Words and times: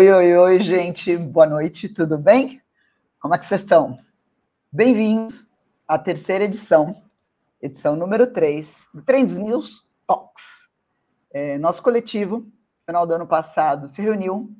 Oi, 0.00 0.10
oi, 0.10 0.34
oi, 0.34 0.60
gente. 0.60 1.14
Boa 1.14 1.44
noite, 1.44 1.86
tudo 1.86 2.16
bem? 2.16 2.62
Como 3.20 3.34
é 3.34 3.38
que 3.38 3.44
vocês 3.44 3.60
estão? 3.60 3.98
Bem-vindos 4.72 5.46
à 5.86 5.98
terceira 5.98 6.44
edição, 6.44 7.02
edição 7.60 7.94
número 7.94 8.26
3, 8.26 8.82
do 8.94 9.02
Trends 9.02 9.36
News 9.36 9.86
Talks. 10.06 10.70
É, 11.30 11.58
nosso 11.58 11.82
coletivo, 11.82 12.50
final 12.86 13.06
do 13.06 13.12
ano 13.12 13.26
passado, 13.26 13.88
se 13.88 14.00
reuniu 14.00 14.50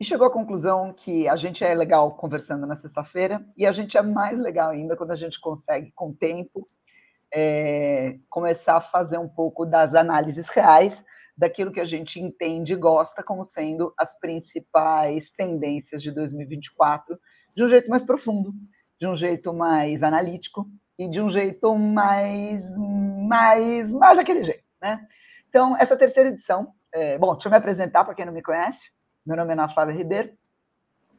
e 0.00 0.04
chegou 0.06 0.26
à 0.26 0.30
conclusão 0.30 0.90
que 0.94 1.28
a 1.28 1.36
gente 1.36 1.62
é 1.62 1.74
legal 1.74 2.12
conversando 2.12 2.66
na 2.66 2.74
sexta-feira 2.74 3.44
e 3.58 3.66
a 3.66 3.72
gente 3.72 3.98
é 3.98 4.00
mais 4.00 4.40
legal 4.40 4.70
ainda 4.70 4.96
quando 4.96 5.10
a 5.10 5.16
gente 5.16 5.38
consegue, 5.38 5.92
com 5.94 6.14
tempo, 6.14 6.66
é, 7.30 8.18
começar 8.30 8.78
a 8.78 8.80
fazer 8.80 9.18
um 9.18 9.28
pouco 9.28 9.66
das 9.66 9.94
análises 9.94 10.48
reais 10.48 11.04
daquilo 11.38 11.70
que 11.70 11.78
a 11.78 11.84
gente 11.84 12.20
entende 12.20 12.72
e 12.72 12.76
gosta 12.76 13.22
como 13.22 13.44
sendo 13.44 13.94
as 13.96 14.18
principais 14.18 15.30
tendências 15.30 16.02
de 16.02 16.10
2024, 16.10 17.16
de 17.54 17.62
um 17.62 17.68
jeito 17.68 17.88
mais 17.88 18.02
profundo, 18.02 18.52
de 19.00 19.06
um 19.06 19.14
jeito 19.14 19.54
mais 19.54 20.02
analítico 20.02 20.68
e 20.98 21.08
de 21.08 21.20
um 21.22 21.30
jeito 21.30 21.72
mais, 21.76 22.76
mais, 22.76 23.92
mais 23.92 24.18
aquele 24.18 24.42
jeito, 24.42 24.64
né? 24.82 25.06
Então, 25.48 25.76
essa 25.76 25.96
terceira 25.96 26.28
edição, 26.28 26.72
é, 26.92 27.16
bom, 27.16 27.32
deixa 27.34 27.46
eu 27.46 27.52
me 27.52 27.56
apresentar 27.56 28.04
para 28.04 28.14
quem 28.14 28.26
não 28.26 28.32
me 28.32 28.42
conhece. 28.42 28.90
Meu 29.24 29.36
nome 29.36 29.50
é 29.50 29.52
Ana 29.52 29.68
Flávia 29.68 29.94
Ribeiro, 29.94 30.36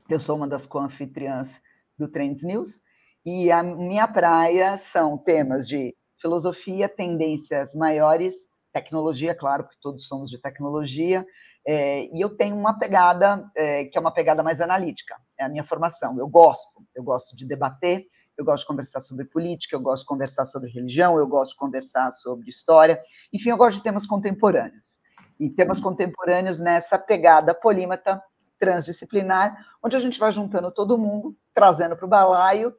eu 0.10 0.20
sou 0.20 0.36
uma 0.36 0.48
das 0.48 0.66
co-anfitriãs 0.66 1.50
do 1.98 2.10
Trends 2.10 2.44
News, 2.44 2.82
e 3.26 3.50
a 3.52 3.64
minha 3.64 4.08
praia 4.08 4.76
são 4.76 5.18
temas 5.18 5.66
de 5.66 5.96
filosofia, 6.18 6.90
tendências 6.90 7.74
maiores, 7.74 8.50
tecnologia, 8.72 9.36
claro, 9.36 9.64
porque 9.64 9.80
todos 9.82 10.08
somos 10.08 10.30
de 10.30 10.38
tecnologia, 10.38 11.26
é, 11.66 12.06
e 12.16 12.22
eu 12.22 12.30
tenho 12.30 12.56
uma 12.56 12.78
pegada 12.78 13.50
é, 13.56 13.86
que 13.86 13.98
é 13.98 14.02
uma 14.02 14.14
pegada 14.14 14.42
mais 14.42 14.62
analítica, 14.62 15.16
é 15.38 15.44
a 15.44 15.50
minha 15.50 15.64
formação. 15.64 16.18
Eu 16.18 16.28
gosto, 16.28 16.84
eu 16.96 17.04
gosto 17.04 17.36
de 17.36 17.46
debater, 17.46 18.08
eu 18.38 18.46
gosto 18.46 18.64
de 18.64 18.68
conversar 18.68 19.02
sobre 19.02 19.26
política, 19.26 19.76
eu 19.76 19.82
gosto 19.82 20.04
de 20.04 20.08
conversar 20.08 20.46
sobre 20.46 20.70
religião, 20.70 21.18
eu 21.18 21.28
gosto 21.28 21.52
de 21.52 21.58
conversar 21.58 22.12
sobre 22.14 22.50
história, 22.50 23.02
enfim, 23.34 23.50
eu 23.50 23.58
gosto 23.58 23.78
de 23.78 23.84
temas 23.84 24.06
contemporâneos. 24.06 24.98
E 25.40 25.50
temas 25.50 25.80
contemporâneos 25.80 26.60
nessa 26.60 26.98
pegada 26.98 27.54
polímata, 27.54 28.22
transdisciplinar, 28.58 29.58
onde 29.84 29.96
a 29.96 30.00
gente 30.00 30.20
vai 30.20 30.32
juntando 30.32 30.72
todo 30.72 30.98
mundo, 30.98 31.36
trazendo 31.54 31.96
para 31.96 32.06
o 32.06 32.10
balaio 32.10 32.74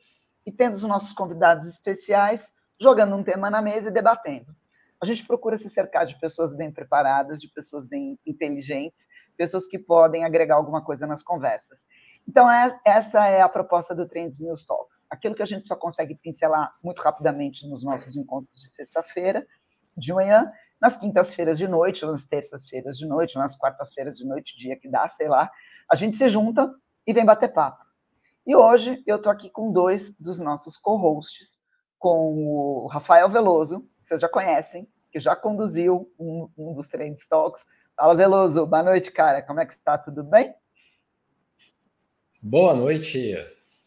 e 0.44 0.52
tendo 0.52 0.74
os 0.74 0.84
nossos 0.84 1.12
convidados 1.12 1.66
especiais, 1.66 2.52
jogando 2.78 3.14
um 3.14 3.22
tema 3.22 3.50
na 3.50 3.62
mesa 3.62 3.88
e 3.88 3.92
debatendo. 3.92 4.54
A 5.02 5.06
gente 5.06 5.26
procura 5.26 5.56
se 5.56 5.70
cercar 5.70 6.04
de 6.04 6.18
pessoas 6.18 6.54
bem 6.54 6.70
preparadas, 6.70 7.40
de 7.40 7.48
pessoas 7.48 7.86
bem 7.86 8.18
inteligentes, 8.26 9.06
pessoas 9.36 9.66
que 9.66 9.78
podem 9.78 10.24
agregar 10.24 10.56
alguma 10.56 10.84
coisa 10.84 11.06
nas 11.06 11.22
conversas. 11.22 11.86
Então, 12.28 12.50
é, 12.50 12.78
essa 12.84 13.26
é 13.26 13.40
a 13.40 13.48
proposta 13.48 13.94
do 13.94 14.06
Trends 14.06 14.40
News 14.40 14.66
Talks. 14.66 15.06
Aquilo 15.10 15.34
que 15.34 15.42
a 15.42 15.46
gente 15.46 15.66
só 15.66 15.74
consegue 15.74 16.14
pincelar 16.14 16.74
muito 16.84 17.00
rapidamente 17.00 17.66
nos 17.66 17.82
nossos 17.82 18.14
encontros 18.14 18.60
de 18.60 18.68
sexta-feira, 18.68 19.46
de 19.96 20.12
manhã, 20.12 20.52
nas 20.80 20.96
quintas-feiras 20.96 21.58
de 21.58 21.66
noite, 21.66 22.04
nas 22.04 22.24
terças-feiras 22.24 22.96
de 22.96 23.06
noite, 23.06 23.36
nas 23.36 23.56
quartas-feiras 23.56 24.16
de 24.16 24.26
noite, 24.26 24.56
dia 24.56 24.78
que 24.78 24.88
dá, 24.88 25.08
sei 25.08 25.28
lá, 25.28 25.50
a 25.90 25.96
gente 25.96 26.16
se 26.16 26.28
junta 26.28 26.72
e 27.06 27.12
vem 27.12 27.24
bater 27.24 27.52
papo. 27.52 27.84
E 28.46 28.54
hoje 28.56 29.02
eu 29.06 29.16
estou 29.16 29.30
aqui 29.30 29.50
com 29.50 29.72
dois 29.72 30.14
dos 30.18 30.38
nossos 30.38 30.76
co-hosts, 30.76 31.60
com 31.98 32.46
o 32.46 32.86
Rafael 32.86 33.28
Veloso, 33.28 33.86
vocês 34.10 34.20
já 34.20 34.28
conhecem, 34.28 34.88
que 35.12 35.20
já 35.20 35.36
conduziu 35.36 36.10
um, 36.18 36.48
um 36.58 36.74
dos 36.74 36.88
Trends 36.88 37.28
Talks. 37.28 37.64
Fala, 37.96 38.14
Veloso, 38.14 38.66
boa 38.66 38.82
noite, 38.82 39.12
cara. 39.12 39.40
Como 39.40 39.60
é 39.60 39.66
que 39.66 39.74
está? 39.74 39.96
Tudo 39.96 40.24
bem? 40.24 40.52
Boa 42.42 42.74
noite. 42.74 43.36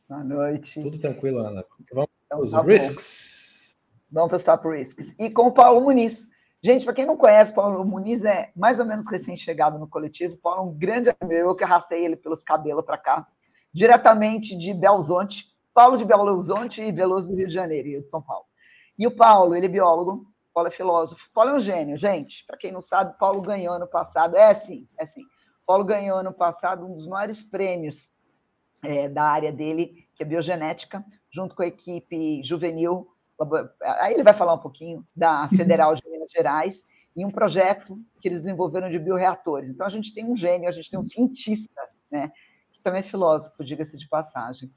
Boa 0.07 0.23
noite. 0.23 0.81
Tudo 0.81 0.97
tranquilo, 0.97 1.39
Ana. 1.39 1.66
Vamos 1.91 2.09
para 2.29 2.39
os 2.39 2.51
tá 2.51 2.62
risks. 2.62 3.78
Vamos 4.09 4.29
para 4.29 4.38
os 4.38 4.44
top 4.44 4.69
risks. 4.69 5.13
E 5.19 5.29
com 5.29 5.47
o 5.47 5.51
Paulo 5.51 5.81
Muniz. 5.81 6.25
Gente, 6.62 6.85
para 6.85 6.94
quem 6.94 7.06
não 7.06 7.17
conhece, 7.17 7.53
Paulo 7.53 7.83
Muniz 7.83 8.23
é 8.23 8.50
mais 8.56 8.79
ou 8.79 8.85
menos 8.85 9.06
recém-chegado 9.12 9.78
no 9.78 9.89
coletivo. 9.89 10.38
Paulo 10.38 10.62
é 10.62 10.63
um 10.72 10.73
grande 10.73 11.13
amigo, 11.19 11.50
eu 11.50 11.56
que 11.56 11.66
arrastei 11.66 12.06
ele 12.06 12.16
pelos 12.16 12.44
cabelos 12.44 12.85
para 12.85 12.97
cá, 12.97 13.28
diretamente 13.73 14.57
de 14.57 14.73
Belzonte. 14.73 15.51
Paulo 15.73 15.97
de 15.97 16.06
Belo 16.06 16.31
Horizonte 16.31 16.81
e 16.81 16.91
Veloso 16.94 17.29
do 17.29 17.35
Rio 17.35 17.47
de 17.47 17.53
Janeiro, 17.53 17.89
e 17.89 18.01
de 18.01 18.07
São 18.07 18.22
Paulo. 18.22 18.45
E 18.97 19.07
o 19.07 19.15
Paulo, 19.15 19.55
ele 19.55 19.65
é 19.65 19.69
biólogo, 19.69 20.25
Paulo 20.53 20.67
é 20.67 20.71
filósofo. 20.71 21.29
Paulo 21.33 21.51
é 21.51 21.53
um 21.55 21.59
gênio, 21.59 21.97
gente. 21.97 22.45
Para 22.45 22.57
quem 22.57 22.71
não 22.71 22.81
sabe, 22.81 23.17
Paulo 23.17 23.41
ganhou 23.41 23.73
ano 23.73 23.87
passado. 23.87 24.37
É 24.37 24.53
sim, 24.53 24.87
é 24.97 25.05
sim. 25.05 25.23
Paulo 25.65 25.83
ganhou 25.83 26.17
ano 26.17 26.33
passado 26.33 26.85
um 26.85 26.93
dos 26.93 27.07
maiores 27.07 27.41
prêmios 27.41 28.09
é, 28.83 29.09
da 29.09 29.23
área 29.23 29.51
dele, 29.51 30.07
que 30.15 30.21
é 30.21 30.25
biogenética, 30.25 31.03
junto 31.31 31.55
com 31.55 31.63
a 31.63 31.67
equipe 31.67 32.43
juvenil. 32.43 33.07
Aí 33.81 34.13
ele 34.13 34.23
vai 34.23 34.33
falar 34.33 34.53
um 34.53 34.59
pouquinho 34.59 35.05
da 35.15 35.47
Federal 35.49 35.95
de 35.95 36.07
Minas 36.07 36.31
Gerais 36.31 36.83
e 37.15 37.25
um 37.25 37.31
projeto 37.31 37.97
que 38.21 38.27
eles 38.27 38.41
desenvolveram 38.41 38.89
de 38.89 38.99
bioreatores. 38.99 39.69
Então 39.69 39.85
a 39.85 39.89
gente 39.89 40.13
tem 40.13 40.25
um 40.25 40.35
gênio, 40.35 40.69
a 40.69 40.71
gente 40.71 40.89
tem 40.89 40.99
um 40.99 41.03
cientista, 41.03 41.81
né? 42.11 42.31
Que 42.71 42.81
também 42.81 42.99
é 42.99 43.03
filósofo, 43.03 43.63
diga-se 43.63 43.97
de 43.97 44.07
passagem. 44.07 44.71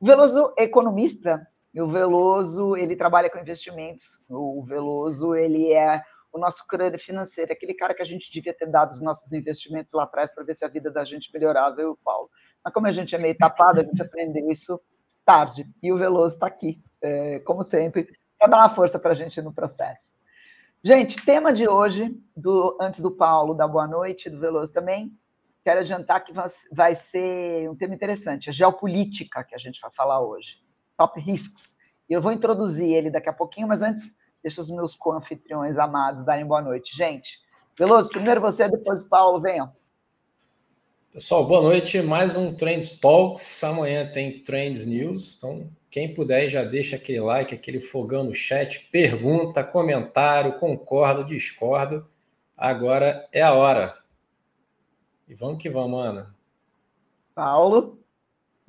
O 0.00 0.06
Veloso 0.06 0.52
é 0.58 0.64
economista 0.64 1.46
e 1.74 1.80
o 1.80 1.88
Veloso, 1.88 2.76
ele 2.76 2.94
trabalha 2.94 3.30
com 3.30 3.38
investimentos. 3.38 4.20
O 4.28 4.62
Veloso, 4.62 5.34
ele 5.34 5.72
é 5.72 6.02
o 6.30 6.38
nosso 6.38 6.66
crânio 6.66 6.98
financeiro, 6.98 7.52
aquele 7.52 7.74
cara 7.74 7.94
que 7.94 8.02
a 8.02 8.06
gente 8.06 8.30
devia 8.30 8.54
ter 8.54 8.66
dado 8.66 8.90
os 8.90 9.00
nossos 9.00 9.32
investimentos 9.32 9.92
lá 9.92 10.04
atrás 10.04 10.34
para 10.34 10.44
ver 10.44 10.54
se 10.54 10.64
a 10.64 10.68
vida 10.68 10.90
da 10.90 11.04
gente 11.04 11.30
melhorava, 11.32 11.80
eu 11.80 11.88
e 11.88 11.92
o 11.92 11.98
Paulo. 12.02 12.30
Mas 12.64 12.72
como 12.72 12.86
a 12.86 12.92
gente 12.92 13.14
é 13.14 13.18
meio 13.18 13.36
tapado, 13.36 13.80
a 13.80 13.84
gente 13.84 14.00
aprendeu 14.00 14.50
isso 14.50 14.80
tarde. 15.24 15.66
E 15.82 15.92
o 15.92 15.98
Veloso 15.98 16.34
está 16.34 16.46
aqui, 16.46 16.82
é, 17.02 17.40
como 17.40 17.62
sempre, 17.62 18.08
para 18.38 18.48
dar 18.48 18.58
uma 18.58 18.68
força 18.68 18.98
para 18.98 19.12
a 19.12 19.14
gente 19.14 19.40
no 19.40 19.52
processo. 19.52 20.14
Gente, 20.84 21.24
tema 21.24 21.52
de 21.52 21.68
hoje, 21.68 22.14
do, 22.36 22.76
antes 22.80 23.00
do 23.00 23.10
Paulo 23.10 23.54
dar 23.54 23.68
boa 23.68 23.86
noite, 23.86 24.28
do 24.28 24.40
Veloso 24.40 24.72
também, 24.72 25.12
quero 25.64 25.80
adiantar 25.80 26.24
que 26.24 26.32
vai 26.72 26.94
ser 26.94 27.70
um 27.70 27.76
tema 27.76 27.94
interessante, 27.94 28.50
a 28.50 28.52
geopolítica 28.52 29.44
que 29.44 29.54
a 29.54 29.58
gente 29.58 29.80
vai 29.80 29.90
falar 29.94 30.20
hoje 30.20 30.62
top 30.96 31.20
risks. 31.20 31.74
E 32.08 32.12
eu 32.12 32.20
vou 32.20 32.32
introduzir 32.32 32.86
ele 32.86 33.10
daqui 33.10 33.28
a 33.28 33.32
pouquinho, 33.32 33.68
mas 33.68 33.82
antes, 33.82 34.16
deixa 34.42 34.60
os 34.60 34.70
meus 34.70 34.94
co-anfitriões 34.94 35.78
amados 35.78 36.24
darem 36.24 36.46
boa 36.46 36.60
noite. 36.60 36.96
Gente, 36.96 37.40
Veloso, 37.78 38.10
primeiro 38.10 38.40
você, 38.40 38.68
depois 38.68 39.02
o 39.02 39.08
Paulo, 39.08 39.40
venham. 39.40 39.72
Pessoal, 41.10 41.46
boa 41.46 41.62
noite. 41.62 42.02
Mais 42.02 42.36
um 42.36 42.54
Trends 42.54 42.98
Talks. 43.00 43.64
Amanhã 43.64 44.10
tem 44.12 44.42
Trends 44.42 44.84
News. 44.84 45.36
Então, 45.36 45.70
quem 45.90 46.12
puder, 46.12 46.50
já 46.50 46.64
deixa 46.64 46.96
aquele 46.96 47.20
like, 47.20 47.54
aquele 47.54 47.80
fogão 47.80 48.24
no 48.24 48.34
chat, 48.34 48.88
pergunta, 48.92 49.64
comentário, 49.64 50.58
concordo, 50.58 51.24
discordo. 51.24 52.06
Agora 52.56 53.26
é 53.32 53.40
a 53.40 53.54
hora. 53.54 53.96
E 55.26 55.34
vamos 55.34 55.62
que 55.62 55.70
vamos, 55.70 55.98
Ana. 56.04 56.34
Paulo. 57.34 58.01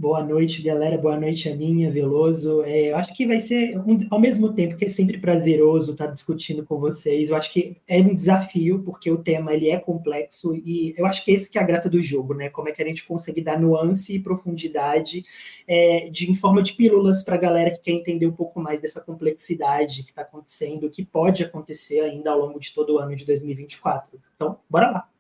Boa 0.04 0.22
noite, 0.22 0.62
galera. 0.62 0.98
Boa 0.98 1.18
noite, 1.18 1.48
Aninha, 1.48 1.90
Veloso. 1.90 2.62
É, 2.64 2.92
eu 2.92 2.98
acho 2.98 3.14
que 3.14 3.26
vai 3.26 3.40
ser, 3.40 3.80
um, 3.80 3.98
ao 4.12 4.20
mesmo 4.20 4.52
tempo 4.52 4.76
que 4.76 4.84
é 4.84 4.90
sempre 4.90 5.18
prazeroso 5.18 5.94
estar 5.94 6.08
discutindo 6.08 6.66
com 6.66 6.78
vocês, 6.78 7.30
eu 7.30 7.38
acho 7.38 7.50
que 7.50 7.78
é 7.88 8.00
um 8.00 8.14
desafio, 8.14 8.84
porque 8.84 9.10
o 9.10 9.24
tema 9.24 9.54
ele 9.54 9.70
é 9.70 9.80
complexo 9.80 10.54
e 10.58 10.94
eu 10.98 11.06
acho 11.06 11.24
que 11.24 11.32
esse 11.32 11.50
que 11.50 11.58
é 11.58 11.62
a 11.62 11.66
graça 11.66 11.90
do 11.90 12.04
jogo, 12.04 12.34
né? 12.34 12.50
Como 12.50 12.68
é 12.68 12.74
que 12.74 12.84
a 12.84 12.86
gente 12.86 13.06
consegue 13.06 13.40
dar 13.40 13.58
nuance 13.58 14.14
e 14.14 14.20
profundidade 14.20 15.24
é, 15.66 16.10
de, 16.10 16.30
em 16.30 16.36
forma 16.36 16.62
de 16.62 16.74
pílulas 16.74 17.24
para 17.24 17.36
a 17.36 17.40
galera 17.40 17.72
que 17.72 17.80
quer 17.80 17.92
entender 17.92 18.28
um 18.28 18.34
pouco 18.34 18.60
mais 18.60 18.82
dessa 18.82 19.00
complexidade 19.00 20.04
que 20.04 20.10
está 20.10 20.24
acontecendo, 20.24 20.90
que 20.90 21.06
pode 21.06 21.46
acontecer 21.46 22.02
ainda 22.02 22.30
ao 22.30 22.40
longo 22.40 22.60
de 22.60 22.74
todo 22.74 22.96
o 22.96 23.00
ano 23.00 23.16
de 23.16 23.24
2024. 23.24 24.20
Então, 24.36 24.58
bora 24.70 24.92
lá. 24.92 25.12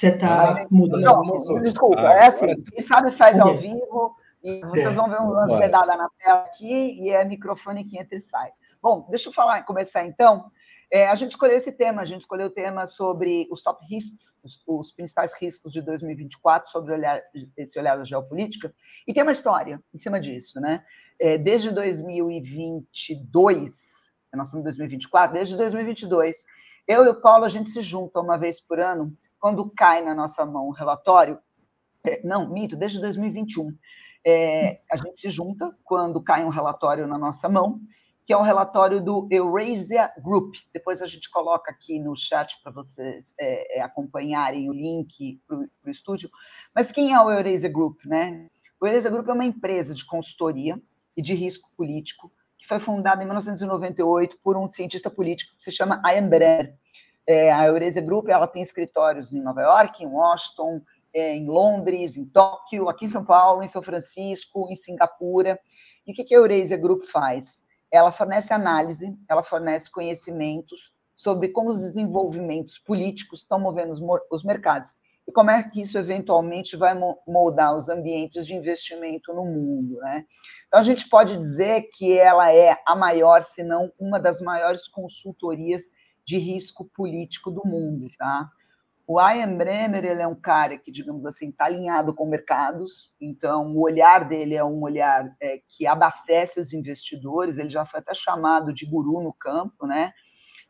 Você 0.00 0.16
tá 0.16 0.66
mudando. 0.70 1.02
Não, 1.02 1.62
desculpa, 1.62 2.00
ah, 2.00 2.14
é 2.14 2.28
assim, 2.28 2.46
quem 2.64 2.80
sabe 2.80 3.10
faz 3.10 3.38
ao 3.38 3.54
vivo 3.54 4.16
e 4.42 4.60
vocês 4.60 4.86
é. 4.86 4.90
vão 4.90 5.10
ver 5.10 5.20
um 5.20 5.58
pedada 5.58 5.94
na 5.94 6.08
tela 6.18 6.40
aqui 6.40 7.02
e 7.02 7.10
é 7.10 7.22
microfone 7.22 7.84
que 7.84 7.98
entra 7.98 8.16
e 8.16 8.20
sai. 8.20 8.50
Bom, 8.80 9.06
deixa 9.10 9.28
eu 9.28 9.32
falar, 9.32 9.62
começar 9.64 10.06
então. 10.06 10.50
É, 10.90 11.06
a 11.06 11.14
gente 11.14 11.32
escolheu 11.32 11.54
esse 11.54 11.70
tema, 11.70 12.00
a 12.00 12.06
gente 12.06 12.22
escolheu 12.22 12.46
o 12.46 12.50
tema 12.50 12.86
sobre 12.86 13.46
os 13.50 13.62
top 13.62 13.84
risks, 13.84 14.40
os, 14.42 14.62
os 14.66 14.90
principais 14.90 15.34
riscos 15.34 15.70
de 15.70 15.82
2024, 15.82 16.70
sobre 16.70 16.94
olhar, 16.94 17.20
esse 17.54 17.78
olhar 17.78 17.98
da 17.98 18.04
geopolítica, 18.04 18.74
e 19.06 19.12
tem 19.12 19.22
uma 19.22 19.32
história 19.32 19.82
em 19.92 19.98
cima 19.98 20.18
disso, 20.18 20.58
né? 20.62 20.82
É, 21.20 21.36
desde 21.36 21.70
2022, 21.70 24.10
nós 24.32 24.46
estamos 24.46 24.62
em 24.62 24.64
2024, 24.64 25.34
desde 25.34 25.58
2022, 25.58 26.38
eu 26.88 27.04
e 27.04 27.08
o 27.08 27.20
Paulo, 27.20 27.44
a 27.44 27.50
gente 27.50 27.68
se 27.68 27.82
junta 27.82 28.18
uma 28.18 28.38
vez 28.38 28.60
por 28.60 28.80
ano 28.80 29.14
quando 29.40 29.70
cai 29.70 30.02
na 30.02 30.14
nossa 30.14 30.44
mão 30.44 30.68
o 30.68 30.72
relatório, 30.72 31.38
é, 32.06 32.20
não, 32.22 32.48
mito, 32.48 32.76
desde 32.76 33.00
2021, 33.00 33.76
é, 34.24 34.80
a 34.90 34.96
gente 34.96 35.18
se 35.18 35.30
junta 35.30 35.74
quando 35.82 36.22
cai 36.22 36.44
um 36.44 36.50
relatório 36.50 37.06
na 37.06 37.18
nossa 37.18 37.48
mão, 37.48 37.80
que 38.24 38.32
é 38.32 38.36
um 38.36 38.42
relatório 38.42 39.00
do 39.00 39.26
Eurasia 39.30 40.12
Group. 40.22 40.54
Depois 40.72 41.02
a 41.02 41.06
gente 41.06 41.28
coloca 41.30 41.70
aqui 41.70 41.98
no 41.98 42.14
chat 42.14 42.60
para 42.62 42.70
vocês 42.70 43.34
é, 43.40 43.78
é, 43.78 43.82
acompanharem 43.82 44.68
o 44.68 44.72
link 44.72 45.42
para 45.46 45.56
o 45.56 45.90
estúdio. 45.90 46.30
Mas 46.74 46.92
quem 46.92 47.12
é 47.12 47.20
o 47.20 47.30
Eurasia 47.30 47.68
Group? 47.68 48.04
Né? 48.04 48.46
O 48.80 48.86
Eurasia 48.86 49.10
Group 49.10 49.26
é 49.28 49.32
uma 49.32 49.44
empresa 49.44 49.94
de 49.94 50.04
consultoria 50.04 50.80
e 51.16 51.22
de 51.22 51.34
risco 51.34 51.70
político 51.76 52.30
que 52.60 52.68
foi 52.68 52.78
fundada 52.78 53.22
em 53.22 53.26
1998 53.26 54.38
por 54.42 54.56
um 54.56 54.66
cientista 54.66 55.10
político 55.10 55.56
que 55.56 55.62
se 55.62 55.72
chama 55.72 56.00
Ian 56.06 56.28
Brenner. 56.28 56.74
É, 57.26 57.52
a 57.52 57.66
Eurasia 57.66 58.02
Group 58.02 58.28
ela 58.28 58.46
tem 58.46 58.62
escritórios 58.62 59.32
em 59.32 59.40
Nova 59.40 59.62
York, 59.62 60.02
em 60.02 60.06
Washington, 60.06 60.80
é, 61.12 61.34
em 61.34 61.46
Londres, 61.46 62.16
em 62.16 62.24
Tóquio, 62.24 62.88
aqui 62.88 63.06
em 63.06 63.10
São 63.10 63.24
Paulo, 63.24 63.62
em 63.62 63.68
São 63.68 63.82
Francisco, 63.82 64.68
em 64.70 64.76
Singapura. 64.76 65.58
E 66.06 66.12
o 66.12 66.14
que 66.14 66.34
a 66.34 66.38
Eurasia 66.38 66.76
Group 66.76 67.04
faz? 67.04 67.62
Ela 67.90 68.12
fornece 68.12 68.52
análise, 68.52 69.16
ela 69.28 69.42
fornece 69.42 69.90
conhecimentos 69.90 70.92
sobre 71.14 71.48
como 71.48 71.70
os 71.70 71.78
desenvolvimentos 71.78 72.78
políticos 72.78 73.40
estão 73.40 73.60
movendo 73.60 73.92
os, 73.92 74.00
os 74.30 74.44
mercados 74.44 74.94
e 75.30 75.32
como 75.32 75.50
é 75.50 75.62
que 75.62 75.80
isso 75.80 75.96
eventualmente 75.96 76.76
vai 76.76 76.92
moldar 77.26 77.76
os 77.76 77.88
ambientes 77.88 78.44
de 78.46 78.54
investimento 78.54 79.32
no 79.32 79.44
mundo. 79.44 79.96
Né? 79.98 80.24
Então, 80.66 80.80
a 80.80 80.82
gente 80.82 81.08
pode 81.08 81.36
dizer 81.36 81.88
que 81.92 82.18
ela 82.18 82.52
é 82.52 82.76
a 82.86 82.96
maior, 82.96 83.42
se 83.42 83.62
não 83.62 83.92
uma 83.98 84.18
das 84.18 84.40
maiores 84.40 84.88
consultorias 84.88 85.82
de 86.30 86.38
risco 86.38 86.88
político 86.94 87.50
do 87.50 87.66
mundo. 87.66 88.06
Tá? 88.16 88.48
O 89.04 89.20
Ian 89.20 89.56
Bremmer 89.56 90.04
ele 90.04 90.22
é 90.22 90.26
um 90.26 90.34
cara 90.34 90.78
que, 90.78 90.92
digamos 90.92 91.26
assim, 91.26 91.48
está 91.48 91.64
alinhado 91.64 92.14
com 92.14 92.24
mercados, 92.24 93.12
então 93.20 93.74
o 93.74 93.80
olhar 93.80 94.28
dele 94.28 94.54
é 94.54 94.64
um 94.64 94.80
olhar 94.80 95.34
é, 95.40 95.60
que 95.66 95.88
abastece 95.88 96.60
os 96.60 96.72
investidores, 96.72 97.58
ele 97.58 97.70
já 97.70 97.84
foi 97.84 97.98
até 97.98 98.14
chamado 98.14 98.72
de 98.72 98.86
guru 98.86 99.20
no 99.20 99.32
campo, 99.32 99.86
né? 99.86 100.12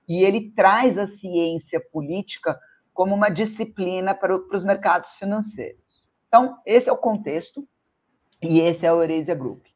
e 0.09 0.25
ele 0.25 0.51
traz 0.53 0.97
a 0.97 1.07
ciência 1.07 1.79
política 1.93 2.59
como 2.95 3.15
uma 3.15 3.29
disciplina 3.29 4.15
para, 4.15 4.39
para 4.39 4.57
os 4.57 4.65
mercados 4.65 5.12
financeiros. 5.12 6.09
Então, 6.27 6.57
esse 6.65 6.89
é 6.89 6.93
o 6.93 6.97
contexto, 6.97 7.69
e 8.43 8.61
esse 8.61 8.87
é 8.87 8.93
o 8.93 9.03
Euresia 9.03 9.35
Group. 9.35 9.67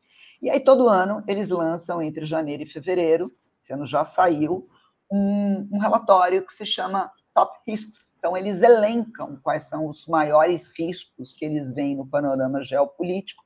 E 0.40 0.48
aí, 0.48 0.58
todo 0.58 0.88
ano, 0.88 1.22
eles 1.28 1.50
lançam, 1.50 2.00
entre 2.00 2.25
janeiro 2.25 2.62
e 2.62 2.66
fevereiro, 2.66 3.31
esse 3.60 3.72
ano 3.72 3.84
já 3.84 4.04
saiu, 4.04 4.69
um, 5.10 5.68
um 5.72 5.78
relatório 5.78 6.44
que 6.46 6.52
se 6.52 6.66
chama 6.66 7.10
top 7.34 7.58
risks. 7.66 8.14
Então, 8.18 8.36
eles 8.36 8.62
elencam 8.62 9.38
quais 9.42 9.64
são 9.64 9.88
os 9.88 10.06
maiores 10.06 10.72
riscos 10.78 11.32
que 11.32 11.44
eles 11.44 11.72
veem 11.72 11.96
no 11.96 12.06
panorama 12.06 12.62
geopolítico 12.62 13.44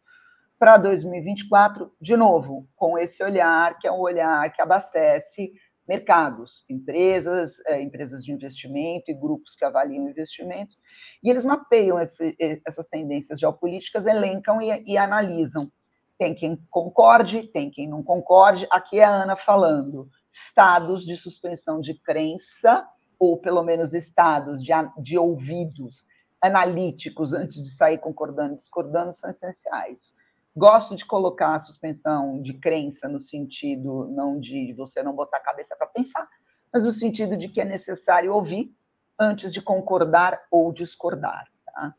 para 0.58 0.76
2024, 0.76 1.92
de 2.00 2.16
novo, 2.16 2.68
com 2.74 2.98
esse 2.98 3.22
olhar, 3.22 3.78
que 3.78 3.86
é 3.86 3.92
um 3.92 4.00
olhar 4.00 4.52
que 4.52 4.60
abastece 4.60 5.52
mercados, 5.86 6.64
empresas, 6.68 7.60
é, 7.66 7.80
empresas 7.80 8.22
de 8.22 8.32
investimento 8.32 9.10
e 9.10 9.14
grupos 9.14 9.54
que 9.54 9.64
avaliam 9.64 10.06
investimentos, 10.06 10.76
e 11.22 11.30
eles 11.30 11.44
mapeiam 11.44 11.98
esse, 11.98 12.36
essas 12.66 12.88
tendências 12.88 13.40
geopolíticas, 13.40 14.04
elencam 14.04 14.60
e, 14.60 14.84
e 14.84 14.98
analisam. 14.98 15.70
Tem 16.18 16.34
quem 16.34 16.58
concorde, 16.68 17.46
tem 17.46 17.70
quem 17.70 17.88
não 17.88 18.02
concorde. 18.02 18.66
Aqui 18.70 18.98
é 18.98 19.04
a 19.04 19.22
Ana 19.22 19.36
falando 19.36 20.10
estados 20.46 21.04
de 21.04 21.16
suspensão 21.16 21.80
de 21.80 21.94
crença, 21.94 22.86
ou 23.18 23.38
pelo 23.38 23.62
menos 23.62 23.94
estados 23.94 24.62
de, 24.62 24.72
de 24.98 25.18
ouvidos 25.18 26.04
analíticos 26.40 27.32
antes 27.32 27.62
de 27.62 27.70
sair 27.70 27.98
concordando 27.98 28.52
e 28.52 28.56
discordando, 28.56 29.12
são 29.12 29.28
essenciais. 29.28 30.14
Gosto 30.56 30.96
de 30.96 31.04
colocar 31.04 31.54
a 31.54 31.60
suspensão 31.60 32.40
de 32.42 32.54
crença 32.54 33.08
no 33.08 33.20
sentido 33.20 34.08
não 34.08 34.38
de 34.38 34.72
você 34.72 35.02
não 35.02 35.14
botar 35.14 35.38
a 35.38 35.42
cabeça 35.42 35.76
para 35.76 35.86
pensar, 35.86 36.28
mas 36.72 36.84
no 36.84 36.92
sentido 36.92 37.36
de 37.36 37.48
que 37.48 37.60
é 37.60 37.64
necessário 37.64 38.32
ouvir 38.32 38.74
antes 39.18 39.52
de 39.52 39.60
concordar 39.60 40.40
ou 40.50 40.72
discordar. 40.72 41.48
Tá? 41.64 41.94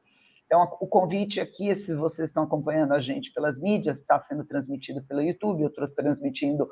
Então, 0.49 0.63
o 0.81 0.87
convite 0.87 1.39
aqui, 1.39 1.75
se 1.75 1.93
vocês 1.93 2.29
estão 2.29 2.41
acompanhando 2.41 2.95
a 2.95 2.99
gente 2.99 3.31
pelas 3.31 3.59
mídias, 3.59 3.99
está 3.99 4.19
sendo 4.19 4.43
transmitido 4.43 4.99
pelo 5.03 5.21
YouTube, 5.21 5.61
eu 5.61 5.67
estou 5.67 5.87
transmitindo 5.89 6.67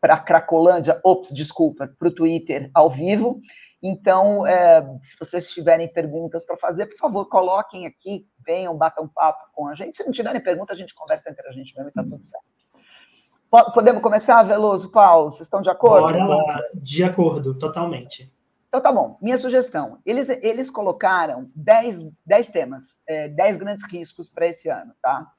para 0.00 0.14
a 0.14 0.18
Cracolândia, 0.18 0.98
ops, 1.04 1.34
desculpa, 1.34 1.86
para 1.98 2.08
o 2.08 2.10
Twitter 2.10 2.70
ao 2.72 2.88
vivo. 2.88 3.42
Então, 3.82 4.46
é, 4.46 4.80
se 5.02 5.18
vocês 5.20 5.50
tiverem 5.50 5.86
perguntas 5.92 6.46
para 6.46 6.56
fazer, 6.56 6.86
por 6.86 6.96
favor, 6.96 7.26
coloquem 7.26 7.84
aqui, 7.84 8.26
venham, 8.38 8.74
batam 8.74 9.06
papo 9.06 9.52
com 9.52 9.68
a 9.68 9.74
gente. 9.74 9.98
Se 9.98 10.04
não 10.04 10.10
tiverem 10.10 10.42
pergunta, 10.42 10.72
a 10.72 10.76
gente 10.76 10.94
conversa 10.94 11.28
entre 11.28 11.46
a 11.46 11.52
gente 11.52 11.74
mesmo 11.74 11.88
e 11.88 11.90
está 11.90 12.02
tudo 12.02 12.24
certo. 12.24 13.74
Podemos 13.74 14.02
começar, 14.02 14.42
Veloso, 14.44 14.90
Paulo? 14.90 15.30
Vocês 15.30 15.42
estão 15.42 15.60
de 15.60 15.68
acordo? 15.68 16.06
Bora 16.06 16.24
lá, 16.24 16.62
de 16.72 17.04
acordo, 17.04 17.54
totalmente. 17.58 18.33
Então 18.74 18.82
tá 18.82 18.90
bom, 18.90 19.16
minha 19.22 19.38
sugestão. 19.38 19.98
Eles, 20.04 20.28
eles 20.28 20.68
colocaram 20.68 21.48
10, 21.54 22.08
10 22.26 22.48
temas, 22.48 22.98
é, 23.06 23.28
10 23.28 23.56
grandes 23.58 23.84
riscos 23.84 24.28
para 24.28 24.48
esse 24.48 24.68
ano, 24.68 24.92
tá? 25.00 25.30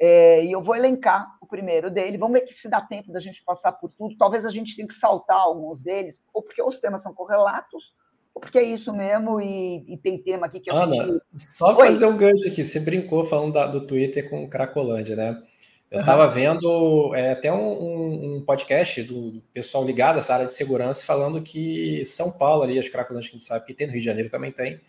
É, 0.00 0.42
e 0.42 0.50
eu 0.50 0.62
vou 0.62 0.74
elencar 0.74 1.36
o 1.38 1.46
primeiro 1.46 1.90
dele. 1.90 2.16
Vamos 2.16 2.40
ver 2.40 2.46
que 2.46 2.54
se 2.54 2.66
dá 2.66 2.80
tempo 2.80 3.12
da 3.12 3.20
gente 3.20 3.44
passar 3.44 3.72
por 3.72 3.90
tudo. 3.90 4.16
Talvez 4.16 4.46
a 4.46 4.50
gente 4.50 4.74
tenha 4.74 4.88
que 4.88 4.94
saltar 4.94 5.36
alguns 5.36 5.82
deles, 5.82 6.24
ou 6.32 6.42
porque 6.42 6.62
os 6.62 6.80
temas 6.80 7.02
são 7.02 7.12
correlatos, 7.12 7.92
ou 8.34 8.40
porque 8.40 8.58
é 8.58 8.62
isso 8.62 8.90
mesmo, 8.94 9.38
e, 9.38 9.84
e 9.86 9.98
tem 9.98 10.16
tema 10.16 10.46
aqui 10.46 10.58
que 10.58 10.70
a 10.70 10.84
Ana, 10.84 10.94
gente. 10.94 11.22
Só 11.36 11.76
Oi? 11.76 11.88
fazer 11.88 12.06
um 12.06 12.16
gancho 12.16 12.48
aqui. 12.48 12.64
Você 12.64 12.80
brincou 12.80 13.22
falando 13.22 13.52
da, 13.52 13.66
do 13.66 13.86
Twitter 13.86 14.30
com 14.30 14.44
o 14.44 14.48
Cracolândia, 14.48 15.14
né? 15.14 15.42
Eu 15.90 16.00
estava 16.00 16.24
uhum. 16.24 16.30
vendo 16.30 17.14
é, 17.14 17.32
até 17.32 17.52
um, 17.52 17.56
um, 17.56 18.36
um, 18.36 18.44
podcast 18.44 19.02
do 19.02 19.42
pessoal 19.54 19.84
ligado 19.84 20.16
a 20.16 20.18
essa 20.18 20.34
área 20.34 20.46
de 20.46 20.52
segurança 20.52 21.04
falando 21.04 21.40
que 21.40 22.04
São 22.04 22.30
Paulo, 22.30 22.62
ali, 22.62 22.78
as 22.78 22.88
Cracolândias 22.88 23.30
que 23.30 23.36
a 23.36 23.38
gente 23.38 23.48
sabe 23.48 23.64
que 23.64 23.72
tem 23.72 23.86
no 23.86 23.94
Rio 23.94 24.00
de 24.00 24.06
Janeiro 24.06 24.28
também 24.28 24.52
tem, 24.52 24.80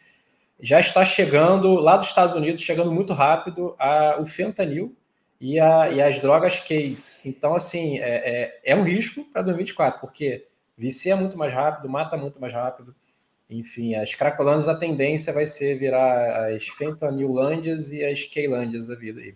já 0.60 0.80
está 0.80 1.06
chegando, 1.06 1.76
lá 1.76 1.96
dos 1.96 2.08
Estados 2.08 2.36
Unidos, 2.36 2.62
chegando 2.62 2.92
muito 2.92 3.14
rápido 3.14 3.76
a, 3.80 4.18
o 4.20 4.26
fentanil, 4.26 4.94
e, 5.40 5.60
a, 5.60 5.90
e 5.90 6.02
as 6.02 6.20
drogas 6.20 6.60
case. 6.60 7.28
Então, 7.30 7.56
assim, 7.56 8.00
é, 8.00 8.42
é, 8.42 8.60
é 8.66 8.76
um 8.76 8.82
risco 8.82 9.24
para 9.32 9.42
2024, 9.42 10.02
porque 10.02 10.48
vicia 10.78 11.16
muito 11.16 11.38
mais 11.38 11.54
rápido, 11.54 11.90
mata 11.90 12.18
muito 12.18 12.42
mais 12.42 12.54
rápido. 12.54 12.94
Enfim, 13.50 13.96
as 13.96 14.14
Cracolândias, 14.14 14.68
a 14.68 14.76
tendência 14.76 15.34
vai 15.34 15.48
ser 15.48 15.76
virar 15.76 16.50
as 16.54 16.68
Fentanilândias 16.68 17.92
e 17.92 18.04
as 18.04 18.26
Keilândias 18.26 18.86
da 18.86 18.96
vida 18.96 19.22
aí. 19.22 19.34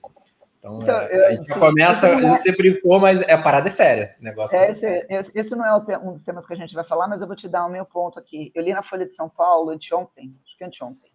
Então, 0.63 0.81
então 0.81 0.95
é, 0.95 1.27
a 1.27 1.31
gente 1.33 1.51
sim, 1.51 1.59
começa, 1.59 2.07
é... 2.07 2.21
você 2.21 2.53
brincou, 2.53 2.97
mas 2.97 3.21
é 3.21 3.33
a 3.33 3.41
parada 3.41 3.67
é 3.67 3.69
séria. 3.69 4.15
Negócio 4.21 4.55
é, 4.55 4.71
esse, 4.71 4.87
esse, 5.35 5.55
não 5.55 5.65
é 5.65 5.97
um 5.97 6.13
dos 6.13 6.23
temas 6.23 6.45
que 6.45 6.53
a 6.53 6.55
gente 6.55 6.73
vai 6.73 6.85
falar, 6.85 7.05
mas 7.09 7.21
eu 7.21 7.27
vou 7.27 7.35
te 7.35 7.49
dar 7.49 7.65
o 7.65 7.69
meu 7.69 7.85
ponto 7.85 8.17
aqui. 8.17 8.49
Eu 8.55 8.63
li 8.63 8.73
na 8.73 8.81
Folha 8.81 9.05
de 9.05 9.13
São 9.13 9.27
Paulo 9.27 9.71
anteontem, 9.71 10.33
acho 10.45 10.57
que 10.57 10.63
anteontem, 10.63 11.11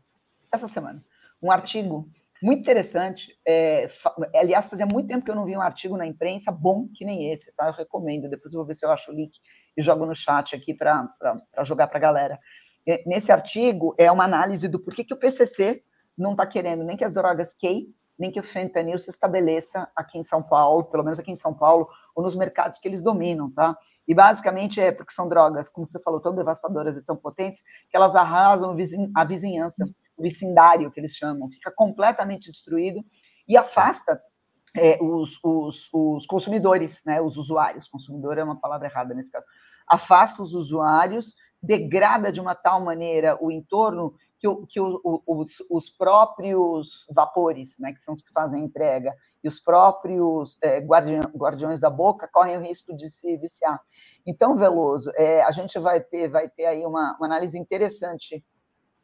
essa 0.53 0.69
semana, 0.69 1.03
um 1.43 1.51
artigo 1.51 2.07
muito 2.43 2.61
interessante. 2.61 3.39
É, 3.47 3.89
aliás, 4.35 4.69
fazia 4.69 4.87
muito 4.87 5.09
tempo 5.09 5.25
que 5.25 5.31
eu 5.31 5.35
não 5.35 5.47
vi 5.47 5.57
um 5.57 5.63
artigo 5.63 5.97
na 5.97 6.07
imprensa 6.07 6.53
bom 6.53 6.87
que 6.95 7.05
nem 7.05 7.33
esse, 7.33 7.51
tá? 7.53 7.69
Eu 7.69 7.73
recomendo. 7.73 8.29
Depois 8.29 8.53
eu 8.53 8.59
vou 8.59 8.67
ver 8.67 8.75
se 8.75 8.85
eu 8.85 8.91
acho 8.91 9.11
o 9.11 9.15
link 9.15 9.39
e 9.77 9.83
jogo 9.83 10.05
no 10.05 10.15
chat 10.15 10.55
aqui 10.55 10.75
para 10.75 11.09
jogar 11.65 11.89
para 11.89 11.99
a 11.99 12.03
galera. 12.03 12.39
Nesse 13.07 13.33
artigo 13.33 13.95
é 13.99 14.11
uma 14.13 14.25
análise 14.25 14.69
do 14.69 14.79
porquê 14.79 15.05
que 15.05 15.15
o 15.15 15.19
PCC 15.19 15.83
não 16.17 16.33
está 16.33 16.47
querendo 16.47 16.85
nem 16.85 16.97
que 16.97 17.05
as 17.05 17.15
drogas 17.15 17.55
K, 17.55 17.87
nem 18.19 18.31
que 18.31 18.41
o 18.41 18.43
fentanil 18.43 18.99
se 18.99 19.11
estabeleça 19.11 19.89
aqui 19.95 20.19
em 20.19 20.23
São 20.23 20.43
Paulo, 20.43 20.85
pelo 20.85 21.05
menos 21.05 21.19
aqui 21.19 21.31
em 21.31 21.37
São 21.37 21.55
Paulo, 21.55 21.89
ou 22.15 22.23
nos 22.23 22.35
mercados 22.35 22.79
que 22.79 22.89
eles 22.89 23.03
dominam, 23.03 23.51
tá? 23.51 23.77
E 24.07 24.15
basicamente 24.15 24.81
é 24.81 24.91
porque 24.91 25.13
são 25.13 25.29
drogas, 25.29 25.69
como 25.69 25.87
você 25.87 26.01
falou, 26.01 26.19
tão 26.19 26.35
devastadoras 26.35 26.97
e 26.97 27.03
tão 27.03 27.15
potentes, 27.15 27.63
que 27.91 27.97
elas 27.97 28.17
arrasam 28.17 28.75
a 29.15 29.25
vizinhança 29.25 29.85
vicindário, 30.19 30.91
que 30.91 30.99
eles 30.99 31.13
chamam, 31.13 31.51
fica 31.53 31.71
completamente 31.71 32.51
destruído 32.51 33.05
e 33.47 33.57
afasta 33.57 34.21
é, 34.77 34.99
os, 35.01 35.39
os, 35.43 35.89
os, 35.93 36.27
consumidores, 36.27 37.03
né, 37.05 37.21
os 37.21 37.37
usuários. 37.37 37.89
Consumidor 37.89 38.39
é 38.39 38.45
uma 38.45 38.59
palavra 38.59 38.89
errada 38.89 39.15
nesse 39.15 39.31
caso. 39.31 39.45
Afasta 39.87 40.43
os 40.43 40.55
usuários, 40.55 41.35
degrada 41.63 42.33
de 42.33 42.41
uma 42.41 42.55
tal 42.55 42.83
maneira 42.83 43.37
o 43.41 43.51
entorno 43.51 44.15
que, 44.39 44.47
o, 44.47 44.67
que 44.67 44.81
o, 44.81 45.23
os, 45.27 45.63
os, 45.69 45.91
próprios 45.91 47.07
vapores, 47.11 47.77
né, 47.79 47.93
que 47.93 48.03
são 48.03 48.15
os 48.15 48.23
que 48.23 48.33
fazem 48.33 48.63
a 48.63 48.65
entrega, 48.65 49.15
e 49.43 49.49
os 49.49 49.59
próprios 49.59 50.57
é, 50.63 50.79
guardiões, 50.81 51.27
guardiões 51.35 51.81
da 51.81 51.91
boca 51.91 52.29
correm 52.33 52.57
o 52.57 52.63
risco 52.63 52.97
de 52.97 53.11
se 53.11 53.37
viciar. 53.37 53.81
Então, 54.27 54.57
Veloso, 54.57 55.11
é, 55.17 55.43
a 55.43 55.51
gente 55.51 55.79
vai 55.79 56.01
ter, 56.01 56.29
vai 56.29 56.49
ter 56.49 56.67
aí 56.67 56.85
uma, 56.87 57.17
uma 57.17 57.27
análise 57.27 57.59
interessante 57.59 58.45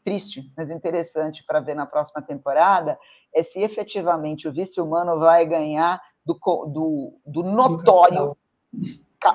triste, 0.04 0.52
mas 0.56 0.70
interessante 0.70 1.44
para 1.44 1.60
ver 1.60 1.74
na 1.74 1.86
próxima 1.86 2.20
temporada, 2.20 2.98
é 3.34 3.42
se 3.42 3.58
efetivamente 3.60 4.46
o 4.46 4.52
vice 4.52 4.80
humano 4.80 5.18
vai 5.18 5.46
ganhar 5.46 6.00
do, 6.24 6.34
do, 6.66 7.20
do 7.24 7.42
notório, 7.42 8.36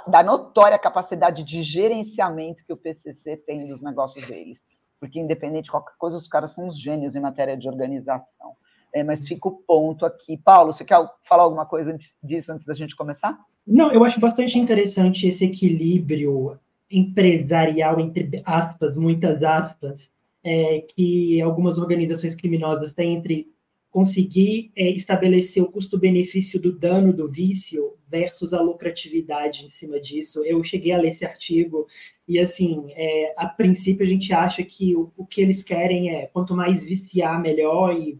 da 0.07 0.21
notória 0.23 0.77
capacidade 0.77 1.43
de 1.43 1.63
gerenciamento 1.63 2.63
que 2.63 2.71
o 2.71 2.77
PCC 2.77 3.35
tem 3.37 3.67
dos 3.67 3.81
negócios 3.81 4.25
deles. 4.27 4.65
Porque, 4.99 5.19
independente 5.19 5.65
de 5.65 5.71
qualquer 5.71 5.93
coisa, 5.97 6.17
os 6.17 6.27
caras 6.27 6.53
são 6.53 6.67
os 6.67 6.79
gênios 6.79 7.15
em 7.15 7.19
matéria 7.19 7.55
de 7.55 7.67
organização. 7.67 8.55
é, 8.93 9.03
mas 9.03 9.27
fica 9.27 9.47
o 9.47 9.51
ponto 9.51 10.05
aqui. 10.05 10.37
Paulo, 10.37 10.73
você 10.73 10.83
quer 10.83 10.97
falar 11.23 11.43
alguma 11.43 11.65
coisa 11.65 11.95
disso 12.23 12.51
antes 12.51 12.65
da 12.65 12.73
gente 12.73 12.95
começar? 12.95 13.37
Não, 13.65 13.91
eu 13.91 14.03
acho 14.03 14.19
bastante 14.19 14.57
interessante 14.57 15.27
esse 15.27 15.45
equilíbrio 15.45 16.59
empresarial, 16.89 17.99
entre 17.99 18.41
aspas, 18.43 18.95
muitas 18.95 19.43
aspas, 19.43 20.09
é, 20.43 20.83
que 20.95 21.39
algumas 21.41 21.77
organizações 21.77 22.35
criminosas 22.35 22.93
têm 22.93 23.15
entre 23.15 23.47
conseguir 23.91 24.71
é, 24.75 24.89
estabelecer 24.91 25.63
o 25.63 25.71
custo-benefício 25.71 26.61
do 26.61 26.71
dano 26.71 27.11
do 27.11 27.29
vício 27.29 27.97
versus 28.07 28.53
a 28.53 28.61
lucratividade 28.61 29.65
em 29.65 29.69
cima 29.69 29.99
disso. 29.99 30.43
Eu 30.45 30.63
cheguei 30.63 30.91
a 30.91 30.97
ler 30.97 31.09
esse 31.09 31.25
artigo 31.25 31.87
e, 32.27 32.39
assim, 32.39 32.91
é, 32.91 33.33
a 33.35 33.47
princípio 33.47 34.03
a 34.03 34.07
gente 34.07 34.31
acha 34.31 34.63
que 34.63 34.95
o, 34.95 35.11
o, 35.17 35.25
que 35.25 35.41
eles 35.41 35.63
querem 35.63 36.11
é 36.15 36.27
quanto 36.27 36.55
mais 36.55 36.85
viciar, 36.85 37.41
melhor 37.41 37.95
e 37.95 38.19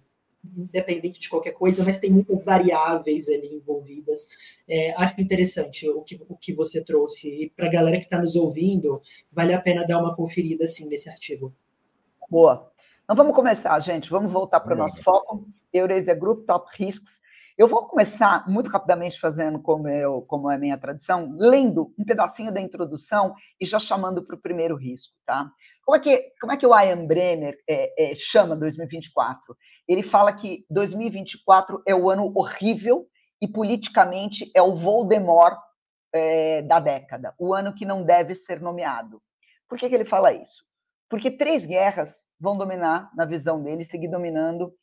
independente 0.57 1.19
de 1.19 1.29
qualquer 1.29 1.51
coisa, 1.51 1.83
mas 1.83 1.97
tem 1.97 2.09
muitas 2.09 2.45
variáveis 2.45 3.29
ali 3.29 3.55
envolvidas. 3.55 4.27
É, 4.67 4.93
acho 4.95 5.21
interessante 5.21 5.87
o 5.89 6.01
que, 6.01 6.19
o 6.27 6.35
que 6.35 6.53
você 6.53 6.83
trouxe. 6.83 7.43
E 7.43 7.49
para 7.49 7.67
a 7.67 7.71
galera 7.71 7.97
que 7.97 8.05
está 8.05 8.19
nos 8.19 8.35
ouvindo, 8.35 9.01
vale 9.31 9.53
a 9.53 9.61
pena 9.61 9.85
dar 9.85 9.99
uma 9.99 10.15
conferida, 10.15 10.63
assim, 10.63 10.87
nesse 10.87 11.09
artigo. 11.09 11.53
Boa. 12.29 12.71
Então 13.03 13.15
vamos 13.15 13.35
começar, 13.35 13.79
gente. 13.79 14.09
Vamos 14.09 14.31
voltar 14.31 14.59
para 14.59 14.75
o 14.75 14.77
nosso 14.77 15.03
foco. 15.03 15.47
Euresia 15.73 16.15
Group, 16.15 16.45
Top 16.45 16.67
Risks. 16.77 17.19
Eu 17.57 17.67
vou 17.67 17.85
começar 17.87 18.47
muito 18.49 18.69
rapidamente 18.69 19.19
fazendo 19.19 19.61
como, 19.61 19.89
eu, 19.89 20.21
como 20.21 20.49
é 20.49 20.57
minha 20.57 20.77
tradição, 20.77 21.35
lendo 21.37 21.93
um 21.99 22.05
pedacinho 22.05 22.53
da 22.53 22.61
introdução 22.61 23.35
e 23.59 23.65
já 23.65 23.77
chamando 23.77 24.25
para 24.25 24.37
o 24.37 24.41
primeiro 24.41 24.77
risco, 24.77 25.13
tá? 25.25 25.51
Como 25.83 25.97
é 25.97 25.99
que, 25.99 26.31
como 26.39 26.53
é 26.53 26.57
que 26.57 26.65
o 26.65 26.79
Ian 26.79 27.05
Brenner 27.05 27.57
é, 27.69 28.11
é, 28.11 28.15
chama 28.15 28.55
2024? 28.55 29.57
Ele 29.87 30.03
fala 30.03 30.31
que 30.31 30.65
2024 30.69 31.83
é 31.85 31.93
o 31.93 32.09
ano 32.09 32.31
horrível 32.33 33.05
e 33.41 33.47
politicamente 33.47 34.49
é 34.55 34.61
o 34.61 34.75
Voldemort 34.75 35.59
é, 36.13 36.61
da 36.61 36.79
década, 36.79 37.33
o 37.37 37.53
ano 37.53 37.75
que 37.75 37.85
não 37.85 38.03
deve 38.03 38.35
ser 38.35 38.61
nomeado. 38.61 39.21
Por 39.67 39.77
que, 39.77 39.89
que 39.89 39.95
ele 39.95 40.05
fala 40.05 40.31
isso? 40.31 40.63
Porque 41.09 41.29
três 41.31 41.65
guerras 41.65 42.25
vão 42.39 42.57
dominar, 42.57 43.11
na 43.15 43.25
visão 43.25 43.61
dele, 43.61 43.83
seguir 43.83 44.07
dominando 44.07 44.73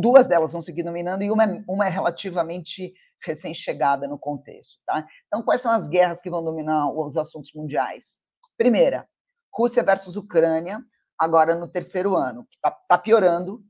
duas 0.00 0.26
delas 0.26 0.52
vão 0.52 0.62
seguir 0.62 0.82
dominando 0.82 1.22
e 1.22 1.30
uma, 1.30 1.44
é, 1.44 1.64
uma 1.68 1.86
é 1.86 1.90
relativamente 1.90 2.94
recém-chegada 3.24 4.06
no 4.06 4.18
contexto. 4.18 4.78
Tá? 4.86 5.06
Então, 5.26 5.42
quais 5.42 5.60
são 5.60 5.72
as 5.72 5.88
guerras 5.88 6.20
que 6.20 6.30
vão 6.30 6.44
dominar 6.44 6.90
os 6.90 7.16
assuntos 7.16 7.50
mundiais? 7.54 8.18
Primeira, 8.56 9.08
Rússia 9.52 9.82
versus 9.82 10.16
Ucrânia, 10.16 10.80
agora 11.18 11.54
no 11.54 11.68
terceiro 11.68 12.16
ano, 12.16 12.46
está 12.52 12.70
tá 12.70 12.98
piorando. 12.98 13.62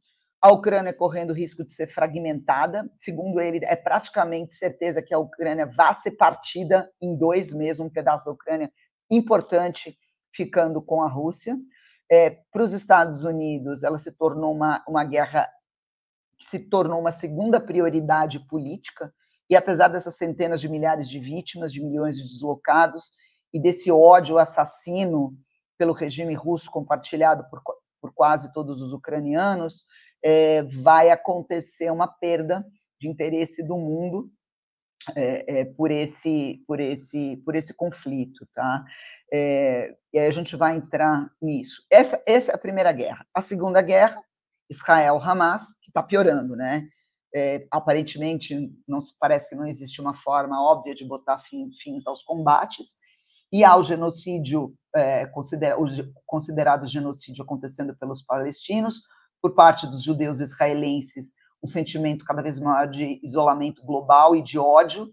A 0.43 0.51
Ucrânia 0.51 0.93
correndo 0.93 1.33
risco 1.33 1.65
de 1.65 1.73
ser 1.73 1.87
fragmentada. 1.87 2.91
Segundo 2.99 3.41
ele, 3.41 3.65
é 3.65 3.77
praticamente 3.77 4.55
certeza 4.55 5.01
que 5.01 5.15
a 5.15 5.19
Ucrânia 5.19 5.67
vai 5.67 5.95
ser 5.97 6.13
partida 6.13 6.91
em 7.01 7.17
dois 7.17 7.53
mesmo, 7.53 7.87
um 7.87 7.91
pedaço 7.91 8.27
da 8.27 8.33
Ucrânia 8.33 8.71
importante 9.11 9.97
ficando 10.35 10.83
com 10.83 11.03
a 11.03 11.09
Rússia. 11.09 11.57
É, 12.11 12.31
Para 12.53 12.63
os 12.63 12.73
Estados 12.73 13.25
Unidos, 13.25 13.83
ela 13.83 13.97
se 13.97 14.13
tornou 14.13 14.55
uma, 14.55 14.85
uma 14.87 15.05
guerra 15.05 15.49
que 15.49 15.64
se 16.41 16.59
tornou 16.59 17.01
uma 17.01 17.13
segunda 17.13 17.61
prioridade 17.61 18.41
política, 18.49 19.13
e 19.49 19.57
apesar 19.57 19.89
dessas 19.89 20.17
centenas 20.17 20.61
de 20.61 20.69
milhares 20.69 21.09
de 21.09 21.19
vítimas, 21.19 21.73
de 21.73 21.83
milhões 21.83 22.17
de 22.17 22.25
deslocados, 22.25 23.13
e 23.53 23.61
desse 23.61 23.91
ódio 23.91 24.39
assassino 24.39 25.37
pelo 25.79 25.93
regime 25.93 26.35
russo 26.35 26.71
compartilhado 26.71 27.49
por, 27.49 27.63
por 28.01 28.13
quase 28.13 28.53
todos 28.53 28.81
os 28.81 28.93
ucranianos, 28.93 29.85
é, 30.25 30.63
vai 30.63 31.11
acontecer 31.11 31.91
uma 31.91 32.09
perda 32.09 32.65
de 33.01 33.09
interesse 33.09 33.63
do 33.63 33.77
mundo 33.77 34.31
é, 35.15 35.61
é, 35.61 35.65
por 35.65 35.91
esse 35.91 36.65
por 36.67 36.81
esse 36.81 37.37
por 37.45 37.55
esse 37.55 37.75
conflito, 37.75 38.47
tá? 38.55 38.85
É, 39.33 39.95
e 40.13 40.19
aí 40.19 40.27
a 40.27 40.31
gente 40.31 40.57
vai 40.57 40.77
entrar 40.77 41.31
nisso. 41.41 41.85
Essa 41.91 42.23
essa 42.27 42.53
é 42.53 42.55
a 42.55 42.59
primeira 42.59 42.91
guerra. 42.93 43.27
A 43.35 43.41
segunda 43.41 43.83
guerra, 43.83 44.19
Israel-Hamas, 44.71 45.63
está 45.95 46.03
piorando, 46.03 46.57
né? 46.57 46.89
É, 47.35 47.67
aparentemente, 47.71 48.71
não 48.87 48.99
parece 49.19 49.51
que 49.51 49.57
não 49.57 49.67
existe 49.67 50.01
uma 50.01 50.15
forma 50.15 50.61
óbvia 50.61 50.95
de 50.95 51.05
botar 51.05 51.39
fim, 51.39 51.71
fins 51.73 52.07
aos 52.07 52.23
combates, 52.23 52.97
e 53.53 53.65
há 53.65 53.77
o 53.77 53.83
genocídio, 53.83 54.75
é, 54.95 55.27
considera, 55.27 55.81
o 55.81 55.87
considerado 56.27 56.87
genocídio 56.87 57.45
acontecendo 57.45 57.97
pelos 57.97 58.23
palestinos, 58.23 59.01
por 59.41 59.55
parte 59.55 59.87
dos 59.87 60.03
judeus 60.03 60.41
israelenses, 60.41 61.33
um 61.63 61.67
sentimento 61.67 62.25
cada 62.25 62.43
vez 62.43 62.59
maior 62.59 62.89
de 62.89 63.21
isolamento 63.23 63.85
global 63.85 64.35
e 64.35 64.43
de 64.43 64.59
ódio, 64.59 65.13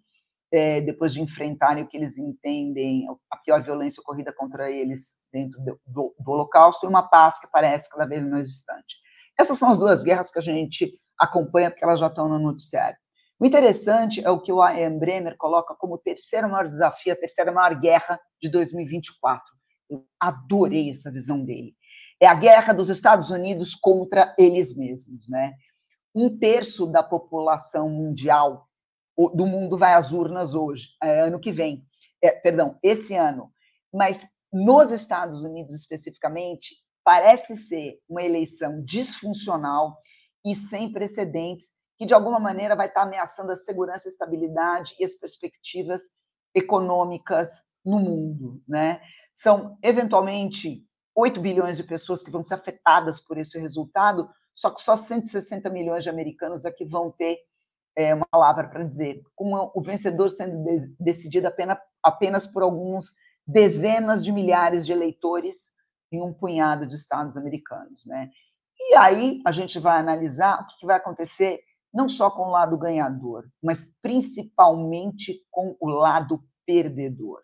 é, 0.51 0.81
depois 0.81 1.13
de 1.13 1.21
enfrentarem 1.21 1.83
o 1.83 1.87
que 1.87 1.95
eles 1.95 2.17
entendem, 2.17 3.07
a 3.31 3.37
pior 3.37 3.63
violência 3.63 4.01
ocorrida 4.01 4.33
contra 4.33 4.69
eles 4.69 5.17
dentro 5.31 5.59
do, 5.61 5.79
do, 5.87 6.15
do 6.19 6.31
Holocausto, 6.31 6.85
e 6.85 6.89
uma 6.89 7.03
paz 7.03 7.39
que 7.39 7.47
parece 7.51 7.89
cada 7.89 8.05
vez 8.05 8.23
mais 8.27 8.47
distante. 8.47 8.97
Essas 9.41 9.57
são 9.57 9.71
as 9.71 9.79
duas 9.79 10.03
guerras 10.03 10.29
que 10.29 10.37
a 10.37 10.41
gente 10.41 10.93
acompanha, 11.19 11.71
porque 11.71 11.83
elas 11.83 11.99
já 11.99 12.05
estão 12.05 12.29
no 12.29 12.37
noticiário. 12.37 12.95
O 13.39 13.45
interessante 13.45 14.23
é 14.23 14.29
o 14.29 14.39
que 14.39 14.51
o 14.51 14.63
Ian 14.63 14.99
Bremer 14.99 15.35
coloca 15.35 15.73
como 15.73 15.95
o 15.95 15.97
terceiro 15.97 16.47
maior 16.47 16.67
desafio, 16.67 17.11
a 17.11 17.15
terceira 17.15 17.51
maior 17.51 17.73
guerra 17.73 18.19
de 18.39 18.47
2024. 18.47 19.43
Eu 19.89 20.05
adorei 20.19 20.91
essa 20.91 21.11
visão 21.11 21.43
dele. 21.43 21.75
É 22.21 22.27
a 22.27 22.35
guerra 22.35 22.71
dos 22.71 22.87
Estados 22.87 23.31
Unidos 23.31 23.73
contra 23.73 24.35
eles 24.37 24.77
mesmos, 24.77 25.27
né? 25.27 25.55
Um 26.13 26.37
terço 26.37 26.85
da 26.85 27.01
população 27.01 27.89
mundial 27.89 28.67
do 29.33 29.47
mundo 29.47 29.75
vai 29.75 29.95
às 29.95 30.11
urnas 30.11 30.53
hoje, 30.53 30.89
é, 31.01 31.21
ano 31.21 31.39
que 31.39 31.51
vem, 31.51 31.83
é, 32.23 32.29
perdão, 32.29 32.77
esse 32.83 33.15
ano. 33.15 33.51
Mas 33.91 34.23
nos 34.53 34.91
Estados 34.91 35.41
Unidos 35.41 35.73
especificamente, 35.73 36.75
parece 37.03 37.57
ser 37.57 37.99
uma 38.07 38.23
eleição 38.23 38.83
disfuncional 38.83 39.97
e 40.45 40.55
sem 40.55 40.91
precedentes, 40.91 41.71
que 41.97 42.05
de 42.05 42.13
alguma 42.13 42.39
maneira 42.39 42.75
vai 42.75 42.87
estar 42.87 43.03
ameaçando 43.03 43.51
a 43.51 43.55
segurança, 43.55 44.07
a 44.07 44.11
estabilidade 44.11 44.95
e 44.99 45.05
as 45.05 45.13
perspectivas 45.13 46.01
econômicas 46.53 47.61
no 47.85 47.99
mundo. 47.99 48.61
Né? 48.67 49.01
São, 49.33 49.77
eventualmente, 49.83 50.85
8 51.15 51.39
bilhões 51.39 51.77
de 51.77 51.83
pessoas 51.83 52.21
que 52.21 52.31
vão 52.31 52.41
ser 52.41 52.55
afetadas 52.55 53.19
por 53.19 53.37
esse 53.37 53.59
resultado, 53.59 54.29
só 54.53 54.69
que 54.69 54.81
só 54.81 54.97
160 54.97 55.69
milhões 55.69 56.03
de 56.03 56.09
americanos 56.09 56.65
é 56.65 56.71
que 56.71 56.85
vão 56.85 57.11
ter 57.11 57.37
é, 57.95 58.13
uma 58.13 58.25
palavra 58.29 58.67
para 58.67 58.83
dizer, 58.83 59.21
com 59.35 59.71
o 59.73 59.81
vencedor 59.81 60.29
sendo 60.29 60.63
de, 60.63 60.87
decidido 60.99 61.47
apenas, 61.47 61.77
apenas 62.03 62.47
por 62.47 62.63
alguns 62.63 63.15
dezenas 63.45 64.23
de 64.23 64.31
milhares 64.31 64.85
de 64.85 64.91
eleitores 64.91 65.71
em 66.11 66.21
um 66.21 66.33
punhado 66.33 66.85
de 66.85 66.95
estados 66.95 67.37
americanos, 67.37 68.05
né? 68.05 68.29
E 68.79 68.95
aí 68.95 69.41
a 69.45 69.51
gente 69.51 69.79
vai 69.79 69.99
analisar 69.99 70.61
o 70.61 70.65
que 70.67 70.85
vai 70.85 70.97
acontecer 70.97 71.61
não 71.93 72.07
só 72.07 72.29
com 72.31 72.43
o 72.43 72.51
lado 72.51 72.77
ganhador, 72.77 73.49
mas 73.61 73.93
principalmente 74.01 75.45
com 75.51 75.75
o 75.79 75.89
lado 75.89 76.43
perdedor. 76.65 77.41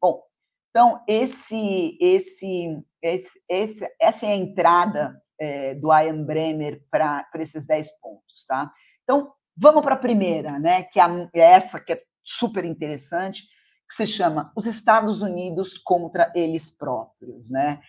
Bom, 0.00 0.22
então 0.70 1.00
esse, 1.08 1.96
esse, 2.00 2.82
esse, 3.00 3.30
esse 3.48 3.88
essa 4.00 4.26
é 4.26 4.30
a 4.30 4.36
entrada 4.36 5.22
é, 5.38 5.74
do 5.74 5.92
Ian 5.92 6.24
Bremer 6.24 6.84
para 6.90 7.26
esses 7.36 7.66
10 7.66 8.00
pontos, 8.00 8.44
tá? 8.46 8.72
Então 9.02 9.32
vamos 9.56 9.82
para 9.82 9.94
a 9.94 9.98
primeira, 9.98 10.58
né? 10.58 10.82
Que 10.82 11.00
é, 11.00 11.04
é 11.34 11.40
essa 11.40 11.80
que 11.80 11.92
é 11.92 12.02
super 12.22 12.64
interessante, 12.64 13.44
que 13.94 14.06
se 14.06 14.06
chama 14.06 14.50
Os 14.56 14.66
Estados 14.66 15.22
Unidos 15.22 15.78
contra 15.78 16.32
eles 16.34 16.70
próprios, 16.70 17.48
né? 17.48 17.80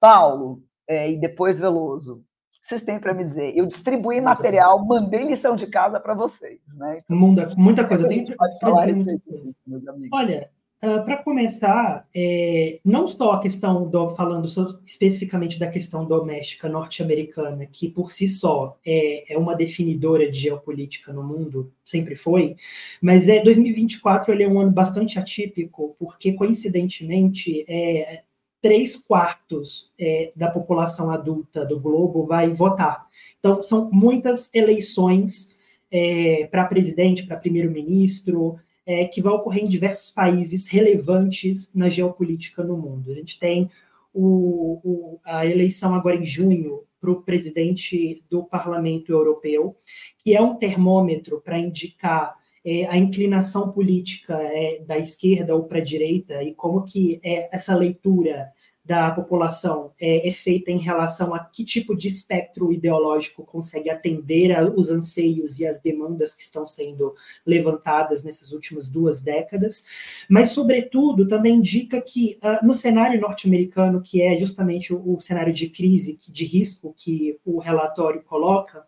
Paulo 0.00 0.62
é, 0.86 1.10
e 1.10 1.18
depois 1.18 1.58
Veloso, 1.58 2.14
o 2.14 2.60
que 2.60 2.68
vocês 2.68 2.82
têm 2.82 3.00
para 3.00 3.12
me 3.12 3.24
dizer? 3.24 3.56
Eu 3.56 3.66
distribuí 3.66 4.20
material, 4.20 4.84
mandei 4.84 5.24
lição 5.24 5.56
de 5.56 5.66
casa 5.66 5.98
para 5.98 6.14
vocês, 6.14 6.60
né? 6.76 6.98
Então, 7.02 7.16
muita, 7.16 7.54
muita 7.56 7.86
coisa. 7.86 8.04
Eu 8.04 8.08
tenho 8.08 8.36
para 8.36 8.92
dizer 8.92 9.20
meus 9.66 9.88
amigos. 9.88 10.10
Olha, 10.12 10.50
Uh, 10.80 10.90
ah, 10.90 11.02
para 11.02 11.22
começar, 11.22 12.06
é, 12.14 12.78
não 12.84 13.08
só 13.08 13.32
a 13.32 13.40
questão 13.40 13.88
do, 13.88 14.14
falando 14.14 14.46
especificamente 14.86 15.58
da 15.58 15.68
questão 15.68 16.04
doméstica 16.04 16.68
norte-americana, 16.68 17.66
que 17.66 17.88
por 17.88 18.12
si 18.12 18.28
só 18.28 18.78
é, 18.86 19.34
é, 19.34 19.36
uma 19.36 19.56
definidora 19.56 20.30
de 20.30 20.38
geopolítica 20.38 21.12
no 21.12 21.22
mundo, 21.22 21.72
sempre 21.84 22.14
foi, 22.14 22.56
mas 23.02 23.28
é 23.28 23.42
2024 23.42 24.32
ele 24.32 24.44
é 24.44 24.48
um 24.48 24.60
ano 24.60 24.70
bastante 24.70 25.18
atípico, 25.18 25.96
porque 25.98 26.32
coincidentemente 26.32 27.64
é, 27.68 28.22
três 28.60 28.96
quartos 28.96 29.92
é, 29.98 30.32
da 30.34 30.50
população 30.50 31.10
adulta 31.10 31.64
do 31.64 31.78
globo 31.78 32.26
vai 32.26 32.50
votar. 32.50 33.06
Então, 33.38 33.62
são 33.62 33.90
muitas 33.92 34.50
eleições 34.52 35.56
é, 35.90 36.46
para 36.50 36.66
presidente, 36.66 37.26
para 37.26 37.36
primeiro-ministro, 37.36 38.58
é, 38.88 39.04
que 39.04 39.20
vão 39.20 39.34
ocorrer 39.34 39.62
em 39.62 39.68
diversos 39.68 40.10
países 40.10 40.66
relevantes 40.66 41.70
na 41.74 41.90
geopolítica 41.90 42.64
no 42.64 42.74
mundo. 42.74 43.12
A 43.12 43.14
gente 43.14 43.38
tem 43.38 43.68
o, 44.14 44.80
o, 44.82 45.20
a 45.22 45.44
eleição 45.44 45.94
agora 45.94 46.16
em 46.16 46.24
junho 46.24 46.84
para 46.98 47.10
o 47.10 47.22
presidente 47.22 48.24
do 48.30 48.42
Parlamento 48.44 49.12
Europeu, 49.12 49.76
que 50.24 50.34
é 50.34 50.40
um 50.40 50.56
termômetro 50.56 51.38
para 51.38 51.58
indicar 51.58 52.34
é, 52.64 52.86
a 52.86 52.96
inclinação 52.96 53.70
política 53.70 54.34
é, 54.40 54.80
da 54.80 54.96
esquerda 54.96 55.54
ou 55.54 55.64
para 55.64 55.78
a 55.78 55.84
direita 55.84 56.42
e 56.42 56.54
como 56.54 56.82
que 56.82 57.20
é 57.22 57.54
essa 57.54 57.76
leitura 57.76 58.50
da 58.88 59.10
população 59.10 59.92
é, 60.00 60.26
é, 60.26 60.32
feita 60.32 60.70
em 60.70 60.78
relação 60.78 61.34
a 61.34 61.40
que 61.40 61.62
tipo 61.62 61.94
de 61.94 62.08
espectro 62.08 62.72
ideológico 62.72 63.44
consegue 63.44 63.90
atender 63.90 64.50
os 64.74 64.88
anseios 64.88 65.60
e 65.60 65.66
as 65.66 65.78
demandas 65.78 66.34
que 66.34 66.42
estão 66.42 66.66
sendo 66.66 67.14
levantadas 67.44 68.24
nessas 68.24 68.50
últimas 68.50 68.88
duas 68.88 69.20
décadas, 69.20 69.84
mas, 70.26 70.48
sobretudo, 70.48 71.28
também 71.28 71.56
indica 71.56 72.00
que 72.00 72.38
uh, 72.42 72.64
no 72.64 72.72
cenário 72.72 73.20
norte-americano, 73.20 74.00
que 74.00 74.22
é 74.22 74.38
justamente 74.38 74.94
o, 74.94 75.16
o 75.16 75.20
cenário 75.20 75.52
de 75.52 75.68
crise, 75.68 76.18
de 76.26 76.46
risco 76.46 76.94
que 76.96 77.38
o 77.44 77.58
relatório 77.58 78.22
coloca, 78.22 78.86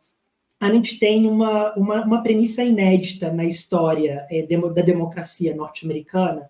a 0.58 0.72
gente 0.72 0.98
tem 0.98 1.26
uma, 1.26 1.74
uma, 1.74 2.04
uma 2.04 2.22
premissa 2.22 2.62
inédita 2.62 3.30
na 3.30 3.44
história 3.44 4.26
é, 4.30 4.46
da 4.46 4.82
democracia 4.82 5.54
norte-americana, 5.54 6.48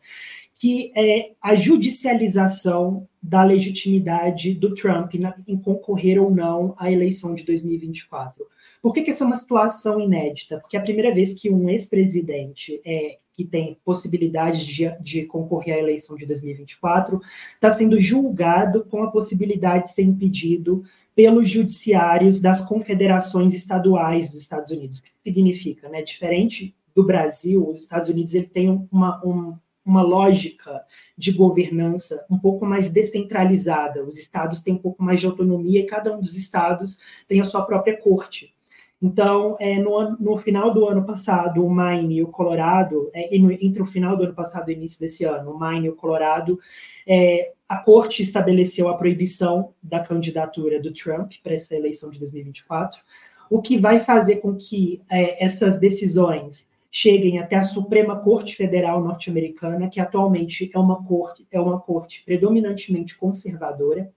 que 0.60 0.92
é 0.94 1.32
a 1.40 1.54
judicialização 1.54 3.08
da 3.22 3.42
legitimidade 3.42 4.52
do 4.52 4.74
Trump 4.74 5.14
em 5.48 5.56
concorrer 5.56 6.22
ou 6.22 6.30
não 6.30 6.74
à 6.76 6.92
eleição 6.92 7.34
de 7.34 7.44
2024. 7.44 8.46
Por 8.82 8.92
que, 8.92 9.00
que 9.00 9.08
essa 9.08 9.24
é 9.24 9.26
uma 9.26 9.36
situação 9.36 9.98
inédita? 9.98 10.58
Porque 10.58 10.76
é 10.76 10.80
a 10.80 10.82
primeira 10.82 11.14
vez 11.14 11.32
que 11.32 11.48
um 11.48 11.70
ex-presidente 11.70 12.78
é, 12.84 13.16
que 13.32 13.42
tem 13.42 13.78
possibilidade 13.82 14.66
de, 14.66 14.90
de, 15.00 15.24
concorrer 15.24 15.76
à 15.76 15.78
eleição 15.78 16.14
de 16.14 16.26
2024 16.26 17.18
está 17.54 17.70
sendo 17.70 17.99
julgado 17.99 18.84
com 18.84 19.02
a 19.02 19.10
possibilidade 19.10 19.84
de 19.84 19.92
ser 19.92 20.02
impedido 20.02 20.84
pelos 21.14 21.49
judiciários 21.49 22.38
das 22.38 22.60
confederações 22.60 23.54
estaduais 23.54 24.32
dos 24.32 24.42
Estados 24.42 24.70
Unidos. 24.70 24.99
O 24.99 25.02
que 25.04 25.10
significa? 25.25 25.88
Né? 25.88 26.02
Diferente 26.02 26.75
do 26.94 27.02
Brasil, 27.02 27.66
os 27.66 27.80
Estados 27.80 28.10
Unidos 28.10 28.34
ele 28.34 28.46
tem 28.46 28.86
uma, 28.92 29.25
um, 29.25 29.56
uma 29.90 30.02
lógica 30.02 30.82
de 31.18 31.32
governança 31.32 32.24
um 32.30 32.38
pouco 32.38 32.64
mais 32.64 32.88
descentralizada. 32.88 34.04
Os 34.04 34.16
estados 34.16 34.62
têm 34.62 34.74
um 34.74 34.78
pouco 34.78 35.02
mais 35.02 35.20
de 35.20 35.26
autonomia 35.26 35.80
e 35.80 35.86
cada 35.86 36.16
um 36.16 36.20
dos 36.20 36.36
estados 36.36 36.98
tem 37.26 37.40
a 37.40 37.44
sua 37.44 37.62
própria 37.62 37.98
corte. 37.98 38.54
Então, 39.02 39.56
é, 39.58 39.78
no, 39.78 40.16
no 40.18 40.36
final 40.36 40.72
do 40.72 40.86
ano 40.86 41.04
passado, 41.04 41.64
o 41.64 41.70
Maine 41.70 42.16
e 42.16 42.22
o 42.22 42.28
Colorado, 42.28 43.10
é, 43.14 43.34
entre 43.34 43.82
o 43.82 43.86
final 43.86 44.14
do 44.14 44.24
ano 44.24 44.34
passado 44.34 44.70
e 44.70 44.74
o 44.74 44.76
início 44.76 45.00
desse 45.00 45.24
ano, 45.24 45.52
o 45.52 45.58
Maine 45.58 45.86
e 45.86 45.90
o 45.90 45.96
Colorado, 45.96 46.58
é, 47.06 47.52
a 47.66 47.78
corte 47.78 48.20
estabeleceu 48.20 48.88
a 48.88 48.96
proibição 48.96 49.72
da 49.82 50.00
candidatura 50.00 50.80
do 50.80 50.92
Trump 50.92 51.32
para 51.42 51.54
essa 51.54 51.74
eleição 51.74 52.10
de 52.10 52.18
2024, 52.18 53.00
o 53.48 53.62
que 53.62 53.78
vai 53.78 54.00
fazer 54.00 54.36
com 54.36 54.54
que 54.54 55.00
é, 55.10 55.42
essas 55.42 55.78
decisões 55.78 56.68
cheguem 56.90 57.38
até 57.38 57.56
a 57.56 57.64
Suprema 57.64 58.18
Corte 58.20 58.56
Federal 58.56 59.02
norte-americana, 59.02 59.88
que 59.88 60.00
atualmente 60.00 60.70
é 60.74 60.78
uma 60.78 61.04
corte, 61.04 61.46
é 61.50 61.60
uma 61.60 61.80
corte 61.80 62.24
predominantemente 62.24 63.16
conservadora, 63.16 64.12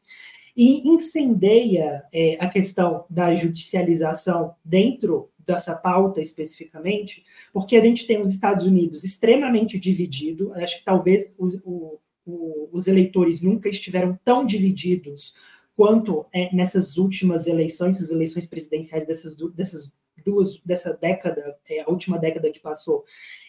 e 0.56 0.88
incendeia 0.88 2.04
é, 2.12 2.38
a 2.40 2.48
questão 2.48 3.06
da 3.10 3.34
judicialização 3.34 4.56
dentro 4.64 5.30
dessa 5.46 5.76
pauta 5.76 6.22
especificamente, 6.22 7.24
porque 7.52 7.76
a 7.76 7.84
gente 7.84 8.08
tem 8.08 8.22
os 8.22 8.30
Estados 8.30 8.66
Unidos 8.66 9.04
extremamente 9.04 9.78
dividido, 9.78 10.54
acho 10.54 10.80
que 10.80 10.86
talvez 10.86 11.32
o, 11.38 12.00
o, 12.26 12.70
os 12.72 12.88
eleitores 12.88 13.42
nunca 13.42 13.68
estiveram 13.68 14.18
tão 14.24 14.46
divididos 14.46 15.34
quanto 15.76 16.26
é, 16.34 16.56
nessas 16.56 16.98
últimas 16.98 17.48
eleições, 17.48 17.96
essas 17.96 18.12
eleições 18.12 18.46
presidenciais 18.46 19.06
dessas, 19.06 19.36
dessas 19.54 19.92
duas 20.24 20.58
dessa 20.66 20.94
década, 20.94 21.58
é, 21.70 21.82
a 21.82 21.90
última 21.90 22.18
década 22.18 22.50
que 22.52 22.60
passou, 22.60 23.04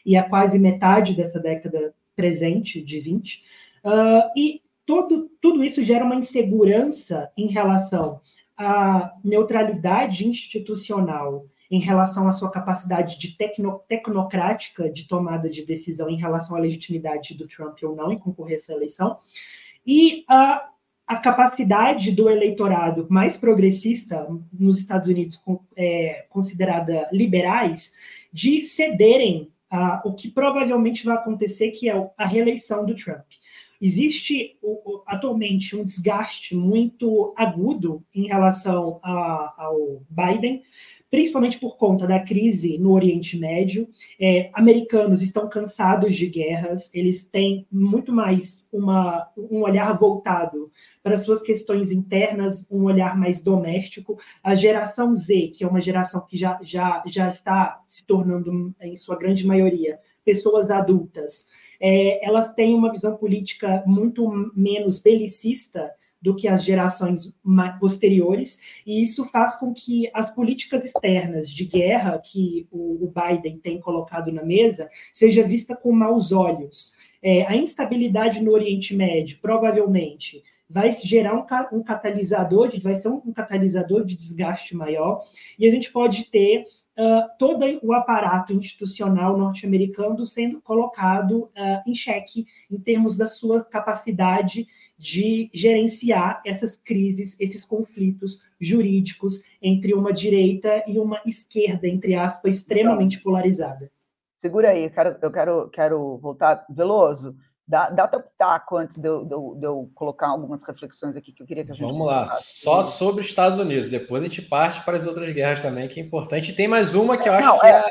e 0.05 0.17
a 0.17 0.29
quase 0.29 0.59
metade 0.59 1.15
dessa 1.15 1.39
década 1.39 1.95
presente, 2.15 2.83
de 2.83 3.01
20, 3.01 3.37
uh, 3.85 3.89
ah, 3.89 4.31
e 4.37 4.63
todo, 4.87 5.31
tudo 5.41 5.65
isso 5.65 5.83
gera 5.83 6.05
uma 6.05 6.15
insegurança 6.15 7.31
em 7.37 7.47
relação 7.47 8.21
à 8.57 9.13
neutralidade 9.25 10.29
institucional, 10.29 11.47
em 11.71 11.81
relação 11.81 12.29
à 12.29 12.33
sua 12.33 12.51
capacidade 12.51 13.19
de 13.19 13.37
tecno, 13.37 13.81
tecnocrática 13.89 14.89
de 14.89 15.09
tomada 15.09 15.49
de 15.49 15.65
decisão 15.65 16.09
em 16.09 16.17
relação 16.17 16.57
à 16.57 16.61
legitimidade 16.61 17.35
do 17.35 17.49
Trump 17.49 17.79
ou 17.83 17.97
não 17.97 18.13
em 18.13 18.19
concorrer 18.19 18.55
a 18.55 18.57
essa 18.57 18.73
eleição, 18.73 19.19
e 19.87 20.25
a 20.29 20.71
a 21.07 21.17
capacidade 21.17 22.11
do 22.13 22.31
eleitorado 22.31 23.07
mais 23.11 23.37
progressista 23.37 24.27
nos 24.53 24.79
Estados 24.79 25.09
Unidos, 25.09 25.43
é, 25.77 26.27
considerada 26.31 27.09
liberais, 27.13 27.93
de 28.33 28.63
cederem 28.63 29.51
a, 29.71 30.03
o 30.05 30.15
que 30.15 30.31
provavelmente 30.31 31.05
vai 31.05 31.17
acontecer, 31.17 31.71
que 31.71 31.89
é 31.89 32.11
a 32.17 32.27
reeleição 32.27 32.87
do 32.87 32.95
Trump. 32.95 33.25
Existe 33.81 34.57
atualmente 35.07 35.77
um 35.77 35.85
desgaste 35.85 36.55
muito 36.55 37.35
agudo 37.37 38.03
em 38.15 38.27
relação 38.27 38.99
a, 39.03 39.55
ao 39.59 40.03
Biden, 40.09 40.63
principalmente 41.15 41.61
por 41.61 41.77
conta 41.77 42.09
da 42.09 42.19
crise 42.19 42.77
no 42.77 42.91
Oriente 42.91 43.39
Médio. 43.39 43.89
É, 44.21 44.51
americanos 44.53 45.23
estão 45.23 45.49
cansados 45.49 46.17
de 46.17 46.27
guerras, 46.27 46.91
eles 46.93 47.25
têm 47.25 47.69
muito 47.71 48.13
mais 48.13 48.67
uma, 48.73 49.29
um 49.37 49.63
olhar 49.63 49.97
voltado 49.97 50.73
para 51.05 51.17
suas 51.17 51.41
questões 51.41 51.93
internas, 51.93 52.67
um 52.69 52.83
olhar 52.83 53.17
mais 53.17 53.41
doméstico. 53.41 54.19
A 54.43 54.57
geração 54.57 55.15
Z, 55.15 55.53
que 55.55 55.63
é 55.63 55.69
uma 55.69 55.81
geração 55.81 56.21
que 56.29 56.37
já, 56.37 56.59
já, 56.65 57.01
já 57.07 57.29
está 57.29 57.81
se 57.87 58.05
tornando, 58.05 58.75
em 58.81 58.97
sua 58.97 59.17
grande 59.17 59.47
maioria, 59.47 60.01
pessoas 60.25 60.69
adultas, 60.69 61.47
é, 61.81 62.27
elas 62.27 62.53
têm 62.55 62.75
uma 62.75 62.91
visão 62.91 63.17
política 63.17 63.85
muito 63.87 64.29
menos 64.57 64.99
belicista 64.99 65.93
do 66.25 66.35
que 66.35 66.49
as 66.49 66.65
gerações 66.65 67.37
posteriores, 67.79 68.83
e 68.87 69.03
isso 69.03 69.29
faz 69.31 69.57
com 69.57 69.75
que 69.75 70.09
as 70.15 70.31
políticas 70.31 70.83
externas 70.83 71.51
de 71.51 71.67
guerra 71.67 72.19
que 72.19 72.67
o 72.73 73.13
Biden 73.15 73.59
tem 73.59 73.79
colocado 73.79 74.33
na 74.33 74.43
mesa 74.43 74.89
seja 75.13 75.47
vista 75.47 75.77
com 75.77 75.93
maus 75.93 76.33
olhos. 76.33 76.95
É, 77.27 77.47
a 77.47 77.57
instabilidade 77.57 78.43
no 78.43 78.53
Oriente 78.53 78.95
Médio, 78.95 79.39
provavelmente, 79.41 80.43
vai 80.69 80.93
gerar 80.93 81.35
um, 81.35 81.79
um 81.79 81.83
catalisador, 81.83 82.71
vai 82.83 82.95
ser 82.97 83.09
um, 83.09 83.23
um 83.25 83.33
catalisador 83.33 84.05
de 84.05 84.15
desgaste 84.15 84.77
maior, 84.77 85.23
e 85.59 85.67
a 85.67 85.71
gente 85.71 85.91
pode 85.91 86.27
ter 86.27 86.65
uh, 86.99 87.23
todo 87.39 87.65
o 87.83 87.95
aparato 87.95 88.53
institucional 88.53 89.39
norte-americano 89.39 90.27
sendo 90.27 90.61
colocado 90.61 91.45
uh, 91.45 91.51
em 91.87 91.95
xeque 91.95 92.45
em 92.71 92.79
termos 92.79 93.17
da 93.17 93.27
sua 93.27 93.65
capacidade 93.65 94.67
de 94.99 95.49
gerenciar 95.55 96.43
essas 96.45 96.77
crises, 96.77 97.37
esses 97.41 97.65
conflitos 97.65 98.39
jurídicos 98.61 99.41
entre 99.63 99.95
uma 99.95 100.13
direita 100.13 100.85
e 100.87 100.99
uma 100.99 101.23
esquerda, 101.25 101.89
entre 101.89 102.15
aspas, 102.15 102.57
extremamente 102.57 103.19
polarizada. 103.23 103.94
Segura 104.45 104.69
aí, 104.69 104.85
eu 104.85 104.91
quero, 104.91 105.17
eu 105.23 105.33
quero, 105.33 105.71
quero 105.71 106.19
voltar. 106.19 106.67
Veloso, 106.69 107.35
Dá, 107.67 107.89
dá 107.89 108.07
teu 108.07 108.21
pitaco 108.21 108.77
antes 108.77 108.99
de 108.99 109.09
eu, 109.09 109.25
de, 109.25 109.33
eu, 109.33 109.57
de 109.59 109.67
eu, 109.67 109.91
colocar 109.95 110.29
algumas 110.29 110.63
reflexões 110.63 111.17
aqui 111.17 111.33
que 111.33 111.43
eu 111.43 111.47
queria 111.47 111.65
que 111.65 111.73
a 111.73 111.75
gente 111.75 111.89
Vamos 111.89 112.07
lá, 112.07 112.29
só 112.33 112.83
sobre 112.83 113.23
os 113.23 113.27
Estados 113.27 113.59
Unidos. 113.59 113.89
Depois 113.89 114.23
a 114.23 114.27
gente 114.27 114.43
parte 114.43 114.85
para 114.85 114.99
as 114.99 115.07
outras 115.07 115.33
guerras 115.33 115.63
também, 115.63 115.89
que 115.89 115.99
é 115.99 116.03
importante. 116.03 116.53
E 116.53 116.55
tem 116.55 116.69
mais 116.69 116.95
uma 116.95 117.17
que 117.17 117.27
eu 117.27 117.33
acho 117.33 117.49
não, 117.49 117.59
que, 117.59 117.65
é, 117.65 117.71
é, 117.71 117.83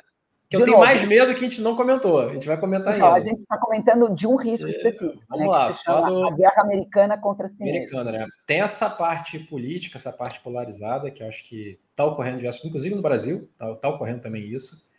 que 0.48 0.58
eu 0.58 0.60
tenho 0.64 0.78
novo, 0.78 0.86
mais 0.86 1.04
medo 1.08 1.34
que 1.34 1.40
a 1.40 1.50
gente 1.50 1.60
não 1.60 1.76
comentou. 1.76 2.20
A 2.20 2.34
gente 2.36 2.46
vai 2.46 2.56
comentar 2.60 2.96
então, 2.96 3.16
ainda. 3.16 3.18
A 3.18 3.28
gente 3.28 3.42
está 3.42 3.58
comentando 3.58 4.14
de 4.14 4.28
um 4.28 4.36
risco 4.36 4.68
é, 4.68 4.70
específico. 4.70 5.24
Vamos 5.28 5.48
né, 5.48 5.52
lá, 5.52 5.72
só 5.72 6.08
do... 6.08 6.28
a 6.28 6.32
guerra 6.36 6.62
americana 6.62 7.18
contra 7.18 7.48
si 7.48 7.64
americana, 7.64 8.12
mesmo. 8.12 8.28
Né? 8.28 8.32
Tem 8.46 8.62
essa 8.62 8.92
parte 8.92 9.40
política, 9.40 9.98
essa 9.98 10.12
parte 10.12 10.40
polarizada, 10.42 11.10
que 11.10 11.24
eu 11.24 11.28
acho 11.28 11.44
que 11.46 11.80
está 11.90 12.06
ocorrendo, 12.06 12.46
inclusive 12.64 12.94
no 12.94 13.02
Brasil, 13.02 13.50
está 13.54 13.74
tá 13.74 13.90
ocorrendo 13.90 14.22
também 14.22 14.46
isso. 14.46 14.93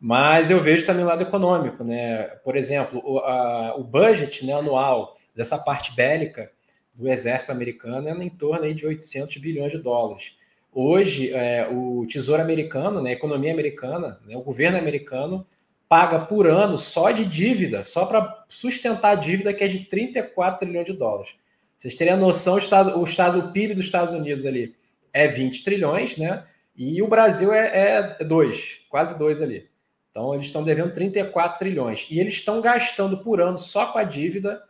Mas 0.00 0.50
eu 0.50 0.58
vejo 0.60 0.86
também 0.86 1.04
o 1.04 1.08
lado 1.08 1.22
econômico, 1.22 1.84
né? 1.84 2.22
Por 2.42 2.56
exemplo, 2.56 3.02
o, 3.04 3.18
a, 3.18 3.76
o 3.76 3.84
budget 3.84 4.46
né, 4.46 4.54
anual 4.54 5.16
dessa 5.36 5.58
parte 5.58 5.94
bélica 5.94 6.50
do 6.94 7.08
exército 7.08 7.52
americano 7.52 8.08
é 8.08 8.12
em 8.12 8.30
torno 8.30 8.64
aí 8.64 8.72
de 8.72 8.86
800 8.86 9.36
bilhões 9.36 9.72
de 9.72 9.78
dólares. 9.78 10.38
Hoje, 10.72 11.32
é, 11.34 11.68
o 11.70 12.06
Tesouro 12.06 12.40
americano, 12.40 13.02
né, 13.02 13.10
a 13.10 13.14
economia 13.14 13.52
americana, 13.52 14.20
né, 14.24 14.36
o 14.36 14.42
governo 14.42 14.78
americano 14.78 15.46
paga 15.88 16.20
por 16.20 16.46
ano 16.46 16.78
só 16.78 17.10
de 17.10 17.24
dívida, 17.24 17.84
só 17.84 18.06
para 18.06 18.44
sustentar 18.48 19.10
a 19.10 19.14
dívida 19.16 19.52
que 19.52 19.64
é 19.64 19.68
de 19.68 19.80
34 19.80 20.60
trilhões 20.60 20.86
de 20.86 20.92
dólares. 20.92 21.34
Vocês 21.76 21.96
terem 21.96 22.12
a 22.12 22.16
noção, 22.16 22.54
o, 22.54 22.58
estado, 22.58 22.98
o, 22.98 23.04
estado, 23.04 23.38
o 23.40 23.52
PIB 23.52 23.74
dos 23.74 23.86
Estados 23.86 24.14
Unidos 24.14 24.46
ali 24.46 24.76
é 25.12 25.26
20 25.26 25.64
trilhões, 25.64 26.16
né? 26.16 26.44
E 26.76 27.02
o 27.02 27.08
Brasil 27.08 27.52
é, 27.52 28.16
é 28.20 28.24
2, 28.24 28.86
quase 28.88 29.18
2 29.18 29.42
ali. 29.42 29.69
Então, 30.10 30.34
eles 30.34 30.46
estão 30.46 30.64
devendo 30.64 30.92
34 30.92 31.58
trilhões. 31.58 32.06
E 32.10 32.18
eles 32.18 32.34
estão 32.34 32.60
gastando 32.60 33.18
por 33.18 33.40
ano, 33.40 33.58
só 33.58 33.86
com 33.86 33.98
a 33.98 34.04
dívida, 34.04 34.62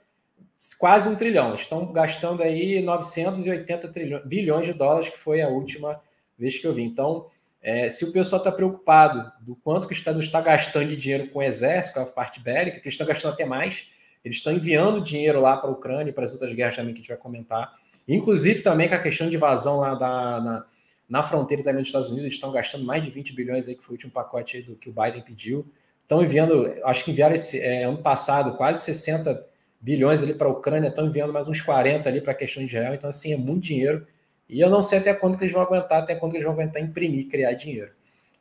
quase 0.78 1.08
um 1.08 1.16
trilhão. 1.16 1.54
Estão 1.54 1.92
gastando 1.92 2.42
aí 2.42 2.82
980 2.82 3.88
trilhões, 3.88 4.24
bilhões 4.26 4.66
de 4.66 4.74
dólares, 4.74 5.08
que 5.08 5.18
foi 5.18 5.40
a 5.40 5.48
última 5.48 6.00
vez 6.38 6.58
que 6.58 6.66
eu 6.66 6.74
vi. 6.74 6.82
Então, 6.82 7.26
é, 7.62 7.88
se 7.88 8.04
o 8.04 8.12
pessoal 8.12 8.40
está 8.40 8.52
preocupado 8.52 9.30
do 9.40 9.54
quanto 9.56 9.86
que 9.86 9.92
Estados 9.92 10.18
Unidos 10.18 10.28
está 10.28 10.40
gastando 10.40 10.88
de 10.88 10.96
dinheiro 10.96 11.28
com 11.28 11.38
o 11.40 11.42
exército, 11.42 11.94
com 11.94 12.00
a 12.00 12.06
parte 12.06 12.40
bélica, 12.40 12.78
que 12.78 12.86
eles 12.86 12.94
estão 12.94 13.06
gastando 13.06 13.34
até 13.34 13.44
mais, 13.44 13.90
eles 14.24 14.38
estão 14.38 14.52
enviando 14.52 15.00
dinheiro 15.00 15.40
lá 15.40 15.56
para 15.56 15.68
a 15.68 15.72
Ucrânia 15.72 16.10
e 16.10 16.12
para 16.12 16.24
as 16.24 16.32
outras 16.32 16.52
guerras 16.54 16.76
também 16.76 16.92
que 16.92 17.00
a 17.00 17.02
gente 17.02 17.08
vai 17.08 17.18
comentar. 17.18 17.72
Inclusive 18.08 18.62
também 18.62 18.88
com 18.88 18.94
a 18.94 18.98
questão 18.98 19.28
de 19.28 19.36
invasão 19.36 19.78
lá 19.78 19.94
da, 19.94 20.40
na, 20.40 20.66
na 21.10 21.24
fronteira 21.24 21.64
também 21.64 21.80
dos 21.80 21.88
Estados 21.88 22.06
Unidos, 22.06 22.26
eles 22.26 22.36
estão 22.36 22.52
gastando 22.52 22.84
mais 22.84 23.02
de 23.02 23.10
20 23.10 23.34
bilhões 23.34 23.66
aí, 23.66 23.74
que 23.74 23.82
foi 23.82 23.94
o 23.94 23.96
último 23.96 24.12
pacote 24.12 24.62
do 24.62 24.76
que 24.76 24.88
o 24.88 24.92
Biden 24.92 25.22
pediu. 25.22 25.66
Estão 26.02 26.22
enviando, 26.22 26.72
acho 26.84 27.04
que 27.04 27.10
enviaram 27.10 27.34
esse 27.34 27.60
é, 27.60 27.82
ano 27.82 27.98
passado 27.98 28.56
quase 28.56 28.84
60 28.84 29.44
bilhões 29.80 30.22
ali 30.22 30.34
para 30.34 30.46
a 30.46 30.50
Ucrânia, 30.50 30.88
estão 30.88 31.06
enviando 31.06 31.32
mais 31.32 31.48
uns 31.48 31.60
40 31.60 32.08
ali 32.08 32.20
para 32.20 32.30
a 32.30 32.34
questão 32.34 32.64
de 32.64 32.68
Israel. 32.68 32.94
Então, 32.94 33.10
assim, 33.10 33.32
é 33.32 33.36
muito 33.36 33.64
dinheiro. 33.64 34.06
E 34.48 34.60
eu 34.60 34.70
não 34.70 34.82
sei 34.82 35.00
até 35.00 35.12
quando 35.12 35.36
que 35.36 35.42
eles 35.42 35.52
vão 35.52 35.62
aguentar, 35.62 36.02
até 36.04 36.14
quando 36.14 36.34
eles 36.34 36.44
vão 36.44 36.52
aguentar 36.52 36.80
imprimir, 36.80 37.28
criar 37.28 37.52
dinheiro. 37.54 37.90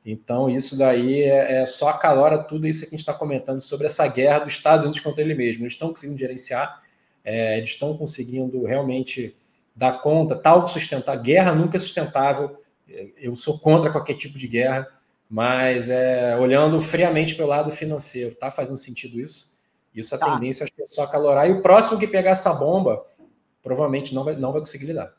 Então, 0.05 0.47
isso 0.47 0.77
daí 0.77 1.23
é, 1.23 1.61
é 1.61 1.65
só 1.65 1.89
acalora 1.89 2.37
tudo 2.37 2.67
isso 2.67 2.81
que 2.81 2.87
a 2.87 2.91
gente 2.91 2.99
está 2.99 3.13
comentando 3.13 3.61
sobre 3.61 3.87
essa 3.87 4.07
guerra 4.07 4.39
dos 4.39 4.53
Estados 4.53 4.83
Unidos 4.85 5.01
contra 5.01 5.23
ele 5.23 5.33
mesmo. 5.33 5.63
Eles 5.63 5.73
estão 5.73 5.89
conseguindo 5.89 6.19
gerenciar, 6.19 6.83
é, 7.23 7.57
eles 7.57 7.71
estão 7.71 7.97
conseguindo 7.97 8.63
realmente 8.63 9.35
dar 9.75 10.01
conta, 10.01 10.35
tal 10.35 10.67
sustentar. 10.67 11.15
Guerra 11.15 11.55
nunca 11.55 11.77
é 11.77 11.79
sustentável. 11.79 12.58
Eu 13.17 13.35
sou 13.35 13.59
contra 13.59 13.91
qualquer 13.91 14.15
tipo 14.15 14.37
de 14.37 14.47
guerra, 14.47 14.87
mas 15.29 15.89
é, 15.89 16.35
olhando 16.37 16.81
friamente 16.81 17.35
pelo 17.35 17.49
lado 17.49 17.71
financeiro, 17.71 18.35
tá 18.35 18.49
fazendo 18.49 18.77
sentido 18.77 19.19
isso? 19.19 19.59
Isso 19.93 20.15
a 20.15 20.17
tá. 20.17 20.33
tendência 20.33 20.63
acho 20.63 20.73
que 20.73 20.81
é 20.81 20.87
só 20.87 21.03
acalorar. 21.03 21.47
E 21.47 21.51
o 21.51 21.61
próximo 21.61 21.99
que 21.99 22.07
pegar 22.07 22.31
essa 22.31 22.53
bomba 22.53 23.05
provavelmente 23.61 24.13
não 24.15 24.23
vai, 24.23 24.35
não 24.35 24.51
vai 24.51 24.61
conseguir 24.61 24.85
lidar. 24.85 25.13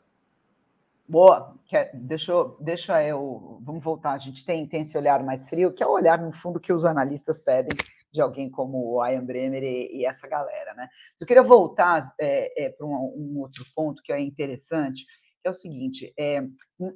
Boa, 1.07 1.55
Quer, 1.71 1.89
deixa, 1.93 2.33
eu, 2.33 2.57
deixa 2.59 3.01
eu. 3.01 3.57
Vamos 3.61 3.81
voltar. 3.81 4.11
A 4.11 4.17
gente 4.17 4.43
tem, 4.43 4.67
tem 4.67 4.81
esse 4.81 4.97
olhar 4.97 5.23
mais 5.23 5.47
frio, 5.47 5.71
que 5.71 5.81
é 5.81 5.87
o 5.87 5.91
olhar, 5.91 6.19
no 6.19 6.33
fundo, 6.33 6.59
que 6.59 6.73
os 6.73 6.83
analistas 6.83 7.39
pedem 7.39 7.69
de 8.11 8.19
alguém 8.19 8.49
como 8.49 8.97
o 8.97 9.07
Ian 9.07 9.23
Bremer 9.23 9.63
e, 9.63 9.99
e 9.99 10.05
essa 10.05 10.27
galera, 10.27 10.73
né? 10.73 10.89
Eu 11.17 11.25
queria 11.25 11.41
voltar 11.41 12.13
é, 12.19 12.65
é, 12.65 12.69
para 12.71 12.85
um, 12.85 12.91
um, 12.91 13.39
outro 13.39 13.63
ponto 13.73 14.03
que 14.03 14.11
é 14.11 14.19
interessante, 14.19 15.05
que 15.41 15.47
é 15.47 15.51
o 15.51 15.53
seguinte: 15.53 16.13
é, 16.17 16.43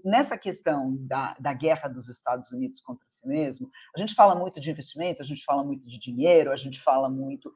nessa 0.03 0.37
questão 0.37 0.95
da, 0.99 1.35
da 1.39 1.53
guerra 1.53 1.89
dos 1.89 2.07
Estados 2.07 2.51
Unidos 2.51 2.79
contra 2.79 3.05
si 3.09 3.27
mesmo, 3.27 3.69
a 3.95 3.99
gente 3.99 4.13
fala 4.13 4.35
muito 4.35 4.59
de 4.59 4.69
investimento, 4.69 5.21
a 5.21 5.25
gente 5.25 5.43
fala 5.43 5.63
muito 5.63 5.87
de 5.87 5.99
dinheiro, 5.99 6.51
a 6.51 6.57
gente 6.57 6.79
fala 6.79 7.09
muito. 7.09 7.51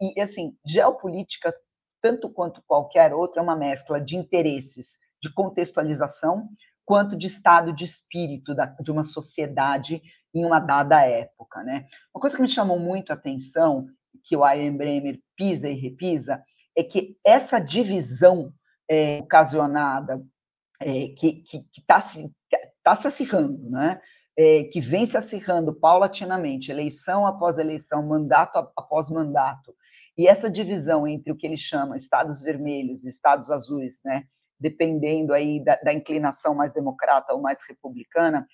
E, 0.00 0.18
e 0.18 0.20
assim, 0.20 0.56
geopolítica, 0.66 1.54
tanto 2.02 2.28
quanto 2.28 2.62
qualquer 2.66 3.14
outra, 3.14 3.40
é 3.40 3.42
uma 3.42 3.56
mescla 3.56 4.00
de 4.00 4.16
interesses 4.16 4.98
de 5.22 5.32
contextualização, 5.32 6.48
quanto 6.84 7.16
de 7.16 7.26
estado 7.26 7.72
de 7.72 7.84
espírito 7.84 8.54
da, 8.54 8.66
de 8.66 8.90
uma 8.90 9.02
sociedade 9.02 10.02
em 10.34 10.44
uma 10.44 10.60
dada 10.60 11.02
época. 11.02 11.62
Né? 11.62 11.86
Uma 12.14 12.20
coisa 12.20 12.36
que 12.36 12.42
me 12.42 12.48
chamou 12.48 12.78
muito 12.78 13.10
a 13.10 13.14
atenção, 13.14 13.86
que 14.22 14.36
o 14.36 14.46
Ian 14.46 14.76
Bremer 14.76 15.18
pisa 15.34 15.68
e 15.68 15.74
repisa, 15.74 16.42
é 16.76 16.82
que 16.82 17.16
essa 17.24 17.58
divisão 17.58 18.52
é, 18.90 19.18
ocasionada, 19.18 20.22
é, 20.84 21.08
que 21.16 21.42
está 21.78 22.00
se, 22.00 22.30
tá 22.82 22.94
se 22.94 23.06
acirrando, 23.06 23.70
né? 23.70 24.00
É, 24.36 24.64
que 24.64 24.80
vem 24.80 25.06
se 25.06 25.16
acirrando 25.16 25.72
paulatinamente, 25.72 26.70
eleição 26.70 27.24
após 27.24 27.56
eleição, 27.56 28.04
mandato 28.04 28.58
após 28.76 29.08
mandato, 29.08 29.72
e 30.18 30.26
essa 30.26 30.50
divisão 30.50 31.06
entre 31.06 31.32
o 31.32 31.36
que 31.36 31.46
ele 31.46 31.56
chama 31.56 31.96
estados 31.96 32.40
vermelhos 32.40 33.04
e 33.04 33.10
estados 33.10 33.50
azuis, 33.50 34.00
né, 34.04 34.24
dependendo 34.58 35.32
aí 35.32 35.62
da, 35.62 35.76
da 35.76 35.92
inclinação 35.92 36.52
mais 36.52 36.72
democrata 36.72 37.32
ou 37.32 37.40
mais 37.40 37.60
republicana, 37.68 38.46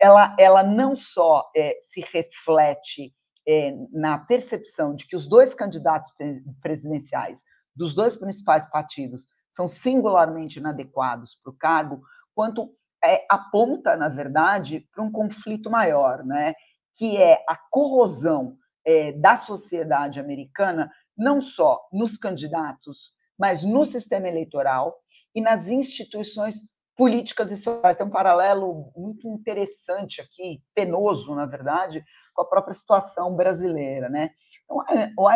ela, 0.00 0.34
ela 0.38 0.62
não 0.62 0.96
só 0.96 1.50
é, 1.54 1.76
se 1.80 2.00
reflete 2.00 3.14
é, 3.46 3.74
na 3.92 4.18
percepção 4.18 4.94
de 4.94 5.06
que 5.06 5.16
os 5.16 5.26
dois 5.26 5.54
candidatos 5.54 6.12
presidenciais 6.60 7.42
dos 7.74 7.94
dois 7.94 8.16
principais 8.16 8.66
partidos 8.70 9.26
são 9.56 9.66
singularmente 9.66 10.58
inadequados 10.58 11.34
para 11.42 11.50
o 11.50 11.56
cargo, 11.56 12.02
quanto 12.34 12.70
é, 13.02 13.24
aponta, 13.26 13.96
na 13.96 14.06
verdade, 14.06 14.86
para 14.92 15.02
um 15.02 15.10
conflito 15.10 15.70
maior, 15.70 16.22
né? 16.22 16.52
que 16.94 17.16
é 17.16 17.42
a 17.48 17.56
corrosão 17.70 18.58
é, 18.84 19.12
da 19.12 19.34
sociedade 19.38 20.20
americana, 20.20 20.92
não 21.16 21.40
só 21.40 21.88
nos 21.90 22.18
candidatos, 22.18 23.14
mas 23.38 23.64
no 23.64 23.86
sistema 23.86 24.28
eleitoral 24.28 24.94
e 25.34 25.40
nas 25.40 25.68
instituições 25.68 26.56
políticas 26.94 27.50
e 27.50 27.56
sociais. 27.56 27.96
Tem 27.96 28.06
um 28.06 28.10
paralelo 28.10 28.92
muito 28.94 29.26
interessante 29.26 30.20
aqui, 30.20 30.62
penoso, 30.74 31.34
na 31.34 31.46
verdade, 31.46 32.04
com 32.34 32.42
a 32.42 32.46
própria 32.46 32.74
situação 32.74 33.34
brasileira. 33.34 34.10
Né? 34.10 34.32
Então, 34.64 34.84
o 35.16 35.30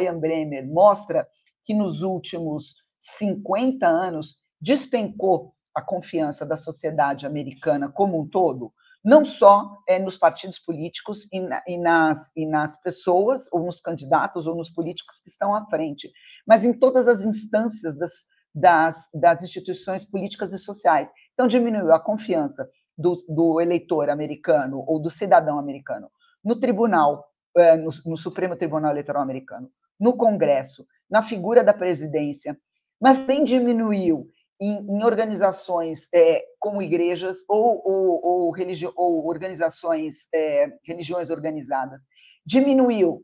Ian 0.00 0.18
Bremer 0.18 0.66
mostra 0.66 1.28
que 1.64 1.74
nos 1.74 2.02
últimos 2.02 2.85
50 3.18 3.86
anos 3.86 4.36
despencou 4.60 5.54
a 5.74 5.82
confiança 5.82 6.44
da 6.46 6.56
sociedade 6.56 7.26
americana 7.26 7.90
como 7.90 8.20
um 8.20 8.26
todo, 8.26 8.72
não 9.04 9.24
só 9.24 9.78
é, 9.86 9.98
nos 9.98 10.16
partidos 10.16 10.58
políticos 10.58 11.28
e, 11.32 11.38
na, 11.38 11.62
e, 11.66 11.78
nas, 11.78 12.34
e 12.34 12.46
nas 12.46 12.80
pessoas, 12.80 13.52
ou 13.52 13.64
nos 13.64 13.78
candidatos, 13.78 14.46
ou 14.46 14.56
nos 14.56 14.70
políticos 14.70 15.20
que 15.20 15.28
estão 15.28 15.54
à 15.54 15.64
frente, 15.66 16.10
mas 16.46 16.64
em 16.64 16.72
todas 16.72 17.06
as 17.06 17.22
instâncias 17.22 17.96
das, 17.96 18.12
das, 18.54 19.08
das 19.14 19.42
instituições 19.42 20.04
políticas 20.04 20.52
e 20.52 20.58
sociais. 20.58 21.10
Então, 21.34 21.46
diminuiu 21.46 21.92
a 21.92 22.00
confiança 22.00 22.68
do, 22.96 23.22
do 23.28 23.60
eleitor 23.60 24.08
americano 24.08 24.82
ou 24.86 24.98
do 24.98 25.10
cidadão 25.10 25.58
americano 25.58 26.10
no 26.42 26.58
tribunal, 26.58 27.26
é, 27.56 27.76
no, 27.76 27.90
no 28.06 28.16
Supremo 28.16 28.56
Tribunal 28.56 28.92
Eleitoral 28.92 29.22
americano, 29.22 29.70
no 30.00 30.16
Congresso, 30.16 30.86
na 31.08 31.22
figura 31.22 31.62
da 31.62 31.74
presidência, 31.74 32.58
mas 33.00 33.18
também 33.18 33.44
diminuiu 33.44 34.30
em, 34.60 34.78
em 34.78 35.04
organizações 35.04 36.08
é, 36.14 36.42
como 36.58 36.80
igrejas 36.80 37.38
ou, 37.48 37.82
ou, 37.84 38.24
ou, 38.24 38.50
religi 38.50 38.88
ou 38.96 39.26
organizações, 39.26 40.26
é, 40.34 40.78
religiões 40.84 41.30
organizadas, 41.30 42.02
diminuiu 42.44 43.22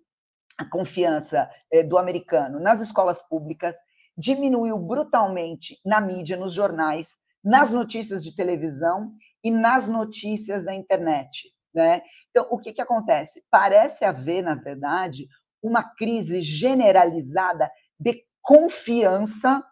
a 0.59 0.65
confiança 0.65 1.49
é, 1.73 1.83
do 1.83 1.97
americano 1.97 2.61
nas 2.61 2.81
escolas 2.81 3.23
públicas, 3.23 3.77
diminuiu 4.17 4.79
brutalmente 4.79 5.79
na 5.85 6.01
mídia, 6.01 6.37
nos 6.37 6.53
jornais, 6.53 7.17
nas 7.43 7.73
notícias 7.73 8.23
de 8.23 8.35
televisão 8.35 9.13
e 9.43 9.51
nas 9.51 9.89
notícias 9.89 10.65
da 10.65 10.75
internet. 10.75 11.51
Né? 11.75 12.03
Então, 12.31 12.47
o 12.51 12.59
que, 12.59 12.73
que 12.73 12.83
acontece? 12.83 13.43
Parece 13.51 14.05
haver, 14.05 14.43
na 14.43 14.55
verdade, 14.55 15.27
uma 15.63 15.83
crise 15.83 16.43
generalizada 16.43 17.71
de 17.99 18.23
confiança 18.43 19.65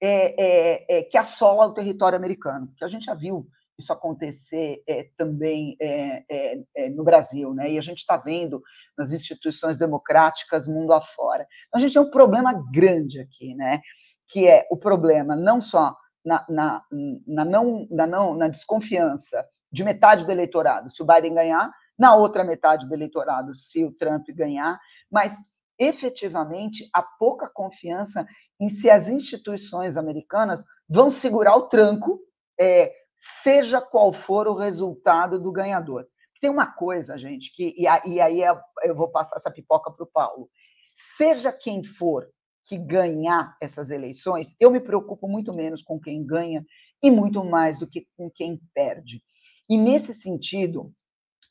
é, 0.00 0.42
é, 0.42 0.98
é, 0.98 1.02
que 1.02 1.16
assola 1.18 1.66
o 1.66 1.74
território 1.74 2.16
americano, 2.16 2.72
que 2.76 2.84
a 2.84 2.88
gente 2.88 3.04
já 3.06 3.14
viu 3.14 3.46
isso 3.78 3.92
acontecer 3.92 4.82
é, 4.86 5.08
também 5.16 5.76
é, 5.80 6.24
é, 6.76 6.88
no 6.90 7.02
Brasil, 7.02 7.52
né? 7.52 7.72
E 7.72 7.78
a 7.78 7.80
gente 7.80 7.98
está 7.98 8.16
vendo 8.16 8.62
nas 8.96 9.10
instituições 9.12 9.76
democráticas 9.78 10.68
mundo 10.68 10.92
afora. 10.92 11.46
Então, 11.66 11.78
a 11.78 11.80
gente 11.80 11.92
tem 11.92 12.02
um 12.02 12.10
problema 12.10 12.52
grande 12.72 13.20
aqui, 13.20 13.54
né? 13.54 13.80
Que 14.28 14.48
é 14.48 14.66
o 14.70 14.76
problema 14.76 15.34
não 15.34 15.60
só 15.60 15.96
na, 16.24 16.44
na, 16.48 16.84
na, 17.26 17.44
não, 17.44 17.86
na, 17.90 18.06
não, 18.06 18.34
na 18.34 18.48
desconfiança 18.48 19.44
de 19.72 19.82
metade 19.82 20.24
do 20.24 20.30
eleitorado, 20.30 20.90
se 20.90 21.02
o 21.02 21.06
Biden 21.06 21.34
ganhar, 21.34 21.70
na 21.98 22.14
outra 22.14 22.44
metade 22.44 22.86
do 22.86 22.94
eleitorado, 22.94 23.54
se 23.54 23.84
o 23.84 23.92
Trump 23.92 24.26
ganhar, 24.28 24.78
mas 25.10 25.34
efetivamente 25.78 26.88
a 26.92 27.02
pouca 27.02 27.48
confiança 27.48 28.26
em 28.60 28.68
se 28.68 28.88
as 28.90 29.08
instituições 29.08 29.96
americanas 29.96 30.64
vão 30.88 31.10
segurar 31.10 31.56
o 31.56 31.68
tranco 31.68 32.20
é, 32.58 32.92
seja 33.16 33.80
qual 33.80 34.12
for 34.12 34.46
o 34.46 34.54
resultado 34.54 35.40
do 35.40 35.50
ganhador. 35.50 36.06
Tem 36.40 36.50
uma 36.50 36.66
coisa, 36.66 37.16
gente, 37.16 37.52
que 37.54 37.74
e, 37.76 37.86
aí 37.86 38.40
eu 38.82 38.94
vou 38.94 39.08
passar 39.08 39.36
essa 39.36 39.50
pipoca 39.50 39.90
para 39.90 40.04
o 40.04 40.10
Paulo. 40.10 40.48
Seja 41.16 41.50
quem 41.50 41.82
for 41.82 42.28
que 42.66 42.78
ganhar 42.78 43.56
essas 43.60 43.90
eleições, 43.90 44.56
eu 44.58 44.70
me 44.70 44.80
preocupo 44.80 45.28
muito 45.28 45.54
menos 45.54 45.82
com 45.82 46.00
quem 46.00 46.24
ganha 46.24 46.64
e 47.02 47.10
muito 47.10 47.44
mais 47.44 47.78
do 47.78 47.86
que 47.86 48.06
com 48.16 48.30
quem 48.30 48.60
perde. 48.74 49.22
E 49.68 49.76
nesse 49.76 50.14
sentido, 50.14 50.92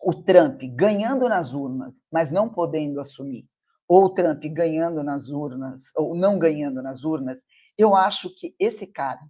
o 0.01 0.13
Trump 0.13 0.62
ganhando 0.75 1.29
nas 1.29 1.53
urnas, 1.53 2.01
mas 2.12 2.31
não 2.31 2.49
podendo 2.49 2.99
assumir, 2.99 3.47
ou 3.87 4.13
Trump 4.13 4.43
ganhando 4.45 5.03
nas 5.03 5.29
urnas, 5.29 5.91
ou 5.95 6.15
não 6.15 6.39
ganhando 6.39 6.81
nas 6.81 7.03
urnas, 7.03 7.39
eu 7.77 7.95
acho 7.95 8.29
que 8.35 8.55
esse 8.59 8.87
cara 8.87 9.21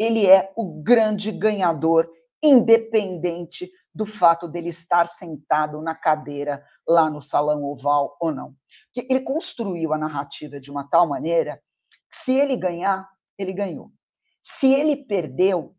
ele 0.00 0.26
é 0.26 0.50
o 0.56 0.80
grande 0.82 1.30
ganhador, 1.30 2.10
independente 2.42 3.70
do 3.94 4.06
fato 4.06 4.48
dele 4.48 4.70
estar 4.70 5.06
sentado 5.06 5.82
na 5.82 5.94
cadeira 5.94 6.64
lá 6.88 7.10
no 7.10 7.20
salão 7.20 7.62
oval 7.64 8.16
ou 8.18 8.32
não. 8.32 8.56
Que 8.94 9.06
ele 9.10 9.20
construiu 9.20 9.92
a 9.92 9.98
narrativa 9.98 10.58
de 10.58 10.70
uma 10.70 10.88
tal 10.88 11.06
maneira 11.06 11.60
Se 12.10 12.32
ele 12.32 12.56
ganhar, 12.56 13.06
ele 13.38 13.52
ganhou. 13.52 13.92
Se 14.42 14.72
ele 14.72 14.96
perdeu, 14.96 15.76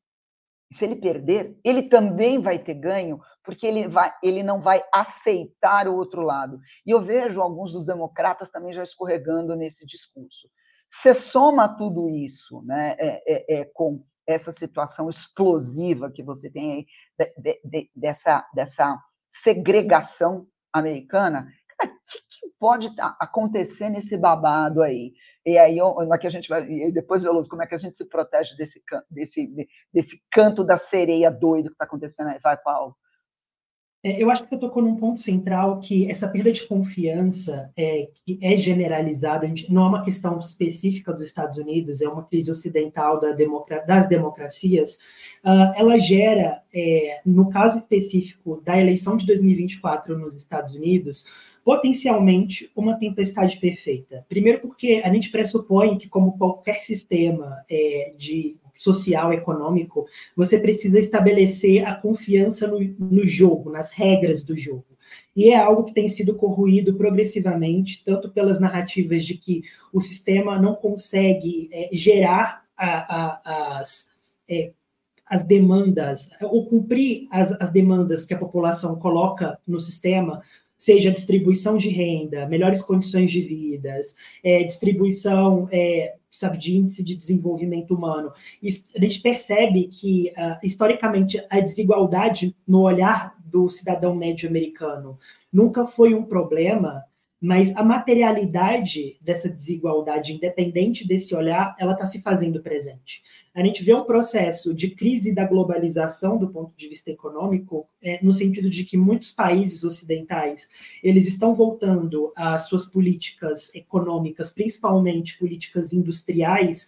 se 0.71 0.85
ele 0.85 0.95
perder, 0.95 1.57
ele 1.63 1.83
também 1.83 2.39
vai 2.39 2.57
ter 2.57 2.75
ganho, 2.75 3.19
porque 3.43 3.65
ele, 3.65 3.87
vai, 3.87 4.13
ele 4.23 4.41
não 4.41 4.61
vai 4.61 4.81
aceitar 4.93 5.87
o 5.87 5.95
outro 5.95 6.21
lado. 6.21 6.59
E 6.85 6.91
eu 6.91 7.01
vejo 7.01 7.41
alguns 7.41 7.73
dos 7.73 7.85
democratas 7.85 8.49
também 8.49 8.73
já 8.73 8.83
escorregando 8.83 9.55
nesse 9.55 9.85
discurso. 9.85 10.49
Você 10.89 11.13
soma 11.13 11.67
tudo 11.77 12.09
isso 12.09 12.61
né, 12.63 12.95
é, 12.99 13.23
é, 13.25 13.61
é, 13.61 13.65
com 13.73 14.03
essa 14.27 14.51
situação 14.51 15.09
explosiva 15.09 16.11
que 16.11 16.23
você 16.23 16.49
tem 16.49 16.71
aí, 16.71 16.85
de, 17.17 17.33
de, 17.37 17.61
de, 17.63 17.91
dessa, 17.95 18.47
dessa 18.53 18.97
segregação 19.27 20.47
americana, 20.73 21.47
o 21.83 21.87
que, 21.87 22.19
que, 22.29 22.53
pode 22.59 22.93
acontecer 23.19 23.89
nesse 23.89 24.17
babado 24.17 24.83
aí? 24.83 25.13
E 25.45 25.57
aí, 25.57 25.79
aqui 26.11 26.27
a 26.27 26.29
gente 26.29 26.47
vai, 26.47 26.63
e 26.69 26.91
depois, 26.91 27.23
Veloso, 27.23 27.49
como 27.49 27.63
é 27.63 27.67
que 27.67 27.73
a 27.73 27.77
gente 27.77 27.97
se 27.97 28.05
protege 28.05 28.55
desse, 28.55 28.81
desse, 29.09 29.69
desse 29.91 30.21
canto 30.31 30.63
da 30.63 30.77
sereia 30.77 31.31
doido 31.31 31.69
que 31.69 31.73
está 31.73 31.85
acontecendo 31.85 32.27
aí? 32.27 32.39
Vai, 32.43 32.57
Paulo. 32.57 32.95
É, 34.03 34.21
eu 34.21 34.31
acho 34.31 34.43
que 34.43 34.49
você 34.49 34.57
tocou 34.57 34.81
num 34.81 34.95
ponto 34.95 35.19
central 35.19 35.79
que 35.79 36.09
essa 36.09 36.27
perda 36.27 36.51
de 36.51 36.65
confiança 36.65 37.71
é, 37.77 38.09
que 38.25 38.39
é 38.41 38.57
generalizada, 38.57 39.51
não 39.69 39.85
é 39.85 39.89
uma 39.89 40.03
questão 40.03 40.39
específica 40.39 41.13
dos 41.13 41.21
Estados 41.21 41.57
Unidos, 41.57 42.01
é 42.01 42.09
uma 42.09 42.23
crise 42.23 42.49
ocidental 42.49 43.19
da 43.19 43.31
das 43.85 44.07
democracias. 44.07 44.95
Uh, 45.43 45.73
ela 45.75 45.99
gera, 45.99 46.61
é, 46.73 47.21
no 47.25 47.49
caso 47.49 47.79
específico 47.79 48.61
da 48.63 48.79
eleição 48.79 49.15
de 49.15 49.25
2024 49.25 50.17
nos 50.17 50.33
Estados 50.33 50.73
Unidos, 50.73 51.25
potencialmente 51.63 52.71
uma 52.75 52.97
tempestade 52.97 53.57
perfeita. 53.57 54.25
Primeiro, 54.27 54.59
porque 54.61 55.01
a 55.03 55.13
gente 55.13 55.29
pressupõe 55.29 55.97
que, 55.97 56.09
como 56.09 56.37
qualquer 56.37 56.81
sistema 56.81 57.63
é, 57.69 58.13
de 58.17 58.55
social, 58.81 59.31
econômico, 59.31 60.07
você 60.35 60.59
precisa 60.59 60.97
estabelecer 60.97 61.87
a 61.87 61.93
confiança 61.93 62.67
no, 62.67 62.79
no 62.79 63.27
jogo, 63.27 63.69
nas 63.69 63.91
regras 63.91 64.43
do 64.43 64.57
jogo. 64.57 64.85
E 65.35 65.49
é 65.49 65.57
algo 65.57 65.83
que 65.83 65.93
tem 65.93 66.07
sido 66.07 66.33
corroído 66.33 66.95
progressivamente, 66.95 68.03
tanto 68.03 68.31
pelas 68.31 68.59
narrativas 68.59 69.23
de 69.23 69.37
que 69.37 69.61
o 69.93 70.01
sistema 70.01 70.59
não 70.59 70.73
consegue 70.73 71.69
é, 71.71 71.89
gerar 71.91 72.63
a, 72.75 73.15
a, 73.15 73.79
as, 73.79 74.07
é, 74.49 74.71
as 75.27 75.43
demandas, 75.43 76.31
ou 76.41 76.65
cumprir 76.65 77.27
as, 77.29 77.51
as 77.61 77.69
demandas 77.69 78.25
que 78.25 78.33
a 78.33 78.39
população 78.39 78.95
coloca 78.95 79.59
no 79.67 79.79
sistema, 79.79 80.41
seja 80.75 81.11
distribuição 81.11 81.77
de 81.77 81.89
renda, 81.89 82.47
melhores 82.47 82.81
condições 82.81 83.29
de 83.29 83.41
vidas, 83.41 84.15
é, 84.43 84.63
distribuição 84.63 85.69
é, 85.71 86.15
sabe, 86.31 86.57
de 86.57 86.77
índice 86.77 87.03
de 87.03 87.15
desenvolvimento 87.15 87.93
humano. 87.93 88.31
E 88.63 88.69
a 88.69 89.01
gente 89.01 89.21
percebe 89.21 89.87
que, 89.87 90.33
uh, 90.37 90.57
historicamente, 90.63 91.45
a 91.49 91.59
desigualdade 91.59 92.55
no 92.65 92.81
olhar 92.81 93.35
do 93.43 93.69
cidadão 93.69 94.15
médio 94.15 94.47
americano 94.49 95.19
nunca 95.51 95.85
foi 95.85 96.13
um 96.15 96.23
problema 96.23 97.03
mas 97.41 97.75
a 97.75 97.83
materialidade 97.83 99.17
dessa 99.19 99.49
desigualdade, 99.49 100.33
independente 100.33 101.07
desse 101.07 101.33
olhar, 101.33 101.75
ela 101.79 101.93
está 101.93 102.05
se 102.05 102.21
fazendo 102.21 102.61
presente. 102.61 103.23
A 103.55 103.65
gente 103.65 103.83
vê 103.83 103.95
um 103.95 104.03
processo 104.03 104.75
de 104.75 104.91
crise 104.91 105.33
da 105.33 105.43
globalização 105.45 106.37
do 106.37 106.49
ponto 106.49 106.71
de 106.77 106.87
vista 106.87 107.09
econômico, 107.09 107.87
é, 107.99 108.23
no 108.23 108.31
sentido 108.31 108.69
de 108.69 108.83
que 108.83 108.95
muitos 108.95 109.31
países 109.31 109.83
ocidentais 109.83 110.67
eles 111.01 111.27
estão 111.27 111.55
voltando 111.55 112.31
às 112.35 112.67
suas 112.67 112.85
políticas 112.85 113.73
econômicas, 113.73 114.51
principalmente 114.51 115.39
políticas 115.39 115.93
industriais, 115.93 116.87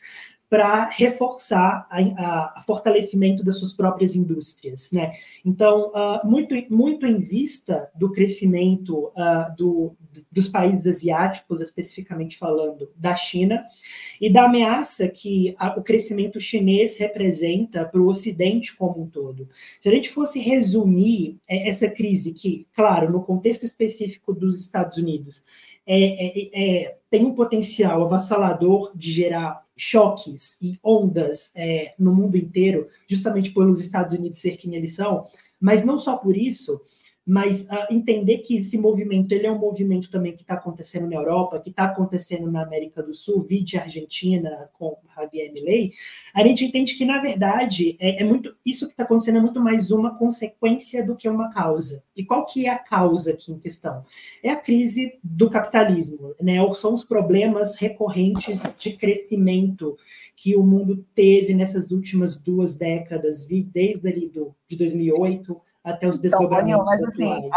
para 0.53 0.87
reforçar 0.87 1.89
o 2.55 2.61
fortalecimento 2.61 3.43
das 3.43 3.57
suas 3.57 3.73
próprias 3.73 4.15
indústrias. 4.15 4.91
Né? 4.91 5.09
Então, 5.43 5.89
uh, 5.89 6.29
muito, 6.29 6.53
muito 6.69 7.07
em 7.07 7.19
vista 7.19 7.89
do 7.95 8.11
crescimento 8.11 9.07
uh, 9.17 9.55
do, 9.57 9.95
dos 10.31 10.47
países 10.47 10.85
asiáticos, 10.85 11.61
especificamente 11.61 12.37
falando 12.37 12.89
da 12.95 13.15
China, 13.15 13.63
e 14.19 14.31
da 14.31 14.45
ameaça 14.45 15.07
que 15.07 15.55
a, 15.57 15.77
o 15.79 15.83
crescimento 15.83 16.39
chinês 16.39 16.97
representa 16.97 17.85
para 17.85 18.01
o 18.01 18.07
Ocidente 18.07 18.75
como 18.75 19.03
um 19.03 19.07
todo. 19.07 19.49
Se 19.79 19.89
a 19.89 19.91
gente 19.91 20.09
fosse 20.09 20.39
resumir 20.39 21.37
é, 21.47 21.69
essa 21.69 21.89
crise, 21.89 22.33
que, 22.33 22.67
claro, 22.75 23.11
no 23.11 23.21
contexto 23.23 23.63
específico 23.63 24.33
dos 24.33 24.59
Estados 24.59 24.97
Unidos, 24.97 25.43
é, 25.85 26.25
é, 26.25 26.49
é 26.53 26.97
tem 27.09 27.25
um 27.25 27.33
potencial 27.35 28.03
avassalador 28.03 28.91
de 28.95 29.11
gerar 29.11 29.63
choques 29.75 30.57
e 30.61 30.79
ondas 30.83 31.51
é, 31.55 31.93
no 31.97 32.13
mundo 32.13 32.37
inteiro, 32.37 32.87
justamente 33.07 33.51
pelos 33.51 33.79
Estados 33.79 34.13
Unidos 34.13 34.39
ser 34.39 34.57
quem 34.57 34.75
eles 34.75 34.95
são, 34.95 35.25
mas 35.59 35.83
não 35.83 35.97
só 35.97 36.17
por 36.17 36.35
isso, 36.35 36.81
mas 37.25 37.65
uh, 37.65 37.87
entender 37.89 38.39
que 38.39 38.57
esse 38.57 38.77
movimento 38.77 39.31
ele 39.31 39.47
é 39.47 39.51
um 39.51 39.57
movimento 39.57 40.09
também 40.09 40.33
que 40.33 40.41
está 40.41 40.55
acontecendo 40.55 41.07
na 41.07 41.15
Europa, 41.15 41.59
que 41.59 41.69
está 41.69 41.85
acontecendo 41.85 42.51
na 42.51 42.63
América 42.63 43.01
do 43.01 43.13
Sul, 43.13 43.41
vide 43.41 43.77
Argentina 43.77 44.69
com 44.73 44.97
Javier 45.15 45.51
Milei, 45.53 45.93
a 46.33 46.45
gente 46.45 46.65
entende 46.65 46.95
que 46.95 47.05
na 47.05 47.21
verdade 47.21 47.95
é, 47.99 48.21
é 48.21 48.25
muito 48.25 48.55
isso 48.65 48.87
que 48.87 48.93
está 48.93 49.03
acontecendo 49.03 49.37
é 49.37 49.41
muito 49.41 49.61
mais 49.61 49.91
uma 49.91 50.17
consequência 50.17 51.05
do 51.05 51.15
que 51.15 51.29
uma 51.29 51.49
causa. 51.51 52.03
E 52.15 52.25
qual 52.25 52.45
que 52.45 52.65
é 52.65 52.69
a 52.69 52.77
causa 52.77 53.31
aqui 53.31 53.51
em 53.51 53.59
questão? 53.59 54.03
É 54.43 54.49
a 54.49 54.55
crise 54.55 55.17
do 55.23 55.49
capitalismo, 55.49 56.35
né? 56.41 56.61
Ou 56.61 56.73
são 56.73 56.93
os 56.93 57.03
problemas 57.03 57.77
recorrentes 57.77 58.63
de 58.77 58.93
crescimento 58.93 59.97
que 60.35 60.55
o 60.55 60.63
mundo 60.63 61.05
teve 61.15 61.53
nessas 61.53 61.91
últimas 61.91 62.37
duas 62.37 62.75
décadas, 62.75 63.47
desde 63.47 64.07
ali 64.07 64.27
do, 64.27 64.53
de 64.67 64.75
2008 64.75 65.61
até 65.83 66.07
os 66.07 66.17
então, 66.17 66.29
desdobramentos 66.29 66.85
mas, 66.85 67.01
assim, 67.01 67.49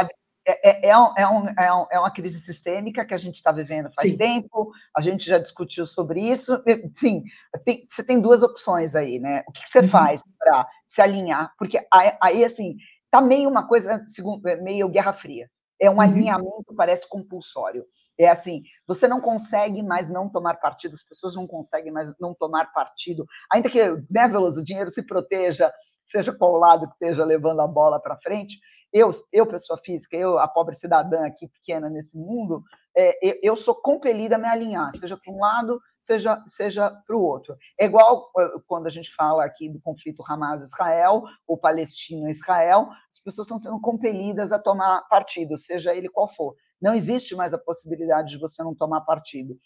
é, 0.46 0.70
é, 0.70 0.88
é, 0.90 0.98
um, 0.98 1.12
é, 1.16 1.28
um, 1.28 1.48
é, 1.48 1.74
um, 1.74 1.86
é 1.90 1.98
uma 1.98 2.10
crise 2.10 2.38
sistêmica 2.38 3.04
que 3.04 3.12
a 3.12 3.18
gente 3.18 3.36
está 3.36 3.50
vivendo 3.50 3.90
faz 3.96 4.12
Sim. 4.12 4.16
tempo, 4.16 4.70
a 4.96 5.00
gente 5.00 5.26
já 5.26 5.38
discutiu 5.38 5.84
sobre 5.84 6.20
isso. 6.20 6.62
Sim, 6.96 7.24
tem, 7.64 7.84
você 7.90 8.04
tem 8.04 8.20
duas 8.20 8.44
opções 8.44 8.94
aí, 8.94 9.18
né? 9.18 9.42
O 9.48 9.52
que, 9.52 9.62
que 9.62 9.68
você 9.68 9.80
uhum. 9.80 9.88
faz 9.88 10.22
para 10.38 10.68
se 10.84 11.02
alinhar? 11.02 11.52
Porque 11.58 11.84
aí, 11.92 12.16
aí, 12.22 12.44
assim, 12.44 12.76
tá 13.10 13.20
meio 13.20 13.48
uma 13.48 13.66
coisa, 13.66 14.04
segundo, 14.06 14.46
é 14.48 14.54
meio 14.54 14.88
Guerra 14.88 15.12
Fria. 15.12 15.50
É 15.80 15.90
um 15.90 15.94
uhum. 15.94 16.00
alinhamento, 16.00 16.74
parece 16.76 17.08
compulsório. 17.08 17.84
É 18.18 18.28
assim, 18.28 18.62
você 18.86 19.06
não 19.06 19.20
consegue 19.20 19.82
mais 19.82 20.08
não 20.10 20.28
tomar 20.28 20.54
partido, 20.54 20.94
as 20.94 21.02
pessoas 21.02 21.34
não 21.34 21.46
conseguem 21.46 21.92
mais 21.92 22.10
não 22.18 22.34
tomar 22.34 22.72
partido, 22.72 23.26
ainda 23.52 23.68
que, 23.68 23.84
né, 24.10 24.26
Veloso, 24.26 24.62
o 24.62 24.64
dinheiro 24.64 24.90
se 24.90 25.02
proteja, 25.02 25.70
seja 26.06 26.32
qual 26.32 26.56
lado 26.56 26.86
que 26.86 26.92
esteja 26.94 27.24
levando 27.24 27.60
a 27.60 27.66
bola 27.66 28.00
para 28.00 28.16
frente, 28.16 28.58
eu, 28.92 29.10
eu, 29.32 29.46
pessoa 29.46 29.78
física, 29.78 30.16
eu, 30.16 30.38
a 30.38 30.48
pobre 30.48 30.74
cidadã 30.74 31.26
aqui 31.26 31.48
pequena 31.48 31.90
nesse 31.90 32.16
mundo, 32.16 32.62
é, 32.96 33.46
eu 33.46 33.56
sou 33.56 33.74
compelida 33.74 34.36
a 34.36 34.38
me 34.38 34.48
alinhar, 34.48 34.96
seja 34.96 35.16
para 35.16 35.32
um 35.32 35.38
lado, 35.38 35.78
seja, 36.00 36.42
seja 36.46 36.90
para 37.06 37.16
o 37.16 37.20
outro. 37.20 37.56
É 37.78 37.84
igual 37.84 38.30
é, 38.38 38.48
quando 38.66 38.86
a 38.86 38.90
gente 38.90 39.12
fala 39.12 39.44
aqui 39.44 39.68
do 39.68 39.80
conflito 39.80 40.24
Hamas-Israel, 40.26 41.24
ou 41.46 41.58
Palestina-Israel, 41.58 42.88
as 43.10 43.18
pessoas 43.18 43.46
estão 43.46 43.58
sendo 43.58 43.80
compelidas 43.80 44.52
a 44.52 44.58
tomar 44.58 45.02
partido, 45.10 45.58
seja 45.58 45.94
ele 45.94 46.08
qual 46.08 46.28
for. 46.28 46.54
Não 46.80 46.94
existe 46.94 47.34
mais 47.34 47.52
a 47.52 47.58
possibilidade 47.58 48.30
de 48.30 48.38
você 48.38 48.62
não 48.62 48.74
tomar 48.74 49.00
partido. 49.02 49.58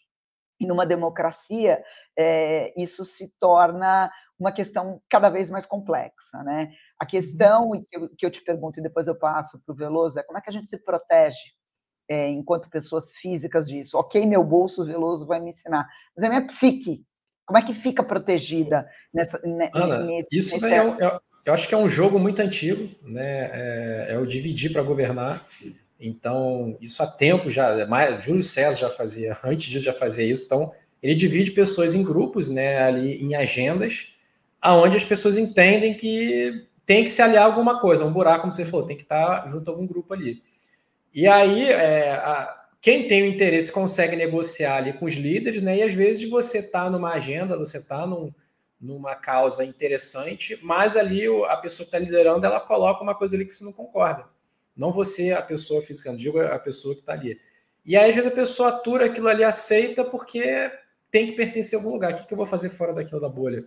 E 0.61 0.67
numa 0.67 0.85
democracia, 0.85 1.83
é, 2.17 2.73
isso 2.77 3.05
se 3.05 3.33
torna 3.41 4.11
uma 4.39 4.53
questão 4.53 5.01
cada 5.09 5.29
vez 5.29 5.51
mais 5.51 5.67
complexa, 5.67 6.43
né? 6.43 6.73
A 6.99 7.05
uhum. 7.05 7.11
questão 7.11 7.71
que 7.89 7.97
eu, 7.97 8.09
que 8.17 8.27
eu 8.27 8.31
te 8.31 8.43
pergunto 8.43 8.79
e 8.79 8.83
depois 8.83 9.07
eu 9.07 9.15
passo 9.15 9.63
para 9.65 9.73
o 9.73 9.77
Veloso 9.77 10.19
é 10.19 10.23
como 10.23 10.39
é 10.39 10.41
que 10.41 10.51
a 10.51 10.53
gente 10.53 10.69
se 10.69 10.79
protege 10.79 11.39
é, 12.09 12.29
enquanto 12.29 12.71
pessoas 12.71 13.13
físicas 13.13 13.69
disso? 13.69 13.99
Ok, 13.99 14.27
meu 14.27 14.43
bolso, 14.43 14.85
Veloso 14.85 15.27
vai 15.27 15.41
me 15.41 15.51
ensinar, 15.51 15.87
mas 16.17 16.25
a 16.25 16.29
minha 16.29 16.47
psique, 16.47 17.05
como 17.47 17.59
é 17.59 17.63
que 17.63 17.73
fica 17.73 18.03
protegida 18.03 18.89
nessa? 19.13 19.41
Ana, 19.75 20.05
nesse, 20.05 20.29
isso 20.33 20.55
nesse... 20.55 20.67
É, 20.67 20.79
é, 20.79 21.21
eu 21.45 21.55
acho 21.55 21.69
que 21.69 21.75
é 21.75 21.79
um 21.79 21.89
jogo 21.89 22.19
muito 22.19 22.41
antigo, 22.41 22.95
né? 23.03 23.51
É, 23.53 24.07
é 24.11 24.19
o 24.19 24.27
dividir 24.27 24.73
para 24.73 24.83
governar. 24.83 25.47
Então, 26.01 26.79
isso 26.81 27.03
há 27.03 27.07
tempo 27.07 27.51
já, 27.51 27.87
mais, 27.87 28.25
Júlio 28.25 28.43
César 28.43 28.81
já 28.81 28.91
fazia, 28.91 29.37
antes 29.45 29.67
disso 29.67 29.85
já 29.85 29.93
fazia 29.93 30.25
isso. 30.25 30.47
Então, 30.47 30.73
ele 31.03 31.15
divide 31.15 31.51
pessoas 31.51 31.95
em 31.95 32.03
grupos, 32.03 32.49
né, 32.49 32.83
ali 32.83 33.23
em 33.23 33.35
agendas, 33.35 34.15
aonde 34.61 34.97
as 34.97 35.05
pessoas 35.05 35.37
entendem 35.37 35.95
que 35.95 36.67
tem 36.87 37.05
que 37.05 37.11
se 37.11 37.23
aliar 37.23 37.45
a 37.45 37.47
alguma 37.47 37.81
coisa, 37.81 38.05
um 38.05 38.13
buraco, 38.13 38.41
como 38.41 38.53
você 38.53 38.65
falou, 38.65 38.87
tem 38.87 38.97
que 38.97 39.03
estar 39.03 39.49
junto 39.49 39.69
a 39.69 39.73
algum 39.73 39.87
grupo 39.87 40.13
ali. 40.13 40.43
E 41.15 41.27
aí, 41.27 41.71
é, 41.71 42.13
a, 42.13 42.65
quem 42.81 43.07
tem 43.07 43.23
o 43.23 43.27
interesse 43.27 43.71
consegue 43.71 44.17
negociar 44.17 44.77
ali 44.77 44.93
com 44.95 45.05
os 45.05 45.15
líderes, 45.15 45.63
né? 45.63 45.77
E 45.77 45.83
às 45.83 45.93
vezes 45.93 46.29
você 46.29 46.59
está 46.59 46.89
numa 46.89 47.13
agenda, 47.13 47.57
você 47.57 47.79
está 47.79 48.07
num, 48.07 48.33
numa 48.81 49.15
causa 49.15 49.65
interessante, 49.65 50.59
mas 50.63 50.97
ali 50.97 51.27
a 51.47 51.57
pessoa 51.59 51.85
que 51.85 51.95
está 51.95 51.99
liderando, 51.99 52.47
ela 52.47 52.59
coloca 52.59 53.03
uma 53.03 53.15
coisa 53.15 53.37
ali 53.37 53.45
que 53.45 53.55
você 53.55 53.65
não 53.65 53.73
concorda. 53.73 54.25
Não 54.81 54.91
você, 54.91 55.33
a 55.33 55.43
pessoa 55.43 55.83
física, 55.83 56.11
digo 56.17 56.41
a 56.41 56.59
pessoa 56.59 56.95
que 56.95 57.03
está 57.03 57.13
ali. 57.13 57.39
E 57.85 57.99
aí, 57.99 58.09
às 58.09 58.17
vezes, 58.17 58.31
a 58.31 58.35
pessoa 58.35 58.71
atura 58.71 59.05
aquilo 59.05 59.29
ali, 59.29 59.45
aceita, 59.45 60.03
porque 60.03 60.73
tem 61.11 61.27
que 61.27 61.33
pertencer 61.33 61.79
a 61.79 61.83
algum 61.83 61.93
lugar. 61.93 62.15
O 62.15 62.17
que, 62.17 62.27
que 62.27 62.33
eu 62.33 62.37
vou 62.37 62.47
fazer 62.47 62.71
fora 62.71 62.95
daquilo 62.95 63.21
da 63.21 63.29
bolha? 63.29 63.67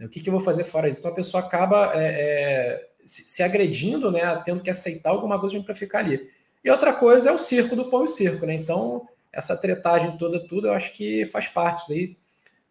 O 0.00 0.08
que, 0.08 0.20
que 0.20 0.30
eu 0.30 0.32
vou 0.32 0.40
fazer 0.40 0.64
fora 0.64 0.88
disso? 0.88 1.00
Então 1.00 1.12
a 1.12 1.14
pessoa 1.14 1.42
acaba 1.42 1.92
é, 1.94 2.06
é, 2.06 2.88
se, 3.04 3.42
agredindo, 3.42 4.10
né? 4.10 4.22
Tendo 4.42 4.62
que 4.62 4.70
aceitar 4.70 5.10
alguma 5.10 5.38
coisa 5.38 5.60
para 5.62 5.74
ficar 5.74 5.98
ali. 5.98 6.30
E 6.64 6.70
outra 6.70 6.94
coisa 6.94 7.28
é 7.28 7.32
o 7.32 7.38
circo 7.38 7.76
do 7.76 7.90
pão 7.90 8.04
e 8.04 8.08
circo, 8.08 8.46
né? 8.46 8.54
Então, 8.54 9.06
essa 9.30 9.54
tretagem 9.54 10.16
toda, 10.16 10.40
tudo, 10.48 10.68
eu 10.68 10.72
acho 10.72 10.94
que 10.94 11.26
faz 11.26 11.46
parte. 11.46 11.82
Isso 11.82 11.92
aí 11.92 12.16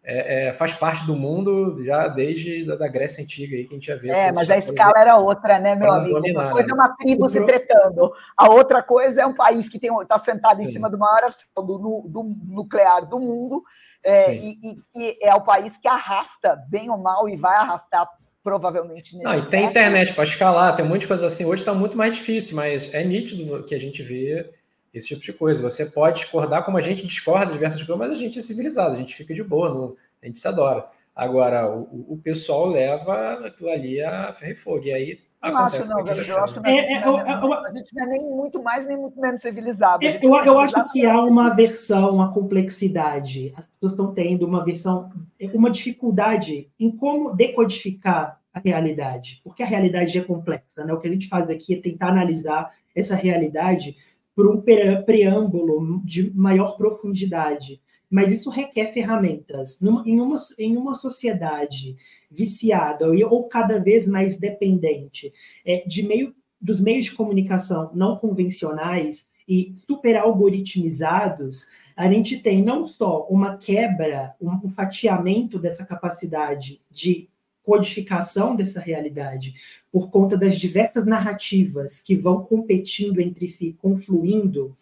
é, 0.04 0.48
é, 0.48 0.52
faz 0.52 0.74
parte 0.74 1.06
do 1.06 1.14
mundo 1.14 1.82
já 1.84 2.08
desde 2.08 2.64
da, 2.64 2.74
da, 2.74 2.88
Grécia 2.88 3.22
Antiga 3.22 3.56
aí 3.56 3.64
que 3.64 3.70
a 3.70 3.74
gente 3.74 3.86
já 3.86 3.96
vê. 3.96 4.10
É, 4.10 4.32
mas 4.32 4.50
a 4.50 4.56
escala 4.56 4.98
era 4.98 5.16
outra, 5.16 5.60
né, 5.60 5.76
meu 5.76 5.92
amigo? 5.92 6.16
Dominar, 6.16 6.46
uma 6.46 6.52
coisa 6.52 6.70
é 6.70 6.74
uma 6.74 6.96
tribo 6.96 7.28
se 7.28 7.44
tretando, 7.46 8.12
a 8.36 8.48
outra 8.50 8.82
coisa 8.82 9.22
é 9.22 9.26
um 9.26 9.34
país 9.34 9.68
que 9.68 9.78
está 9.78 10.18
sentado 10.18 10.60
em 10.60 10.66
Sim. 10.66 10.72
cima 10.72 10.90
do 10.90 10.98
maior 10.98 11.30
do, 11.56 12.04
do 12.08 12.36
nuclear 12.46 13.06
do 13.06 13.20
mundo 13.20 13.62
é, 14.04 14.34
e, 14.34 14.58
e, 14.62 14.78
e, 14.96 15.18
é 15.22 15.34
o 15.34 15.42
país 15.42 15.78
que 15.78 15.86
arrasta, 15.86 16.56
bem 16.68 16.90
ou 16.90 16.98
mal, 16.98 17.28
e 17.28 17.36
vai 17.36 17.56
arrastar 17.56 18.08
provavelmente. 18.42 19.16
Não, 19.18 19.38
e 19.38 19.46
tem 19.46 19.66
internet 19.66 20.14
para 20.14 20.24
escalar, 20.24 20.74
tem 20.74 20.84
um 20.84 20.88
monte 20.88 21.02
de 21.02 21.06
coisa 21.06 21.26
assim. 21.26 21.44
Hoje 21.44 21.62
está 21.62 21.72
muito 21.72 21.96
mais 21.96 22.16
difícil, 22.16 22.56
mas 22.56 22.92
é 22.92 23.04
nítido 23.04 23.62
que 23.62 23.74
a 23.74 23.78
gente 23.78 24.02
vê 24.02 24.50
esse 24.92 25.08
tipo 25.08 25.20
de 25.20 25.32
coisa. 25.32 25.62
Você 25.62 25.86
pode 25.86 26.20
discordar 26.20 26.64
como 26.64 26.78
a 26.78 26.82
gente 26.82 27.06
discorda 27.06 27.46
de 27.46 27.52
diversas 27.52 27.82
coisas, 27.82 27.98
mas 27.98 28.10
a 28.10 28.20
gente 28.20 28.38
é 28.38 28.42
civilizado, 28.42 28.94
a 28.94 28.98
gente 28.98 29.14
fica 29.14 29.34
de 29.34 29.42
boa, 29.42 29.72
não, 29.72 29.96
a 30.22 30.26
gente 30.26 30.38
se 30.38 30.48
adora. 30.48 30.86
Agora, 31.14 31.70
o, 31.70 32.14
o 32.14 32.20
pessoal 32.22 32.66
leva 32.66 33.46
aquilo 33.46 33.70
ali 33.70 34.02
a 34.02 34.32
ferro 34.32 34.52
e 34.52 34.54
fogo, 34.54 34.84
e 34.84 34.92
aí 34.92 35.18
não 35.50 35.58
acho, 35.58 35.88
não, 35.88 36.04
velho. 36.04 36.24
Eu 36.24 36.38
acho 36.38 36.60
que 36.60 36.68
é, 36.68 36.70
é, 36.70 36.92
é, 36.92 36.98
a 36.98 37.72
gente 37.74 37.94
não 37.94 38.04
é 38.04 38.06
nem 38.06 38.22
muito 38.22 38.62
mais, 38.62 38.86
nem 38.86 38.96
muito 38.96 39.20
menos 39.20 39.40
civilizado. 39.40 40.04
É, 40.04 40.20
eu, 40.22 40.36
eu 40.44 40.58
acho 40.58 40.92
que 40.92 41.04
há 41.04 41.20
uma 41.20 41.50
versão, 41.50 42.14
uma 42.14 42.32
complexidade. 42.32 43.52
As 43.56 43.66
pessoas 43.66 43.92
estão 43.92 44.14
tendo 44.14 44.46
uma 44.46 44.64
versão, 44.64 45.10
uma 45.52 45.68
dificuldade 45.70 46.70
em 46.78 46.94
como 46.96 47.34
decodificar 47.34 48.40
a 48.54 48.60
realidade, 48.60 49.40
porque 49.42 49.62
a 49.62 49.66
realidade 49.66 50.16
é 50.16 50.22
complexa. 50.22 50.84
Né? 50.84 50.92
O 50.92 50.98
que 50.98 51.08
a 51.08 51.10
gente 51.10 51.26
faz 51.26 51.48
aqui 51.48 51.74
é 51.74 51.80
tentar 51.80 52.08
analisar 52.08 52.70
essa 52.94 53.16
realidade 53.16 53.96
por 54.34 54.48
um 54.48 54.62
preâmbulo 55.04 56.02
de 56.04 56.32
maior 56.34 56.76
profundidade. 56.76 57.80
Mas 58.10 58.30
isso 58.30 58.50
requer 58.50 58.92
ferramentas. 58.92 59.80
Em, 59.80 60.20
uma, 60.20 60.36
em 60.58 60.76
uma 60.76 60.94
sociedade 60.94 61.96
viciada 62.30 63.06
ou 63.08 63.48
cada 63.48 63.78
vez 63.78 64.06
mais 64.06 64.36
dependente 64.36 65.32
é, 65.64 65.86
de 65.86 66.06
meio, 66.06 66.34
dos 66.60 66.80
meios 66.80 67.06
de 67.06 67.12
comunicação 67.12 67.90
não 67.94 68.16
convencionais 68.16 69.26
e 69.48 69.72
super 69.74 70.16
algoritmizados, 70.16 71.66
a 71.96 72.10
gente 72.10 72.38
tem 72.38 72.62
não 72.62 72.86
só 72.86 73.26
uma 73.28 73.56
quebra, 73.56 74.34
um 74.40 74.68
fatiamento 74.68 75.58
dessa 75.58 75.84
capacidade 75.84 76.80
de 76.90 77.28
codificação 77.62 78.56
dessa 78.56 78.80
realidade, 78.80 79.54
por 79.90 80.10
conta 80.10 80.36
das 80.36 80.58
diversas 80.58 81.04
narrativas 81.04 82.00
que 82.00 82.16
vão 82.16 82.44
competindo 82.44 83.20
entre 83.20 83.46
si, 83.46 83.76
confluindo 83.80 84.76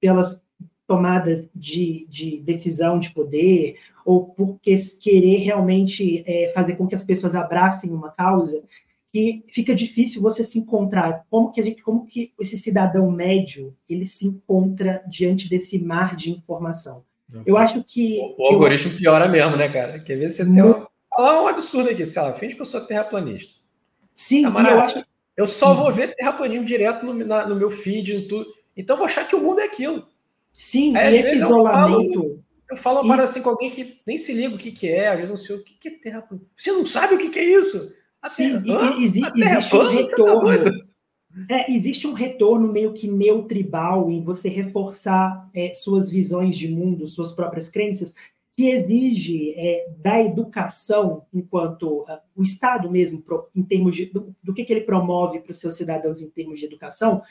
pelas 0.00 0.44
tomadas 0.86 1.48
de, 1.54 2.06
de 2.08 2.38
decisão 2.38 2.98
de 2.98 3.10
poder, 3.10 3.76
ou 4.04 4.26
por 4.26 4.58
querer 4.60 5.38
realmente 5.38 6.22
é, 6.26 6.52
fazer 6.54 6.76
com 6.76 6.86
que 6.86 6.94
as 6.94 7.02
pessoas 7.02 7.34
abracem 7.34 7.90
uma 7.90 8.10
causa, 8.10 8.62
que 9.12 9.42
fica 9.48 9.74
difícil 9.74 10.22
você 10.22 10.44
se 10.44 10.58
encontrar. 10.58 11.24
Como 11.28 11.50
que 11.50 11.60
a 11.60 11.64
gente, 11.64 11.82
como 11.82 12.06
que 12.06 12.32
esse 12.38 12.56
cidadão 12.56 13.10
médio 13.10 13.74
ele 13.88 14.04
se 14.04 14.26
encontra 14.26 15.02
diante 15.08 15.48
desse 15.48 15.78
mar 15.78 16.14
de 16.14 16.30
informação? 16.30 17.02
Eu 17.44 17.56
acho 17.56 17.82
que. 17.82 18.20
O, 18.38 18.46
algoritmo 18.52 18.94
piora 18.94 19.28
mesmo, 19.28 19.56
né, 19.56 19.68
cara? 19.68 19.98
Quer 19.98 20.16
ver 20.16 20.30
você 20.30 20.44
tem 20.44 20.62
uma 20.62 20.85
falar 21.16 21.42
um 21.42 21.48
absurdo 21.48 21.90
aqui, 21.90 22.04
sei 22.04 22.22
lá, 22.22 22.32
finge 22.32 22.54
que 22.54 22.62
eu 22.62 22.66
sou 22.66 22.80
terraplanista. 22.80 23.54
Sim, 24.14 24.42
Camarada, 24.42 24.74
eu 24.74 24.80
acho. 24.80 25.06
Eu 25.36 25.46
só 25.46 25.74
vou 25.74 25.92
ver 25.92 26.14
terraplanismo 26.14 26.64
direto 26.64 27.04
no, 27.04 27.12
na, 27.12 27.46
no 27.46 27.54
meu 27.54 27.70
feed, 27.70 28.14
em 28.14 28.26
tudo. 28.26 28.46
Então 28.76 28.94
eu 28.94 28.98
vou 28.98 29.06
achar 29.06 29.28
que 29.28 29.36
o 29.36 29.40
mundo 29.40 29.60
é 29.60 29.64
aquilo. 29.64 30.06
Sim, 30.52 30.96
Aí, 30.96 31.14
e 31.14 31.18
esse 31.18 31.34
isolamento. 31.34 32.14
Eu 32.14 32.22
falo, 32.22 32.44
eu 32.70 32.76
falo 32.76 33.00
uma 33.02 33.16
isso... 33.16 33.24
assim 33.24 33.42
com 33.42 33.50
alguém 33.50 33.70
que 33.70 34.00
nem 34.06 34.16
se 34.16 34.32
liga 34.32 34.54
o 34.54 34.58
que, 34.58 34.72
que 34.72 34.88
é, 34.88 35.08
às 35.08 35.16
vezes 35.16 35.28
não 35.28 35.36
sei 35.36 35.56
o 35.56 35.62
que, 35.62 35.74
que 35.74 35.88
é 35.88 35.90
terraplanismo. 35.98 36.50
Você 36.56 36.72
não 36.72 36.86
sabe 36.86 37.14
o 37.14 37.18
que, 37.18 37.28
que 37.28 37.38
é 37.38 37.44
isso? 37.44 37.94
A 38.22 38.30
Sim, 38.30 38.62
terra, 38.62 38.96
e, 38.98 39.04
exi 39.04 39.22
existe 39.36 39.76
um 39.76 39.84
tá 39.84 39.90
retorno. 39.90 40.64
Tá 40.64 40.86
é, 41.50 41.70
existe 41.70 42.06
um 42.06 42.14
retorno 42.14 42.72
meio 42.72 42.94
que 42.94 43.06
neutribal 43.06 44.10
em 44.10 44.24
você 44.24 44.48
reforçar 44.48 45.50
é, 45.54 45.72
suas 45.74 46.10
visões 46.10 46.56
de 46.56 46.68
mundo, 46.68 47.06
suas 47.06 47.32
próprias 47.32 47.68
crenças, 47.68 48.14
que 48.56 48.70
exige 48.70 49.52
é, 49.54 49.86
da 49.98 50.18
educação, 50.18 51.26
enquanto 51.32 52.00
uh, 52.00 52.18
o 52.34 52.42
Estado 52.42 52.90
mesmo, 52.90 53.20
pro, 53.20 53.48
em 53.54 53.62
termos 53.62 53.94
de, 53.94 54.06
do, 54.06 54.34
do 54.42 54.54
que, 54.54 54.64
que 54.64 54.72
ele 54.72 54.80
promove 54.80 55.40
para 55.40 55.52
os 55.52 55.60
seus 55.60 55.76
cidadãos 55.76 56.22
em 56.22 56.30
termos 56.30 56.58
de 56.58 56.64
educação, 56.64 57.22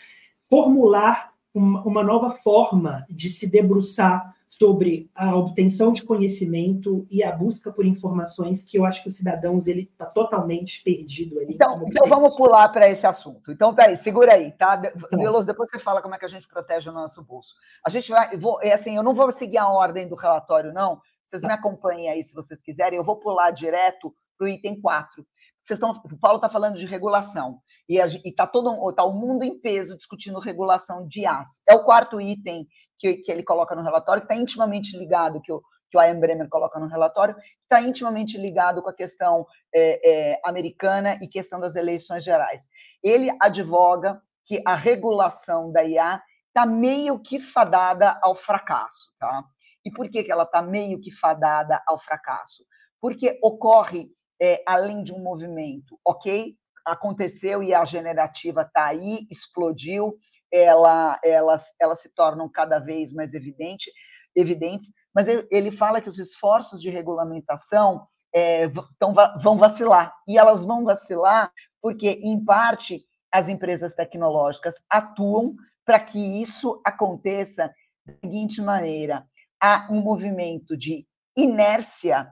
formular 0.47 1.33
uma, 1.51 1.81
uma 1.83 2.03
nova 2.03 2.29
forma 2.29 3.07
de 3.09 3.29
se 3.29 3.47
debruçar 3.47 4.35
sobre 4.47 5.09
a 5.13 5.35
obtenção 5.35 5.91
de 5.91 6.03
conhecimento 6.03 7.05
e 7.09 7.23
a 7.23 7.31
busca 7.31 7.73
por 7.73 7.85
informações 7.85 8.63
que 8.63 8.77
eu 8.77 8.85
acho 8.85 9.01
que 9.01 9.09
os 9.09 9.15
cidadãos 9.15 9.67
ele 9.67 9.89
está 9.91 10.05
totalmente 10.05 10.81
perdido 10.83 11.39
ali. 11.39 11.55
Então, 11.55 11.83
então 11.88 12.07
vamos 12.07 12.35
pular 12.35 12.69
para 12.69 12.88
esse 12.88 13.05
assunto. 13.05 13.51
Então, 13.51 13.73
peraí, 13.73 13.97
segura 13.97 14.33
aí, 14.33 14.51
tá? 14.51 14.77
tá 14.77 15.17
Veloso, 15.17 15.47
depois 15.47 15.69
você 15.69 15.79
fala 15.79 16.01
como 16.01 16.15
é 16.15 16.19
que 16.19 16.25
a 16.25 16.29
gente 16.29 16.47
protege 16.47 16.89
o 16.89 16.93
nosso 16.93 17.21
bolso. 17.23 17.55
A 17.83 17.89
gente 17.89 18.09
vai, 18.09 18.38
vou, 18.38 18.59
é 18.61 18.71
assim, 18.71 18.95
eu 18.95 19.03
não 19.03 19.13
vou 19.13 19.29
seguir 19.31 19.57
a 19.57 19.67
ordem 19.67 20.07
do 20.07 20.15
relatório, 20.15 20.71
não, 20.71 21.01
vocês 21.25 21.41
me 21.41 21.51
acompanhem 21.51 22.09
aí 22.09 22.23
se 22.23 22.33
vocês 22.33 22.61
quiserem. 22.61 22.97
Eu 22.97 23.03
vou 23.03 23.19
pular 23.19 23.51
direto 23.51 24.15
para 24.38 24.45
o 24.45 24.47
item 24.47 24.79
4. 24.79 25.26
Vocês 25.63 25.80
estão, 25.80 25.91
o 25.91 26.17
Paulo 26.19 26.38
está 26.38 26.47
falando 26.47 26.78
de 26.78 26.86
regulação. 26.86 27.59
E 27.89 27.97
está 27.97 28.45
todo 28.45 28.93
tá 28.93 29.03
o 29.03 29.13
mundo 29.13 29.43
em 29.43 29.59
peso 29.59 29.97
discutindo 29.97 30.39
regulação 30.39 31.07
de 31.07 31.21
IAS. 31.21 31.61
É 31.67 31.73
o 31.73 31.84
quarto 31.84 32.21
item 32.21 32.67
que, 32.99 33.17
que 33.17 33.32
ele 33.32 33.43
coloca 33.43 33.76
no 33.76 33.82
relatório, 33.82 34.21
que 34.21 34.32
está 34.32 34.39
intimamente 34.39 34.95
ligado, 34.95 35.41
que 35.41 35.51
o, 35.51 35.61
que 35.89 35.97
o 35.97 36.01
Ian 36.01 36.19
Bremer 36.19 36.47
coloca 36.49 36.80
no 36.80 36.88
relatório, 36.88 37.36
está 37.63 37.82
intimamente 37.82 38.38
ligado 38.38 38.84
com 38.84 38.89
a 38.89 38.95
questão 38.95 39.45
é, 39.73 40.34
é, 40.34 40.41
americana 40.45 41.17
e 41.21 41.28
questão 41.28 41.59
das 41.59 41.76
eleições 41.76 42.23
gerais. 42.23 42.67
Ele 43.03 43.36
advoga 43.41 44.21
que 44.45 44.61
a 44.65 44.76
regulação 44.76 45.71
da 45.71 45.84
IA 45.84 46.21
está 46.47 46.65
meio 46.65 47.19
que 47.19 47.39
fadada 47.39 48.19
ao 48.21 48.36
fracasso. 48.36 49.11
Tá? 49.19 49.43
E 49.86 49.91
por 49.91 50.09
que, 50.09 50.23
que 50.23 50.31
ela 50.31 50.43
está 50.43 50.61
meio 50.61 50.99
que 50.99 51.11
fadada 51.11 51.81
ao 51.88 51.99
fracasso? 51.99 52.65
Porque 52.99 53.38
ocorre, 53.43 54.09
é, 54.41 54.63
além 54.67 55.03
de 55.03 55.13
um 55.13 55.21
movimento, 55.21 55.99
ok, 56.03 56.55
aconteceu 56.83 57.61
e 57.63 57.73
a 57.73 57.86
generativa 57.86 58.61
está 58.61 58.88
aí, 58.88 59.25
explodiu, 59.29 60.17
ela, 60.51 61.19
elas, 61.23 61.67
elas 61.79 61.99
se 61.99 62.09
tornam 62.09 62.49
cada 62.49 62.79
vez 62.79 63.13
mais 63.13 63.33
evidente, 63.33 63.91
evidentes, 64.36 64.89
mas 65.13 65.27
ele 65.27 65.71
fala 65.71 66.01
que 66.01 66.09
os 66.09 66.19
esforços 66.19 66.81
de 66.81 66.89
regulamentação 66.89 68.07
é, 68.33 68.67
tão, 68.99 69.13
vão 69.41 69.57
vacilar, 69.57 70.13
e 70.27 70.38
elas 70.38 70.65
vão 70.65 70.83
vacilar 70.83 71.51
porque, 71.81 72.09
em 72.23 72.43
parte, 72.43 73.05
as 73.31 73.47
empresas 73.47 73.93
tecnológicas 73.93 74.75
atuam 74.89 75.55
para 75.86 75.99
que 75.99 76.19
isso 76.19 76.81
aconteça 76.83 77.71
da 78.05 78.13
seguinte 78.23 78.61
maneira: 78.61 79.25
há 79.62 79.88
um 79.89 80.01
movimento 80.01 80.78
de 80.78 81.08
inércia, 81.36 82.28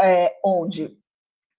é, 0.00 0.38
onde, 0.44 0.96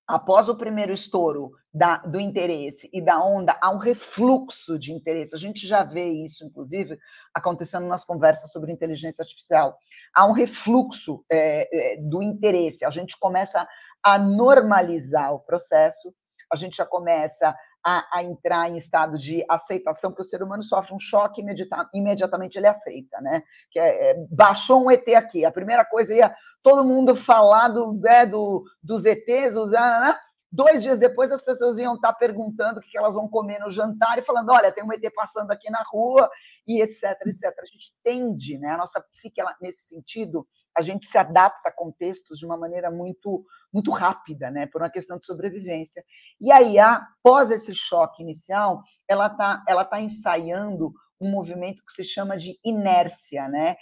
após 0.07 0.49
o 0.49 0.57
primeiro 0.57 0.93
estouro 0.93 1.51
da, 1.74 1.97
do 1.97 2.20
interesse 2.20 2.89
e 2.91 3.01
da 3.01 3.24
onda, 3.24 3.57
há 3.61 3.70
um 3.70 3.78
refluxo 3.78 4.80
de 4.80 4.91
interesse. 4.91 5.36
A 5.36 5.38
gente 5.38 5.68
já 5.68 5.84
vê 5.84 6.09
isso, 6.09 6.45
inclusive, 6.45 6.97
acontecendo 7.34 7.88
nas 7.88 8.03
conversas 8.03 8.51
sobre 8.51 8.72
inteligência 8.72 9.22
artificial. 9.22 9.78
Há 10.13 10.26
um 10.26 10.32
refluxo 10.32 11.24
é, 11.32 11.97
do 12.01 12.24
interesse. 12.24 12.86
A 12.86 12.89
gente 12.89 13.18
começa 13.20 13.68
a 14.03 14.18
normalizar 14.18 15.34
o 15.34 15.39
processo, 15.39 16.13
a 16.51 16.55
gente 16.55 16.78
já 16.78 16.86
começa 16.86 17.55
a, 17.89 18.05
a, 18.11 18.21
entrar 18.21 18.69
em 18.69 18.75
estado 18.75 19.17
de 19.17 19.45
aceitação, 19.47 20.11
porque 20.11 20.23
o 20.23 20.25
ser 20.25 20.43
humano 20.43 20.61
sofre 20.61 20.93
um 20.93 20.99
choque 20.99 21.39
imediata, 21.39 21.89
imediatamente 21.93 22.57
ele 22.57 22.67
aceita, 22.67 23.21
né? 23.21 23.41
Que 23.71 23.79
é, 23.79 24.11
é, 24.11 24.25
baixou 24.29 24.83
um 24.83 24.91
ET 24.91 25.07
aqui, 25.15 25.45
a 25.45 25.51
primeira 25.51 25.85
coisa 25.85 26.13
ia 26.13 26.35
todo 26.61 26.83
mundo 26.83 27.15
falar 27.15 27.69
do, 27.69 28.05
é, 28.05 28.25
do, 28.25 28.65
dos 28.83 29.05
ETs, 29.05 29.55
os, 29.55 29.71
né? 29.71 30.17
Dois 30.51 30.83
dias 30.83 30.97
depois, 30.97 31.31
as 31.31 31.41
pessoas 31.41 31.77
iam 31.77 31.95
estar 31.95 32.11
perguntando 32.13 32.79
o 32.79 32.83
que 32.83 32.97
elas 32.97 33.15
vão 33.15 33.27
comer 33.27 33.59
no 33.59 33.69
jantar 33.69 34.17
e 34.17 34.21
falando: 34.21 34.51
olha, 34.51 34.71
tem 34.71 34.83
um 34.83 34.91
ET 34.91 35.13
passando 35.15 35.51
aqui 35.51 35.69
na 35.69 35.83
rua, 35.89 36.29
e 36.67 36.81
etc, 36.81 37.03
etc. 37.25 37.53
A 37.61 37.65
gente 37.65 37.93
tende, 38.03 38.57
né? 38.57 38.71
A 38.71 38.77
nossa 38.77 38.99
psique, 39.13 39.39
ela, 39.39 39.55
nesse 39.61 39.88
sentido, 39.88 40.45
a 40.78 40.82
gente 40.82 41.07
se 41.07 41.17
adapta 41.17 41.69
a 41.69 41.71
contextos 41.71 42.38
de 42.38 42.45
uma 42.45 42.55
maneira 42.55 42.91
muito, 42.91 43.43
muito 43.73 43.89
rápida, 43.91 44.51
né? 44.51 44.67
Por 44.67 44.82
uma 44.82 44.91
questão 44.91 45.17
de 45.17 45.25
sobrevivência. 45.25 46.03
E 46.39 46.51
aí, 46.51 46.78
após 46.78 47.49
esse 47.49 47.73
choque 47.73 48.21
inicial, 48.21 48.82
ela 49.07 49.25
está 49.28 49.63
ela 49.67 49.84
tá 49.84 49.99
ensaiando 49.99 50.93
um 51.19 51.32
movimento 51.32 51.84
que 51.84 51.91
se 51.91 52.03
chama 52.03 52.38
de 52.38 52.59
inércia, 52.63 53.47
né? 53.47 53.75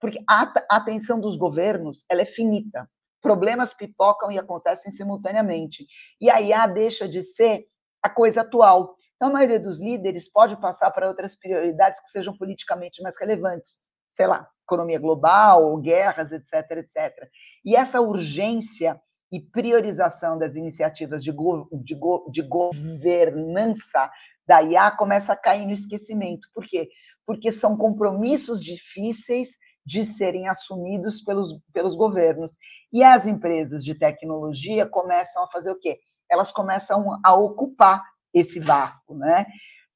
Porque 0.00 0.22
a 0.28 0.52
atenção 0.70 1.18
dos 1.18 1.36
governos 1.36 2.04
ela 2.08 2.22
é 2.22 2.26
finita. 2.26 2.88
Problemas 3.20 3.74
pipocam 3.74 4.30
e 4.30 4.38
acontecem 4.38 4.92
simultaneamente. 4.92 5.84
E 6.20 6.30
a 6.30 6.40
IA 6.40 6.66
deixa 6.68 7.08
de 7.08 7.22
ser 7.22 7.66
a 8.00 8.08
coisa 8.08 8.42
atual. 8.42 8.94
Então, 9.16 9.30
a 9.30 9.32
maioria 9.32 9.58
dos 9.58 9.80
líderes 9.80 10.30
pode 10.30 10.56
passar 10.60 10.92
para 10.92 11.08
outras 11.08 11.34
prioridades 11.34 12.00
que 12.00 12.08
sejam 12.08 12.36
politicamente 12.36 13.02
mais 13.02 13.18
relevantes. 13.18 13.78
Sei 14.16 14.26
lá, 14.26 14.48
economia 14.64 14.98
global, 14.98 15.76
guerras, 15.76 16.32
etc, 16.32 16.70
etc. 16.78 17.28
E 17.62 17.76
essa 17.76 18.00
urgência 18.00 18.98
e 19.30 19.38
priorização 19.38 20.38
das 20.38 20.54
iniciativas 20.54 21.22
de, 21.22 21.30
go 21.30 21.68
de, 21.84 21.94
go 21.94 22.30
de 22.30 22.40
governança 22.40 24.10
da 24.46 24.62
IA 24.62 24.90
começa 24.90 25.34
a 25.34 25.36
cair 25.36 25.66
no 25.66 25.72
esquecimento. 25.72 26.48
Por 26.54 26.64
quê? 26.64 26.88
Porque 27.26 27.52
são 27.52 27.76
compromissos 27.76 28.62
difíceis 28.62 29.50
de 29.84 30.02
serem 30.04 30.48
assumidos 30.48 31.20
pelos, 31.20 31.60
pelos 31.72 31.94
governos. 31.94 32.56
E 32.90 33.04
as 33.04 33.26
empresas 33.26 33.84
de 33.84 33.94
tecnologia 33.94 34.86
começam 34.86 35.44
a 35.44 35.50
fazer 35.50 35.70
o 35.70 35.78
quê? 35.78 35.98
Elas 36.30 36.50
começam 36.50 37.20
a 37.22 37.34
ocupar 37.34 38.02
esse 38.32 38.58
vácuo, 38.58 39.16
né? 39.16 39.46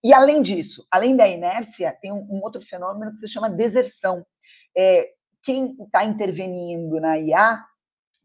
E 0.03 0.15
além 0.15 0.41
disso, 0.41 0.87
além 0.91 1.15
da 1.15 1.29
inércia, 1.29 1.97
tem 2.01 2.13
um, 2.13 2.27
um 2.31 2.41
outro 2.43 2.61
fenômeno 2.61 3.13
que 3.13 3.19
se 3.19 3.29
chama 3.29 3.51
deserção. 3.51 4.25
É, 4.77 5.11
quem 5.43 5.77
está 5.83 6.05
intervenindo 6.05 7.01
na 7.01 7.19
IA, 7.19 7.63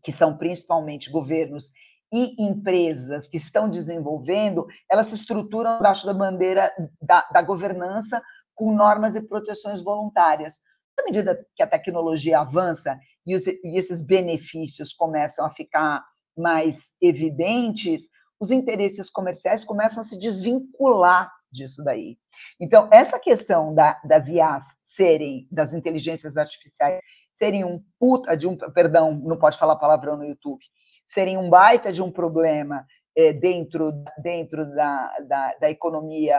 que 0.04 0.12
são 0.12 0.38
principalmente 0.38 1.10
governos 1.10 1.72
e 2.14 2.42
empresas 2.42 3.28
que 3.28 3.38
estão 3.38 3.70
desenvolvendo, 3.70 4.66
elas 4.90 5.08
se 5.08 5.16
estruturam 5.16 5.72
abaixo 5.72 6.06
da 6.06 6.14
bandeira 6.14 6.72
da, 7.02 7.28
da 7.32 7.42
governança 7.42 8.22
com 8.54 8.74
normas 8.74 9.16
e 9.16 9.22
proteções 9.22 9.82
voluntárias. 9.82 10.60
À 10.98 11.04
medida 11.04 11.46
que 11.56 11.62
a 11.62 11.68
tecnologia 11.68 12.40
avança 12.40 12.98
e, 13.26 13.36
os, 13.36 13.46
e 13.48 13.78
esses 13.78 14.02
benefícios 14.02 14.94
começam 14.94 15.46
a 15.46 15.50
ficar 15.50 16.06
mais 16.38 16.94
evidentes, 17.02 18.08
os 18.40 18.52
interesses 18.52 19.10
comerciais 19.10 19.66
começam 19.66 20.02
a 20.02 20.06
se 20.06 20.18
desvincular 20.18 21.32
disso 21.56 21.84
daí. 21.84 22.18
Então, 22.60 22.90
essa 22.92 23.18
questão 23.18 23.74
da, 23.74 24.00
das 24.04 24.28
IAs 24.28 24.78
serem, 24.84 25.48
das 25.52 25.74
inteligências 25.74 26.38
artificiais, 26.38 27.00
serem 27.34 27.64
um 27.64 27.84
puta 28.00 28.36
de 28.36 28.48
um, 28.48 28.56
perdão, 28.56 29.14
não 29.16 29.38
pode 29.38 29.58
falar 29.58 29.76
palavrão 29.78 30.18
no 30.18 30.26
YouTube, 30.26 30.64
serem 31.08 31.38
um 31.38 31.50
baita 31.50 31.92
de 31.92 32.02
um 32.02 32.12
problema 32.12 32.86
é, 33.16 33.34
dentro, 33.34 33.92
dentro 34.22 34.66
da, 34.76 35.18
da, 35.28 35.56
da 35.60 35.70
economia, 35.70 36.38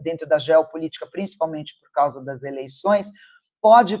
dentro 0.00 0.28
da 0.28 0.38
geopolítica, 0.38 1.08
principalmente 1.10 1.74
por 1.80 1.90
causa 1.90 2.22
das 2.22 2.42
eleições, 2.42 3.10
pode, 3.60 3.98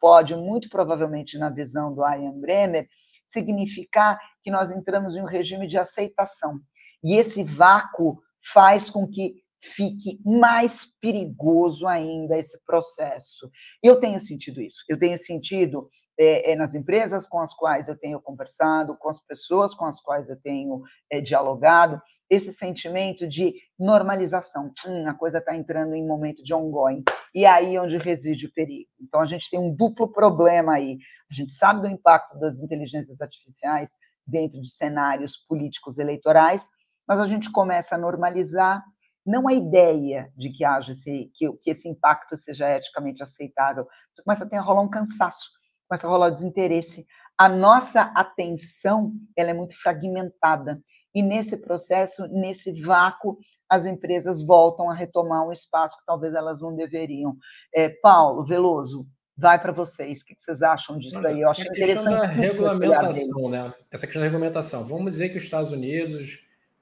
pode 0.00 0.36
muito 0.36 0.68
provavelmente, 0.68 1.38
na 1.38 1.48
visão 1.48 1.94
do 1.94 2.02
Ian 2.02 2.38
Bremer, 2.40 2.88
significar 3.26 4.18
que 4.42 4.50
nós 4.50 4.70
entramos 4.70 5.14
em 5.14 5.20
um 5.20 5.26
regime 5.26 5.66
de 5.66 5.78
aceitação. 5.78 6.60
E 7.04 7.16
esse 7.16 7.44
vácuo 7.44 8.20
faz 8.52 8.90
com 8.90 9.06
que 9.06 9.42
fique 9.60 10.20
mais 10.24 10.86
perigoso 11.00 11.86
ainda 11.86 12.38
esse 12.38 12.62
processo. 12.64 13.50
E 13.82 13.86
eu 13.86 13.98
tenho 13.98 14.20
sentido 14.20 14.60
isso. 14.60 14.84
Eu 14.88 14.98
tenho 14.98 15.18
sentido 15.18 15.88
é, 16.18 16.52
é, 16.52 16.56
nas 16.56 16.74
empresas 16.74 17.26
com 17.26 17.40
as 17.40 17.54
quais 17.54 17.88
eu 17.88 17.96
tenho 17.96 18.20
conversado, 18.20 18.96
com 18.96 19.08
as 19.08 19.20
pessoas 19.20 19.72
com 19.74 19.84
as 19.84 20.00
quais 20.00 20.28
eu 20.28 20.36
tenho 20.40 20.82
é, 21.10 21.20
dialogado, 21.20 22.00
esse 22.28 22.52
sentimento 22.52 23.26
de 23.26 23.54
normalização. 23.78 24.72
Hum, 24.86 25.08
a 25.08 25.14
coisa 25.14 25.38
está 25.38 25.56
entrando 25.56 25.94
em 25.94 26.06
momento 26.06 26.42
de 26.42 26.52
ongoing. 26.52 27.02
E 27.34 27.44
é 27.44 27.48
aí 27.48 27.78
onde 27.78 27.96
reside 27.96 28.46
o 28.46 28.52
perigo. 28.52 28.90
Então, 29.00 29.20
a 29.20 29.26
gente 29.26 29.48
tem 29.48 29.58
um 29.58 29.74
duplo 29.74 30.12
problema 30.12 30.74
aí. 30.74 30.98
A 31.30 31.34
gente 31.34 31.52
sabe 31.52 31.80
do 31.80 31.88
impacto 31.88 32.38
das 32.38 32.58
inteligências 32.58 33.20
artificiais 33.22 33.92
dentro 34.26 34.60
de 34.60 34.70
cenários 34.70 35.36
políticos 35.36 35.98
eleitorais, 35.98 36.68
mas 37.06 37.18
a 37.18 37.26
gente 37.26 37.50
começa 37.50 37.94
a 37.94 37.98
normalizar 37.98 38.84
não 39.28 39.46
a 39.46 39.52
ideia 39.52 40.32
de 40.36 40.50
que 40.50 40.64
haja 40.64 40.92
esse, 40.92 41.30
que, 41.34 41.52
que 41.58 41.70
esse 41.70 41.88
impacto 41.88 42.36
seja 42.36 42.68
eticamente 42.76 43.22
aceitável. 43.22 43.86
Você 44.12 44.22
começa 44.22 44.44
a 44.44 44.48
ter 44.48 44.56
a 44.56 44.62
rolar 44.62 44.82
um 44.82 44.90
cansaço 44.90 45.58
começa 45.88 46.06
a 46.06 46.10
rolar 46.10 46.30
desinteresse. 46.30 47.06
A 47.36 47.48
nossa 47.48 48.02
atenção 48.14 49.12
ela 49.34 49.50
é 49.50 49.54
muito 49.54 49.74
fragmentada. 49.80 50.80
E 51.14 51.22
nesse 51.22 51.56
processo, 51.56 52.28
nesse 52.28 52.72
vácuo, 52.82 53.38
as 53.68 53.86
empresas 53.86 54.42
voltam 54.44 54.90
a 54.90 54.94
retomar 54.94 55.46
um 55.46 55.52
espaço 55.52 55.96
que 55.98 56.04
talvez 56.04 56.34
elas 56.34 56.60
não 56.60 56.76
deveriam. 56.76 57.36
É, 57.74 57.88
Paulo, 57.88 58.44
Veloso, 58.44 59.06
vai 59.36 59.58
para 59.60 59.72
vocês. 59.72 60.20
O 60.20 60.26
que 60.26 60.34
vocês 60.36 60.62
acham 60.62 60.98
disso 60.98 61.26
aí? 61.26 61.40
Eu 61.40 61.50
acho 61.50 61.62
interessante. 61.62 62.10
Da 62.10 62.26
regulamentação, 62.26 63.48
né? 63.48 63.72
Essa 63.90 64.06
questão 64.06 64.20
da 64.20 64.26
regulamentação. 64.26 64.84
Vamos 64.84 65.12
dizer 65.12 65.30
que 65.30 65.38
os 65.38 65.44
Estados 65.44 65.70
Unidos 65.70 66.38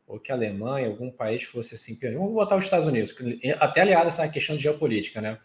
ou 0.06 0.20
que 0.20 0.30
a 0.30 0.34
Alemanha, 0.34 0.86
algum 0.86 1.10
país 1.10 1.42
fosse 1.42 1.74
assim, 1.74 1.98
vamos 2.12 2.32
botar 2.32 2.56
os 2.56 2.64
Estados 2.64 2.86
Unidos, 2.86 3.14
até 3.58 3.80
aliado 3.80 4.08
essa 4.08 4.26
questão 4.28 4.56
de 4.56 4.62
geopolítica, 4.62 5.20
né? 5.20 5.38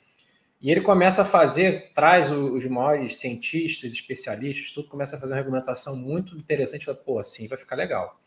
E 0.62 0.70
ele 0.70 0.82
começa 0.82 1.24
a 1.24 1.26
fazer, 1.26 1.92
traz 1.94 2.30
os 2.30 2.68
maiores 2.68 3.16
cientistas, 3.16 3.92
especialistas, 3.92 4.70
tudo, 4.70 4.88
começa 4.88 5.16
a 5.16 5.20
fazer 5.20 5.34
uma 5.34 5.38
regulamentação 5.38 5.96
muito 5.96 6.38
interessante. 6.38 6.86
Fala, 6.86 6.98
Pô, 6.98 7.18
assim 7.18 7.48
vai 7.48 7.58
ficar 7.58 7.76
legal. 7.76 8.22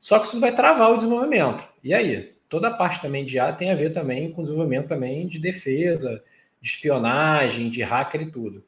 Só 0.00 0.18
que 0.18 0.26
isso 0.26 0.40
vai 0.40 0.54
travar 0.54 0.90
o 0.90 0.96
desenvolvimento. 0.96 1.68
E 1.84 1.92
aí? 1.92 2.34
Toda 2.48 2.68
a 2.68 2.74
parte 2.74 3.02
também 3.02 3.26
de 3.26 3.38
A 3.38 3.52
tem 3.52 3.72
a 3.72 3.74
ver 3.74 3.92
também 3.92 4.32
com 4.32 4.40
o 4.40 4.44
desenvolvimento 4.44 4.88
também 4.88 5.26
de 5.26 5.38
defesa, 5.38 6.24
de 6.60 6.68
espionagem, 6.70 7.68
de 7.68 7.82
hacker 7.82 8.22
e 8.22 8.30
tudo. 8.30 8.64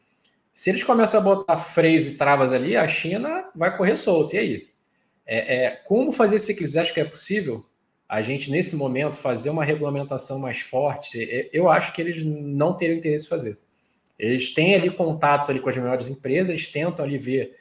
Se 0.53 0.69
eles 0.69 0.83
começam 0.83 1.21
a 1.21 1.23
botar 1.23 1.57
freios 1.57 2.07
e 2.07 2.17
travas 2.17 2.53
ali, 2.53 2.77
a 2.77 2.87
China 2.87 3.49
vai 3.55 3.75
correr 3.75 3.97
solta. 3.97 4.37
E 4.37 4.39
aí? 4.39 4.69
É, 5.29 5.67
é, 5.67 5.71
como 5.71 6.11
fazer 6.11 6.41
que 6.55 6.61
eles 6.61 6.77
acham 6.77 6.95
que 6.95 7.01
é 7.01 7.05
possível? 7.05 7.65
a 8.09 8.23
gente, 8.23 8.51
nesse 8.51 8.75
momento, 8.75 9.17
fazer 9.17 9.51
uma 9.51 9.63
regulamentação 9.63 10.39
mais 10.39 10.61
forte, 10.61 11.51
eu 11.53 11.69
acho 11.69 11.93
que 11.93 12.01
eles 12.01 12.25
não 12.25 12.73
teriam 12.73 12.97
interesse 12.97 13.27
em 13.27 13.29
fazer. 13.29 13.59
Eles 14.19 14.55
têm 14.55 14.75
ali 14.75 14.91
contatos 14.91 15.51
ali 15.51 15.61
com 15.61 15.69
as 15.69 15.77
maiores 15.77 16.09
empresas, 16.09 16.49
eles 16.49 16.73
tentam 16.73 17.05
ali 17.05 17.19
ver 17.19 17.57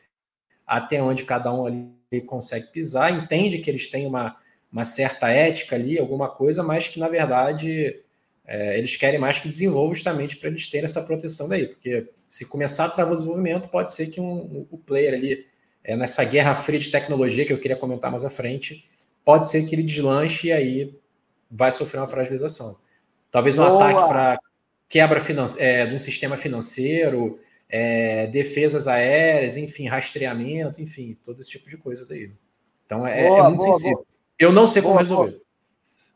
até 0.66 1.02
onde 1.02 1.26
cada 1.26 1.54
um 1.54 1.66
ali 1.66 2.22
consegue 2.26 2.68
pisar, 2.68 3.12
entende 3.12 3.60
que 3.60 3.70
eles 3.70 3.88
têm 3.92 4.08
uma, 4.08 4.38
uma 4.72 4.86
certa 4.86 5.30
ética 5.30 5.76
ali, 5.76 6.00
alguma 6.00 6.30
coisa, 6.30 6.64
mas 6.64 6.88
que, 6.88 6.98
na 6.98 7.10
verdade, 7.10 8.02
é, 8.46 8.78
eles 8.78 8.96
querem 8.96 9.20
mais 9.20 9.40
que 9.40 9.50
desenvolva 9.50 9.94
justamente 9.94 10.38
para 10.38 10.50
eles 10.50 10.70
terem 10.70 10.86
essa 10.86 11.02
proteção 11.02 11.50
daí, 11.50 11.68
porque 11.68 12.10
se 12.30 12.46
começar 12.46 12.86
a 12.86 12.90
travar 12.90 13.14
o 13.14 13.18
desenvolvimento, 13.18 13.68
pode 13.68 13.94
ser 13.94 14.08
que 14.08 14.22
um, 14.22 14.66
o 14.72 14.78
player 14.78 15.14
ali, 15.14 15.46
é, 15.88 15.96
nessa 15.96 16.22
guerra 16.26 16.54
fria 16.54 16.80
de 16.80 16.92
tecnologia, 16.92 17.46
que 17.46 17.54
eu 17.54 17.60
queria 17.60 17.78
comentar 17.78 18.12
mais 18.12 18.26
à 18.26 18.30
frente, 18.30 18.88
pode 19.24 19.50
ser 19.50 19.66
que 19.66 19.74
ele 19.74 19.84
deslanche 19.84 20.48
e 20.48 20.52
aí 20.52 20.94
vai 21.50 21.72
sofrer 21.72 22.02
uma 22.02 22.10
fragilização. 22.10 22.76
Talvez 23.32 23.58
um 23.58 23.66
Boa. 23.66 23.90
ataque 23.90 24.08
para 24.10 24.40
quebra 24.90 25.22
é, 25.58 25.86
de 25.86 25.96
um 25.96 26.00
sistema 26.00 26.36
financeiro, 26.36 27.40
é, 27.70 28.28
defesas 28.28 28.88
aéreas, 28.88 29.56
enfim, 29.56 29.88
rastreamento, 29.88 30.82
enfim, 30.82 31.18
todo 31.24 31.42
esse 31.42 31.52
tipo 31.52 31.70
de 31.70 31.78
coisa 31.78 32.06
daí. 32.06 32.32
Então 32.86 33.08
é, 33.08 33.26
boa, 33.26 33.40
é 33.40 33.44
muito 33.44 33.58
boa, 33.60 33.74
sensível. 33.74 33.98
Boa. 33.98 34.08
Eu 34.38 34.52
não 34.52 34.68
sei 34.68 34.82
como 34.82 34.98
resolver. 34.98 35.42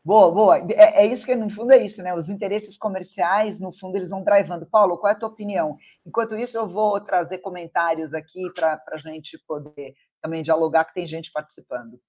Boa, 0.04 0.32
boa. 0.32 0.58
É, 0.72 1.04
é, 1.04 1.06
isso 1.06 1.24
que, 1.24 1.34
no 1.36 1.48
fundo, 1.48 1.72
é 1.72 1.84
isso, 1.84 2.02
né? 2.02 2.12
Os 2.12 2.28
interesses 2.28 2.76
comerciais, 2.76 3.60
no 3.60 3.72
fundo, 3.72 3.96
eles 3.96 4.10
vão 4.10 4.24
drivando. 4.24 4.66
Paulo, 4.66 4.98
qual 4.98 5.10
é 5.10 5.14
a 5.14 5.18
tua 5.18 5.28
opinião? 5.28 5.76
Enquanto 6.04 6.36
isso, 6.36 6.56
eu 6.56 6.66
vou 6.66 7.00
trazer 7.00 7.38
comentários 7.38 8.12
aqui 8.12 8.50
para 8.52 8.82
a 8.90 8.96
gente 8.96 9.38
poder 9.46 9.94
também 10.20 10.42
dialogar, 10.42 10.84
que 10.84 10.94
tem 10.94 11.06
gente 11.06 11.30
participando. 11.30 12.00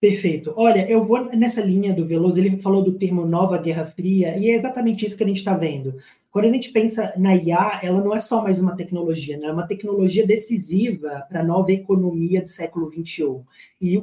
Perfeito. 0.00 0.52
Olha, 0.56 0.88
eu 0.90 1.04
vou 1.04 1.24
nessa 1.34 1.62
linha 1.62 1.94
do 1.94 2.06
Veloso, 2.06 2.38
ele 2.38 2.58
falou 2.58 2.82
do 2.82 2.98
termo 2.98 3.24
nova 3.24 3.56
Guerra 3.56 3.86
Fria, 3.86 4.36
e 4.36 4.50
é 4.50 4.54
exatamente 4.54 5.06
isso 5.06 5.16
que 5.16 5.24
a 5.24 5.26
gente 5.26 5.38
está 5.38 5.56
vendo. 5.56 5.96
Quando 6.30 6.44
a 6.44 6.52
gente 6.52 6.70
pensa 6.70 7.14
na 7.16 7.34
IA, 7.34 7.80
ela 7.82 8.02
não 8.02 8.14
é 8.14 8.18
só 8.18 8.42
mais 8.42 8.60
uma 8.60 8.76
tecnologia, 8.76 9.38
né? 9.38 9.46
é 9.46 9.52
uma 9.52 9.66
tecnologia 9.66 10.26
decisiva 10.26 11.24
para 11.28 11.40
a 11.40 11.44
nova 11.44 11.72
economia 11.72 12.42
do 12.42 12.50
século 12.50 12.92
XXI. 12.92 13.40
E 13.80 14.02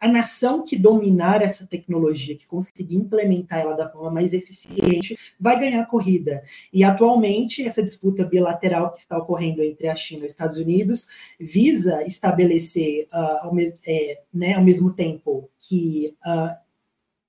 a 0.00 0.06
nação 0.06 0.64
que 0.64 0.76
dominar 0.76 1.42
essa 1.42 1.66
tecnologia, 1.66 2.36
que 2.36 2.46
conseguir 2.46 2.96
implementar 2.96 3.60
ela 3.60 3.74
da 3.74 3.88
forma 3.88 4.10
mais 4.10 4.32
eficiente, 4.32 5.18
vai 5.38 5.58
ganhar 5.58 5.82
a 5.82 5.86
corrida. 5.86 6.42
E 6.72 6.84
atualmente, 6.84 7.64
essa 7.64 7.82
disputa 7.82 8.24
bilateral 8.24 8.92
que 8.92 9.00
está 9.00 9.18
ocorrendo 9.18 9.62
entre 9.62 9.88
a 9.88 9.96
China 9.96 10.22
e 10.22 10.26
os 10.26 10.32
Estados 10.32 10.58
Unidos 10.58 11.08
visa 11.40 12.04
estabelecer, 12.04 13.08
uh, 13.12 13.46
ao, 13.46 13.54
mes 13.54 13.74
é, 13.84 14.20
né, 14.32 14.54
ao 14.54 14.62
mesmo 14.62 14.92
tempo 14.92 15.50
que 15.58 16.14
uh, 16.24 16.54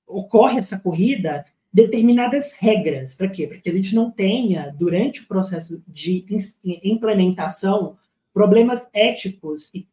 ocorre 0.06 0.60
essa 0.60 0.78
corrida, 0.78 1.44
determinadas 1.74 2.54
regras. 2.54 3.16
Para 3.16 3.28
quê? 3.28 3.48
Para 3.48 3.58
que 3.58 3.70
a 3.70 3.74
gente 3.74 3.96
não 3.96 4.12
tenha, 4.12 4.74
durante 4.78 5.24
o 5.24 5.28
processo 5.28 5.82
de 5.88 6.26
implementação, 6.64 7.98
problemas 8.34 8.86
éticos 8.94 9.72
e 9.74 9.88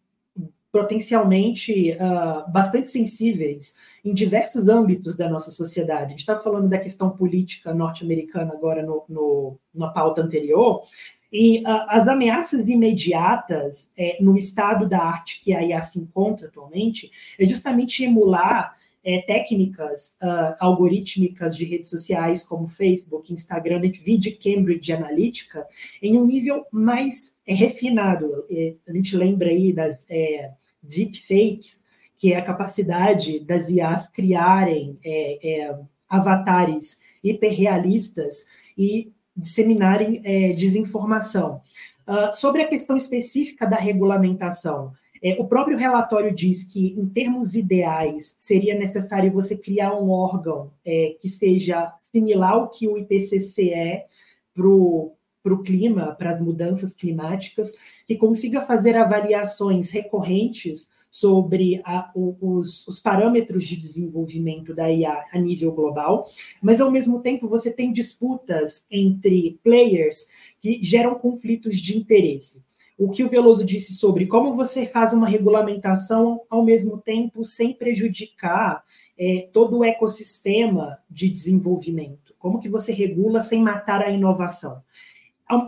potencialmente 0.72 1.92
uh, 1.92 2.50
bastante 2.50 2.88
sensíveis 2.88 3.74
em 4.02 4.14
diversos 4.14 4.66
âmbitos 4.68 5.14
da 5.16 5.28
nossa 5.28 5.50
sociedade. 5.50 6.06
A 6.06 6.08
gente 6.08 6.20
está 6.20 6.38
falando 6.38 6.66
da 6.66 6.78
questão 6.78 7.10
política 7.10 7.74
norte-americana 7.74 8.54
agora 8.54 8.82
no, 8.82 9.04
no, 9.06 9.58
na 9.74 9.88
pauta 9.88 10.22
anterior, 10.22 10.82
E 11.30 11.60
uh, 11.60 11.84
as 11.88 12.08
ameaças 12.08 12.68
imediatas 12.68 13.90
é, 13.96 14.18
no 14.20 14.36
estado 14.36 14.86
da 14.86 15.02
arte 15.02 15.40
que 15.40 15.54
a 15.54 15.62
IA 15.62 15.82
se 15.82 15.98
encontra 15.98 16.48
atualmente 16.48 17.10
é 17.38 17.46
justamente 17.46 18.04
emular 18.04 18.74
é, 19.04 19.20
técnicas 19.22 20.16
uh, 20.22 20.54
algorítmicas 20.60 21.56
de 21.56 21.64
redes 21.64 21.90
sociais 21.90 22.44
como 22.44 22.68
Facebook, 22.68 23.32
Instagram, 23.32 23.80
vídeo 23.80 24.38
Cambridge 24.38 24.92
Analytica 24.92 25.66
em 26.00 26.18
um 26.18 26.26
nível 26.26 26.64
mais 26.70 27.36
é, 27.46 27.54
refinado. 27.54 28.44
É, 28.50 28.74
a 28.86 28.92
gente 28.92 29.16
lembra 29.16 29.48
aí 29.48 29.72
das 29.72 30.04
é, 30.08 30.50
deepfakes, 30.82 31.80
que 32.16 32.32
é 32.32 32.36
a 32.36 32.42
capacidade 32.42 33.40
das 33.40 33.68
IAs 33.68 34.08
criarem 34.08 34.98
é, 35.04 35.62
é, 35.62 35.78
avatares 36.08 36.98
hiperrealistas 37.24 38.46
e 38.78 39.12
disseminarem 39.36 40.20
é, 40.24 40.52
desinformação. 40.52 41.60
Uh, 42.06 42.32
sobre 42.32 42.62
a 42.62 42.66
questão 42.66 42.96
específica 42.96 43.64
da 43.64 43.76
regulamentação, 43.76 44.92
é, 45.22 45.40
o 45.40 45.46
próprio 45.46 45.76
relatório 45.78 46.34
diz 46.34 46.64
que, 46.64 46.98
em 46.98 47.06
termos 47.06 47.54
ideais, 47.54 48.34
seria 48.38 48.74
necessário 48.74 49.30
você 49.30 49.56
criar 49.56 49.94
um 49.94 50.10
órgão 50.10 50.72
é, 50.84 51.16
que 51.20 51.28
seja 51.28 51.94
similar 52.00 52.54
ao 52.54 52.68
que 52.68 52.88
o 52.88 52.98
IPCC 52.98 53.70
é 53.70 54.06
para 54.52 54.66
o 54.66 55.62
clima, 55.64 56.16
para 56.16 56.30
as 56.30 56.40
mudanças 56.40 56.92
climáticas, 56.94 57.78
que 58.04 58.16
consiga 58.16 58.62
fazer 58.62 58.96
avaliações 58.96 59.92
recorrentes 59.92 60.90
sobre 61.08 61.80
a, 61.84 62.10
os, 62.16 62.88
os, 62.88 62.98
parâmetros 62.98 63.64
de 63.64 63.76
desenvolvimento 63.76 64.74
da 64.74 64.90
IA 64.90 65.26
a 65.30 65.38
nível 65.38 65.70
global, 65.70 66.26
mas 66.60 66.80
ao 66.80 66.90
mesmo 66.90 67.20
tempo 67.20 67.46
você 67.46 67.70
tem 67.70 67.92
disputas 67.92 68.86
entre 68.90 69.60
players 69.62 70.26
que 70.58 70.82
geram 70.82 71.14
conflitos 71.14 71.78
de 71.78 71.98
interesse 71.98 72.62
o 73.04 73.10
que 73.10 73.24
o 73.24 73.28
Veloso 73.28 73.64
disse 73.64 73.94
sobre 73.94 74.26
como 74.26 74.54
você 74.54 74.86
faz 74.86 75.12
uma 75.12 75.26
regulamentação 75.26 76.42
ao 76.48 76.64
mesmo 76.64 76.98
tempo 76.98 77.44
sem 77.44 77.72
prejudicar 77.74 78.84
é, 79.18 79.48
todo 79.52 79.78
o 79.78 79.84
ecossistema 79.84 80.98
de 81.10 81.28
desenvolvimento. 81.28 82.32
Como 82.38 82.60
que 82.60 82.68
você 82.68 82.92
regula 82.92 83.40
sem 83.40 83.60
matar 83.60 84.02
a 84.02 84.10
inovação? 84.10 84.82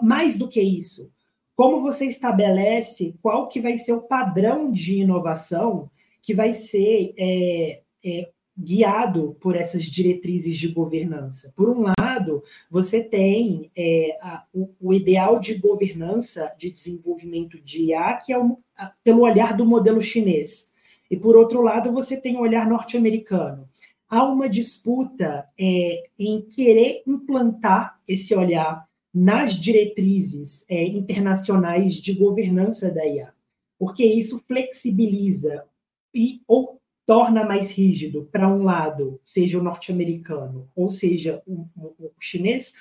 Mais 0.01 0.39
do 0.39 0.49
que 0.49 0.62
isso, 0.62 1.11
como 1.57 1.82
você 1.82 2.07
estabelece 2.07 3.16
qual 3.20 3.49
que 3.49 3.61
vai 3.61 3.76
ser 3.78 3.95
o 3.95 4.03
padrão 4.03 4.70
de 4.70 5.01
inovação 5.01 5.91
que 6.22 6.32
vai 6.35 6.53
ser 6.53 7.14
é, 7.18 7.80
é, 8.05 8.30
guiado 8.57 9.36
por 9.40 9.57
essas 9.57 9.84
diretrizes 9.84 10.57
de 10.57 10.68
governança. 10.68 11.52
Por 11.57 11.68
um 11.68 11.92
lado, 11.98 12.42
você 12.70 13.02
tem 13.02 13.70
é, 13.76 14.16
a, 14.22 14.44
o, 14.52 14.70
o, 14.80 14.94
ideal 14.94 15.40
de 15.40 15.55
governança 15.55 16.52
de 16.57 16.70
desenvolvimento 16.70 17.61
de 17.61 17.86
IA, 17.86 18.14
que 18.14 18.32
é 18.32 18.38
o, 18.38 18.59
a, 18.76 18.92
pelo 19.02 19.22
olhar 19.22 19.57
do 19.57 19.66
modelo 19.66 20.00
chinês. 20.00 20.70
E, 21.11 21.16
por 21.16 21.36
outro 21.36 21.62
lado, 21.62 21.92
você 21.92 22.16
tem 22.20 22.36
o 22.36 22.40
olhar 22.40 22.68
norte-americano. 22.68 23.68
Há 24.09 24.24
uma 24.24 24.48
disputa 24.48 25.48
é, 25.59 26.05
em 26.18 26.42
querer 26.42 27.02
implantar 27.07 28.00
esse 28.07 28.34
olhar 28.34 28.86
nas 29.12 29.55
diretrizes 29.55 30.64
é, 30.68 30.84
internacionais 30.84 31.94
de 31.94 32.12
governança 32.14 32.90
da 32.90 33.07
IA, 33.07 33.32
porque 33.78 34.05
isso 34.05 34.42
flexibiliza 34.46 35.64
e 36.12 36.40
ou 36.46 36.80
torna 37.07 37.44
mais 37.44 37.70
rígido 37.70 38.28
para 38.32 38.48
um 38.48 38.62
lado, 38.62 39.20
seja 39.24 39.59
o 39.59 39.62
norte-americano 39.62 40.68
ou 40.74 40.90
seja 40.90 41.42
o, 41.46 41.66
o, 41.76 41.94
o 41.98 42.12
chinês, 42.18 42.72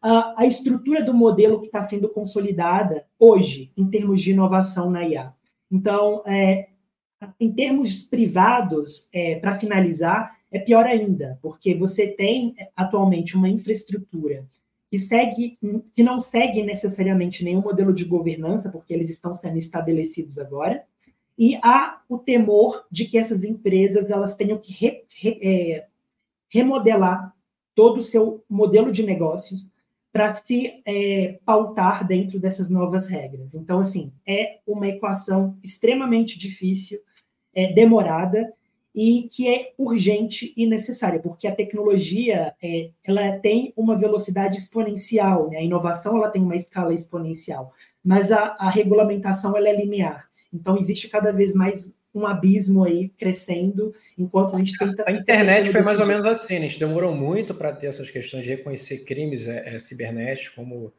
a, 0.00 0.42
a, 0.42 0.46
estrutura 0.46 1.02
do 1.02 1.14
modelo 1.14 1.60
que 1.60 1.66
está 1.66 1.86
sendo 1.86 2.08
consolidada 2.08 3.04
hoje, 3.18 3.72
em 3.76 3.86
termos 3.88 4.20
de 4.22 4.32
inovação 4.32 4.90
na 4.90 5.06
IA. 5.06 5.32
Então, 5.70 6.22
é, 6.26 6.68
em 7.38 7.52
termos 7.52 8.04
privados, 8.04 9.08
é, 9.12 9.36
para 9.36 9.58
finalizar, 9.58 10.38
é 10.50 10.58
pior 10.58 10.84
ainda, 10.84 11.38
porque 11.42 11.74
você 11.74 12.08
tem 12.08 12.54
atualmente 12.74 13.36
uma 13.36 13.48
infraestrutura 13.48 14.46
que 14.90 14.98
segue, 14.98 15.56
que 15.94 16.02
não 16.02 16.18
segue 16.18 16.62
necessariamente 16.64 17.44
nenhum 17.44 17.60
modelo 17.60 17.92
de 17.92 18.04
governança, 18.04 18.68
porque 18.68 18.92
eles 18.92 19.08
estão 19.08 19.32
sendo 19.34 19.56
estabelecidos 19.56 20.36
agora, 20.36 20.84
e 21.40 21.58
há 21.62 22.02
o 22.06 22.18
temor 22.18 22.84
de 22.92 23.06
que 23.06 23.16
essas 23.16 23.44
empresas 23.44 24.10
elas 24.10 24.36
tenham 24.36 24.58
que 24.58 24.74
re, 24.74 25.04
re, 25.08 25.40
é, 25.42 25.86
remodelar 26.50 27.34
todo 27.74 27.96
o 27.96 28.02
seu 28.02 28.44
modelo 28.46 28.92
de 28.92 29.02
negócios 29.02 29.66
para 30.12 30.34
se 30.34 30.82
é, 30.84 31.38
pautar 31.42 32.06
dentro 32.06 32.38
dessas 32.38 32.68
novas 32.68 33.06
regras. 33.06 33.54
Então, 33.54 33.78
assim, 33.78 34.12
é 34.26 34.58
uma 34.66 34.86
equação 34.86 35.56
extremamente 35.64 36.38
difícil, 36.38 37.00
é, 37.54 37.72
demorada 37.72 38.52
e 38.94 39.26
que 39.32 39.48
é 39.48 39.72
urgente 39.78 40.52
e 40.54 40.66
necessária, 40.66 41.20
porque 41.20 41.48
a 41.48 41.54
tecnologia 41.54 42.54
é, 42.62 42.90
ela 43.02 43.38
tem 43.38 43.72
uma 43.74 43.96
velocidade 43.96 44.58
exponencial, 44.58 45.48
né? 45.48 45.56
a 45.56 45.62
inovação 45.62 46.18
ela 46.18 46.28
tem 46.28 46.42
uma 46.42 46.56
escala 46.56 46.92
exponencial, 46.92 47.72
mas 48.04 48.30
a, 48.30 48.56
a 48.58 48.68
regulamentação 48.68 49.56
ela 49.56 49.70
é 49.70 49.74
linear. 49.74 50.29
Então, 50.52 50.76
existe 50.76 51.08
cada 51.08 51.32
vez 51.32 51.54
mais 51.54 51.92
um 52.14 52.26
abismo 52.26 52.84
aí 52.84 53.08
crescendo, 53.08 53.94
enquanto 54.18 54.54
a 54.54 54.58
gente 54.58 54.76
tenta. 54.76 55.04
A 55.06 55.12
internet 55.12 55.70
foi 55.70 55.82
mais 55.82 56.00
ou 56.00 56.06
menos 56.06 56.26
assim, 56.26 56.54
né? 56.54 56.66
a 56.66 56.68
gente 56.68 56.78
demorou 56.78 57.14
muito 57.14 57.54
para 57.54 57.72
ter 57.72 57.86
essas 57.86 58.10
questões 58.10 58.44
de 58.44 58.50
reconhecer 58.50 59.04
crimes 59.04 59.46
é, 59.46 59.74
é, 59.74 59.78
cibernéticos, 59.78 60.54
como 60.54 60.92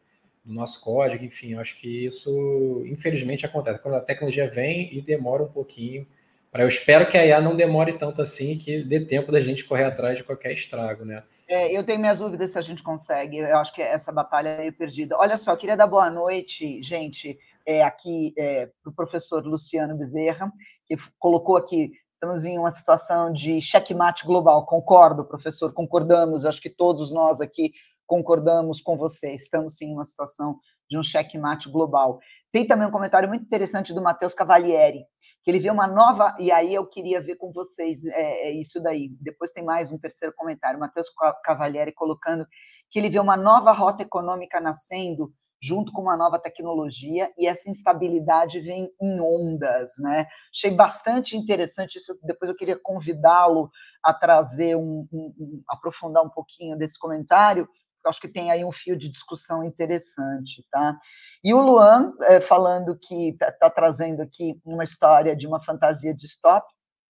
o 0.45 0.53
nosso 0.53 0.81
código, 0.81 1.23
enfim, 1.23 1.53
acho 1.55 1.77
que 1.77 2.05
isso, 2.05 2.83
infelizmente, 2.85 3.45
acontece. 3.45 3.79
Quando 3.79 3.95
a 3.95 4.01
tecnologia 4.01 4.49
vem 4.49 4.95
e 4.95 5.01
demora 5.01 5.43
um 5.43 5.51
pouquinho. 5.51 6.07
Para 6.51 6.63
eu 6.63 6.67
espero 6.67 7.07
que 7.07 7.17
a 7.17 7.25
IA 7.25 7.39
não 7.39 7.55
demore 7.55 7.93
tanto 7.93 8.21
assim, 8.21 8.57
que 8.57 8.83
dê 8.83 8.99
tempo 9.05 9.31
da 9.31 9.39
gente 9.39 9.63
correr 9.63 9.85
atrás 9.85 10.17
de 10.17 10.23
qualquer 10.23 10.51
estrago, 10.51 11.05
né? 11.05 11.23
É, 11.47 11.71
eu 11.71 11.83
tenho 11.83 11.99
minhas 11.99 12.17
dúvidas 12.17 12.49
se 12.49 12.57
a 12.57 12.61
gente 12.61 12.81
consegue. 12.81 13.37
Eu 13.37 13.57
acho 13.57 13.73
que 13.73 13.81
essa 13.81 14.11
batalha 14.11 14.49
é 14.49 14.57
meio 14.57 14.73
perdida. 14.73 15.17
Olha 15.17 15.37
só, 15.37 15.55
queria 15.55 15.77
dar 15.77 15.87
boa 15.87 16.09
noite, 16.09 16.81
gente 16.81 17.37
é, 17.65 17.83
aqui 17.83 18.33
é, 18.37 18.67
para 18.83 18.91
o 18.91 18.95
professor 18.95 19.45
Luciano 19.45 19.97
Bezerra, 19.97 20.51
que 20.85 20.95
colocou 21.19 21.57
aqui, 21.57 21.91
estamos 22.13 22.43
em 22.45 22.57
uma 22.57 22.71
situação 22.71 23.31
de 23.31 23.61
checkmate 23.61 24.25
global, 24.25 24.65
concordo, 24.65 25.25
professor, 25.25 25.73
concordamos, 25.73 26.45
acho 26.45 26.61
que 26.61 26.69
todos 26.69 27.11
nós 27.11 27.41
aqui 27.41 27.71
concordamos 28.05 28.81
com 28.81 28.97
você, 28.97 29.33
estamos 29.33 29.77
sim 29.77 29.85
em 29.87 29.93
uma 29.93 30.05
situação 30.05 30.59
de 30.89 30.97
um 30.97 31.03
checkmate 31.03 31.69
global. 31.69 32.19
Tem 32.51 32.67
também 32.67 32.87
um 32.87 32.91
comentário 32.91 33.29
muito 33.29 33.45
interessante 33.45 33.93
do 33.93 34.01
Matheus 34.01 34.33
Cavalieri, 34.33 35.05
que 35.43 35.49
ele 35.49 35.59
vê 35.59 35.69
uma 35.71 35.87
nova, 35.87 36.35
e 36.39 36.51
aí 36.51 36.73
eu 36.73 36.85
queria 36.85 37.21
ver 37.21 37.37
com 37.37 37.51
vocês 37.51 38.05
é, 38.05 38.49
é 38.49 38.51
isso 38.51 38.81
daí. 38.81 39.09
Depois 39.21 39.51
tem 39.51 39.63
mais 39.63 39.91
um 39.91 39.97
terceiro 39.97 40.33
comentário, 40.35 40.79
Matheus 40.79 41.07
Cavalieri 41.43 41.93
colocando 41.93 42.45
que 42.91 42.99
ele 42.99 43.09
vê 43.09 43.19
uma 43.19 43.37
nova 43.37 43.71
rota 43.71 44.03
econômica 44.03 44.59
nascendo 44.59 45.33
junto 45.61 45.91
com 45.91 46.01
uma 46.01 46.17
nova 46.17 46.39
tecnologia, 46.39 47.31
e 47.37 47.45
essa 47.45 47.69
instabilidade 47.69 48.59
vem 48.59 48.91
em 48.99 49.19
ondas, 49.21 49.91
né? 49.99 50.25
Achei 50.51 50.71
bastante 50.71 51.37
interessante 51.37 51.97
isso, 51.97 52.17
depois 52.23 52.49
eu 52.49 52.55
queria 52.55 52.79
convidá-lo 52.81 53.69
a 54.03 54.11
trazer 54.11 54.75
um, 54.75 55.07
um, 55.11 55.33
um, 55.37 55.63
aprofundar 55.67 56.23
um 56.23 56.29
pouquinho 56.29 56.75
desse 56.75 56.97
comentário, 56.97 57.69
acho 58.09 58.19
que 58.19 58.27
tem 58.27 58.49
aí 58.49 58.65
um 58.65 58.71
fio 58.71 58.97
de 58.97 59.07
discussão 59.07 59.63
interessante, 59.63 60.65
tá? 60.71 60.97
E 61.43 61.53
o 61.53 61.61
Luan, 61.61 62.13
é, 62.21 62.41
falando 62.41 62.97
que 62.97 63.29
está 63.29 63.51
tá 63.51 63.69
trazendo 63.69 64.21
aqui 64.21 64.59
uma 64.65 64.83
história 64.83 65.35
de 65.35 65.45
uma 65.45 65.63
fantasia 65.63 66.15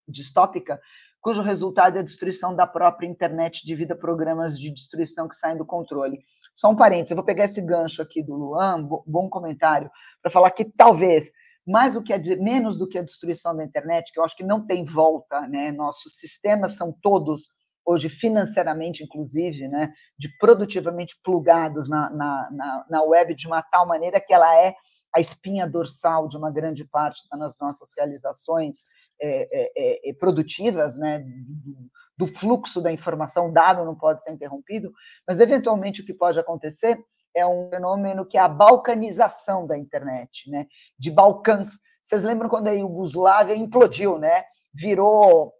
distópica, 0.07 0.79
cujo 1.21 1.41
resultado 1.41 1.95
é 1.95 1.99
a 1.99 2.03
destruição 2.03 2.53
da 2.53 2.67
própria 2.67 3.07
internet 3.07 3.65
devido 3.65 3.93
a 3.93 3.95
programas 3.95 4.59
de 4.59 4.69
destruição 4.71 5.29
que 5.29 5.35
saem 5.35 5.57
do 5.57 5.65
controle. 5.65 6.19
Só 6.53 6.69
um 6.69 6.75
parênteses, 6.75 7.11
eu 7.11 7.15
vou 7.15 7.25
pegar 7.25 7.45
esse 7.45 7.61
gancho 7.61 8.01
aqui 8.01 8.21
do 8.21 8.35
Luan, 8.35 8.87
bom 9.05 9.29
comentário, 9.29 9.89
para 10.21 10.31
falar 10.31 10.51
que 10.51 10.65
talvez 10.65 11.31
mais 11.65 11.93
do 11.93 12.03
que 12.03 12.13
a, 12.13 12.17
menos 12.39 12.77
do 12.77 12.87
que 12.87 12.97
a 12.97 13.03
destruição 13.03 13.55
da 13.55 13.63
internet, 13.63 14.11
que 14.11 14.19
eu 14.19 14.23
acho 14.23 14.35
que 14.35 14.43
não 14.43 14.65
tem 14.65 14.83
volta, 14.83 15.41
né? 15.47 15.71
Nossos 15.71 16.17
sistemas 16.17 16.73
são 16.73 16.91
todos 17.01 17.49
hoje 17.85 18.09
financeiramente, 18.09 19.03
inclusive, 19.03 19.67
né, 19.67 19.91
de 20.17 20.29
produtivamente 20.37 21.19
plugados 21.23 21.89
na, 21.89 22.09
na, 22.09 22.49
na, 22.51 22.85
na 22.89 23.03
web 23.03 23.33
de 23.33 23.47
uma 23.47 23.61
tal 23.61 23.87
maneira 23.87 24.19
que 24.19 24.33
ela 24.33 24.55
é 24.55 24.73
a 25.13 25.19
espinha 25.19 25.67
dorsal 25.67 26.27
de 26.27 26.37
uma 26.37 26.51
grande 26.51 26.85
parte 26.85 27.21
das 27.37 27.57
nossas 27.59 27.89
realizações 27.97 28.85
é, 29.21 29.71
é, 29.77 30.09
é, 30.09 30.13
produtivas, 30.13 30.97
né, 30.97 31.19
do, 31.19 31.91
do 32.17 32.27
fluxo 32.27 32.81
da 32.81 32.91
informação, 32.91 33.49
o 33.49 33.51
dado 33.51 33.85
não 33.85 33.95
pode 33.95 34.21
ser 34.23 34.31
interrompido, 34.31 34.91
mas 35.27 35.39
eventualmente 35.39 36.01
o 36.01 36.05
que 36.05 36.13
pode 36.13 36.39
acontecer 36.39 36.99
é 37.35 37.45
um 37.45 37.69
fenômeno 37.69 38.25
que 38.25 38.37
é 38.37 38.41
a 38.41 38.47
balcanização 38.47 39.65
da 39.65 39.77
internet, 39.77 40.49
né? 40.49 40.67
De 40.99 41.09
Balcãs. 41.09 41.79
Vocês 42.03 42.23
lembram 42.23 42.49
quando 42.49 42.67
a 42.67 42.71
Iugoslávia 42.71 43.55
implodiu, 43.55 44.17
né? 44.17 44.43
Virou 44.73 45.53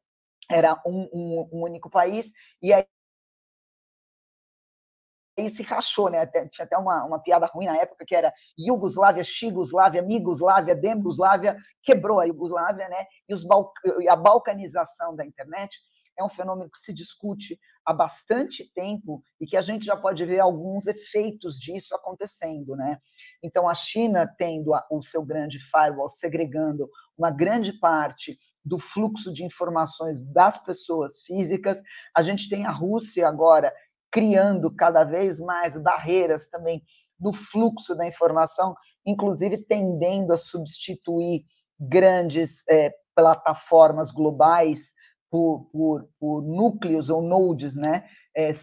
era 0.49 0.79
um, 0.85 1.07
um, 1.13 1.49
um 1.53 1.63
único 1.63 1.89
país 1.89 2.31
e 2.61 2.73
aí 2.73 2.85
se 5.47 5.63
rachou, 5.63 6.09
né? 6.09 6.25
Tinha 6.25 6.65
até 6.65 6.77
uma, 6.77 7.03
uma 7.05 7.19
piada 7.19 7.45
ruim 7.45 7.65
na 7.65 7.77
época 7.77 8.05
que 8.05 8.15
era 8.15 8.33
Iugoslávia, 8.57 9.23
Chigoslávia, 9.23 10.01
Migoslávia, 10.01 10.75
Demgoslávia, 10.75 11.57
quebrou 11.81 12.19
a 12.19 12.25
Iugoslávia, 12.25 12.87
né? 12.89 13.05
E, 13.27 13.33
os 13.33 13.43
e 13.99 14.09
a 14.09 14.15
balcanização 14.15 15.15
da 15.15 15.25
internet 15.25 15.77
é 16.17 16.23
um 16.23 16.29
fenômeno 16.29 16.69
que 16.69 16.79
se 16.79 16.93
discute 16.93 17.59
há 17.85 17.93
bastante 17.93 18.71
tempo 18.73 19.23
e 19.39 19.45
que 19.45 19.57
a 19.57 19.61
gente 19.61 19.85
já 19.85 19.97
pode 19.97 20.23
ver 20.25 20.39
alguns 20.39 20.85
efeitos 20.85 21.57
disso 21.57 21.95
acontecendo, 21.95 22.75
né? 22.75 22.97
Então, 23.43 23.67
a 23.67 23.73
China 23.73 24.27
tendo 24.37 24.71
o 24.89 25.01
seu 25.01 25.23
grande 25.23 25.59
firewall 25.59 26.09
segregando 26.09 26.89
uma 27.17 27.31
grande 27.31 27.73
parte 27.73 28.37
do 28.63 28.77
fluxo 28.77 29.33
de 29.33 29.43
informações 29.43 30.21
das 30.21 30.63
pessoas 30.63 31.21
físicas, 31.23 31.81
a 32.15 32.21
gente 32.21 32.47
tem 32.47 32.65
a 32.65 32.71
Rússia 32.71 33.27
agora 33.27 33.73
criando 34.11 34.73
cada 34.75 35.03
vez 35.03 35.39
mais 35.39 35.75
barreiras 35.77 36.49
também 36.49 36.83
no 37.19 37.31
fluxo 37.31 37.95
da 37.95 38.07
informação, 38.07 38.75
inclusive 39.05 39.57
tendendo 39.57 40.33
a 40.33 40.37
substituir 40.37 41.43
grandes 41.79 42.63
é, 42.67 42.91
plataformas 43.15 44.11
globais 44.11 44.93
por, 45.29 45.69
por, 45.71 46.09
por, 46.19 46.41
núcleos 46.41 47.09
ou 47.09 47.21
nodes 47.21 47.75
né, 47.75 48.03
é, 48.35 48.53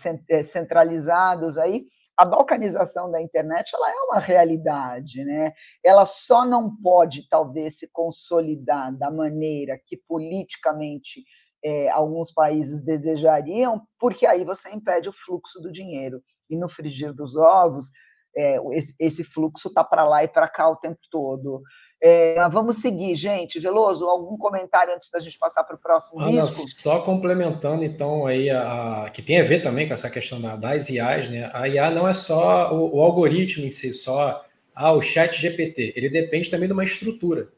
centralizados 0.43 1.57
aí, 1.57 1.87
a 2.19 2.25
balcanização 2.25 3.11
da 3.11 3.23
internet 3.23 3.71
ela 3.75 3.91
é 3.91 3.95
uma 4.09 4.19
realidade, 4.19 5.25
né? 5.25 5.53
Ela 5.85 6.05
só 6.05 6.45
não 6.45 6.75
pode 6.83 7.29
talvez 7.29 7.79
se 7.79 7.89
consolidar 7.93 8.93
da 8.99 9.09
maneira 9.09 9.81
que 9.87 9.97
politicamente 9.97 11.23
é, 11.65 11.89
alguns 11.91 12.33
países 12.33 12.83
desejariam, 12.83 13.83
porque 13.99 14.27
aí 14.27 14.45
você 14.45 14.71
impede 14.71 15.09
o 15.09 15.13
fluxo 15.13 15.61
do 15.61 15.73
dinheiro. 15.73 16.23
E 16.49 16.57
no 16.57 16.69
frigir 16.69 17.13
dos 17.13 17.37
ovos, 17.37 17.91
é, 18.37 18.57
esse, 18.73 18.95
esse, 18.99 19.25
fluxo 19.25 19.69
está 19.69 19.83
para 19.83 20.05
lá 20.05 20.23
e 20.23 20.29
para 20.29 20.49
cá 20.49 20.69
o 20.69 20.77
tempo 20.77 21.01
todo. 21.11 21.63
É, 22.01 22.49
vamos 22.49 22.77
seguir, 22.77 23.17
gente. 23.17 23.59
Veloso, 23.59 24.05
algum 24.07 24.37
comentário 24.39 24.95
antes 24.95 25.11
da 25.11 25.19
gente 25.19 25.37
passar 25.39 25.65
para 25.65 25.75
o 25.75 25.81
próximo 25.81 26.21
Ana? 26.21 26.45
Só 26.45 27.01
complementando, 27.01 27.85
então, 27.85 28.27
aí, 28.27 28.49
a, 28.49 29.05
a, 29.05 29.11
que 29.11 29.21
tem 29.21 29.41
a 29.41 29.43
ver 29.45 29.63
também 29.63 29.89
com 29.89 29.95
essa 29.95 30.09
questão 30.09 30.41
da, 30.41 30.55
das 30.55 30.89
IAs, 30.89 31.29
né? 31.29 31.51
A 31.53 31.69
IA 31.69 31.91
não 31.91 32.07
é 32.07 32.15
só 32.15 32.73
o, 32.73 32.97
o 32.97 33.03
algoritmo 33.03 33.67
em 33.67 33.71
si, 33.71 33.93
só 33.93 34.45
ah, 34.75 34.93
o 34.93 35.03
chat 35.03 35.41
GPT. 35.41 35.95
Ele 35.97 36.09
depende 36.09 36.49
também 36.49 36.69
de 36.69 36.73
uma 36.73 36.85
estrutura. 36.85 37.49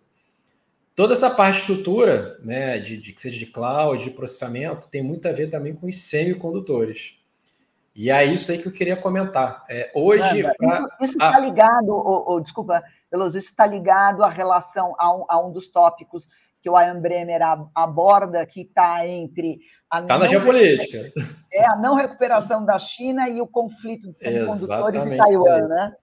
Toda 1.00 1.14
essa 1.14 1.30
parte 1.30 1.54
de 1.54 1.60
estrutura, 1.60 2.38
né, 2.44 2.78
de, 2.78 2.98
de 2.98 3.14
que 3.14 3.22
seja 3.22 3.38
de 3.38 3.46
cloud, 3.46 4.04
de 4.04 4.10
processamento, 4.10 4.90
tem 4.90 5.02
muito 5.02 5.26
a 5.26 5.32
ver 5.32 5.50
também 5.50 5.74
com 5.74 5.86
os 5.86 5.98
semicondutores. 5.98 7.18
E 7.96 8.10
é 8.10 8.22
isso 8.22 8.52
aí 8.52 8.58
que 8.58 8.68
eu 8.68 8.72
queria 8.72 8.98
comentar. 8.98 9.64
É, 9.66 9.90
hoje. 9.94 10.42
pra... 10.58 10.86
Isso 11.00 11.14
está 11.14 11.38
ligado, 11.38 11.88
oh, 11.88 12.34
oh, 12.34 12.40
desculpa, 12.40 12.84
Veloso, 13.10 13.38
isso 13.38 13.48
está 13.48 13.66
ligado 13.66 14.22
à 14.22 14.28
relação 14.28 14.94
a 14.98 15.16
um, 15.16 15.24
a 15.26 15.42
um 15.42 15.50
dos 15.50 15.68
tópicos 15.68 16.28
que 16.60 16.68
o 16.68 16.78
Ian 16.78 17.00
Bremer 17.00 17.40
aborda, 17.74 18.44
que 18.44 18.60
está 18.60 19.06
entre 19.06 19.58
a 19.88 20.02
tá 20.02 20.18
na 20.18 20.26
geopolítica. 20.26 21.10
É 21.50 21.66
a 21.66 21.76
não 21.76 21.94
recuperação 21.94 22.62
da 22.62 22.78
China 22.78 23.26
e 23.26 23.40
o 23.40 23.46
conflito 23.46 24.06
de 24.10 24.18
semicondutores 24.18 25.02
em 25.02 25.16
Taiwan, 25.16 25.66
né? 25.66 25.94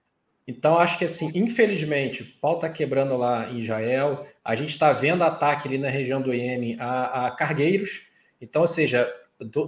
Então, 0.48 0.78
acho 0.78 0.96
que 0.96 1.04
assim, 1.04 1.30
infelizmente, 1.34 2.22
o 2.22 2.26
pau 2.40 2.54
está 2.54 2.70
quebrando 2.70 3.14
lá 3.18 3.50
em 3.52 3.60
Israel. 3.60 4.26
A 4.42 4.54
gente 4.54 4.70
está 4.70 4.94
vendo 4.94 5.22
ataque 5.22 5.68
ali 5.68 5.76
na 5.76 5.90
região 5.90 6.22
do 6.22 6.32
Iêmen 6.32 6.74
a, 6.80 7.26
a 7.26 7.30
cargueiros. 7.30 8.08
Então, 8.40 8.62
ou 8.62 8.66
seja, 8.66 9.06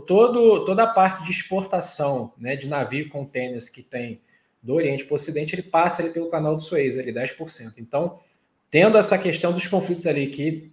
todo, 0.07 0.65
toda 0.65 0.85
a 0.85 0.87
parte 0.87 1.23
de 1.23 1.33
exportação 1.33 2.33
né, 2.39 2.57
de 2.57 2.67
navio 2.67 3.01
e 3.01 3.09
contêineres 3.11 3.69
que 3.69 3.83
tem 3.83 4.23
do 4.63 4.73
Oriente 4.73 5.05
para 5.05 5.13
o 5.13 5.17
Ocidente, 5.17 5.55
ele 5.55 5.63
passa 5.63 6.03
ali 6.03 6.15
pelo 6.15 6.31
canal 6.31 6.57
do 6.57 6.63
Suez, 6.63 6.97
ali 6.97 7.13
10%. 7.13 7.75
Então, 7.77 8.19
tendo 8.71 8.97
essa 8.97 9.19
questão 9.19 9.53
dos 9.53 9.67
conflitos 9.67 10.07
ali, 10.07 10.29
que 10.29 10.73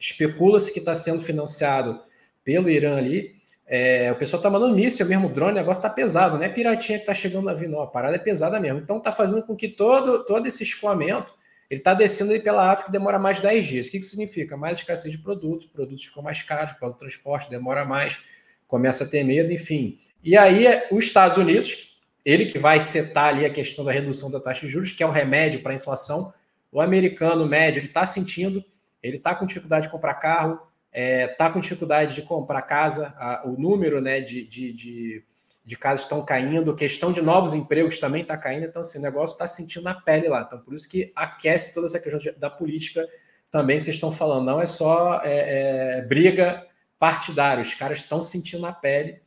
especula-se 0.00 0.72
que 0.72 0.80
está 0.80 0.96
sendo 0.96 1.20
financiado 1.20 2.00
pelo 2.42 2.68
Irã 2.68 2.96
ali, 2.96 3.36
é, 3.70 4.10
o 4.10 4.16
pessoal 4.16 4.38
está 4.38 4.48
mandando 4.48 4.74
míssil 4.74 5.04
mesmo, 5.04 5.28
drone, 5.28 5.52
o 5.52 5.54
negócio 5.54 5.80
está 5.80 5.90
pesado, 5.90 6.38
não 6.38 6.44
é 6.44 6.48
piratinha 6.48 6.96
que 6.96 7.02
está 7.02 7.14
chegando 7.14 7.44
na 7.44 7.52
navio, 7.52 7.68
não, 7.68 7.82
a 7.82 7.86
parada 7.86 8.16
é 8.16 8.18
pesada 8.18 8.58
mesmo. 8.58 8.80
Então, 8.80 8.96
está 8.96 9.12
fazendo 9.12 9.42
com 9.42 9.54
que 9.54 9.68
todo, 9.68 10.24
todo 10.24 10.46
esse 10.46 10.62
escoamento 10.62 11.34
ele 11.70 11.80
está 11.80 11.92
descendo 11.92 12.32
aí 12.32 12.40
pela 12.40 12.72
África 12.72 12.90
demora 12.90 13.18
mais 13.18 13.36
de 13.36 13.42
10 13.42 13.66
dias. 13.66 13.86
O 13.86 13.90
que, 13.90 14.00
que 14.00 14.06
significa? 14.06 14.56
Mais 14.56 14.78
escassez 14.78 15.12
de 15.12 15.18
produtos, 15.18 15.66
produtos 15.66 16.02
ficam 16.04 16.22
mais 16.22 16.40
caros, 16.40 16.72
para 16.72 16.88
o 16.88 16.94
transporte 16.94 17.50
demora 17.50 17.84
mais, 17.84 18.20
começa 18.66 19.04
a 19.04 19.06
ter 19.06 19.22
medo, 19.22 19.52
enfim. 19.52 19.98
E 20.24 20.36
aí, 20.36 20.64
os 20.90 21.04
Estados 21.04 21.36
Unidos, 21.36 22.00
ele 22.24 22.46
que 22.46 22.58
vai 22.58 22.80
setar 22.80 23.26
ali 23.26 23.44
a 23.44 23.50
questão 23.50 23.84
da 23.84 23.92
redução 23.92 24.30
da 24.30 24.40
taxa 24.40 24.66
de 24.66 24.72
juros, 24.72 24.92
que 24.92 25.02
é 25.02 25.06
o 25.06 25.10
remédio 25.10 25.62
para 25.62 25.72
a 25.72 25.76
inflação, 25.76 26.32
o 26.72 26.80
americano 26.80 27.46
médio, 27.46 27.80
ele 27.80 27.88
está 27.88 28.06
sentindo, 28.06 28.64
ele 29.02 29.18
está 29.18 29.34
com 29.34 29.44
dificuldade 29.44 29.86
de 29.86 29.92
comprar 29.92 30.14
carro, 30.14 30.58
está 30.92 31.00
é, 31.00 31.26
tá 31.26 31.50
com 31.50 31.60
dificuldade 31.60 32.14
de 32.14 32.22
comprar 32.22 32.62
casa, 32.62 33.14
a, 33.16 33.42
o 33.46 33.60
número 33.60 34.00
né, 34.00 34.20
de, 34.20 34.44
de, 34.44 34.72
de 34.72 35.24
de 35.68 35.76
casos 35.76 36.04
estão 36.04 36.24
caindo, 36.24 36.74
questão 36.74 37.12
de 37.12 37.20
novos 37.20 37.52
empregos 37.52 37.98
também 37.98 38.22
está 38.22 38.38
caindo, 38.38 38.64
então 38.64 38.80
assim, 38.80 38.98
o 38.98 39.02
negócio 39.02 39.34
está 39.34 39.46
sentindo 39.46 39.84
na 39.84 39.92
pele 39.92 40.26
lá. 40.26 40.40
Então, 40.40 40.58
por 40.58 40.72
isso 40.72 40.88
que 40.88 41.12
aquece 41.14 41.74
toda 41.74 41.86
essa 41.86 42.00
questão 42.00 42.18
de, 42.18 42.32
da 42.32 42.48
política 42.48 43.06
também 43.50 43.78
que 43.78 43.84
vocês 43.84 43.96
estão 43.96 44.10
falando. 44.10 44.46
Não 44.46 44.62
é 44.62 44.64
só 44.64 45.20
é, 45.22 45.98
é, 45.98 46.02
briga 46.02 46.66
partidária, 46.98 47.60
os 47.60 47.74
caras 47.74 47.98
estão 47.98 48.22
sentindo 48.22 48.62
na 48.62 48.72
pele, 48.72 49.20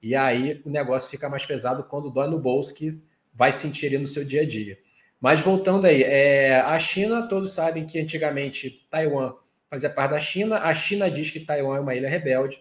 e 0.00 0.14
aí 0.14 0.62
o 0.64 0.70
negócio 0.70 1.10
fica 1.10 1.28
mais 1.28 1.44
pesado 1.44 1.82
quando 1.82 2.10
dói 2.10 2.28
no 2.28 2.38
bolso, 2.38 2.76
que 2.76 3.02
vai 3.34 3.50
sentir 3.50 3.98
no 3.98 4.06
seu 4.06 4.24
dia 4.24 4.42
a 4.42 4.46
dia. 4.46 4.78
Mas 5.20 5.40
voltando 5.40 5.84
aí, 5.84 6.04
é, 6.04 6.60
a 6.60 6.78
China, 6.78 7.26
todos 7.26 7.50
sabem 7.50 7.84
que 7.84 7.98
antigamente 7.98 8.86
Taiwan 8.88 9.34
fazia 9.70 9.90
parte 9.90 10.12
da 10.12 10.20
China, 10.20 10.58
a 10.58 10.74
China 10.74 11.10
diz 11.10 11.30
que 11.30 11.40
Taiwan 11.40 11.76
é 11.76 11.80
uma 11.80 11.94
ilha 11.94 12.08
rebelde, 12.08 12.60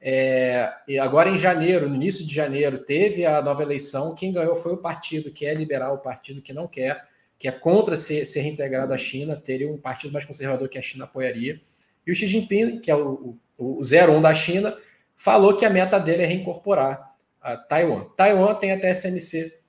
é, 0.00 0.72
e 0.86 0.98
agora 0.98 1.30
em 1.30 1.36
janeiro, 1.36 1.88
no 1.88 1.94
início 1.96 2.24
de 2.24 2.34
janeiro, 2.34 2.78
teve 2.78 3.24
a 3.24 3.40
nova 3.42 3.62
eleição. 3.62 4.14
Quem 4.14 4.32
ganhou 4.32 4.54
foi 4.54 4.72
o 4.72 4.76
partido 4.76 5.30
que 5.30 5.46
é 5.46 5.54
liberal, 5.54 5.94
o 5.96 5.98
partido 5.98 6.42
que 6.42 6.52
não 6.52 6.68
quer, 6.68 7.04
que 7.38 7.48
é 7.48 7.52
contra 7.52 7.96
ser, 7.96 8.24
ser 8.24 8.40
reintegrado 8.40 8.92
à 8.92 8.96
China, 8.96 9.36
teria 9.36 9.70
um 9.70 9.78
partido 9.78 10.12
mais 10.12 10.24
conservador 10.24 10.68
que 10.68 10.78
a 10.78 10.82
China 10.82 11.04
apoiaria. 11.04 11.60
E 12.06 12.12
o 12.12 12.14
Xi 12.14 12.26
Jinping, 12.26 12.78
que 12.80 12.90
é 12.90 12.94
o, 12.94 13.36
o, 13.58 13.80
o 13.80 13.80
01 13.80 14.22
da 14.22 14.32
China, 14.32 14.76
falou 15.16 15.56
que 15.56 15.64
a 15.64 15.70
meta 15.70 15.98
dele 15.98 16.22
é 16.22 16.26
reincorporar 16.26 17.14
a 17.40 17.56
Taiwan. 17.56 18.04
Taiwan 18.16 18.54
tem 18.54 18.72
a 18.72 18.78
TSMC, 18.78 19.60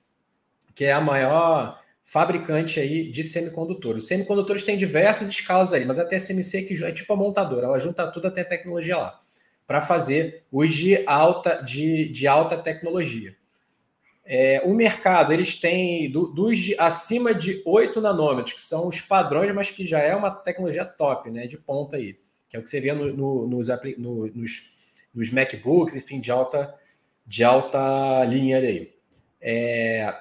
que 0.74 0.84
é 0.84 0.92
a 0.92 1.00
maior 1.00 1.77
fabricante 2.10 2.80
aí 2.80 3.10
de 3.10 3.22
semicondutores. 3.22 4.04
Os 4.04 4.08
semicondutores 4.08 4.62
têm 4.62 4.78
diversas 4.78 5.28
escalas 5.28 5.74
aí, 5.74 5.84
mas 5.84 5.98
a 5.98 6.06
TSMC 6.06 6.62
que 6.62 6.82
é 6.82 6.90
tipo 6.90 7.12
a 7.12 7.16
montadora, 7.16 7.66
ela 7.66 7.78
junta 7.78 8.10
tudo 8.10 8.28
até 8.28 8.40
a 8.40 8.46
tecnologia 8.46 8.96
lá 8.96 9.20
para 9.66 9.82
fazer 9.82 10.44
os 10.50 10.72
de 10.72 11.04
alta, 11.06 11.56
de, 11.62 12.08
de 12.08 12.26
alta 12.26 12.56
tecnologia. 12.56 13.36
É, 14.24 14.62
o 14.64 14.72
mercado, 14.72 15.34
eles 15.34 15.60
têm 15.60 16.10
do, 16.10 16.26
dos 16.28 16.58
de, 16.58 16.74
acima 16.78 17.34
de 17.34 17.62
8 17.66 18.00
nanômetros, 18.00 18.54
que 18.54 18.62
são 18.62 18.88
os 18.88 19.02
padrões, 19.02 19.54
mas 19.54 19.70
que 19.70 19.84
já 19.84 20.00
é 20.00 20.16
uma 20.16 20.30
tecnologia 20.30 20.86
top, 20.86 21.30
né, 21.30 21.46
de 21.46 21.58
ponta 21.58 21.98
aí, 21.98 22.18
que 22.48 22.56
é 22.56 22.58
o 22.58 22.62
que 22.62 22.70
você 22.70 22.80
vê 22.80 22.92
no, 22.94 23.12
no, 23.12 23.46
nos, 23.46 23.68
no, 23.98 24.26
nos, 24.28 24.72
nos 25.14 25.30
MacBooks, 25.30 25.94
enfim, 25.94 26.18
de 26.18 26.30
alta, 26.30 26.74
de 27.26 27.44
alta 27.44 28.24
linha 28.24 28.58
aí. 28.58 28.94
É, 29.40 30.14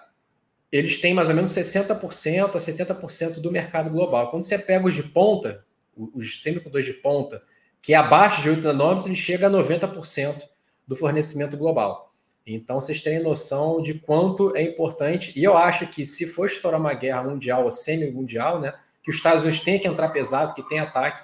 eles 0.71 0.99
têm 0.99 1.13
mais 1.13 1.29
ou 1.29 1.35
menos 1.35 1.51
60% 1.51 2.55
a 2.55 2.57
70% 2.57 3.39
do 3.39 3.51
mercado 3.51 3.89
global. 3.89 4.29
Quando 4.29 4.43
você 4.43 4.57
pega 4.57 4.85
os 4.85 4.95
de 4.95 5.03
ponta, 5.03 5.65
os 5.95 6.41
semicondutores 6.41 6.85
de 6.85 6.93
ponta, 6.93 7.41
que 7.81 7.93
é 7.93 7.97
abaixo 7.97 8.41
de 8.41 8.49
8 8.49 8.61
nanômetros, 8.61 9.05
ele 9.05 9.15
chega 9.15 9.47
a 9.47 9.49
90% 9.49 10.43
do 10.87 10.95
fornecimento 10.95 11.55
global. 11.57 12.13
Então, 12.45 12.79
vocês 12.79 13.01
têm 13.01 13.19
noção 13.19 13.81
de 13.81 13.95
quanto 13.95 14.55
é 14.55 14.61
importante. 14.61 15.37
E 15.37 15.43
eu 15.43 15.57
acho 15.57 15.87
que 15.87 16.05
se 16.05 16.25
for 16.25 16.45
estourar 16.45 16.79
uma 16.79 16.93
guerra 16.93 17.23
mundial 17.23 17.65
ou 17.65 17.71
semi-mundial, 17.71 18.59
né, 18.59 18.73
que 19.03 19.09
os 19.09 19.17
Estados 19.17 19.43
Unidos 19.43 19.59
têm 19.61 19.79
que 19.79 19.87
entrar 19.87 20.09
pesado, 20.09 20.53
que 20.53 20.63
tem 20.63 20.79
ataque, 20.79 21.23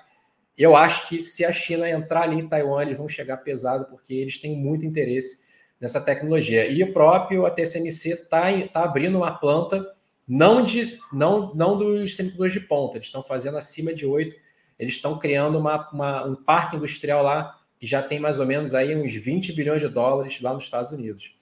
eu 0.58 0.76
acho 0.76 1.08
que 1.08 1.22
se 1.22 1.44
a 1.44 1.52
China 1.52 1.90
entrar 1.90 2.24
ali 2.24 2.40
em 2.40 2.48
Taiwan, 2.48 2.82
eles 2.82 2.98
vão 2.98 3.08
chegar 3.08 3.38
pesado, 3.38 3.86
porque 3.86 4.14
eles 4.14 4.38
têm 4.38 4.56
muito 4.56 4.86
interesse 4.86 5.43
nessa 5.84 6.02
tecnologia. 6.02 6.66
E 6.66 6.82
o 6.82 6.92
próprio 6.92 7.46
a 7.46 7.52
TSMC 7.52 8.10
está 8.10 8.50
tá 8.72 8.84
abrindo 8.84 9.18
uma 9.18 9.32
planta, 9.32 9.86
não, 10.26 10.64
de, 10.64 10.98
não, 11.12 11.54
não 11.54 11.78
dos 11.78 12.16
semicondutores 12.16 12.54
de 12.54 12.62
ponta, 12.62 12.98
eles 12.98 13.08
estão 13.08 13.22
fazendo 13.22 13.58
acima 13.58 13.94
de 13.94 14.06
8 14.06 14.44
eles 14.78 14.96
estão 14.96 15.18
criando 15.18 15.58
uma, 15.58 15.90
uma, 15.92 16.26
um 16.26 16.36
parque 16.36 16.76
industrial 16.76 17.24
lá 17.24 17.60
que 17.80 17.86
já 17.86 18.02
tem 18.02 18.20
mais 18.20 18.40
ou 18.40 18.46
menos 18.46 18.74
aí 18.74 18.96
uns 18.96 19.14
20 19.14 19.54
bilhões 19.54 19.82
de 19.82 19.90
dólares 19.90 20.42
lá 20.42 20.54
nos 20.54 20.64
Estados 20.64 20.92
Unidos. 20.92 21.36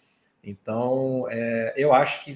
Então, 0.43 1.27
é, 1.29 1.73
eu 1.77 1.93
acho 1.93 2.23
que 2.23 2.33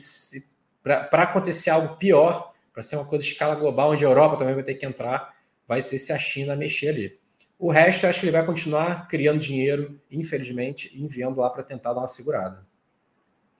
para 0.83 1.23
acontecer 1.23 1.71
algo 1.71 1.95
pior, 1.97 2.53
para 2.71 2.83
ser 2.83 2.97
uma 2.97 3.05
coisa 3.05 3.23
de 3.23 3.31
escala 3.31 3.55
global, 3.55 3.91
onde 3.91 4.05
a 4.05 4.07
Europa 4.07 4.37
também 4.37 4.53
vai 4.53 4.63
ter 4.63 4.75
que 4.75 4.85
entrar, 4.85 5.35
vai 5.67 5.81
ser 5.81 5.97
se 5.97 6.13
a 6.13 6.17
China 6.17 6.55
mexer 6.55 6.89
ali. 6.89 7.19
O 7.57 7.71
resto, 7.71 8.05
eu 8.05 8.09
acho 8.09 8.19
que 8.19 8.25
ele 8.25 8.35
vai 8.35 8.45
continuar 8.45 9.07
criando 9.07 9.39
dinheiro, 9.39 9.99
infelizmente, 10.11 10.91
enviando 11.01 11.39
lá 11.39 11.49
para 11.49 11.63
tentar 11.63 11.93
dar 11.93 12.01
uma 12.01 12.07
segurada. 12.07 12.65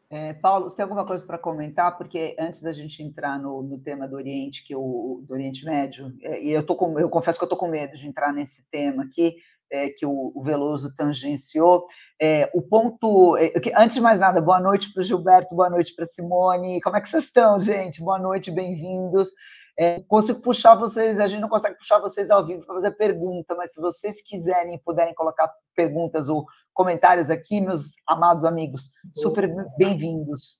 É, 0.09 0.33
Paulo, 0.33 0.69
você 0.69 0.75
tem 0.75 0.83
alguma 0.83 1.05
coisa 1.05 1.25
para 1.25 1.37
comentar? 1.37 1.97
Porque 1.97 2.35
antes 2.37 2.61
da 2.61 2.71
gente 2.71 3.01
entrar 3.01 3.39
no, 3.39 3.63
no 3.63 3.79
tema 3.79 4.07
do 4.07 4.15
Oriente, 4.15 4.63
que 4.63 4.75
o 4.75 5.23
do 5.25 5.33
Oriente 5.33 5.65
Médio, 5.65 6.13
é, 6.21 6.41
e 6.41 6.51
eu 6.51 6.63
tô 6.63 6.75
com, 6.75 6.99
eu 6.99 7.09
confesso 7.09 7.39
que 7.39 7.43
eu 7.43 7.47
estou 7.47 7.57
com 7.57 7.67
medo 7.67 7.97
de 7.97 8.07
entrar 8.07 8.31
nesse 8.31 8.63
tema 8.69 9.03
aqui, 9.03 9.35
é, 9.71 9.89
que 9.89 10.05
o, 10.05 10.31
o, 10.35 10.43
Veloso 10.43 10.93
tangenciou. 10.95 11.87
É, 12.21 12.49
o 12.53 12.61
ponto. 12.61 13.35
É, 13.37 13.51
antes 13.75 13.95
de 13.95 14.01
mais 14.01 14.19
nada, 14.19 14.39
boa 14.39 14.59
noite 14.59 14.93
para 14.93 15.01
o 15.01 15.03
Gilberto, 15.03 15.55
boa 15.55 15.69
noite 15.69 15.95
para 15.95 16.05
Simone. 16.05 16.81
Como 16.81 16.95
é 16.95 17.01
que 17.01 17.09
vocês 17.09 17.23
estão, 17.23 17.59
gente? 17.59 18.01
Boa 18.01 18.19
noite, 18.19 18.51
bem-vindos. 18.51 19.29
É, 19.77 20.01
consigo 20.03 20.41
puxar 20.41 20.75
vocês, 20.75 21.19
a 21.19 21.27
gente 21.27 21.41
não 21.41 21.49
consegue 21.49 21.77
puxar 21.77 21.99
vocês 21.99 22.31
ao 22.31 22.45
vivo 22.45 22.65
para 22.65 22.75
fazer 22.75 22.91
pergunta, 22.91 23.55
mas 23.55 23.73
se 23.73 23.81
vocês 23.81 24.21
quiserem 24.21 24.75
e 24.75 24.79
puderem 24.79 25.13
colocar 25.13 25.51
perguntas 25.75 26.29
ou 26.29 26.45
comentários 26.73 27.29
aqui, 27.29 27.59
meus 27.59 27.91
amados 28.07 28.45
amigos, 28.45 28.91
super 29.13 29.53
bem-vindos. 29.77 30.57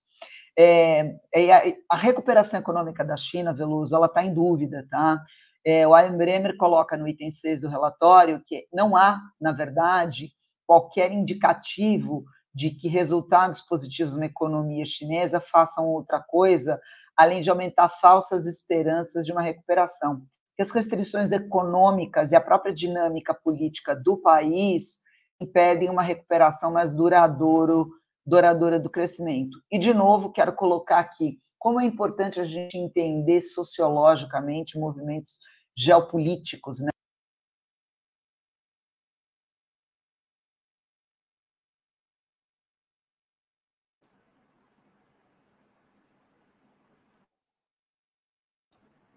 É, 0.58 1.18
é, 1.34 1.78
a, 1.90 1.96
recuperação 1.96 2.60
econômica 2.60 3.06
da 3.06 3.16
China, 3.16 3.54
Veloso, 3.54 3.96
ela 3.96 4.06
está 4.08 4.24
em 4.24 4.34
dúvida, 4.34 4.86
tá? 4.90 5.22
É, 5.66 5.88
o 5.88 5.98
Ian 5.98 6.16
Bremer 6.16 6.58
coloca 6.58 6.96
no 6.98 7.08
item 7.08 7.32
6 7.32 7.62
do 7.62 7.70
relatório 7.70 8.42
que 8.46 8.68
não 8.72 8.96
há, 8.96 9.20
na 9.40 9.52
verdade, 9.52 10.32
qualquer 10.68 11.12
indicativo 11.12 12.24
de 12.54 12.70
que 12.70 12.88
resultados 12.88 13.62
positivos 13.62 14.16
na 14.16 14.28
economia 14.28 14.86
chinesa 14.86 15.42
façam 15.42 15.88
outra 15.88 16.22
coisa 16.22 16.80
além 17.18 17.42
de 17.42 17.50
aumentar 17.50 17.90
falsas 17.90 18.46
esperanças 18.46 19.26
de 19.26 19.32
uma 19.32 19.42
recuperação. 19.42 20.22
Que 20.56 20.62
as 20.62 20.72
restrições 20.72 21.32
econômicas 21.32 22.32
e 22.32 22.36
a 22.36 22.42
própria 22.42 22.74
dinâmica 22.74 23.34
política 23.34 23.96
do 23.96 24.18
país 24.18 25.00
impedem 25.42 25.90
uma 25.90 26.02
recuperação 26.02 26.72
mais 26.72 26.94
duradouro, 26.94 27.90
duradoura 28.26 28.80
do 28.80 28.90
crescimento. 28.90 29.58
E, 29.72 29.78
de 29.78 29.94
novo, 29.94 30.32
quero 30.32 30.54
colocar 30.54 31.00
aqui 31.00 31.40
como 31.60 31.82
é 31.82 31.86
importante 31.86 32.40
a 32.40 32.44
gente 32.44 32.78
entender 32.78 33.42
sociologicamente 33.42 34.78
movimentos 34.78 35.40
geopolíticos, 35.76 36.80
né? 36.80 36.90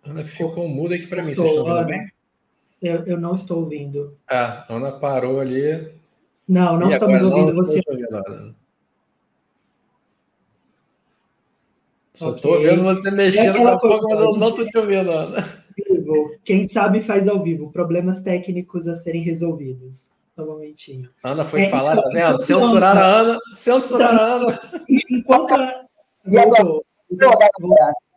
Ana 0.08 0.24
ficou 0.24 0.66
muda 0.68 0.94
aqui 0.94 1.06
para 1.06 1.22
mim. 1.22 1.34
Vocês 1.34 1.48
estão 1.48 1.66
ouvindo 1.66 1.86
bem? 1.86 2.10
Eu, 2.80 3.04
eu 3.06 3.20
não 3.20 3.34
estou 3.34 3.58
ouvindo. 3.58 4.16
Ah, 4.28 4.64
Ana 4.68 4.92
parou 4.92 5.40
ali. 5.40 5.92
Não, 6.48 6.78
não 6.78 6.90
e 6.90 6.92
estamos 6.92 7.22
ouvindo 7.22 7.52
não 7.52 7.56
você. 7.56 7.82
Só 12.14 12.34
estou 12.34 12.54
okay. 12.54 12.70
vendo 12.70 12.82
você 12.84 13.10
mexendo 13.10 13.62
na 13.62 13.76
boca, 13.76 14.06
mas 14.08 14.18
eu 14.18 14.36
não 14.36 14.48
estou 14.48 14.66
te 14.66 14.78
ouvindo, 14.78 15.10
Ana. 15.10 15.64
Quem 16.42 16.64
sabe 16.64 17.00
faz 17.00 17.28
ao 17.28 17.42
vivo. 17.42 17.70
Problemas 17.70 18.20
técnicos 18.20 18.88
a 18.88 18.94
serem 18.94 19.22
resolvidos. 19.22 20.08
Só 20.34 20.42
um 20.42 20.46
momentinho. 20.46 21.10
Ana 21.22 21.44
foi 21.44 21.62
é, 21.64 21.68
falar, 21.68 21.98
então, 21.98 22.10
tá 22.10 22.30
vendo? 22.30 22.40
Censuraram 22.40 23.00
a 23.00 23.04
Ana. 23.04 23.38
Censuraram 23.52 24.18
a 24.18 24.22
Ana. 24.22 24.60
Enquanto 25.10 25.52
a... 25.52 25.84
Voltou. 26.24 26.84
Voltou. 27.10 28.07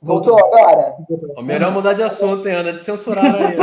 Voltou 0.00 0.38
agora? 0.38 0.96
O 1.36 1.42
melhor 1.42 1.72
mudar 1.72 1.92
de 1.92 2.02
assunto, 2.02 2.46
hein, 2.46 2.54
Ana? 2.54 2.72
De 2.72 2.80
censurar 2.80 3.34
aí. 3.34 3.56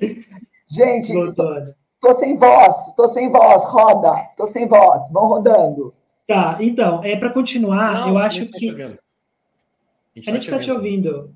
Gente, 0.70 1.12
tô, 1.34 1.74
tô, 2.00 2.14
sem 2.14 2.36
voz, 2.36 2.94
tô 2.94 3.08
sem 3.08 3.28
voz, 3.28 3.64
roda, 3.64 4.14
tô 4.36 4.46
sem 4.46 4.68
voz, 4.68 5.10
vão 5.12 5.26
rodando. 5.26 5.92
Tá, 6.26 6.56
então, 6.60 7.00
é 7.02 7.16
para 7.16 7.30
continuar, 7.30 8.06
não, 8.06 8.08
eu 8.10 8.18
acho 8.18 8.46
tá 8.46 8.56
que. 8.56 8.70
A 8.70 8.74
gente, 10.14 10.30
a 10.30 10.32
gente 10.32 10.50
tá 10.50 10.58
te 10.60 10.70
ouvindo. 10.70 11.34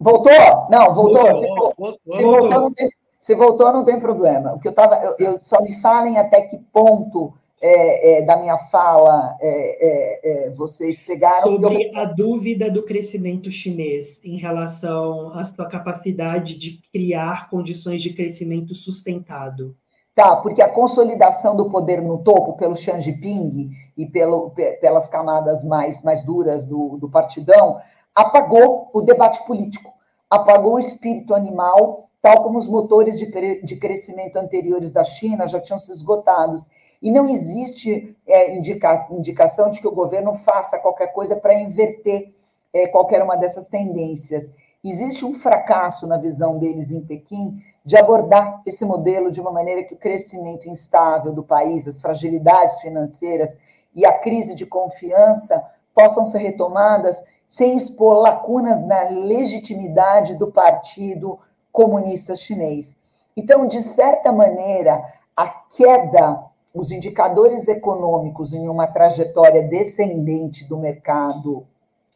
Voltou? 0.00 0.32
Não, 0.70 0.94
voltou. 0.94 1.22
voltou, 1.22 1.38
se, 1.38 1.46
voltou, 1.46 1.92
se, 1.92 2.22
voltou. 2.22 2.40
voltou 2.40 2.60
não 2.62 2.72
tem, 2.72 2.90
se 3.20 3.34
voltou, 3.34 3.72
não 3.72 3.84
tem 3.84 4.00
problema. 4.00 4.54
O 4.54 4.58
que 4.58 4.68
eu 4.68 4.74
tava. 4.74 4.96
Eu, 4.96 5.14
eu 5.18 5.38
só 5.40 5.60
me 5.62 5.80
falem 5.80 6.18
até 6.18 6.40
que 6.40 6.58
ponto 6.72 7.34
é, 7.62 8.18
é, 8.18 8.22
da 8.22 8.36
minha 8.36 8.58
fala 8.58 9.36
é, 9.40 9.46
é, 9.46 10.46
é 10.46 10.50
vocês 10.50 11.00
pegaram. 11.00 11.52
Sobre 11.52 11.90
eu... 11.94 12.00
a 12.00 12.04
dúvida 12.04 12.68
do 12.68 12.82
crescimento 12.82 13.52
chinês 13.52 14.20
em 14.24 14.36
relação 14.36 15.32
à 15.32 15.44
sua 15.44 15.68
capacidade 15.68 16.58
de 16.58 16.80
criar 16.92 17.48
condições 17.48 18.02
de 18.02 18.12
crescimento 18.12 18.74
sustentado. 18.74 19.76
Tá, 20.14 20.36
porque 20.36 20.60
a 20.60 20.68
consolidação 20.68 21.56
do 21.56 21.70
poder 21.70 22.02
no 22.02 22.18
topo 22.18 22.54
pelo 22.58 22.76
Xi 22.76 23.00
Jinping 23.00 23.70
e 23.96 24.04
pelo, 24.04 24.50
pelas 24.78 25.08
camadas 25.08 25.64
mais, 25.64 26.02
mais 26.02 26.22
duras 26.22 26.66
do, 26.66 26.98
do 26.98 27.08
partidão 27.08 27.78
apagou 28.14 28.90
o 28.92 29.00
debate 29.00 29.42
político, 29.46 29.90
apagou 30.28 30.74
o 30.74 30.78
espírito 30.78 31.34
animal, 31.34 32.10
tal 32.20 32.42
como 32.42 32.58
os 32.58 32.68
motores 32.68 33.18
de, 33.18 33.62
de 33.62 33.76
crescimento 33.76 34.36
anteriores 34.36 34.92
da 34.92 35.02
China 35.02 35.46
já 35.46 35.58
tinham 35.58 35.78
se 35.78 35.90
esgotados 35.90 36.68
e 37.02 37.10
não 37.10 37.28
existe 37.28 38.16
é, 38.26 38.54
indica, 38.54 39.08
indicação 39.10 39.70
de 39.70 39.80
que 39.80 39.88
o 39.88 39.94
governo 39.94 40.32
faça 40.34 40.78
qualquer 40.78 41.08
coisa 41.08 41.34
para 41.34 41.52
inverter 41.52 42.32
é, 42.72 42.86
qualquer 42.86 43.22
uma 43.22 43.36
dessas 43.36 43.66
tendências. 43.66 44.48
Existe 44.84 45.24
um 45.24 45.34
fracasso 45.34 46.06
na 46.06 46.16
visão 46.16 46.58
deles 46.58 46.90
em 46.90 47.00
Pequim 47.00 47.60
de 47.84 47.96
abordar 47.96 48.62
esse 48.64 48.84
modelo 48.84 49.30
de 49.30 49.40
uma 49.40 49.50
maneira 49.50 49.82
que 49.82 49.94
o 49.94 49.98
crescimento 49.98 50.68
instável 50.68 51.32
do 51.32 51.42
país, 51.42 51.86
as 51.86 52.00
fragilidades 52.00 52.80
financeiras 52.80 53.58
e 53.94 54.06
a 54.06 54.12
crise 54.12 54.54
de 54.54 54.64
confiança 54.64 55.62
possam 55.94 56.24
ser 56.24 56.38
retomadas 56.38 57.22
sem 57.46 57.76
expor 57.76 58.14
lacunas 58.14 58.80
na 58.86 59.02
legitimidade 59.10 60.36
do 60.36 60.50
Partido 60.50 61.38
Comunista 61.70 62.34
Chinês. 62.34 62.96
Então, 63.36 63.66
de 63.66 63.82
certa 63.82 64.32
maneira, 64.32 65.02
a 65.36 65.48
queda 65.48 66.51
os 66.74 66.90
indicadores 66.90 67.68
econômicos 67.68 68.52
em 68.52 68.68
uma 68.68 68.86
trajetória 68.86 69.62
descendente 69.62 70.64
do 70.64 70.78
mercado 70.78 71.66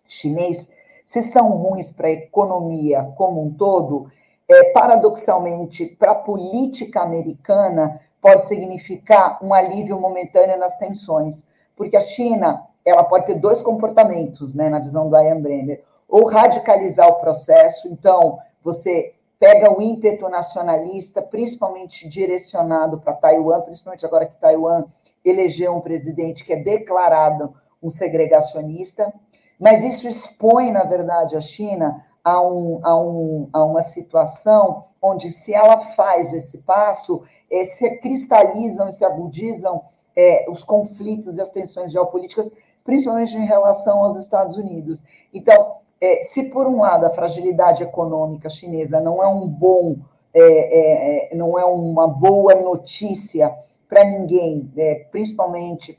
chinês, 0.09 0.69
se 1.05 1.23
são 1.23 1.51
ruins 1.51 1.91
para 1.91 2.09
a 2.09 2.13
economia 2.13 3.13
como 3.17 3.43
um 3.43 3.53
todo, 3.53 4.11
é, 4.49 4.71
paradoxalmente, 4.71 5.87
para 5.87 6.13
a 6.13 6.17
política 6.17 7.03
americana, 7.03 8.01
pode 8.21 8.47
significar 8.47 9.39
um 9.43 9.53
alívio 9.53 10.01
momentâneo 10.01 10.59
nas 10.59 10.77
tensões, 10.79 11.45
porque 11.77 11.97
a 11.97 12.01
China 12.01 12.65
ela 12.85 13.05
pode 13.05 13.27
ter 13.27 13.35
dois 13.35 13.61
comportamentos, 13.63 14.55
né, 14.55 14.69
na 14.69 14.79
visão 14.79 15.11
do 15.11 15.17
Ian 15.17 15.41
Brenner, 15.41 15.83
ou 16.09 16.27
radicalizar 16.27 17.09
o 17.09 17.21
processo, 17.21 17.89
então 17.89 18.39
você 18.63 19.16
pega 19.39 19.71
o 19.71 19.83
ímpeto 19.83 20.29
nacionalista, 20.29 21.21
principalmente 21.21 22.09
direcionado 22.09 23.01
para 23.01 23.15
Taiwan, 23.15 23.61
principalmente 23.63 24.07
agora 24.07 24.27
que 24.27 24.37
Taiwan 24.37 24.85
elegeu 25.25 25.75
um 25.75 25.81
presidente 25.81 26.45
que 26.45 26.53
é 26.53 26.57
declarado 26.57 27.55
um 27.83 27.91
segregacionista, 27.91 29.13
mas 29.59 29.83
isso 29.83 30.09
expõe, 30.09 30.73
na 30.73 30.85
verdade, 30.85 31.37
a 31.37 31.41
China 31.41 32.05
a, 32.23 32.41
um, 32.41 32.81
a, 32.83 33.01
um, 33.01 33.49
a 33.53 33.65
uma 33.65 33.83
situação 33.83 34.87
onde, 35.01 35.31
se 35.31 35.55
ela 35.55 35.79
faz 35.79 36.33
esse 36.33 36.59
passo, 36.59 37.23
é, 37.51 37.65
se 37.65 37.89
cristalizam 37.99 38.89
e 38.89 38.93
se 38.93 39.05
agudizam 39.05 39.83
é, 40.17 40.47
os 40.49 40.65
conflitos 40.65 41.37
e 41.37 41.41
as 41.41 41.51
tensões 41.51 41.93
geopolíticas, 41.93 42.51
principalmente 42.83 43.37
em 43.37 43.47
relação 43.47 44.03
aos 44.03 44.17
Estados 44.17 44.57
Unidos. 44.57 45.05
Então, 45.33 45.77
é, 46.01 46.23
se 46.23 46.45
por 46.45 46.67
um 46.67 46.81
lado 46.81 47.07
a 47.07 47.11
fragilidade 47.11 47.83
econômica 47.83 48.51
chinesa 48.51 49.01
não 49.01 49.23
é 49.23 49.27
um 49.27 49.49
bom, 49.49 49.97
é, 50.35 50.41
é, 50.41 51.33
é 51.33 51.37
não 51.37 51.59
é 51.59 51.65
uma 51.65 52.07
boa 52.07 52.55
notícia 52.55 53.55
para 53.89 54.05
ninguém, 54.05 54.71
é, 54.77 55.07
principalmente 55.11 55.99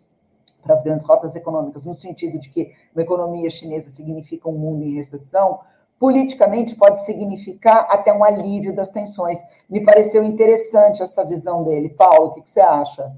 para 0.62 0.76
as 0.76 0.84
grandes 0.84 1.06
rotas 1.06 1.36
econômicas, 1.36 1.86
no 1.86 1.96
sentido 1.96 2.38
de 2.38 2.50
que 2.50 2.74
uma 2.94 3.02
economia 3.02 3.50
chinesa 3.50 3.90
significa 3.90 4.50
um 4.50 4.58
mundo 4.58 4.84
em 4.84 4.96
recessão, 4.96 5.62
politicamente 6.00 6.76
pode 6.76 7.04
significar 7.06 7.88
até 7.90 8.14
um 8.14 8.24
alívio 8.24 8.76
das 8.76 8.92
tensões. 8.92 9.40
Me 9.70 9.84
pareceu 9.84 10.24
interessante 10.24 11.02
essa 11.02 11.26
visão 11.26 11.64
dele. 11.64 11.90
Paulo, 11.90 12.28
o 12.28 12.34
que, 12.34 12.42
que 12.42 12.50
você 12.50 12.60
acha? 12.60 13.16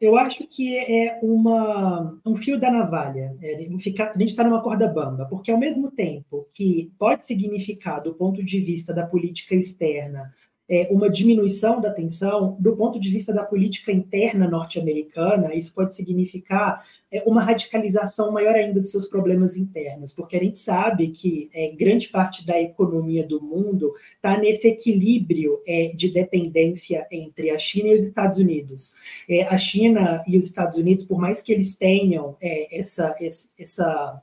Eu 0.00 0.16
acho 0.16 0.46
que 0.46 0.76
é 0.76 1.18
uma, 1.22 2.18
um 2.24 2.36
fio 2.36 2.60
da 2.60 2.70
navalha. 2.70 3.34
É, 3.40 3.66
ficar, 3.78 4.12
a 4.14 4.18
gente 4.18 4.28
está 4.28 4.44
numa 4.44 4.62
corda 4.62 4.88
bamba, 4.88 5.26
porque 5.26 5.50
ao 5.50 5.58
mesmo 5.58 5.90
tempo 5.90 6.46
que 6.54 6.92
pode 6.98 7.24
significar, 7.24 8.02
do 8.02 8.14
ponto 8.14 8.44
de 8.44 8.60
vista 8.60 8.92
da 8.92 9.06
política 9.06 9.54
externa, 9.54 10.30
é, 10.68 10.88
uma 10.90 11.08
diminuição 11.08 11.80
da 11.80 11.90
tensão, 11.90 12.56
do 12.58 12.76
ponto 12.76 12.98
de 12.98 13.08
vista 13.10 13.32
da 13.32 13.44
política 13.44 13.92
interna 13.92 14.48
norte-americana, 14.48 15.54
isso 15.54 15.72
pode 15.74 15.94
significar 15.94 16.84
é, 17.10 17.22
uma 17.26 17.42
radicalização 17.42 18.32
maior 18.32 18.54
ainda 18.54 18.80
dos 18.80 18.90
seus 18.90 19.06
problemas 19.06 19.56
internos, 19.56 20.12
porque 20.12 20.36
a 20.36 20.42
gente 20.42 20.58
sabe 20.58 21.08
que 21.08 21.48
é, 21.54 21.70
grande 21.72 22.08
parte 22.08 22.44
da 22.44 22.60
economia 22.60 23.26
do 23.26 23.40
mundo 23.40 23.94
está 24.14 24.38
nesse 24.38 24.66
equilíbrio 24.66 25.60
é, 25.66 25.92
de 25.94 26.10
dependência 26.10 27.06
entre 27.10 27.50
a 27.50 27.58
China 27.58 27.88
e 27.88 27.94
os 27.94 28.02
Estados 28.02 28.38
Unidos. 28.38 28.94
É, 29.28 29.42
a 29.44 29.56
China 29.56 30.24
e 30.26 30.36
os 30.36 30.46
Estados 30.46 30.76
Unidos, 30.76 31.04
por 31.04 31.18
mais 31.18 31.40
que 31.40 31.52
eles 31.52 31.76
tenham 31.76 32.36
é, 32.40 32.78
essa, 32.78 33.14
essa 33.58 34.22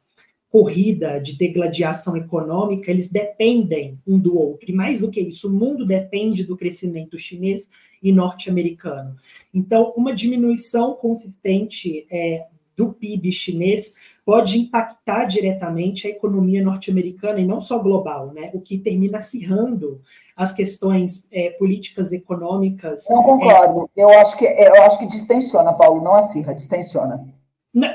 corrida 0.54 1.20
de 1.20 1.36
degladiação 1.36 2.16
econômica, 2.16 2.92
eles 2.92 3.10
dependem 3.10 3.98
um 4.06 4.20
do 4.20 4.38
outro. 4.38 4.70
E 4.70 4.72
mais 4.72 5.00
do 5.00 5.10
que 5.10 5.20
isso, 5.20 5.48
o 5.48 5.52
mundo 5.52 5.84
depende 5.84 6.44
do 6.44 6.56
crescimento 6.56 7.18
chinês 7.18 7.68
e 8.04 8.12
norte-americano. 8.12 9.16
Então, 9.52 9.92
uma 9.98 10.14
diminuição 10.14 10.94
consistente 10.94 12.06
é, 12.12 12.46
do 12.76 12.94
PIB 12.94 13.32
chinês 13.32 13.94
pode 14.24 14.60
impactar 14.60 15.26
diretamente 15.26 16.06
a 16.06 16.12
economia 16.12 16.64
norte-americana 16.64 17.40
e 17.40 17.46
não 17.46 17.60
só 17.60 17.80
global, 17.80 18.32
né? 18.32 18.52
O 18.54 18.62
que 18.62 18.78
termina 18.78 19.18
acirrando 19.18 20.02
as 20.36 20.54
questões 20.54 21.28
é, 21.32 21.50
políticas 21.50 22.12
econômicas. 22.12 23.06
Não 23.10 23.24
concordo. 23.24 23.90
É... 23.98 24.04
Eu 24.04 24.10
acho 24.10 24.38
que 24.38 24.46
eu 24.46 24.84
acho 24.84 25.00
que 25.00 25.08
distensiona, 25.08 25.74
Paulo, 25.74 26.04
não 26.04 26.14
acirra, 26.14 26.54
distensiona. 26.54 27.26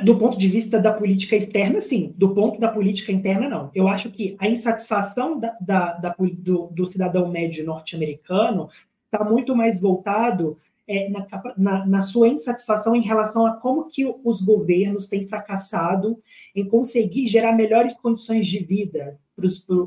Do 0.02 0.18
ponto 0.18 0.36
de 0.36 0.48
vista 0.48 0.80
da 0.80 0.92
política 0.92 1.36
externa, 1.36 1.80
sim. 1.80 2.12
Do 2.16 2.34
ponto 2.34 2.58
da 2.58 2.68
política 2.68 3.12
interna, 3.12 3.48
não. 3.48 3.70
Eu 3.72 3.86
acho 3.86 4.10
que 4.10 4.36
a 4.40 4.48
insatisfação 4.48 5.38
da, 5.38 5.56
da, 5.60 5.92
da 5.92 6.16
do, 6.18 6.66
do, 6.66 6.86
cidadão 6.86 7.30
médio 7.30 7.64
norte-americano 7.64 8.68
está 9.04 9.24
muito 9.24 9.54
mais 9.54 9.80
voltado 9.80 10.58
é, 10.86 11.08
na, 11.08 11.26
na, 11.56 11.86
na, 11.86 12.00
sua 12.00 12.26
insatisfação 12.28 12.96
em 12.96 13.02
relação 13.02 13.46
a 13.46 13.52
como 13.52 13.84
que 13.88 14.04
os 14.24 14.40
governos 14.40 15.06
têm 15.06 15.28
fracassado 15.28 16.20
em 16.56 16.66
conseguir 16.66 17.28
gerar 17.28 17.52
melhores 17.52 17.96
condições 17.96 18.48
de 18.48 18.58
vida 18.58 19.16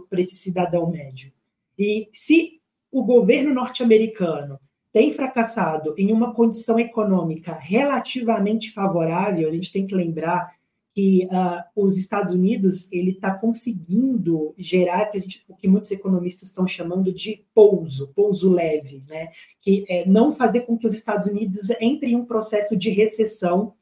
para 0.09 0.21
esse 0.21 0.35
cidadão 0.35 0.89
médio. 0.89 1.33
E 1.77 2.07
se 2.13 2.61
o 2.89 3.03
governo 3.03 3.53
norte-americano 3.53 4.57
tem 4.91 5.13
fracassado 5.13 5.93
em 5.97 6.11
uma 6.11 6.33
condição 6.33 6.79
econômica 6.79 7.53
relativamente 7.53 8.71
favorável, 8.71 9.47
a 9.47 9.51
gente 9.51 9.71
tem 9.71 9.87
que 9.87 9.95
lembrar 9.95 10.53
que 10.93 11.25
uh, 11.27 11.83
os 11.83 11.97
Estados 11.97 12.33
Unidos 12.33 12.91
ele 12.91 13.11
está 13.11 13.33
conseguindo 13.33 14.53
gerar 14.57 15.05
que 15.05 15.19
gente, 15.19 15.45
o 15.47 15.55
que 15.55 15.67
muitos 15.67 15.89
economistas 15.91 16.49
estão 16.49 16.67
chamando 16.67 17.13
de 17.13 17.45
pouso, 17.55 18.11
pouso 18.13 18.51
leve, 18.51 19.01
né? 19.09 19.29
que 19.61 19.85
é 19.87 20.05
não 20.05 20.31
fazer 20.33 20.61
com 20.61 20.77
que 20.77 20.85
os 20.85 20.93
Estados 20.93 21.27
Unidos 21.27 21.69
entrem 21.79 22.13
em 22.13 22.15
um 22.15 22.25
processo 22.25 22.75
de 22.75 22.89
recessão 22.89 23.73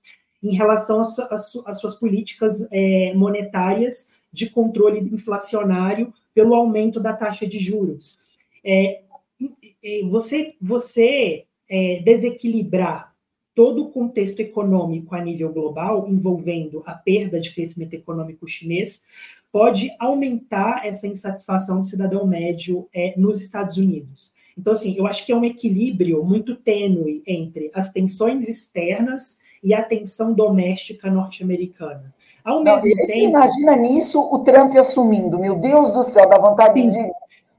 em 0.41 0.55
relação 0.55 1.01
às 1.01 1.80
suas 1.80 1.95
políticas 1.95 2.66
é, 2.72 3.14
monetárias 3.16 4.07
de 4.32 4.49
controle 4.49 4.99
inflacionário 4.99 6.14
pelo 6.34 6.53
aumento 6.53 6.99
da 6.99 7.14
taxa 7.14 7.45
de 7.47 7.60
juros. 7.60 8.18
É, 8.64 9.01
você, 10.09 10.55
você 10.61 11.45
é, 11.69 12.01
desequilibrar 12.03 13.13
todo 13.55 13.84
o 13.84 13.91
contexto 13.91 14.39
econômico 14.39 15.13
a 15.13 15.21
nível 15.21 15.51
global, 15.51 16.07
envolvendo 16.07 16.82
a 16.86 16.93
perda 16.93 17.39
de 17.39 17.53
crescimento 17.53 17.93
econômico 17.93 18.47
chinês, 18.47 19.01
pode 19.51 19.91
aumentar 19.99 20.86
essa 20.86 21.07
insatisfação 21.07 21.82
do 21.82 21.88
cidadão 21.88 22.25
médio 22.25 22.88
é, 22.93 23.13
nos 23.17 23.38
Estados 23.38 23.77
Unidos. 23.77 24.32
Então, 24.57 24.73
assim, 24.73 24.95
eu 24.97 25.07
acho 25.07 25.25
que 25.25 25.32
é 25.32 25.36
um 25.36 25.43
equilíbrio 25.43 26.23
muito 26.23 26.55
tênue 26.55 27.23
entre 27.25 27.71
as 27.73 27.91
tensões 27.91 28.47
externas 28.47 29.39
e 29.63 29.73
a 29.73 29.84
tensão 29.84 30.34
doméstica 30.34 31.09
norte-americana. 31.09 32.13
Ao 32.43 32.63
mesmo 32.63 32.89
Não, 32.89 33.05
tempo. 33.05 33.19
imagina 33.19 33.75
nisso 33.75 34.21
o 34.21 34.39
Trump 34.39 34.75
assumindo, 34.75 35.38
meu 35.38 35.55
Deus 35.55 35.93
do 35.93 36.03
céu, 36.03 36.27
dá 36.27 36.38
vontade 36.38 36.80
Sim. 36.80 36.89
de. 36.89 37.11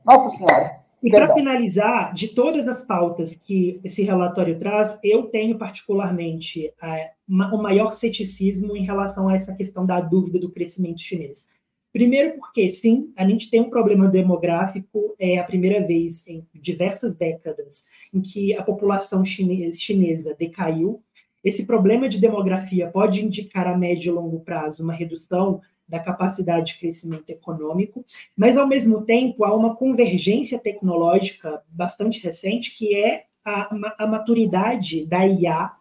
Nossa 0.04 0.30
Senhora. 0.30 0.79
E 1.02 1.10
para 1.10 1.32
finalizar, 1.34 2.12
de 2.12 2.28
todas 2.28 2.68
as 2.68 2.82
pautas 2.84 3.34
que 3.34 3.80
esse 3.82 4.02
relatório 4.02 4.58
traz, 4.58 4.98
eu 5.02 5.24
tenho 5.24 5.56
particularmente 5.56 6.72
é, 6.82 7.12
o 7.28 7.62
maior 7.62 7.94
ceticismo 7.94 8.76
em 8.76 8.82
relação 8.82 9.28
a 9.28 9.34
essa 9.34 9.54
questão 9.54 9.86
da 9.86 10.00
dúvida 10.00 10.38
do 10.38 10.50
crescimento 10.50 11.00
chinês. 11.00 11.48
Primeiro, 11.92 12.36
porque, 12.36 12.70
sim, 12.70 13.12
a 13.16 13.26
gente 13.26 13.50
tem 13.50 13.60
um 13.60 13.70
problema 13.70 14.06
demográfico, 14.08 15.14
é 15.18 15.38
a 15.38 15.44
primeira 15.44 15.84
vez 15.84 16.24
em 16.28 16.46
diversas 16.54 17.14
décadas 17.14 17.82
em 18.14 18.20
que 18.20 18.54
a 18.54 18.62
população 18.62 19.24
chinesa 19.24 20.36
decaiu. 20.38 21.02
Esse 21.42 21.66
problema 21.66 22.08
de 22.08 22.20
demografia 22.20 22.88
pode 22.88 23.24
indicar 23.24 23.66
a 23.66 23.76
médio 23.76 24.10
e 24.10 24.14
longo 24.14 24.40
prazo 24.40 24.84
uma 24.84 24.92
redução 24.92 25.60
da 25.90 25.98
capacidade 25.98 26.72
de 26.72 26.78
crescimento 26.78 27.28
econômico, 27.28 28.04
mas, 28.36 28.56
ao 28.56 28.66
mesmo 28.66 29.02
tempo, 29.02 29.44
há 29.44 29.54
uma 29.54 29.74
convergência 29.74 30.58
tecnológica 30.58 31.62
bastante 31.68 32.22
recente, 32.22 32.76
que 32.76 32.94
é 32.94 33.24
a, 33.44 34.04
a 34.04 34.06
maturidade 34.06 35.04
da 35.04 35.26
IA 35.26 35.72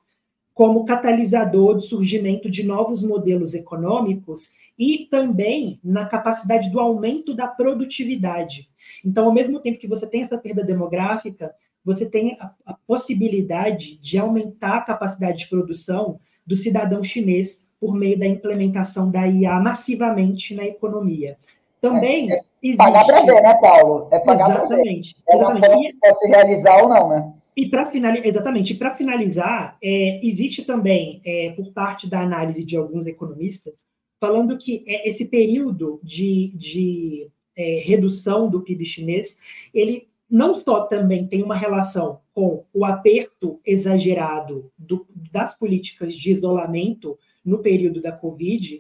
como 0.54 0.84
catalisador 0.84 1.76
do 1.76 1.82
surgimento 1.82 2.50
de 2.50 2.64
novos 2.64 3.04
modelos 3.04 3.54
econômicos 3.54 4.50
e 4.78 5.08
também 5.10 5.80
na 5.84 6.06
capacidade 6.06 6.70
do 6.70 6.80
aumento 6.80 7.34
da 7.34 7.48
produtividade. 7.48 8.68
Então, 9.06 9.26
ao 9.26 9.34
mesmo 9.34 9.60
tempo 9.60 9.80
que 9.80 9.88
você 9.88 10.08
tem 10.08 10.22
essa 10.22 10.38
perda 10.38 10.64
demográfica, 10.64 11.54
você 11.86 12.06
tem 12.06 12.34
a, 12.42 12.54
a 12.66 12.74
possibilidade 12.74 13.98
de 14.00 14.18
aumentar 14.18 14.78
a 14.78 14.82
capacidade 14.82 15.40
de 15.40 15.48
produção 15.48 16.20
do 16.46 16.56
cidadão 16.56 17.04
chinês 17.04 17.66
por 17.80 17.96
meio 17.96 18.18
da 18.20 18.28
implementação 18.28 19.10
da 19.10 19.28
IA 19.28 19.60
massivamente 19.60 20.56
na 20.56 20.66
economia. 20.66 21.38
Também 21.82 22.32
é, 22.32 22.36
é 22.36 22.42
existe... 22.62 22.78
Pagar 22.78 23.06
para 23.06 23.22
ver, 23.22 23.42
né, 23.42 23.54
Paulo? 23.56 24.08
É 24.12 24.20
pagar 24.20 24.50
exatamente. 24.50 25.16
Ver. 25.28 25.36
Exatamente. 25.36 25.98
Pode 26.00 26.20
se 26.20 26.28
realizar 26.28 26.84
ou 26.84 26.90
não, 26.90 27.10
né? 27.10 27.34
E 27.56 27.70
para 27.70 27.86
finalizar, 27.86 28.28
exatamente, 28.28 28.76
para 28.76 28.96
finalizar, 28.96 29.78
é, 29.84 30.26
existe 30.26 30.64
também, 30.64 31.22
é, 31.26 31.52
por 31.52 31.74
parte 31.74 32.08
da 32.08 32.22
análise 32.22 32.64
de 32.64 32.78
alguns 32.78 33.06
economistas, 33.06 33.84
falando 34.20 34.58
que 34.58 34.84
é, 34.88 35.10
esse 35.10 35.26
período 35.26 36.00
de, 36.04 36.54
de 36.56 37.30
é, 37.58 37.82
redução 37.84 38.50
do 38.50 38.62
PIB 38.62 38.86
chinês, 38.86 39.38
ele 39.74 40.08
não 40.30 40.54
só 40.54 40.86
também 40.86 41.26
tem 41.28 41.42
uma 41.42 41.56
relação 41.56 42.22
com 42.34 42.66
o 42.74 42.86
aperto 42.86 43.60
exagerado 43.66 44.72
do, 44.78 45.08
das 45.32 45.58
políticas 45.58 46.14
de 46.14 46.32
isolamento 46.32 47.18
no 47.44 47.60
período 47.60 48.02
da 48.02 48.12
Covid, 48.12 48.80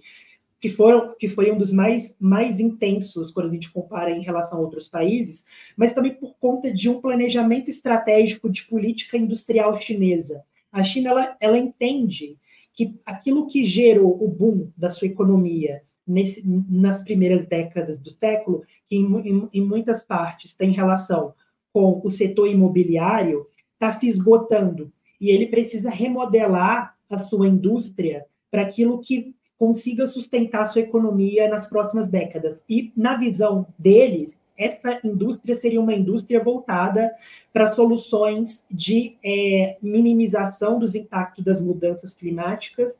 que, 0.59 0.69
foram, 0.69 1.15
que 1.17 1.27
foi 1.27 1.51
um 1.51 1.57
dos 1.57 1.71
mais, 1.71 2.17
mais 2.19 2.59
intensos 2.59 3.31
quando 3.31 3.47
a 3.49 3.53
gente 3.53 3.71
compara 3.71 4.11
em 4.11 4.21
relação 4.21 4.57
a 4.57 4.61
outros 4.61 4.87
países, 4.87 5.43
mas 5.75 5.93
também 5.93 6.13
por 6.13 6.35
conta 6.37 6.71
de 6.71 6.89
um 6.89 7.01
planejamento 7.01 7.69
estratégico 7.69 8.49
de 8.49 8.65
política 8.65 9.17
industrial 9.17 9.77
chinesa. 9.79 10.43
A 10.71 10.83
China 10.83 11.09
ela, 11.09 11.37
ela 11.39 11.57
entende 11.57 12.37
que 12.73 12.99
aquilo 13.05 13.47
que 13.47 13.63
gerou 13.63 14.23
o 14.23 14.27
boom 14.27 14.71
da 14.77 14.89
sua 14.89 15.07
economia 15.07 15.81
nesse, 16.09 16.43
nas 16.67 17.03
primeiras 17.03 17.45
décadas 17.45 17.97
do 17.99 18.09
século, 18.09 18.63
que 18.87 18.97
em, 18.97 19.05
em, 19.19 19.49
em 19.53 19.61
muitas 19.61 20.03
partes 20.03 20.53
tem 20.53 20.71
relação 20.71 21.33
com 21.71 22.01
o 22.03 22.09
setor 22.09 22.47
imobiliário, 22.47 23.45
está 23.73 23.91
se 23.97 24.07
esgotando. 24.07 24.91
E 25.21 25.29
ele 25.29 25.47
precisa 25.47 25.89
remodelar 25.89 26.95
a 27.09 27.17
sua 27.17 27.47
indústria 27.47 28.25
para 28.49 28.63
aquilo 28.63 28.99
que 28.99 29.35
consiga 29.57 30.07
sustentar 30.07 30.65
sua 30.65 30.81
economia 30.81 31.47
nas 31.49 31.67
próximas 31.67 32.07
décadas. 32.07 32.59
E, 32.67 32.91
na 32.95 33.17
visão 33.17 33.67
deles, 33.77 34.39
essa 34.57 34.99
indústria 35.03 35.53
seria 35.53 35.79
uma 35.79 35.93
indústria 35.93 36.43
voltada 36.43 37.11
para 37.53 37.73
soluções 37.75 38.65
de 38.71 39.15
é, 39.23 39.77
minimização 39.81 40.79
dos 40.79 40.95
impactos 40.95 41.43
das 41.43 41.61
mudanças 41.61 42.13
climáticas 42.13 42.93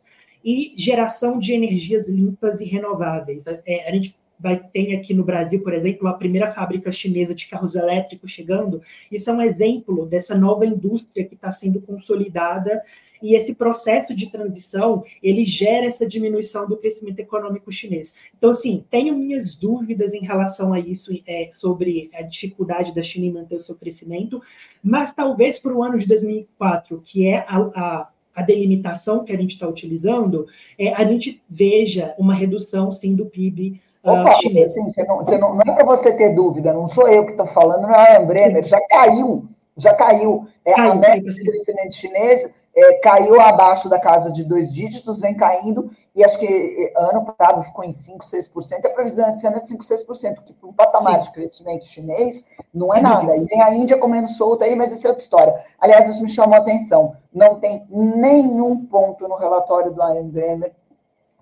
e 0.44 0.74
geração 0.78 1.38
de 1.40 1.54
energias 1.54 2.10
limpas 2.10 2.62
e 2.62 2.66
renováveis. 2.66 3.46
É, 3.66 3.90
a 3.90 3.92
gente 3.94 4.16
vai 4.40 4.58
ter 4.58 4.96
aqui 4.96 5.14
no 5.14 5.24
Brasil, 5.24 5.62
por 5.62 5.74
exemplo, 5.74 6.08
a 6.08 6.14
primeira 6.14 6.52
fábrica 6.54 6.92
chinesa 6.92 7.36
de 7.36 7.46
carros 7.48 7.76
elétricos 7.76 8.32
chegando. 8.32 8.82
Isso 9.12 9.30
é 9.30 9.34
um 9.34 9.42
exemplo 9.42 10.06
dessa 10.06 10.36
nova 10.36 10.66
indústria 10.66 11.26
que 11.26 11.36
está 11.36 11.52
sendo 11.52 11.82
consolidada 11.82 12.82
e 13.22 13.36
esse 13.36 13.54
processo 13.54 14.16
de 14.16 14.32
transição 14.32 15.04
ele 15.22 15.44
gera 15.44 15.86
essa 15.86 16.08
diminuição 16.08 16.68
do 16.68 16.78
crescimento 16.78 17.20
econômico 17.20 17.70
chinês. 17.70 18.14
Então, 18.38 18.52
assim, 18.52 18.86
tenho 18.90 19.14
minhas 19.18 19.56
dúvidas 19.56 20.14
em 20.14 20.22
relação 20.22 20.74
a 20.74 20.80
isso, 20.80 21.12
é, 21.28 21.50
sobre 21.52 22.10
a 22.14 22.22
dificuldade 22.22 22.96
da 22.96 23.04
China 23.04 23.26
em 23.26 23.34
manter 23.34 23.56
o 23.56 23.60
seu 23.60 23.76
crescimento, 23.76 24.42
mas 24.82 25.14
talvez 25.14 25.60
para 25.60 25.74
o 25.74 25.84
ano 25.84 25.98
de 25.98 26.08
2004, 26.08 27.02
que 27.04 27.28
é 27.28 27.40
a, 27.40 27.58
a 27.58 28.10
a 28.40 28.42
delimitação 28.42 29.24
que 29.24 29.34
a 29.34 29.38
gente 29.38 29.52
está 29.52 29.68
utilizando, 29.68 30.48
é, 30.78 30.94
a 30.94 31.04
gente 31.04 31.42
veja 31.50 32.14
uma 32.18 32.34
redução, 32.34 32.92
sim, 32.92 33.16
do 33.16 33.26
PIB 33.26 33.82
Opa, 34.02 34.24
uh, 34.24 34.28
assim, 34.30 34.90
você 34.90 35.04
não, 35.04 35.18
você 35.18 35.38
não, 35.38 35.56
não 35.56 35.62
é 35.62 35.76
para 35.76 35.86
você 35.86 36.14
ter 36.14 36.34
dúvida, 36.34 36.72
não 36.72 36.88
sou 36.88 37.10
eu 37.10 37.26
que 37.26 37.32
estou 37.32 37.46
falando, 37.46 37.82
não 37.82 37.94
é 37.94 38.16
a 38.16 38.20
Bremer, 38.22 38.64
já 38.64 38.80
caiu, 38.88 39.46
já 39.78 39.94
caiu. 39.94 40.48
É, 40.64 40.74
caiu 40.74 40.92
a 40.92 40.96
meta 40.96 41.30
de 41.30 41.44
crescimento 41.44 41.96
chinês 41.96 42.50
é, 42.76 42.94
caiu 42.96 43.40
abaixo 43.40 43.90
da 43.90 44.00
casa 44.00 44.32
de 44.32 44.44
dois 44.44 44.72
dígitos, 44.72 45.20
vem 45.20 45.36
caindo, 45.36 45.92
e 46.20 46.24
acho 46.26 46.38
que 46.38 46.46
é, 46.46 47.02
ano 47.02 47.24
passado 47.24 47.64
ficou 47.64 47.86
em 47.86 47.92
5%, 47.92 48.18
6%, 48.20 48.86
a 48.86 48.90
previsão 48.90 49.30
esse 49.30 49.48
ano 49.48 49.56
é 49.56 49.60
5%, 49.62 49.78
6%, 49.78 50.44
que 50.44 50.52
para 50.52 50.70
um 50.70 50.74
patamar 50.74 51.14
Sim. 51.14 51.22
de 51.22 51.32
crescimento 51.32 51.86
chinês 51.86 52.44
não 52.74 52.94
é 52.94 53.00
nada. 53.00 53.38
E 53.38 53.46
vem 53.46 53.62
a 53.62 53.74
Índia 53.74 53.98
comendo 53.98 54.28
solta 54.28 54.66
aí, 54.66 54.76
mas 54.76 54.92
isso 54.92 55.08
é 55.08 55.12
outra 55.12 55.24
história. 55.24 55.64
Aliás, 55.80 56.10
isso 56.10 56.22
me 56.22 56.28
chamou 56.28 56.56
a 56.56 56.58
atenção. 56.58 57.16
Não 57.34 57.58
tem 57.62 57.88
nenhum 57.90 58.86
ponto 58.86 59.30
no 59.30 59.36
relatório 59.36 59.94
do 59.94 60.02
Ian 60.02 60.28
Bremer 60.28 60.74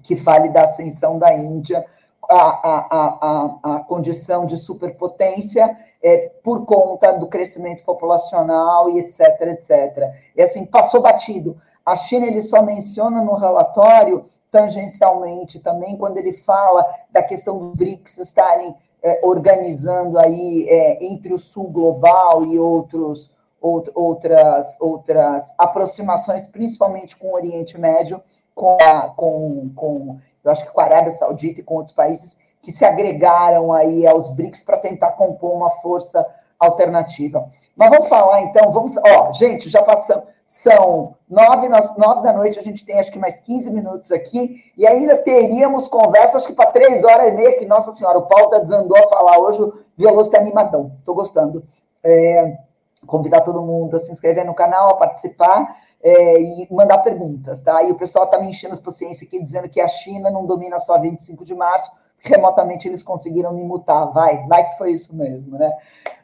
que 0.03 0.15
fale 0.15 0.49
da 0.49 0.65
ascensão 0.65 1.17
da 1.17 1.33
Índia 1.33 1.83
a, 2.29 2.35
a, 2.35 2.87
a, 2.91 3.75
a 3.77 3.79
condição 3.79 4.45
de 4.45 4.57
superpotência 4.57 5.75
é, 6.03 6.33
por 6.43 6.67
conta 6.67 7.13
do 7.13 7.27
crescimento 7.27 7.83
populacional 7.83 8.91
e 8.91 8.99
etc, 8.99 9.41
etc. 9.41 10.13
E 10.35 10.41
assim, 10.43 10.67
passou 10.67 11.01
batido. 11.01 11.57
A 11.83 11.95
China 11.95 12.27
ele 12.27 12.43
só 12.43 12.61
menciona 12.61 13.23
no 13.23 13.33
relatório 13.33 14.25
tangencialmente 14.57 15.59
também 15.59 15.95
quando 15.95 16.17
ele 16.17 16.33
fala 16.33 16.83
da 17.11 17.21
questão 17.21 17.59
dos 17.59 17.77
BRICS 17.77 18.17
estarem 18.17 18.75
é, 19.03 19.19
organizando 19.21 20.17
aí 20.17 20.67
é, 20.67 21.05
entre 21.05 21.31
o 21.31 21.37
sul 21.37 21.69
global 21.69 22.43
e 22.43 22.57
outros 22.57 23.31
outras 23.61 24.75
outras 24.79 25.53
aproximações, 25.57 26.47
principalmente 26.47 27.15
com 27.15 27.27
o 27.27 27.33
Oriente 27.35 27.79
Médio, 27.79 28.21
com, 28.55 28.77
a, 28.81 29.09
com, 29.09 29.69
com 29.75 30.19
eu 30.43 30.51
acho 30.51 30.65
que 30.65 30.71
com 30.71 30.81
a 30.81 30.85
Arábia 30.85 31.11
Saudita 31.11 31.59
e 31.59 31.63
com 31.63 31.75
outros 31.75 31.95
países 31.95 32.35
que 32.59 32.71
se 32.71 32.83
agregaram 32.83 33.71
aí 33.71 34.07
aos 34.07 34.33
BRICS 34.33 34.63
para 34.63 34.77
tentar 34.77 35.11
compor 35.11 35.53
uma 35.53 35.69
força 35.69 36.25
alternativa. 36.59 37.47
Mas 37.77 37.89
vamos 37.91 38.09
falar 38.09 38.41
então, 38.41 38.71
vamos, 38.71 38.95
ó, 38.97 39.31
gente, 39.33 39.69
já 39.69 39.83
passamos, 39.83 40.25
são 40.47 41.15
nove, 41.29 41.69
nove 41.69 42.23
da 42.23 42.33
noite, 42.33 42.57
a 42.57 42.63
gente 42.63 42.83
tem 42.83 42.99
acho 42.99 43.11
que 43.11 43.19
mais 43.19 43.39
15 43.41 43.69
minutos 43.69 44.11
aqui, 44.11 44.63
e 44.75 44.87
ainda 44.87 45.15
teríamos 45.15 45.87
conversa, 45.87 46.37
acho 46.37 46.47
que 46.47 46.53
para 46.53 46.71
três 46.71 47.03
horas 47.03 47.27
e 47.27 47.31
meia, 47.31 47.57
que, 47.59 47.65
nossa 47.65 47.91
senhora, 47.91 48.17
o 48.17 48.25
Paulo 48.25 48.49
tá 48.49 48.59
desandou 48.59 48.97
a 48.97 49.07
falar 49.07 49.37
hoje, 49.37 49.61
o 49.61 49.73
Veloso 49.95 50.29
está 50.29 50.39
animadão, 50.39 50.93
estou 50.99 51.13
gostando. 51.13 51.63
É, 52.03 52.57
convidar 53.05 53.41
todo 53.41 53.61
mundo 53.61 53.95
a 53.95 53.99
se 53.99 54.11
inscrever 54.11 54.45
no 54.45 54.53
canal, 54.55 54.89
a 54.89 54.95
participar, 54.95 55.77
é, 56.01 56.41
e 56.41 56.67
mandar 56.71 56.99
perguntas, 56.99 57.61
tá? 57.61 57.83
E 57.83 57.91
o 57.91 57.95
pessoal 57.95 58.25
está 58.25 58.39
me 58.39 58.47
enchendo 58.47 58.73
as 58.73 58.79
paciências 58.79 59.27
aqui, 59.27 59.41
dizendo 59.41 59.69
que 59.69 59.81
a 59.81 59.87
China 59.87 60.29
não 60.29 60.45
domina 60.45 60.79
só 60.79 60.99
25 60.99 61.43
de 61.43 61.55
março, 61.55 61.91
remotamente 62.27 62.87
eles 62.87 63.03
conseguiram 63.03 63.53
me 63.53 63.63
mutar. 63.63 64.11
Vai, 64.11 64.45
vai 64.47 64.69
que 64.69 64.77
foi 64.77 64.91
isso 64.91 65.15
mesmo, 65.15 65.57
né? 65.57 65.71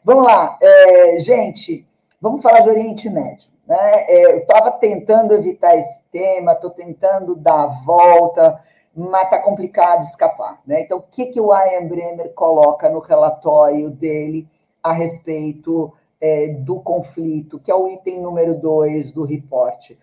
Vamos 0.04 0.26
lá, 0.26 0.58
é, 0.62 1.20
gente, 1.20 1.88
vamos 2.22 2.42
falar 2.42 2.62
de 2.62 2.70
Oriente 2.70 3.10
Médio. 3.10 3.50
Né? 3.66 4.06
É, 4.08 4.34
eu 4.34 4.38
estava 4.40 4.72
tentando 4.72 5.34
evitar 5.34 5.76
esse 5.78 6.00
tema, 6.12 6.54
estou 6.54 6.72
tentando 6.72 7.36
dar 7.36 7.64
a 7.64 7.68
volta, 7.68 8.62
mas 8.96 9.24
está 9.24 9.40
complicado 9.40 10.04
escapar. 10.04 10.62
Né? 10.68 10.82
Então, 10.82 11.00
o 11.00 11.04
que, 11.04 11.28
que 11.28 11.40
o 11.40 11.54
Ian 11.56 11.88
Bremer 11.88 12.34
coloca 12.34 12.90
no 12.90 13.00
relatório 13.00 13.90
dele 13.90 14.48
a 14.82 14.92
respeito 14.92 15.94
é, 16.20 16.48
do 16.50 16.80
conflito, 16.82 17.60
que 17.60 17.72
é 17.72 17.76
o 17.76 17.88
item 17.88 18.22
número 18.22 18.56
dois 18.56 19.12
do 19.12 19.24
reporte. 19.24 19.98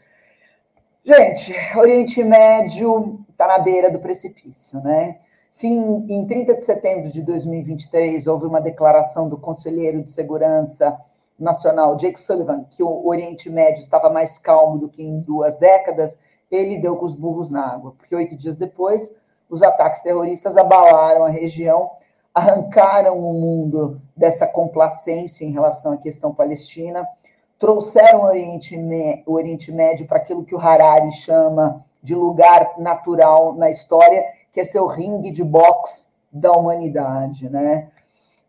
Gente, 1.03 1.55
Oriente 1.79 2.23
Médio 2.23 3.25
está 3.31 3.47
na 3.47 3.59
beira 3.59 3.91
do 3.91 4.01
precipício, 4.01 4.81
né? 4.81 5.19
Sim, 5.51 6.07
em 6.09 6.27
30 6.27 6.55
de 6.55 6.65
setembro 6.65 7.11
de 7.11 7.23
2023, 7.23 8.27
houve 8.27 8.47
uma 8.47 8.61
declaração 8.61 9.29
do 9.29 9.37
Conselheiro 9.37 10.03
de 10.03 10.11
Segurança 10.11 10.99
Nacional, 11.39 11.97
Jake 11.97 12.21
Sullivan, 12.21 12.65
que 12.71 12.83
o 12.83 13.07
Oriente 13.07 13.51
Médio 13.51 13.81
estava 13.81 14.09
mais 14.09 14.39
calmo 14.39 14.79
do 14.79 14.89
que 14.89 15.03
em 15.03 15.21
duas 15.21 15.57
décadas, 15.57 16.17
ele 16.51 16.79
deu 16.79 16.97
com 16.97 17.05
os 17.05 17.15
burros 17.15 17.51
na 17.51 17.67
água, 17.67 17.95
porque 17.97 18.15
oito 18.15 18.37
dias 18.37 18.57
depois, 18.57 19.15
os 19.49 19.63
ataques 19.63 20.03
terroristas 20.03 20.57
abalaram 20.57 21.25
a 21.25 21.31
região 21.31 21.91
arrancaram 22.35 23.19
o 23.19 23.33
mundo 23.33 24.01
dessa 24.17 24.47
complacência 24.47 25.45
em 25.45 25.51
relação 25.51 25.93
à 25.93 25.97
questão 25.97 26.33
palestina, 26.33 27.07
trouxeram 27.59 28.21
o 28.21 28.25
Oriente, 28.25 28.79
o 29.27 29.35
Oriente 29.35 29.73
Médio 29.73 30.07
para 30.07 30.19
aquilo 30.19 30.45
que 30.45 30.55
o 30.55 30.61
Harari 30.61 31.13
chama 31.13 31.85
de 32.03 32.15
lugar 32.15 32.75
natural 32.79 33.53
na 33.55 33.69
história, 33.71 34.25
que 34.53 34.61
é 34.61 34.65
seu 34.65 34.87
ringue 34.87 35.31
de 35.31 35.45
boxe 35.45 36.09
da 36.33 36.53
humanidade, 36.53 37.49
né? 37.49 37.89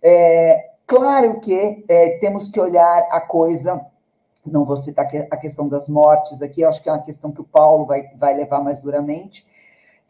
É, 0.02 0.72
claro 0.88 1.40
que 1.40 1.86
é, 1.88 2.18
temos 2.20 2.50
que 2.50 2.60
olhar 2.60 3.08
a 3.12 3.22
coisa, 3.22 3.86
não 4.46 4.66
vou 4.66 4.78
citar 4.78 5.08
a 5.30 5.38
questão 5.38 5.68
das 5.68 5.88
mortes 5.88 6.42
aqui, 6.42 6.64
acho 6.64 6.82
que 6.82 6.90
é 6.90 6.92
uma 6.92 7.04
questão 7.04 7.32
que 7.32 7.42
o 7.42 7.46
Paulo 7.46 7.86
vai, 7.86 8.10
vai 8.16 8.36
levar 8.36 8.62
mais 8.62 8.80
duramente, 8.80 9.46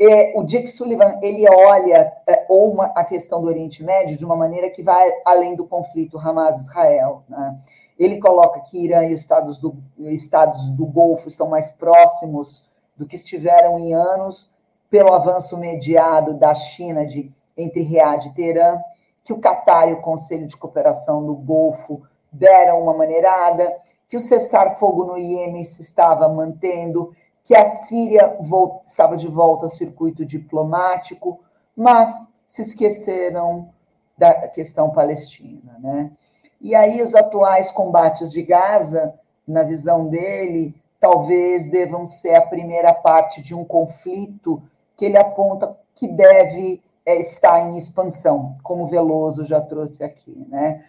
é, 0.04 0.34
o 0.36 0.44
Dick 0.44 0.68
Sullivan 0.68 1.20
ele 1.22 1.48
olha 1.48 2.12
é, 2.26 2.46
ou 2.50 2.72
uma, 2.72 2.86
a 2.96 3.06
questão 3.06 3.40
do 3.40 3.48
Oriente 3.48 3.84
Médio 3.84 4.18
de 4.18 4.26
uma 4.26 4.36
maneira 4.36 4.68
que 4.72 4.82
vai 4.82 5.12
além 5.24 5.56
do 5.56 5.68
conflito 5.68 6.18
Hamas-Israel. 6.18 7.24
Né? 7.30 7.60
Ele 8.00 8.20
coloca 8.20 8.62
que 8.62 8.84
Irã 8.84 9.06
e 9.06 9.14
os 9.14 9.22
estados 9.22 9.60
do, 9.60 9.78
estados 10.00 10.70
do 10.70 10.88
Golfo 10.88 11.30
estão 11.30 11.48
mais 11.48 11.72
próximos 11.72 12.66
do 12.98 13.08
que 13.08 13.16
estiveram 13.16 13.78
em 13.78 13.94
anos 13.94 14.51
pelo 14.92 15.14
avanço 15.14 15.58
mediado 15.58 16.34
da 16.34 16.54
China 16.54 17.08
de, 17.08 17.32
entre 17.56 17.82
Riad 17.82 18.28
e 18.28 18.34
Teherã, 18.34 18.78
que 19.24 19.32
o 19.32 19.40
Catar 19.40 19.88
e 19.88 19.94
o 19.94 20.02
Conselho 20.02 20.46
de 20.46 20.58
Cooperação 20.58 21.22
no 21.22 21.34
Golfo 21.34 22.02
deram 22.30 22.82
uma 22.82 22.94
maneirada, 22.94 23.74
que 24.10 24.18
o 24.18 24.20
cessar-fogo 24.20 25.06
no 25.06 25.18
Iêmen 25.18 25.64
se 25.64 25.82
estava 25.82 26.28
mantendo, 26.28 27.16
que 27.46 27.56
a 27.56 27.66
Síria 27.66 28.38
estava 28.86 29.16
de 29.16 29.30
volta 29.30 29.66
ao 29.66 29.70
circuito 29.70 30.26
diplomático, 30.26 31.40
mas 31.76 32.28
se 32.46 32.62
esqueceram 32.62 33.70
da 34.18 34.50
questão 34.50 34.90
palestina. 34.90 35.78
Né? 35.80 36.12
E 36.60 36.76
aí 36.76 37.02
os 37.02 37.16
atuais 37.16 37.72
combates 37.72 38.32
de 38.32 38.44
Gaza, 38.44 39.14
na 39.48 39.64
visão 39.64 40.08
dele, 40.10 40.76
talvez 41.00 41.70
devam 41.72 42.06
ser 42.06 42.36
a 42.36 42.46
primeira 42.46 42.94
parte 42.94 43.42
de 43.42 43.56
um 43.56 43.64
conflito 43.64 44.62
que 45.02 45.06
ele 45.06 45.18
aponta 45.18 45.76
que 45.96 46.08
deve 46.08 46.80
é, 47.04 47.20
estar 47.22 47.60
em 47.68 47.76
expansão, 47.76 48.56
como 48.62 48.88
Veloso 48.88 49.44
já 49.46 49.60
trouxe 49.60 50.04
aqui. 50.04 50.32
Né? 50.48 50.86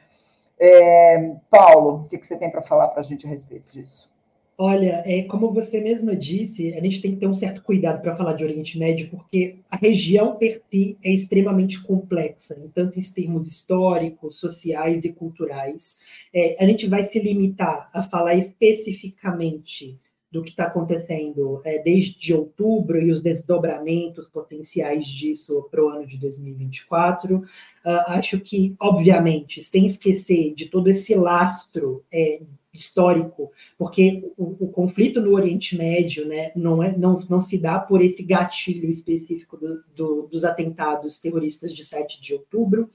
É, 0.61 1.35
Paulo, 1.49 2.03
o 2.03 2.05
que, 2.05 2.19
que 2.19 2.27
você 2.27 2.37
tem 2.37 2.51
para 2.51 2.61
falar 2.61 2.89
para 2.89 3.01
a 3.01 3.03
gente 3.03 3.27
a 3.27 3.31
respeito 3.31 3.73
disso? 3.73 4.13
Olha, 4.59 5.03
é, 5.07 5.23
como 5.23 5.51
você 5.51 5.81
mesma 5.81 6.15
disse, 6.15 6.75
a 6.75 6.81
gente 6.81 7.01
tem 7.01 7.13
que 7.13 7.17
ter 7.17 7.27
um 7.27 7.33
certo 7.33 7.63
cuidado 7.63 8.03
para 8.03 8.15
falar 8.15 8.35
de 8.35 8.45
Oriente 8.45 8.79
Médio, 8.79 9.09
porque 9.09 9.57
a 9.71 9.77
região 9.77 10.37
per 10.37 10.61
si 10.71 10.99
é 11.03 11.11
extremamente 11.11 11.83
complexa, 11.83 12.55
tanto 12.75 13.01
em 13.01 13.03
termos 13.03 13.49
históricos, 13.49 14.39
sociais 14.39 15.07
e 15.07 15.13
culturais. 15.15 15.97
É, 16.35 16.63
a 16.63 16.67
gente 16.67 16.87
vai 16.87 17.03
se 17.03 17.19
limitar 17.19 17.89
a 17.95 18.03
falar 18.03 18.35
especificamente 18.35 19.99
do 20.33 20.43
que 20.43 20.51
está 20.51 20.65
acontecendo 20.65 21.61
é, 21.63 21.79
desde 21.83 22.33
outubro 22.33 23.01
e 23.01 23.11
os 23.11 23.21
desdobramentos 23.21 24.27
potenciais 24.27 25.07
disso 25.07 25.69
para 25.71 25.85
o 25.85 25.91
ano 25.91 26.07
de 26.07 26.17
2024. 26.17 27.37
Uh, 27.37 27.45
ah, 27.85 28.15
acho 28.19 28.41
que, 28.41 28.75
obviamente, 28.81 29.63
sem 29.63 29.85
esquecer 29.85 30.55
de 30.55 30.67
todo 30.67 30.89
esse 30.89 31.15
lastro 31.15 32.03
é, 32.11 32.41
histórico, 32.73 33.53
porque 33.77 34.33
o, 34.39 34.65
o, 34.65 34.69
conflito 34.69 35.21
no 35.21 35.35
Oriente 35.35 35.77
Médio 35.77 36.27
né, 36.27 36.51
não, 36.57 36.83
é, 36.83 36.97
não, 36.97 37.19
não 37.29 37.41
se 37.41 37.59
dá 37.59 37.79
por 37.79 38.03
esse 38.03 38.23
gatilho 38.23 38.89
específico 38.89 39.59
do, 39.59 39.85
do, 39.95 40.23
dos 40.29 40.45
atentados 40.45 41.19
terroristas 41.19 41.75
de 41.75 41.85
7 41.85 42.23
de 42.23 42.33
outubro, 42.33 42.89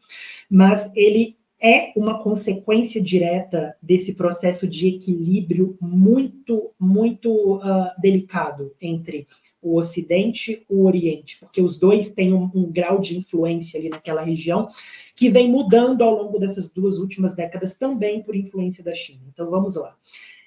mas 0.50 0.92
ele 0.96 1.38
é 1.60 1.92
uma 1.96 2.22
consequência 2.22 3.02
direta 3.02 3.76
desse 3.82 4.14
processo 4.14 4.68
de 4.68 4.90
equilíbrio 4.90 5.76
muito, 5.82 6.72
muito 6.80 7.58
uh, 7.58 7.90
delicado 8.00 8.76
entre 8.80 9.28
o 9.62 9.78
Ocidente 9.78 10.66
e 10.70 10.74
o 10.74 10.86
Oriente, 10.86 11.40
porque 11.40 11.62
os 11.62 11.78
dois 11.78 12.12
têm 12.12 12.32
um, 12.32 12.50
um, 12.54 12.72
grau 12.72 13.00
de 13.00 13.18
influência 13.18 13.80
ali 13.80 13.90
naquela 13.90 14.22
região 14.22 14.70
que 15.16 15.30
vem 15.30 15.50
mudando 15.50 16.04
ao 16.04 16.16
longo 16.16 16.38
dessas 16.38 16.72
duas 16.72 16.98
últimas 16.98 17.34
décadas 17.34 17.74
também 17.74 18.22
por 18.22 18.36
influência 18.36 18.84
da 18.84 18.94
China. 18.94 19.22
Então 19.34 19.50
vamos 19.50 19.76
lá. 19.76 19.96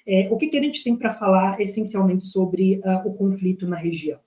É, 0.07 0.29
o 0.31 0.37
que, 0.37 0.47
que, 0.47 0.57
a 0.57 0.61
gente 0.61 0.83
tem 0.83 0.95
para 0.95 1.13
falar 1.13 1.59
essencialmente 1.59 2.25
sobre 2.25 2.79
uh, 2.79 3.07
o 3.07 3.13
conflito 3.13 3.67
na 3.67 3.75
região? 3.75 4.19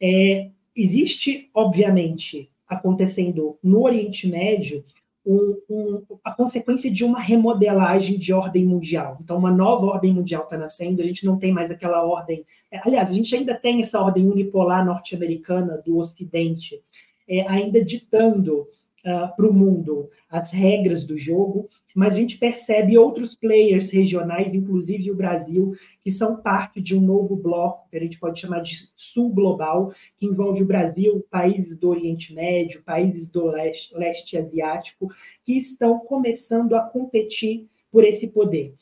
É, 0.00 0.50
existe, 0.76 1.48
obviamente, 1.54 2.50
acontecendo 2.68 3.56
no 3.62 3.82
Oriente 3.82 4.26
Médio 4.28 4.84
um, 5.26 5.56
um, 5.70 6.02
a 6.22 6.32
consequência 6.32 6.90
de 6.90 7.04
uma 7.04 7.18
remodelagem 7.18 8.18
de 8.18 8.32
ordem 8.32 8.66
mundial. 8.66 9.18
Então, 9.22 9.38
uma 9.38 9.50
nova 9.50 9.86
ordem 9.86 10.12
mundial 10.12 10.44
está 10.44 10.58
nascendo, 10.58 11.00
a 11.00 11.04
gente 11.04 11.24
não 11.24 11.38
tem 11.38 11.52
mais 11.52 11.70
aquela 11.70 12.04
ordem. 12.04 12.44
É, 12.70 12.78
aliás, 12.84 13.10
a 13.10 13.12
gente 13.14 13.34
ainda 13.34 13.54
tem 13.54 13.80
essa 13.80 14.00
ordem 14.00 14.28
unipolar 14.28 14.84
norte-americana 14.84 15.82
do 15.84 15.96
Ocidente, 15.96 16.82
é, 17.26 17.48
ainda 17.48 17.82
ditando 17.82 18.66
uh, 19.04 19.24
ah, 19.24 19.28
para 19.28 19.48
o 19.48 19.52
mundo 19.52 20.08
as 20.28 20.50
regras 20.52 21.04
do 21.04 21.16
jogo, 21.16 21.68
mas 21.94 22.14
a 22.14 22.16
gente 22.16 22.38
percebe 22.38 22.98
outros 22.98 23.34
players 23.34 23.90
regionais, 23.90 24.52
inclusive 24.52 25.10
o 25.10 25.16
Brasil, 25.16 25.74
que 26.00 26.10
são 26.10 26.36
parte 26.36 26.80
de 26.80 26.96
um 26.96 27.00
novo 27.00 27.36
bloco, 27.36 27.88
que 27.88 27.96
a 27.96 28.00
gente 28.00 28.18
pode 28.18 28.40
chamar 28.40 28.60
de 28.60 28.88
sul 28.96 29.30
global, 29.30 29.92
que 30.16 30.26
envolve 30.26 30.62
o 30.62 30.66
Brasil, 30.66 31.24
países 31.30 31.76
do 31.76 31.90
Oriente 31.90 32.34
Médio, 32.34 32.82
países 32.82 33.28
do 33.28 33.46
leste, 33.46 33.94
leste 33.96 34.36
asiático, 34.36 35.08
que 35.44 35.56
estão 35.56 35.98
começando 36.00 36.74
a 36.74 36.80
competir 36.80 37.68
por 37.90 38.04
esse 38.04 38.28
poder. 38.28 38.74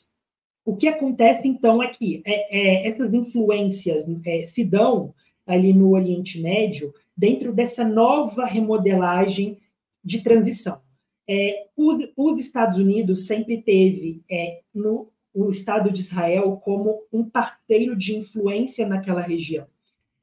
O 0.64 0.76
que 0.76 0.86
acontece, 0.86 1.46
então, 1.46 1.82
é 1.82 1.88
que 1.88 2.22
é, 2.24 2.84
é, 2.84 2.88
essas 2.88 3.12
influências 3.12 4.04
é, 4.24 4.40
se 4.42 4.64
dão 4.64 5.12
ali 5.44 5.72
no 5.72 5.90
Oriente 5.90 6.40
Médio 6.40 6.94
dentro 7.16 7.52
dessa 7.52 7.84
nova 7.84 8.44
remodelagem 8.44 9.58
de 10.04 10.22
transição. 10.22 10.80
É, 11.28 11.66
os, 11.76 11.98
os, 12.16 12.38
Estados 12.38 12.78
Unidos 12.78 13.26
sempre 13.26 13.62
teve 13.62 14.22
é, 14.30 14.60
no, 14.74 15.10
o 15.32 15.50
Estado 15.50 15.90
de 15.90 16.00
Israel 16.00 16.60
como 16.64 17.02
um 17.12 17.28
parceiro 17.28 17.96
de 17.96 18.16
influência 18.16 18.86
naquela 18.86 19.20
região. 19.20 19.66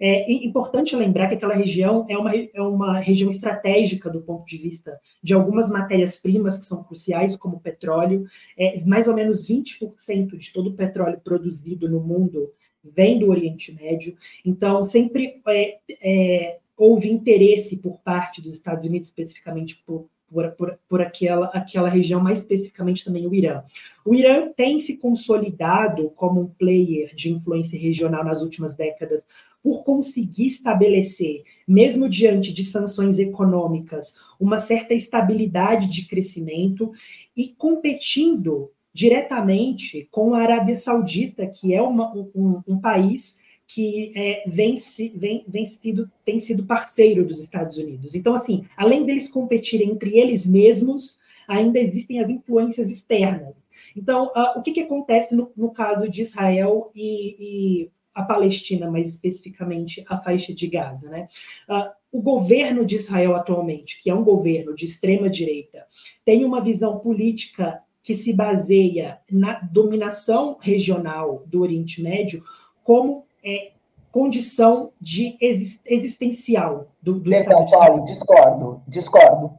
É 0.02 0.32
importante 0.32 0.96
lembrar 0.96 1.28
que 1.28 1.36
aquela 1.36 1.54
região 1.54 2.06
é 2.08 2.18
uma, 2.18 2.34
é 2.34 2.62
uma 2.62 3.00
região 3.02 3.30
estratégica 3.30 4.10
do 4.10 4.22
ponto 4.22 4.46
de 4.46 4.58
vista 4.58 4.98
de 5.22 5.34
algumas 5.34 5.70
matérias-primas 5.70 6.58
que 6.58 6.64
são 6.64 6.82
cruciais, 6.82 7.36
como 7.36 7.60
petróleo. 7.60 8.24
É, 8.58 8.82
mais 8.86 9.10
ou 9.10 9.14
menos 9.14 9.46
20% 9.50 10.38
de 10.38 10.54
todo 10.54 10.70
o 10.70 10.76
petróleo 10.76 11.20
produzido 11.22 11.90
no 11.90 12.00
mundo 12.00 12.50
vem 12.82 13.20
do 13.20 13.30
Oriente 13.30 13.74
Médio. 13.74 14.16
Então, 14.46 14.86
sempre 14.86 15.42
é, 15.46 15.80
é, 16.02 16.60
houve 16.80 17.12
interesse 17.12 17.78
por 17.78 18.00
parte 18.00 18.42
dos 18.42 18.54
Estados 18.54 18.86
Unidos, 18.86 19.10
especificamente 19.10 19.84
por, 19.86 20.08
por, 20.32 20.50
por, 20.52 20.80
por, 20.88 21.02
aquela, 21.02 21.48
aquela 21.48 21.90
região, 21.90 22.22
mais 22.22 22.40
especificamente 22.40 23.04
também 23.04 23.28
o 23.28 23.36
Irã. 23.36 23.62
O 24.06 24.16
Irã 24.16 24.50
tem 24.56 24.80
se 24.80 24.98
consolidado 24.98 26.10
como 26.12 26.40
um 26.40 26.48
player 26.48 27.14
de 27.14 27.32
influência 27.32 27.78
regional 27.78 28.24
nas 28.24 28.42
últimas 28.42 28.76
décadas 28.76 29.26
por 29.62 29.84
conseguir 29.84 30.48
estabelecer, 30.48 31.44
mesmo 31.68 32.08
diante 32.08 32.54
de 32.54 32.64
sanções 32.64 33.20
econômicas, 33.20 34.16
uma 34.40 34.58
certa 34.58 34.94
estabilidade 34.94 35.88
de 35.88 36.08
crescimento 36.08 36.92
e 37.36 37.50
competindo 37.50 38.72
diretamente 38.94 40.08
com 40.10 40.34
a 40.34 40.42
Arábia 40.42 40.76
Saudita, 40.76 41.46
que 41.46 41.74
é 41.74 41.82
uma, 41.82 42.14
um, 42.34 42.62
um 42.66 42.80
país 42.80 43.38
que 43.72 44.11
é, 44.15 44.43
vem, 44.47 44.76
vem, 45.15 45.45
vem 45.47 45.65
sido, 45.67 46.11
tem 46.26 46.39
sido 46.39 46.65
parceiro 46.65 47.24
dos 47.24 47.39
Estados 47.39 47.78
Unidos. 47.78 48.15
Então, 48.15 48.34
assim, 48.34 48.65
além 48.76 49.05
deles 49.05 49.30
competirem 49.30 49.91
entre 49.91 50.17
eles 50.17 50.47
mesmos, 50.47 51.20
ainda 51.47 51.78
existem 51.78 52.20
as 52.20 52.28
influências 52.30 52.89
externas. 52.89 53.61
Então, 53.95 54.32
uh, 54.36 54.57
o 54.57 54.63
que, 54.63 54.72
que 54.72 54.82
acontece 54.82 55.36
no, 55.36 55.51
no, 55.55 55.70
caso 55.70 56.09
de 56.09 56.24
Israel 56.24 56.91
e, 56.95 57.36
e, 57.84 57.91
a 58.11 58.24
Palestina, 58.24 58.89
mais 58.89 59.11
especificamente 59.11 60.03
a 60.09 60.17
faixa 60.17 60.51
de 60.51 60.65
Gaza? 60.65 61.07
Né? 61.07 61.28
Uh, 61.70 61.91
o 62.11 62.22
governo 62.24 62.84
de 62.84 62.95
Israel 62.95 63.36
atualmente, 63.36 64.01
que 64.01 64.09
é 64.09 64.15
um 64.15 64.24
governo 64.24 64.74
de 64.74 64.86
extrema 64.86 65.30
direita, 65.30 65.86
tem 66.26 66.43
uma 66.43 66.59
visão 66.59 66.97
política 66.97 67.84
que 68.01 68.15
se 68.15 68.34
baseia 68.34 69.20
na 69.32 69.59
dominação 69.59 70.57
regional 70.59 71.43
do 71.45 71.61
Oriente 71.61 72.01
Médio 72.01 72.43
como 72.84 73.29
é, 73.44 73.72
condição 74.12 74.92
de 75.00 75.38
existencial 75.86 76.88
do, 77.02 77.20
do 77.20 77.32
Estado. 77.32 77.70
Paulo, 77.70 78.06
discordo, 78.06 78.84
discordo. 78.88 79.52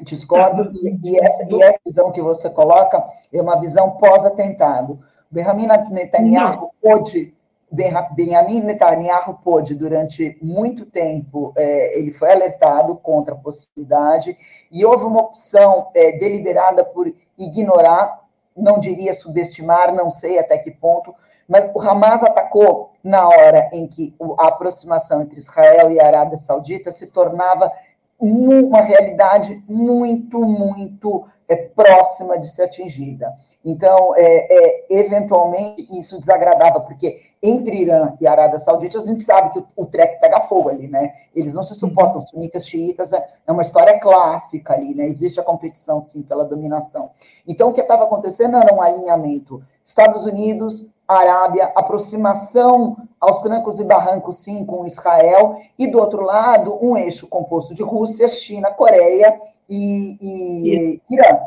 Discordo, 0.00 0.66
tá, 0.66 0.70
e, 0.74 1.10
e, 1.10 1.18
essa, 1.18 1.44
e 1.50 1.62
essa 1.62 1.80
visão 1.84 2.12
que 2.12 2.22
você 2.22 2.48
coloca 2.48 3.04
é 3.32 3.42
uma 3.42 3.58
visão 3.58 3.92
pós-atentado. 3.92 5.00
Benjamin 5.28 5.66
Netanyahu 5.90 6.70
pôde 6.80 7.34
Benjamin 7.70 8.60
Netanyahu 8.60 9.34
pôde, 9.44 9.74
durante 9.74 10.38
muito 10.40 10.86
tempo, 10.86 11.52
é, 11.54 11.98
ele 11.98 12.12
foi 12.12 12.32
alertado 12.32 12.96
contra 12.96 13.34
a 13.34 13.38
possibilidade, 13.38 14.36
e 14.72 14.84
houve 14.84 15.04
uma 15.04 15.20
opção 15.20 15.90
é, 15.94 16.12
deliberada 16.12 16.84
por 16.84 17.12
ignorar, 17.36 18.24
não 18.56 18.80
diria 18.80 19.12
subestimar, 19.12 19.94
não 19.94 20.10
sei 20.10 20.38
até 20.38 20.56
que 20.56 20.70
ponto, 20.70 21.14
mas 21.48 21.70
o 21.74 21.80
Hamas 21.80 22.22
atacou 22.22 22.92
na 23.02 23.26
hora 23.26 23.70
em 23.72 23.86
que 23.86 24.14
a 24.38 24.48
aproximação 24.48 25.22
entre 25.22 25.38
Israel 25.38 25.90
e 25.90 25.98
a 25.98 26.06
Arábia 26.06 26.36
Saudita 26.36 26.92
se 26.92 27.06
tornava 27.06 27.72
uma 28.20 28.82
realidade 28.82 29.62
muito, 29.66 30.40
muito 30.44 31.26
é, 31.48 31.56
próxima 31.56 32.38
de 32.38 32.48
ser 32.48 32.64
atingida. 32.64 33.32
Então, 33.64 34.14
é, 34.16 34.22
é, 34.22 34.86
eventualmente, 34.90 35.88
isso 35.98 36.18
desagradava, 36.18 36.80
porque 36.80 37.20
entre 37.42 37.82
Irã 37.82 38.14
e 38.20 38.26
Arábia 38.26 38.58
Saudita, 38.58 38.98
a 38.98 39.04
gente 39.04 39.22
sabe 39.22 39.52
que 39.52 39.58
o, 39.58 39.66
o 39.76 39.86
treco 39.86 40.20
pega 40.20 40.40
fogo 40.42 40.68
ali, 40.68 40.86
né? 40.86 41.14
Eles 41.34 41.54
não 41.54 41.62
se 41.62 41.74
suportam, 41.74 42.20
sunitas, 42.20 42.66
xiitas, 42.66 43.12
é, 43.12 43.26
é 43.46 43.52
uma 43.52 43.62
história 43.62 43.98
clássica 43.98 44.74
ali, 44.74 44.94
né? 44.94 45.06
Existe 45.06 45.40
a 45.40 45.44
competição, 45.44 46.00
sim, 46.00 46.22
pela 46.22 46.44
dominação. 46.44 47.10
Então, 47.46 47.70
o 47.70 47.72
que 47.72 47.80
estava 47.80 48.04
acontecendo 48.04 48.56
era 48.56 48.74
um 48.74 48.82
alinhamento 48.82 49.62
Estados 49.84 50.24
Unidos, 50.24 50.86
Arábia, 51.06 51.72
aproximação 51.74 52.94
aos 53.18 53.40
trancos 53.40 53.78
e 53.78 53.84
barrancos, 53.84 54.36
sim, 54.36 54.66
com 54.66 54.86
Israel, 54.86 55.58
e 55.78 55.86
do 55.86 55.98
outro 55.98 56.22
lado, 56.22 56.78
um 56.84 56.98
eixo 56.98 57.26
composto 57.26 57.74
de 57.74 57.82
Rússia, 57.82 58.28
China, 58.28 58.70
Coreia 58.70 59.40
e, 59.68 60.16
e 60.20 61.00
Irã. 61.10 61.38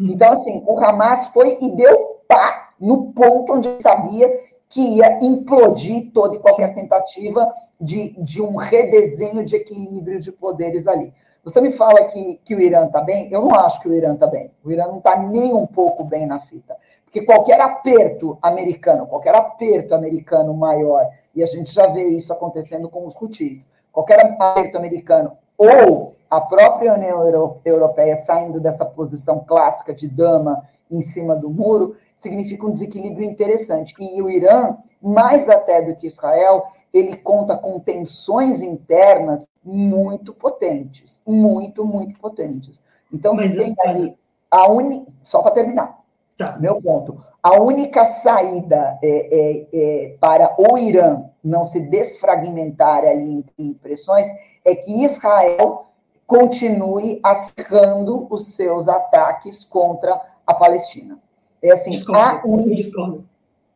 Hum. 0.00 0.08
Então, 0.10 0.32
assim, 0.32 0.62
o 0.66 0.78
Hamas 0.78 1.28
foi 1.28 1.58
e 1.60 1.70
deu 1.70 2.20
pá 2.28 2.70
no 2.80 3.12
ponto 3.12 3.54
onde 3.54 3.80
sabia 3.80 4.28
que 4.68 4.80
ia 4.80 5.24
implodir 5.24 6.10
toda 6.12 6.36
e 6.36 6.38
qualquer 6.38 6.74
tentativa 6.74 7.52
de, 7.80 8.10
de 8.18 8.42
um 8.42 8.56
redesenho 8.56 9.44
de 9.44 9.56
equilíbrio 9.56 10.20
de 10.20 10.32
poderes 10.32 10.86
ali. 10.86 11.12
Você 11.44 11.60
me 11.60 11.70
fala 11.70 12.02
que, 12.06 12.40
que 12.44 12.56
o 12.56 12.60
Irã 12.60 12.86
está 12.86 13.00
bem? 13.00 13.30
Eu 13.30 13.40
não 13.40 13.54
acho 13.54 13.80
que 13.80 13.88
o 13.88 13.94
Irã 13.94 14.14
está 14.14 14.26
bem. 14.26 14.50
O 14.64 14.72
Irã 14.72 14.88
não 14.88 14.98
está 14.98 15.16
nem 15.16 15.54
um 15.54 15.64
pouco 15.64 16.02
bem 16.02 16.26
na 16.26 16.40
fita. 16.40 16.76
Porque 17.04 17.22
qualquer 17.22 17.60
aperto 17.60 18.36
americano, 18.42 19.06
qualquer 19.06 19.32
aperto 19.32 19.94
americano 19.94 20.52
maior, 20.52 21.08
e 21.32 21.44
a 21.44 21.46
gente 21.46 21.72
já 21.72 21.86
vê 21.86 22.02
isso 22.08 22.32
acontecendo 22.32 22.88
com 22.88 23.06
os 23.06 23.14
Houthis, 23.14 23.64
qualquer 23.92 24.20
aperto 24.20 24.76
americano, 24.76 25.38
ou 25.56 26.15
a 26.30 26.40
própria 26.40 26.94
União 26.94 27.24
Europeia 27.64 28.16
saindo 28.16 28.60
dessa 28.60 28.84
posição 28.84 29.40
clássica 29.40 29.94
de 29.94 30.08
dama 30.08 30.62
em 30.90 31.00
cima 31.00 31.34
do 31.34 31.50
muro, 31.50 31.96
significa 32.16 32.66
um 32.66 32.70
desequilíbrio 32.70 33.28
interessante. 33.28 33.94
E 33.98 34.20
o 34.22 34.30
Irã, 34.30 34.76
mais 35.00 35.48
até 35.48 35.82
do 35.82 35.94
que 35.96 36.06
Israel, 36.06 36.66
ele 36.92 37.16
conta 37.16 37.56
com 37.56 37.78
tensões 37.78 38.60
internas 38.60 39.46
muito 39.64 40.32
potentes, 40.32 41.20
muito, 41.26 41.84
muito 41.84 42.18
potentes. 42.18 42.82
Então, 43.12 43.34
Mas 43.34 43.54
você 43.54 43.64
tem 43.64 43.74
ali 43.84 44.18
a 44.50 44.68
uni... 44.70 45.06
Só 45.22 45.42
para 45.42 45.52
terminar. 45.52 45.98
Tá. 46.36 46.56
Meu 46.58 46.80
ponto. 46.80 47.16
A 47.42 47.58
única 47.60 48.04
saída 48.04 48.98
é, 49.02 49.08
é, 49.08 49.66
é, 49.72 50.16
para 50.20 50.54
o 50.58 50.76
Irã 50.76 51.24
não 51.42 51.64
se 51.64 51.80
desfragmentar 51.80 53.04
ali 53.04 53.44
em 53.58 53.68
impressões 53.70 54.26
é 54.64 54.74
que 54.74 55.04
Israel 55.04 55.86
continue 56.26 57.20
acirrando 57.22 58.26
os 58.30 58.48
seus 58.48 58.88
ataques 58.88 59.64
contra 59.64 60.20
a 60.46 60.54
Palestina. 60.54 61.18
É 61.62 61.72
assim, 61.72 61.90
discordo, 61.90 62.48
un... 62.48 62.74
discordo. 62.74 63.28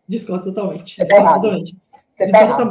Discordo 0.06 0.44
totalmente. 0.46 0.96
Você 0.96 1.02
está 1.02 1.16
errado. 1.16 1.42
Totalmente. 1.42 1.76
Você 2.12 2.24
está 2.24 2.42
errado. 2.42 2.70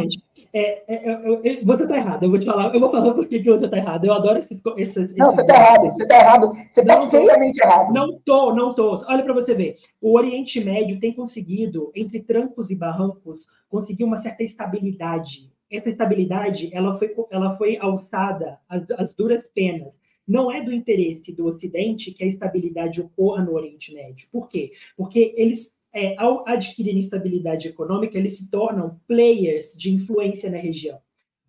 É, 0.51 0.83
é, 0.87 1.11
é, 1.11 1.63
você 1.63 1.83
está 1.83 1.95
errado, 1.95 2.23
eu 2.23 2.29
vou 2.31 2.39
te 2.39 2.45
falar, 2.47 2.73
eu 2.73 2.79
vou 2.79 2.89
falar 2.89 3.13
por 3.13 3.27
que, 3.27 3.39
você 3.43 3.65
está 3.65 3.77
errado. 3.77 4.05
Eu 4.05 4.13
adoro 4.13 4.39
esse. 4.39 4.59
esse, 4.77 5.01
esse 5.03 5.15
não, 5.15 5.31
você 5.31 5.41
está 5.41 5.55
errado, 5.55 5.85
você 5.85 6.03
está 6.03 6.15
errado, 6.15 6.53
você 6.67 6.81
está 6.81 7.09
feiamente 7.09 7.59
errado. 7.63 7.93
Não 7.93 8.19
tô, 8.19 8.53
não 8.53 8.73
tô. 8.73 8.95
Olha 9.07 9.23
para 9.23 9.33
você 9.33 9.53
ver. 9.53 9.75
O 10.01 10.17
Oriente 10.17 10.59
Médio 10.63 10.99
tem 10.99 11.13
conseguido, 11.13 11.91
entre 11.95 12.19
trancos 12.19 12.71
e 12.71 12.75
barrancos, 12.75 13.45
conseguir 13.69 14.03
uma 14.03 14.17
certa 14.17 14.41
estabilidade. 14.41 15.51
Essa 15.71 15.89
estabilidade 15.89 16.69
ela 16.73 16.97
foi, 16.97 17.15
ela 17.29 17.57
foi 17.57 17.77
alçada 17.77 18.59
às, 18.67 18.89
às 18.91 19.13
duras 19.13 19.47
penas 19.47 19.97
não 20.27 20.51
é 20.51 20.61
do 20.61 20.71
interesse 20.71 21.31
do 21.31 21.47
Ocidente 21.47 22.11
que 22.11 22.23
a 22.23 22.27
estabilidade 22.27 23.01
ocorra 23.01 23.43
no 23.43 23.53
Oriente 23.53 23.91
Médio. 23.91 24.27
Por 24.31 24.47
quê? 24.47 24.71
Porque 24.95 25.33
eles 25.35 25.73
é, 25.91 26.15
ao 26.17 26.47
adquirirem 26.47 26.99
estabilidade 26.99 27.67
econômica, 27.67 28.15
eles 28.15 28.37
se 28.37 28.49
tornam 28.49 28.99
players 29.07 29.73
de 29.75 29.91
influência 29.91 30.49
na 30.49 30.57
região. 30.57 30.99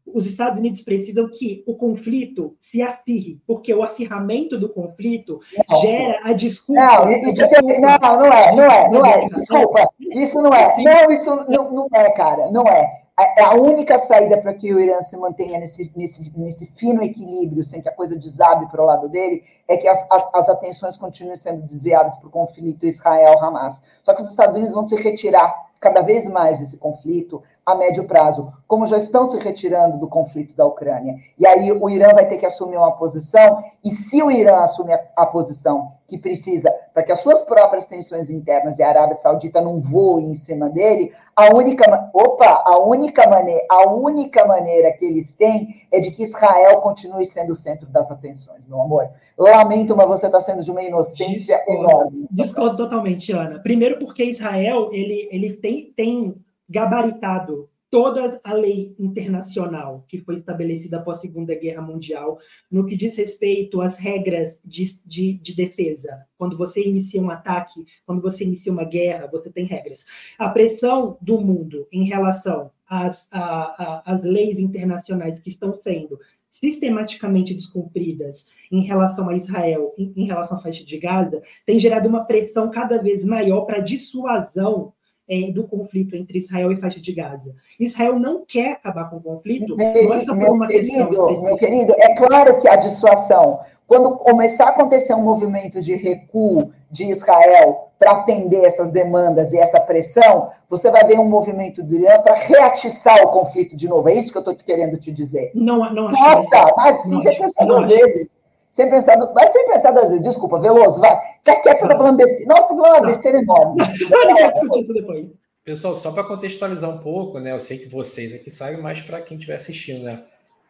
Os 0.07 0.27
Estados 0.27 0.59
Unidos 0.59 0.81
precisam 0.81 1.29
que 1.29 1.63
o 1.67 1.75
conflito 1.75 2.57
se 2.59 2.83
acirre, 2.83 3.41
porque 3.47 3.73
o 3.73 3.83
acirramento 3.83 4.59
do 4.59 4.69
conflito 4.69 5.41
não. 5.69 5.81
gera 5.83 6.21
a 6.25 6.33
desculpa. 6.33 6.81
Não, 6.81 7.11
isso 7.11 7.43
é 7.43 7.45
desculpa, 7.45 7.99
não, 8.01 8.19
não 8.19 8.33
é, 8.33 8.57
não 8.57 8.65
é, 8.65 8.91
não 8.91 9.07
é. 9.07 9.27
Desculpa, 9.29 9.89
isso 10.01 10.43
não 10.43 10.55
é. 10.55 10.83
Não, 10.83 11.13
isso 11.13 11.37
não, 11.49 11.73
não 11.73 11.89
é, 11.93 12.11
cara, 12.13 12.51
não 12.51 12.67
é. 12.67 12.87
É 13.23 13.43
a 13.43 13.55
única 13.55 13.99
saída 13.99 14.39
para 14.39 14.55
que 14.55 14.73
o 14.73 14.81
Irã 14.81 15.01
se 15.03 15.17
mantenha 15.17 15.59
nesse, 15.59 15.93
nesse, 15.97 16.33
nesse 16.37 16.67
fino 16.67 17.03
equilíbrio, 17.03 17.65
sem 17.65 17.81
que 17.81 17.89
a 17.89 17.95
coisa 17.95 18.17
desabe 18.17 18.67
para 18.71 18.83
o 18.83 18.87
lado 18.87 19.09
dele, 19.09 19.43
é 19.67 19.77
que 19.77 19.89
as, 19.89 20.07
as 20.33 20.49
atenções 20.49 20.97
continuem 20.97 21.37
sendo 21.37 21.63
desviadas 21.63 22.17
para 22.17 22.29
o 22.29 22.31
conflito 22.31 22.87
Israel-Hamas. 22.87 23.81
Só 24.03 24.15
que 24.15 24.23
os 24.23 24.29
Estados 24.29 24.57
Unidos 24.57 24.75
vão 24.75 24.85
se 24.85 24.97
retirar 24.97 25.71
cada 25.81 26.03
vez 26.03 26.27
mais 26.27 26.59
desse 26.59 26.77
conflito 26.77 27.43
a 27.71 27.77
médio 27.77 28.05
prazo, 28.05 28.53
como 28.67 28.87
já 28.87 28.97
estão 28.97 29.27
se 29.27 29.37
retirando 29.39 29.99
do 29.99 30.09
conflito 30.09 30.55
da 30.55 30.65
Ucrânia. 30.65 31.17
E 31.39 31.47
aí 31.47 31.73
o 31.73 31.91
Irã 31.91 32.13
vai 32.15 32.29
ter 32.29 32.37
que 32.37 32.47
assumir 32.47 32.77
uma 32.77 32.93
posição, 32.93 33.63
e 33.85 33.91
se 33.91 34.23
o 34.23 34.31
Irã 34.31 34.63
assumir 34.63 34.99
a, 35.17 35.27
posição 35.27 35.93
que 36.07 36.19
precisa 36.19 36.73
para 36.93 37.03
que 37.03 37.13
as 37.13 37.21
suas 37.21 37.43
próprias 37.43 37.87
tensões 37.87 38.29
internas 38.31 38.79
e 38.79 38.83
a 38.83 38.89
Arábia 38.89 39.17
Saudita 39.17 39.61
não 39.61 39.81
voem 39.81 40.31
em 40.31 40.35
cima 40.35 40.69
dele, 40.69 41.13
a 41.35 41.55
única 41.55 42.11
opa, 42.13 42.63
a 42.65 42.79
única 42.79 43.29
maneira, 43.29 43.65
a 43.71 43.89
única 43.89 44.45
maneira 44.45 44.93
que 44.93 45.05
eles 45.05 45.33
têm 45.33 45.87
é 45.91 46.01
de 46.01 46.11
que 46.11 46.25
Israel 46.25 46.77
continue 46.79 47.27
sendo 47.27 47.53
o 47.53 47.57
centro 47.57 47.87
das 47.89 48.11
atenções, 48.11 48.67
meu 48.69 48.81
amor. 48.81 49.09
Lamento, 49.39 49.97
mas 49.97 50.07
você 50.07 50.27
está 50.27 50.41
sendo 50.41 50.63
de 50.63 50.71
uma 50.71 50.83
inocência 50.83 51.57
discordo, 51.57 51.91
enorme. 51.91 52.29
Discordo 52.31 52.77
totalmente, 52.77 53.33
Ana. 53.33 53.61
Primeiro 53.61 53.99
porque 53.99 54.25
Israel 54.25 54.91
ele, 54.93 55.29
ele 55.33 55.55
tem, 55.55 55.93
tem 55.97 56.37
gabaritado 56.71 57.69
toda 57.91 58.41
a 58.45 58.53
lei 58.53 58.95
internacional 58.99 60.05
que 60.07 60.21
foi 60.21 60.37
estabelecida 60.37 60.99
após 60.99 61.19
a 61.19 61.23
Segunda 61.23 61.55
Guerra 61.57 61.83
Mundial 61.83 62.39
no 62.71 62.87
que 62.87 62.97
diz 62.97 63.17
respeito 63.19 63.81
às 63.81 63.99
regras 63.99 64.61
de, 64.65 64.85
de, 65.05 65.33
de, 65.35 65.55
defesa. 65.57 66.25
Quando 66.39 66.57
você 66.57 66.87
inicia 66.87 67.21
um 67.21 67.31
ataque, 67.31 67.85
quando 68.07 68.23
você 68.23 68.45
inicia 68.45 68.73
uma 68.73 68.85
guerra, 68.85 69.27
você 69.27 69.51
tem 69.51 69.65
regras. 69.65 70.07
A 70.39 70.49
pressão 70.49 71.19
do 71.21 71.41
mundo 71.41 71.89
em 71.91 72.05
relação 72.05 72.71
às, 72.89 73.29
a, 73.33 73.41
a, 73.43 74.13
às 74.13 74.23
leis 74.23 74.61
internacionais 74.61 75.41
que 75.41 75.49
estão 75.49 75.75
sendo 75.75 76.19
sistematicamente 76.49 77.55
descumpridas 77.55 78.51
em 78.71 78.83
relação 78.83 79.29
a 79.29 79.37
Israel, 79.37 79.95
em, 79.99 80.13
em 80.17 80.27
relação 80.27 80.59
à 80.59 80.61
faixa 80.61 80.85
de 80.85 80.99
Gaza, 80.99 81.43
tem 81.67 81.79
gerado 81.79 82.09
uma 82.09 82.25
pressão 82.25 82.71
cada 82.71 83.03
vez 83.03 83.25
maior 83.25 83.63
para 83.63 83.81
dissuasão 83.81 84.93
é, 85.31 85.53
do 85.53 85.63
conflito 85.63 86.17
entre 86.17 86.39
Israel 86.39 86.73
e 86.73 86.77
faixa 86.77 87.01
de 87.01 87.13
Gaza. 87.13 87.55
Israel 87.79 88.19
não 88.19 88.45
quer 88.45 88.73
acabar 88.73 89.09
com 89.09 89.17
o 89.17 89.23
conflito, 89.23 89.77
não 89.77 90.15
é 90.15 90.21
só 90.21 90.35
por 90.35 90.49
uma 90.49 90.67
querido, 90.67 90.89
questão 90.89 91.11
específica. 91.11 91.47
Meu 91.47 91.57
querido, 91.57 91.95
é 91.97 92.15
claro 92.17 92.59
que 92.59 92.69
a 92.69 92.75
dissuasão, 92.75 93.61
quando 93.87 94.17
começar 94.17 94.65
a 94.65 94.71
acontecer 94.71 95.15
um 95.15 95.23
movimento 95.23 95.81
de 95.81 95.95
recuo 95.95 96.73
de 96.91 97.05
Israel 97.05 97.91
para 97.97 98.13
atender 98.13 98.65
essas 98.65 98.91
demandas 98.91 99.53
e 99.53 99.59
essa 99.59 99.79
pressão, 99.79 100.49
você 100.69 100.91
vai 100.91 101.05
ver 101.05 101.19
um 101.19 101.29
movimento 101.29 101.83
do 101.83 101.95
Irã 101.95 102.19
para 102.21 102.35
reatiçar 102.35 103.23
o 103.23 103.29
conflito 103.29 103.77
de 103.77 103.87
novo. 103.87 104.09
É 104.09 104.15
isso 104.15 104.33
que 104.33 104.39
eu 104.39 104.41
estou 104.41 104.57
querendo 104.57 104.99
te 104.99 105.13
dizer. 105.13 105.53
Não, 105.55 105.79
não 105.93 106.09
acho 106.09 106.21
Nossa, 106.21 106.73
mas 106.77 107.03
sim, 107.03 107.21
você 107.21 107.67
duas 107.67 107.89
vezes. 107.89 108.40
Sem 108.73 108.89
pensar, 108.89 109.17
vai 109.17 109.51
sem 109.51 109.67
pensar 109.67 109.91
duas 109.91 110.09
vezes. 110.09 110.25
Desculpa, 110.25 110.59
Veloso, 110.59 111.01
vai. 111.01 111.19
Fica 111.39 111.61
quieto, 111.61 111.81
você 111.81 111.85
está 111.87 111.97
falando 111.97 112.17
besteira. 112.17 112.47
Nossa, 112.47 112.69
falando 112.69 112.95
uma 112.99 113.07
besteira 113.07 113.39
enorme. 113.39 113.83
Não 114.11 114.51
discutir 114.51 114.81
isso 114.81 114.93
depois. 114.93 115.27
Pessoal, 115.65 115.95
só 115.95 116.13
para 116.13 116.25
contextualizar 116.25 116.89
um 116.89 116.99
pouco, 116.99 117.39
né? 117.39 117.53
Eu 117.53 117.61
sei 117.61 117.79
que 117.79 117.89
vocês 117.89 118.33
aqui 118.33 118.51
sabem, 118.51 118.81
mas 118.81 119.03
para 119.03 119.21
quem 119.21 119.37
estiver 119.37 119.57
assistindo, 119.57 120.05
né? 120.05 120.25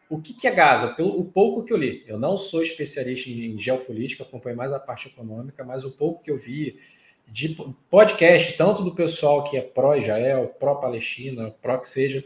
O 0.09 0.19
que, 0.19 0.33
que 0.33 0.45
é 0.45 0.51
Gaza? 0.51 0.89
Pelo 0.89 1.17
o 1.17 1.23
pouco 1.23 1.63
que 1.63 1.71
eu 1.71 1.77
li, 1.77 2.03
eu 2.05 2.19
não 2.19 2.37
sou 2.37 2.61
especialista 2.61 3.29
em 3.29 3.57
geopolítica, 3.57 4.23
acompanho 4.23 4.57
mais 4.57 4.73
a 4.73 4.79
parte 4.79 5.07
econômica, 5.07 5.63
mas 5.63 5.85
o 5.85 5.91
pouco 5.91 6.21
que 6.21 6.29
eu 6.29 6.37
vi 6.37 6.77
de 7.25 7.55
podcast, 7.89 8.57
tanto 8.57 8.83
do 8.83 8.93
pessoal 8.93 9.45
que 9.45 9.55
é 9.55 9.61
pró-Israel, 9.61 10.53
pró-Palestina, 10.59 11.55
pró 11.61 11.77
que 11.77 11.87
seja, 11.87 12.25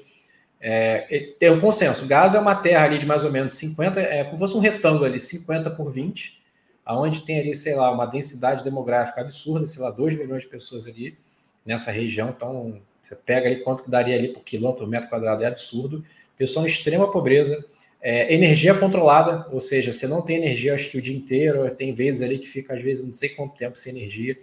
é, 0.59 1.33
tem 1.39 1.51
um 1.51 1.59
consenso. 1.59 2.05
Gaza 2.07 2.37
é 2.37 2.41
uma 2.41 2.55
terra 2.55 2.85
ali 2.85 2.97
de 2.97 3.05
mais 3.05 3.23
ou 3.23 3.31
menos 3.31 3.53
50, 3.53 3.99
é 3.99 4.23
como 4.23 4.35
se 4.35 4.39
fosse 4.39 4.57
um 4.57 4.59
retângulo 4.59 5.05
ali, 5.05 5.19
50 5.19 5.69
por 5.71 5.91
20, 5.91 6.41
aonde 6.85 7.21
tem 7.21 7.39
ali, 7.39 7.53
sei 7.55 7.75
lá, 7.75 7.91
uma 7.91 8.05
densidade 8.05 8.63
demográfica 8.63 9.21
absurda, 9.21 9.65
sei 9.65 9.81
lá, 9.81 9.91
2 9.91 10.17
milhões 10.17 10.43
de 10.43 10.49
pessoas 10.49 10.87
ali 10.87 11.17
nessa 11.65 11.91
região. 11.91 12.33
Então, 12.35 12.81
você 13.01 13.15
pega 13.15 13.47
ali 13.47 13.57
quanto 13.61 13.83
que 13.83 13.89
daria 13.89 14.15
ali 14.15 14.33
por 14.33 14.43
quilômetro, 14.43 14.83
por 14.83 14.89
metro 14.89 15.09
quadrado, 15.09 15.43
é 15.43 15.47
absurdo. 15.47 16.03
Pessoal 16.37 16.65
em 16.65 16.69
extrema 16.69 17.11
pobreza. 17.11 17.63
É, 18.01 18.31
energia 18.33 18.75
controlada, 18.75 19.47
ou 19.51 19.59
seja, 19.59 19.91
você 19.91 20.07
não 20.07 20.21
tem 20.21 20.37
energia 20.37 20.75
acho 20.75 20.91
que 20.91 20.97
o 20.99 21.01
dia 21.01 21.15
inteiro, 21.15 21.67
tem 21.71 21.91
vezes 21.91 22.21
ali 22.21 22.37
que 22.37 22.47
fica, 22.47 22.75
às 22.75 22.81
vezes, 22.81 23.03
não 23.03 23.13
sei 23.13 23.29
quanto 23.29 23.55
tempo 23.55 23.75
sem 23.77 23.95
energia. 23.95 24.37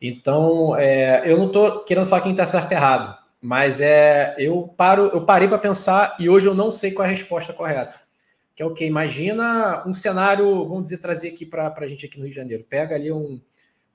Então, 0.00 0.76
é, 0.76 1.22
eu 1.30 1.36
não 1.36 1.48
estou 1.48 1.84
querendo 1.84 2.06
falar 2.06 2.22
quem 2.22 2.30
está 2.30 2.46
certo 2.46 2.70
e 2.70 2.74
errado, 2.74 3.19
mas 3.40 3.80
é, 3.80 4.34
eu 4.38 4.68
paro, 4.76 5.06
eu 5.06 5.24
parei 5.24 5.48
para 5.48 5.58
pensar 5.58 6.16
e 6.18 6.28
hoje 6.28 6.46
eu 6.46 6.54
não 6.54 6.70
sei 6.70 6.92
qual 6.92 7.06
é 7.06 7.08
a 7.08 7.12
resposta 7.12 7.52
correta. 7.52 7.98
Que 8.54 8.62
é 8.62 8.66
o 8.66 8.74
que? 8.74 8.84
Imagina 8.84 9.82
um 9.86 9.94
cenário, 9.94 10.68
vamos 10.68 10.82
dizer, 10.82 10.98
trazer 10.98 11.28
aqui 11.28 11.46
para 11.46 11.72
a 11.74 11.86
gente 11.86 12.04
aqui 12.04 12.18
no 12.18 12.24
Rio 12.24 12.32
de 12.32 12.36
Janeiro. 12.36 12.66
Pega 12.68 12.94
ali 12.94 13.10
um, 13.10 13.40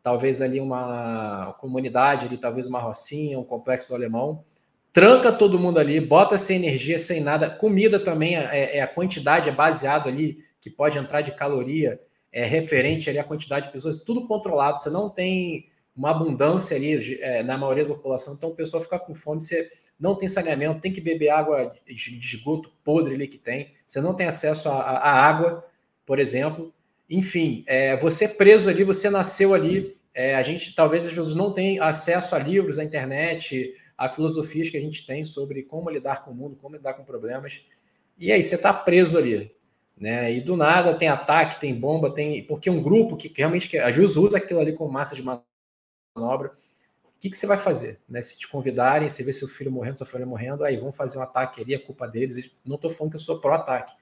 talvez 0.02 0.42
ali 0.42 0.60
uma 0.60 1.56
comunidade, 1.60 2.26
ali, 2.26 2.38
talvez 2.38 2.66
uma 2.66 2.80
rocinha, 2.80 3.38
um 3.38 3.44
complexo 3.44 3.90
do 3.90 3.96
alemão, 3.96 4.44
tranca 4.92 5.32
todo 5.32 5.60
mundo 5.60 5.78
ali, 5.78 6.00
bota 6.00 6.38
sem 6.38 6.56
energia, 6.56 6.98
sem 6.98 7.22
nada. 7.22 7.50
Comida 7.50 8.00
também, 8.00 8.38
é, 8.38 8.78
é 8.78 8.82
a 8.82 8.88
quantidade 8.88 9.50
é 9.50 9.52
baseado 9.52 10.10
ali, 10.10 10.40
que 10.60 10.70
pode 10.70 10.98
entrar 10.98 11.22
de 11.22 11.34
caloria, 11.34 12.00
é 12.32 12.44
referente 12.44 13.10
ali 13.10 13.20
à 13.20 13.24
quantidade 13.24 13.68
de 13.68 13.72
pessoas, 13.72 14.00
tudo 14.00 14.26
controlado. 14.26 14.80
Você 14.80 14.90
não 14.90 15.10
tem 15.10 15.68
uma 15.96 16.12
abundância 16.12 16.76
ali 16.76 17.22
é, 17.22 17.44
na 17.44 17.58
maioria 17.58 17.86
da 17.86 17.94
população, 17.94 18.34
então 18.34 18.50
o 18.50 18.56
pessoal 18.56 18.82
fica 18.84 19.00
com 19.00 19.14
fome, 19.14 19.42
você 19.42 19.72
não 20.00 20.16
tem 20.16 20.28
saneamento, 20.28 20.82
tem 20.82 20.92
que 20.92 21.00
beber 21.00 21.30
água 21.30 21.74
de 21.88 22.18
esgoto 22.18 22.72
podre 22.84 23.16
ali 23.16 23.28
que 23.28 23.38
tem, 23.38 23.74
você 23.86 24.02
não 24.02 24.14
tem 24.14 24.28
acesso 24.28 24.70
à 24.70 25.10
água, 25.10 25.66
por 26.06 26.20
exemplo. 26.20 26.74
Enfim, 27.10 27.64
é, 27.66 27.96
você 27.96 28.28
preso 28.28 28.70
ali, 28.70 28.84
você 28.84 29.10
nasceu 29.10 29.54
ali, 29.54 29.96
é, 30.14 30.36
a 30.36 30.44
gente 30.44 30.76
talvez 30.76 31.06
as 31.06 31.14
pessoas 31.14 31.36
não 31.36 31.52
tenham 31.52 31.86
acesso 31.86 32.36
a 32.36 32.40
livros, 32.40 32.78
à 32.78 32.84
internet, 32.84 33.74
a 33.98 34.10
filosofias 34.10 34.70
que 34.70 34.78
a 34.78 34.82
gente 34.82 35.06
tem 35.06 35.24
sobre 35.24 35.64
como 35.64 35.90
lidar 35.90 36.26
com 36.26 36.32
o 36.32 36.36
mundo, 36.36 36.58
como 36.62 36.76
lidar 36.76 36.94
com 36.94 37.04
problemas. 37.04 37.66
E 38.18 38.32
aí 38.32 38.44
você 38.44 38.56
está 38.56 38.74
preso 38.74 39.18
ali. 39.18 39.52
Né? 39.98 40.34
E 40.34 40.42
do 40.42 40.58
nada 40.58 40.94
tem 40.94 41.08
ataque, 41.08 41.60
tem 41.60 41.74
bomba, 41.74 42.14
tem. 42.14 42.44
Porque 42.44 42.70
um 42.70 42.82
grupo 42.82 43.16
que 43.16 43.32
realmente. 43.34 43.78
A 43.78 43.92
Jus 43.92 44.18
usa 44.18 44.38
aquilo 44.38 44.60
ali 44.60 44.74
como 44.74 44.92
massa 44.92 45.16
de 45.16 45.24
manobra. 45.24 45.46
O 47.04 47.20
que, 47.20 47.30
que 47.30 47.38
você 47.38 47.48
vai 47.48 47.58
fazer? 47.58 48.00
Né? 48.08 48.22
Se 48.22 48.38
te 48.38 48.48
convidarem, 48.48 49.10
você 49.10 49.24
vê 49.24 49.34
seu 49.34 49.48
filho 49.48 49.72
morrendo, 49.72 49.98
sua 49.98 50.08
filha 50.08 50.26
morrendo, 50.26 50.64
aí 50.64 50.78
vão 50.78 50.92
fazer 50.92 51.18
um 51.18 51.22
ataque 51.22 51.62
ali, 51.62 51.74
é 51.74 51.80
culpa 51.80 52.08
deles. 52.08 52.56
Não 52.66 52.76
estou 52.76 52.90
falando 52.90 53.12
que 53.12 53.18
eu 53.18 53.22
sou 53.22 53.40
pró-ataque. 53.40 53.94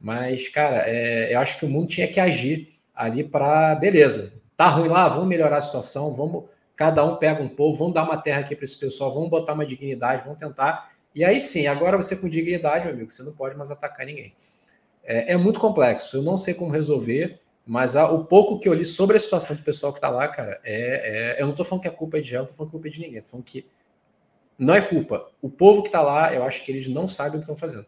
Mas, 0.00 0.48
cara, 0.48 0.84
é, 0.86 1.34
eu 1.34 1.40
acho 1.40 1.58
que 1.58 1.66
o 1.66 1.68
mundo 1.68 1.88
tinha 1.88 2.08
que 2.08 2.18
agir 2.18 2.80
ali 2.94 3.22
para. 3.22 3.74
Beleza, 3.74 4.40
tá 4.56 4.68
ruim 4.68 4.88
lá, 4.88 5.08
vamos 5.08 5.28
melhorar 5.28 5.58
a 5.58 5.60
situação, 5.60 6.14
vamos. 6.14 6.44
Cada 6.74 7.04
um 7.04 7.16
pega 7.16 7.42
um 7.42 7.48
povo, 7.48 7.76
vamos 7.76 7.92
dar 7.92 8.04
uma 8.04 8.16
terra 8.16 8.40
aqui 8.40 8.56
para 8.56 8.64
esse 8.64 8.78
pessoal, 8.78 9.12
vamos 9.12 9.28
botar 9.28 9.52
uma 9.52 9.66
dignidade, 9.66 10.24
vamos 10.24 10.38
tentar. 10.38 10.90
E 11.14 11.22
aí 11.22 11.38
sim, 11.38 11.66
agora 11.66 11.96
você 11.98 12.16
com 12.16 12.28
dignidade, 12.28 12.86
meu 12.86 12.94
amigo, 12.94 13.10
você 13.10 13.22
não 13.22 13.32
pode 13.32 13.56
mais 13.56 13.70
atacar 13.70 14.06
ninguém. 14.06 14.32
É, 15.04 15.34
é 15.34 15.36
muito 15.36 15.60
complexo, 15.60 16.16
eu 16.16 16.22
não 16.22 16.38
sei 16.38 16.54
como 16.54 16.72
resolver. 16.72 17.40
Mas 17.66 17.96
a, 17.96 18.10
o 18.10 18.24
pouco 18.24 18.58
que 18.58 18.68
eu 18.68 18.74
li 18.74 18.84
sobre 18.84 19.16
a 19.16 19.20
situação 19.20 19.54
do 19.54 19.62
pessoal 19.62 19.92
que 19.92 19.98
está 19.98 20.08
lá, 20.08 20.26
cara, 20.28 20.60
é, 20.64 21.36
é, 21.36 21.40
eu 21.40 21.44
não 21.44 21.52
estou 21.52 21.64
falando 21.64 21.82
que 21.82 21.88
a 21.88 21.92
culpa 21.92 22.18
é 22.18 22.20
de 22.20 22.34
ela, 22.34 22.44
não 22.44 22.50
tô 22.50 22.54
falando 22.56 22.70
que 22.70 22.76
a 22.76 22.78
culpa 22.78 22.88
é 22.88 22.90
de 22.90 23.00
ninguém. 23.00 23.18
Estou 23.18 23.30
falando 23.32 23.44
que 23.44 23.66
não 24.58 24.74
é 24.74 24.80
culpa. 24.80 25.30
O 25.40 25.48
povo 25.48 25.82
que 25.82 25.88
está 25.88 26.02
lá, 26.02 26.34
eu 26.34 26.44
acho 26.44 26.64
que 26.64 26.72
eles 26.72 26.88
não 26.88 27.08
sabem 27.08 27.32
o 27.32 27.42
que 27.42 27.50
estão 27.50 27.56
fazendo. 27.56 27.86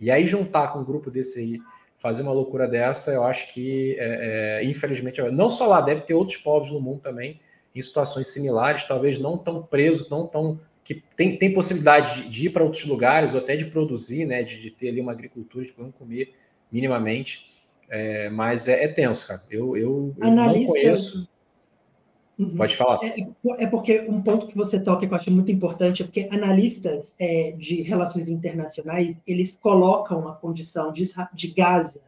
E 0.00 0.10
aí 0.10 0.26
juntar 0.26 0.72
com 0.72 0.80
um 0.80 0.84
grupo 0.84 1.10
desse 1.10 1.38
aí, 1.40 1.60
fazer 1.98 2.22
uma 2.22 2.32
loucura 2.32 2.66
dessa, 2.66 3.12
eu 3.12 3.24
acho 3.24 3.52
que, 3.52 3.96
é, 3.98 4.60
é, 4.60 4.64
infelizmente, 4.64 5.20
não 5.30 5.50
só 5.50 5.66
lá, 5.66 5.80
deve 5.80 6.02
ter 6.02 6.14
outros 6.14 6.38
povos 6.38 6.70
no 6.70 6.80
mundo 6.80 7.00
também, 7.00 7.40
em 7.74 7.82
situações 7.82 8.28
similares, 8.28 8.84
talvez 8.84 9.18
não 9.18 9.36
tão 9.36 9.62
presos, 9.62 10.08
não 10.08 10.26
tão 10.26 10.60
que 10.84 11.02
tem, 11.14 11.36
tem 11.36 11.52
possibilidade 11.52 12.22
de, 12.22 12.30
de 12.30 12.46
ir 12.46 12.50
para 12.50 12.64
outros 12.64 12.86
lugares, 12.86 13.34
ou 13.34 13.40
até 13.40 13.54
de 13.56 13.66
produzir, 13.66 14.24
né, 14.24 14.42
de, 14.42 14.58
de 14.58 14.70
ter 14.70 14.88
ali 14.88 15.02
uma 15.02 15.12
agricultura, 15.12 15.64
de 15.64 15.72
poder 15.72 15.92
comer 15.92 16.34
minimamente. 16.72 17.46
É, 17.88 18.28
mas 18.28 18.68
é, 18.68 18.84
é, 18.84 18.88
tenso, 18.88 19.26
cara. 19.26 19.42
Eu, 19.50 19.76
eu, 19.76 20.14
eu 20.18 20.30
não 20.30 20.64
conheço. 20.64 21.28
Uhum. 22.38 22.56
Pode 22.56 22.76
falar. 22.76 23.00
É, 23.02 23.26
é, 23.58 23.66
porque 23.66 24.00
um 24.08 24.22
ponto 24.22 24.46
que 24.46 24.56
você 24.56 24.78
toca 24.78 25.06
que 25.06 25.12
eu 25.12 25.16
acho 25.16 25.30
muito 25.30 25.50
importante 25.50 26.02
é 26.02 26.04
porque 26.04 26.28
analistas 26.30 27.14
é, 27.18 27.52
de 27.58 27.82
relações 27.82 28.28
internacionais 28.28 29.18
eles 29.26 29.56
colocam 29.56 30.28
a 30.28 30.34
condição 30.34 30.92
de, 30.92 31.02
de 31.34 31.48
Gaza, 31.48 32.02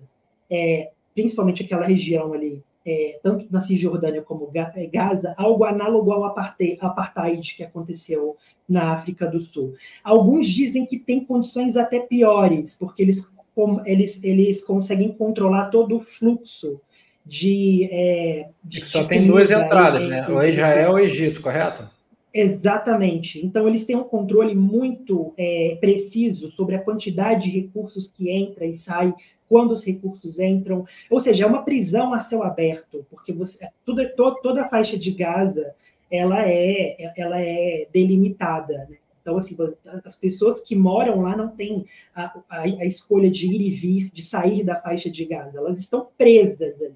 é, 0.48 0.90
principalmente 1.14 1.64
aquela 1.64 1.84
região 1.84 2.32
ali, 2.32 2.62
é, 2.86 3.18
tanto 3.22 3.46
na 3.50 3.60
Cisjordânia 3.60 4.22
como 4.22 4.50
Gaza, 4.92 5.34
algo 5.36 5.64
análogo 5.64 6.12
ao 6.12 6.24
apartheid 6.24 7.56
que 7.56 7.64
aconteceu 7.64 8.36
na 8.68 8.92
África 8.92 9.26
do 9.26 9.40
Sul. 9.40 9.74
Alguns 10.04 10.46
dizem 10.48 10.86
que 10.86 10.98
tem 10.98 11.24
condições 11.24 11.76
até 11.76 11.98
piores, 11.98 12.76
porque 12.76 13.02
eles 13.02 13.28
eles, 13.84 14.22
eles 14.22 14.62
conseguem 14.62 15.12
controlar 15.12 15.66
todo 15.66 15.96
o 15.96 16.00
fluxo 16.00 16.80
de. 17.24 17.88
É, 17.90 18.48
de 18.62 18.84
só 18.84 19.04
tem 19.04 19.26
duas 19.26 19.50
entradas, 19.50 20.06
né? 20.06 20.26
O 20.28 20.42
Israel 20.42 20.98
e 20.98 21.02
o 21.02 21.04
Egito, 21.04 21.40
correto? 21.40 21.88
Exatamente. 22.32 23.44
Então, 23.44 23.66
eles 23.66 23.84
têm 23.84 23.96
um 23.96 24.04
controle 24.04 24.54
muito 24.54 25.34
é, 25.36 25.76
preciso 25.80 26.50
sobre 26.52 26.76
a 26.76 26.82
quantidade 26.82 27.50
de 27.50 27.60
recursos 27.60 28.06
que 28.06 28.30
entra 28.30 28.64
e 28.64 28.74
sai, 28.74 29.12
quando 29.48 29.72
os 29.72 29.84
recursos 29.84 30.38
entram. 30.38 30.84
Ou 31.10 31.18
seja, 31.18 31.44
é 31.44 31.46
uma 31.46 31.64
prisão 31.64 32.14
a 32.14 32.20
céu 32.20 32.44
aberto, 32.44 33.04
porque 33.10 33.32
você, 33.32 33.68
tudo, 33.84 34.08
toda 34.14 34.62
a 34.62 34.68
faixa 34.68 34.96
de 34.96 35.10
Gaza 35.10 35.74
ela 36.10 36.42
é, 36.46 36.96
ela 37.16 37.40
é 37.40 37.86
delimitada. 37.92 38.86
Né? 38.88 38.96
Então, 39.30 39.36
assim, 39.36 39.56
as 40.04 40.16
pessoas 40.16 40.60
que 40.60 40.74
moram 40.74 41.20
lá 41.20 41.36
não 41.36 41.48
têm 41.48 41.86
a, 42.14 42.24
a, 42.48 42.62
a, 42.62 42.84
escolha 42.84 43.30
de 43.30 43.46
ir 43.46 43.60
e 43.60 43.70
vir, 43.70 44.10
de 44.10 44.22
sair 44.22 44.64
da 44.64 44.76
faixa 44.76 45.08
de 45.08 45.24
Gaza, 45.24 45.58
elas 45.58 45.78
estão 45.78 46.08
presas 46.18 46.74
ali. 46.80 46.94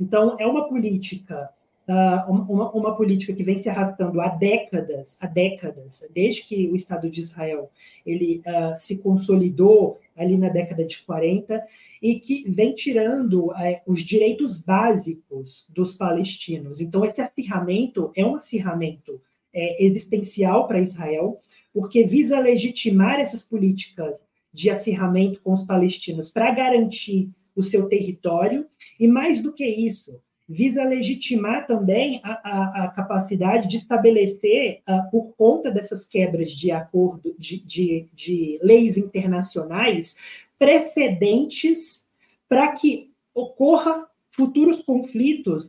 Então, 0.00 0.36
é 0.38 0.46
uma 0.46 0.68
política, 0.68 1.50
uh, 1.88 2.30
uma, 2.30 2.70
uma, 2.72 2.96
política 2.96 3.32
que 3.32 3.44
vem 3.44 3.58
se 3.58 3.68
arrastando 3.68 4.20
há 4.20 4.28
décadas, 4.28 5.16
há 5.20 5.26
décadas, 5.26 6.04
desde 6.12 6.42
que 6.42 6.68
o 6.68 6.74
Estado 6.74 7.08
de 7.08 7.20
Israel 7.20 7.70
ele 8.04 8.40
uh, 8.40 8.76
se 8.76 8.98
consolidou 8.98 9.98
ali 10.16 10.36
na 10.36 10.48
década 10.48 10.84
de 10.84 10.98
40, 11.02 11.64
e 12.02 12.18
que 12.18 12.44
vem 12.50 12.74
tirando 12.74 13.46
uh, 13.46 13.54
os 13.86 14.00
direitos 14.00 14.58
básicos 14.58 15.64
dos 15.68 15.94
palestinos. 15.94 16.80
Então, 16.80 17.04
esse 17.04 17.20
acirramento 17.20 18.10
é 18.16 18.24
um 18.24 18.34
acirramento 18.34 19.20
é, 19.58 19.84
existencial 19.84 20.66
para 20.66 20.80
Israel, 20.80 21.40
porque 21.78 22.02
visa 22.02 22.40
legitimar 22.40 23.20
essas 23.20 23.44
políticas 23.44 24.20
de 24.52 24.68
acirramento 24.68 25.40
com 25.40 25.52
os 25.52 25.62
palestinos 25.62 26.28
para 26.28 26.50
garantir 26.50 27.30
o 27.54 27.62
seu 27.62 27.88
território, 27.88 28.66
e 28.98 29.06
mais 29.06 29.40
do 29.40 29.52
que 29.52 29.64
isso, 29.64 30.20
visa 30.48 30.82
legitimar 30.82 31.68
também 31.68 32.20
a, 32.24 32.32
a, 32.32 32.84
a 32.84 32.88
capacidade 32.88 33.68
de 33.68 33.76
estabelecer, 33.76 34.80
uh, 34.88 35.08
por 35.08 35.36
conta 35.36 35.70
dessas 35.70 36.04
quebras 36.04 36.50
de 36.50 36.72
acordo, 36.72 37.36
de, 37.38 37.60
de, 37.60 38.08
de 38.12 38.58
leis 38.60 38.98
internacionais, 38.98 40.16
precedentes 40.58 42.08
para 42.48 42.72
que 42.72 43.12
ocorra 43.32 44.08
futuros 44.32 44.82
conflitos 44.82 45.68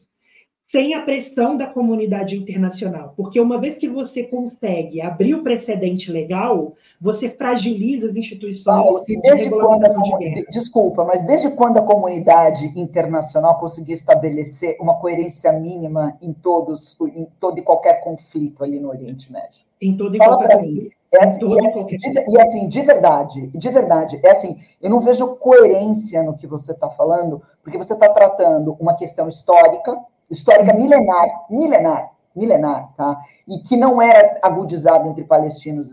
sem 0.70 0.94
a 0.94 1.02
pressão 1.02 1.58
da 1.58 1.66
comunidade 1.66 2.38
internacional. 2.38 3.14
Porque 3.18 3.40
uma 3.40 3.60
vez 3.60 3.76
que 3.76 3.90
você 3.90 4.24
consegue 4.24 5.02
abrir 5.02 5.34
o 5.34 5.42
precedente 5.42 6.12
legal, 6.12 6.76
você 7.02 7.28
fragiliza 7.28 8.08
as 8.08 8.16
instituições 8.16 8.64
Paulo, 8.66 9.04
e 9.08 9.20
desde 9.20 9.50
quando 9.50 9.84
a, 9.84 10.52
Desculpa, 10.52 11.04
mas 11.04 11.26
desde 11.26 11.50
quando 11.56 11.78
a 11.78 11.82
comunidade 11.82 12.72
internacional 12.76 13.60
conseguiu 13.60 13.96
estabelecer 13.96 14.78
uma 14.80 15.00
coerência 15.00 15.52
mínima 15.52 16.16
em 16.22 16.32
todos, 16.32 16.96
em 17.16 17.28
todo 17.40 17.58
e 17.58 17.64
qualquer 17.64 18.02
conflito 18.02 18.64
ali 18.64 18.80
no 18.80 18.90
Oriente 18.90 19.32
Médio? 19.32 19.66
Em 19.82 19.98
todo 19.98 20.16
e 20.16 20.20
Fala 20.20 20.38
qualquer 20.38 20.58
conflito. 20.58 21.00
É 21.12 21.24
assim, 21.24 21.40
e, 21.42 21.66
assim, 21.66 21.86
de, 21.88 22.32
e 22.32 22.40
assim, 22.40 22.68
de 22.68 22.82
verdade, 22.84 23.48
de 23.48 23.70
verdade, 23.72 24.20
é 24.24 24.30
assim, 24.30 24.60
eu 24.80 24.92
não 24.92 25.02
vejo 25.02 25.36
coerência 25.38 26.22
no 26.22 26.38
que 26.38 26.46
você 26.46 26.72
está 26.72 26.88
falando, 26.92 27.42
porque 27.64 27.80
você 27.80 27.94
está 27.94 28.08
tratando 28.08 28.78
uma 28.80 28.96
questão 28.96 29.28
histórica, 29.28 30.00
histórica 30.30 30.74
milenar, 30.74 31.46
milenar, 31.50 32.12
milenar, 32.36 32.94
tá? 32.96 33.20
E 33.48 33.60
que 33.60 33.76
não 33.76 34.02
era 34.02 34.40
agudizada 34.42 35.08
entre 35.08 35.24
palestinos 35.24 35.90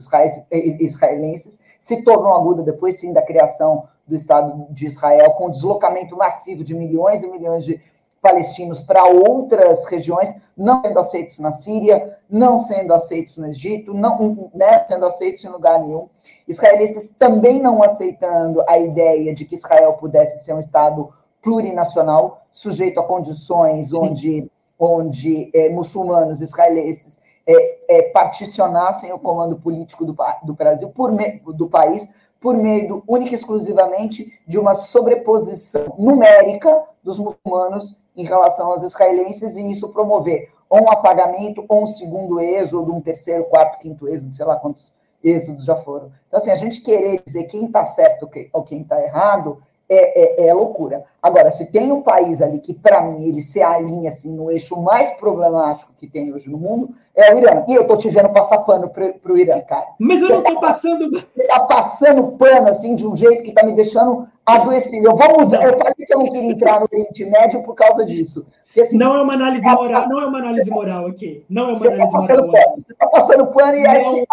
e 0.51 0.85
israelenses, 0.85 1.59
se 1.81 2.03
tornou 2.03 2.35
aguda 2.35 2.63
depois, 2.63 3.01
sim, 3.01 3.13
da 3.13 3.23
criação 3.23 3.89
do 4.07 4.15
Estado 4.15 4.67
de 4.71 4.87
Israel, 4.87 5.33
com 5.33 5.47
o 5.47 5.51
deslocamento 5.51 6.17
massivo 6.17 6.63
de 6.63 6.75
milhões 6.75 7.23
e 7.23 7.29
milhões 7.29 7.65
de 7.65 7.81
palestinos 8.21 8.81
para 8.81 9.05
outras 9.05 9.85
regiões, 9.85 10.35
não 10.57 10.83
sendo 10.83 10.99
aceitos 10.99 11.39
na 11.39 11.53
Síria, 11.53 12.19
não 12.29 12.59
sendo 12.59 12.93
aceitos 12.93 13.37
no 13.37 13.47
Egito, 13.47 13.95
não 13.95 14.51
né, 14.53 14.85
sendo 14.89 15.07
aceitos 15.07 15.45
em 15.45 15.49
lugar 15.49 15.81
nenhum. 15.81 16.09
Israelenses 16.49 17.09
também 17.19 17.61
não 17.61 17.83
aceitando 17.83 18.65
a 18.69 18.79
ideia 18.79 19.35
de 19.35 19.45
que 19.45 19.55
Israel 19.55 19.93
pudesse 19.95 20.45
ser 20.45 20.55
um 20.55 20.61
Estado 20.61 21.13
plurinacional, 21.43 22.47
sujeito 22.51 23.01
a 23.01 23.05
condições 23.05 23.93
onde, 23.93 24.51
onde 24.79 25.51
é, 25.55 25.69
muçulmanos 25.71 26.41
israelenses 26.41 27.19
é, 27.47 27.99
é, 27.99 28.03
particionassem 28.03 29.13
o 29.13 29.19
comando 29.19 29.57
político 29.57 30.05
do, 30.05 30.17
do 30.43 30.55
Brasil, 30.55 30.89
por 30.91 31.13
me, 31.13 31.41
do 31.41 31.69
país, 31.69 32.09
por 32.41 32.55
meio 32.55 33.03
única 33.07 33.33
e 33.33 33.35
exclusivamente 33.35 34.33
de 34.47 34.59
uma 34.59 34.75
sobreposição 34.75 35.95
numérica 35.99 36.85
dos 37.03 37.19
muçulmanos 37.19 37.97
em 38.17 38.25
relação 38.25 38.71
aos 38.71 38.83
israelenses 38.83 39.57
e 39.57 39.71
isso 39.71 39.93
promover 39.93 40.51
ou 40.69 40.83
um 40.83 40.91
apagamento 40.91 41.65
ou 41.69 41.85
um 41.85 41.87
segundo 41.87 42.41
êxodo, 42.41 42.93
um 42.93 43.01
terceiro, 43.01 43.45
quarto, 43.45 43.79
quinto 43.79 44.09
êxodo, 44.09 44.35
sei 44.35 44.45
lá 44.45 44.57
quantos 44.57 44.95
êxodos 45.23 45.65
já 45.65 45.77
foram. 45.77 46.11
Então, 46.27 46.39
assim, 46.39 46.51
a 46.51 46.57
gente 46.57 46.81
querer 46.83 47.23
dizer 47.25 47.45
quem 47.45 47.67
está 47.67 47.85
certo 47.85 48.29
ou 48.53 48.63
quem 48.63 48.83
está 48.83 49.03
errado 49.03 49.63
é, 49.89 50.45
é, 50.45 50.49
é, 50.49 50.55
loucura. 50.55 51.05
Agora, 51.23 51.51
se 51.53 51.67
tem 51.67 51.93
um 51.93 52.03
país 52.03 52.43
ali 52.43 52.59
que, 52.59 52.75
para 52.75 53.03
mim, 53.03 53.29
ele 53.29 53.41
se 53.41 53.63
alinha 53.63 54.09
assim, 54.09 54.31
no 54.31 54.51
eixo 54.51 54.81
mais 54.81 55.13
problemático 55.13 55.93
que 55.99 56.09
tem 56.09 56.33
hoje 56.33 56.51
no 56.51 56.59
mundo, 56.59 56.91
é 57.15 57.33
o 57.33 57.39
Irã. 57.39 57.65
E 57.69 57.75
eu 57.75 57.87
tô 57.87 57.97
te 57.97 58.09
vendo 58.11 58.29
passar 58.31 58.59
pano 58.59 58.89
para 58.89 59.33
o 59.33 59.39
Irã, 59.39 59.61
cara. 59.61 59.87
Mas 59.99 60.21
eu 60.21 60.27
você 60.27 60.33
não 60.35 60.43
tô 60.43 60.55
tá, 60.55 60.61
passando. 60.61 61.11
Você 61.11 61.47
tá 61.47 61.61
passando 61.61 62.33
pano 62.33 62.69
assim 62.69 62.95
de 62.95 63.07
um 63.07 63.17
jeito 63.17 63.45
que 63.45 63.53
tá 63.53 63.65
me 63.65 63.73
deixando 63.73 64.29
adoecido. 64.45 65.07
Eu 65.07 65.17
vou 65.17 65.41
mudar. 65.41 65.63
Eu 65.63 65.79
falei 65.79 65.95
que 65.95 66.13
eu 66.13 66.19
não 66.19 66.27
queria 66.27 66.51
entrar 66.51 66.81
no 66.81 66.89
Oriente 66.91 67.25
Médio 67.25 67.63
por 67.63 67.75
causa 67.75 68.05
disso. 68.05 68.47
Porque, 68.67 68.81
assim, 68.81 68.99
não 68.99 69.17
é 69.17 69.23
uma 69.23 69.33
análise 69.33 69.65
moral, 69.65 70.09
não 70.09 70.21
é 70.21 70.27
uma 70.27 70.39
análise 70.39 70.71
moral 70.71 71.07
aqui. 71.07 71.45
Não 71.49 71.71
é 71.71 71.73
uma 71.73 71.81
tá 71.81 71.87
análise 71.87 72.13
tá 72.13 72.21
moral. 72.21 72.51
Pano, 72.51 72.75
você 72.77 72.95
tá 72.95 73.07
passando 73.07 73.47
pano 73.47 73.79
e 73.79 73.87
assim, 73.87 74.25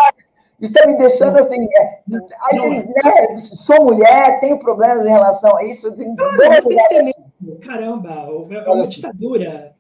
isso 0.60 0.74
está 0.74 0.88
me 0.88 0.98
deixando 0.98 1.38
assim. 1.38 1.66
É, 1.76 2.00
aí, 2.52 2.88
né, 2.88 3.38
sou 3.38 3.86
mulher, 3.86 4.40
tenho 4.40 4.60
problemas 4.60 5.06
em 5.06 5.10
relação 5.10 5.58
a 5.58 5.64
isso. 5.64 5.92
Tenho 5.96 6.16
Caramba, 7.66 8.28
é 8.50 8.70
uma 8.72 8.88
ditadura. 8.88 9.74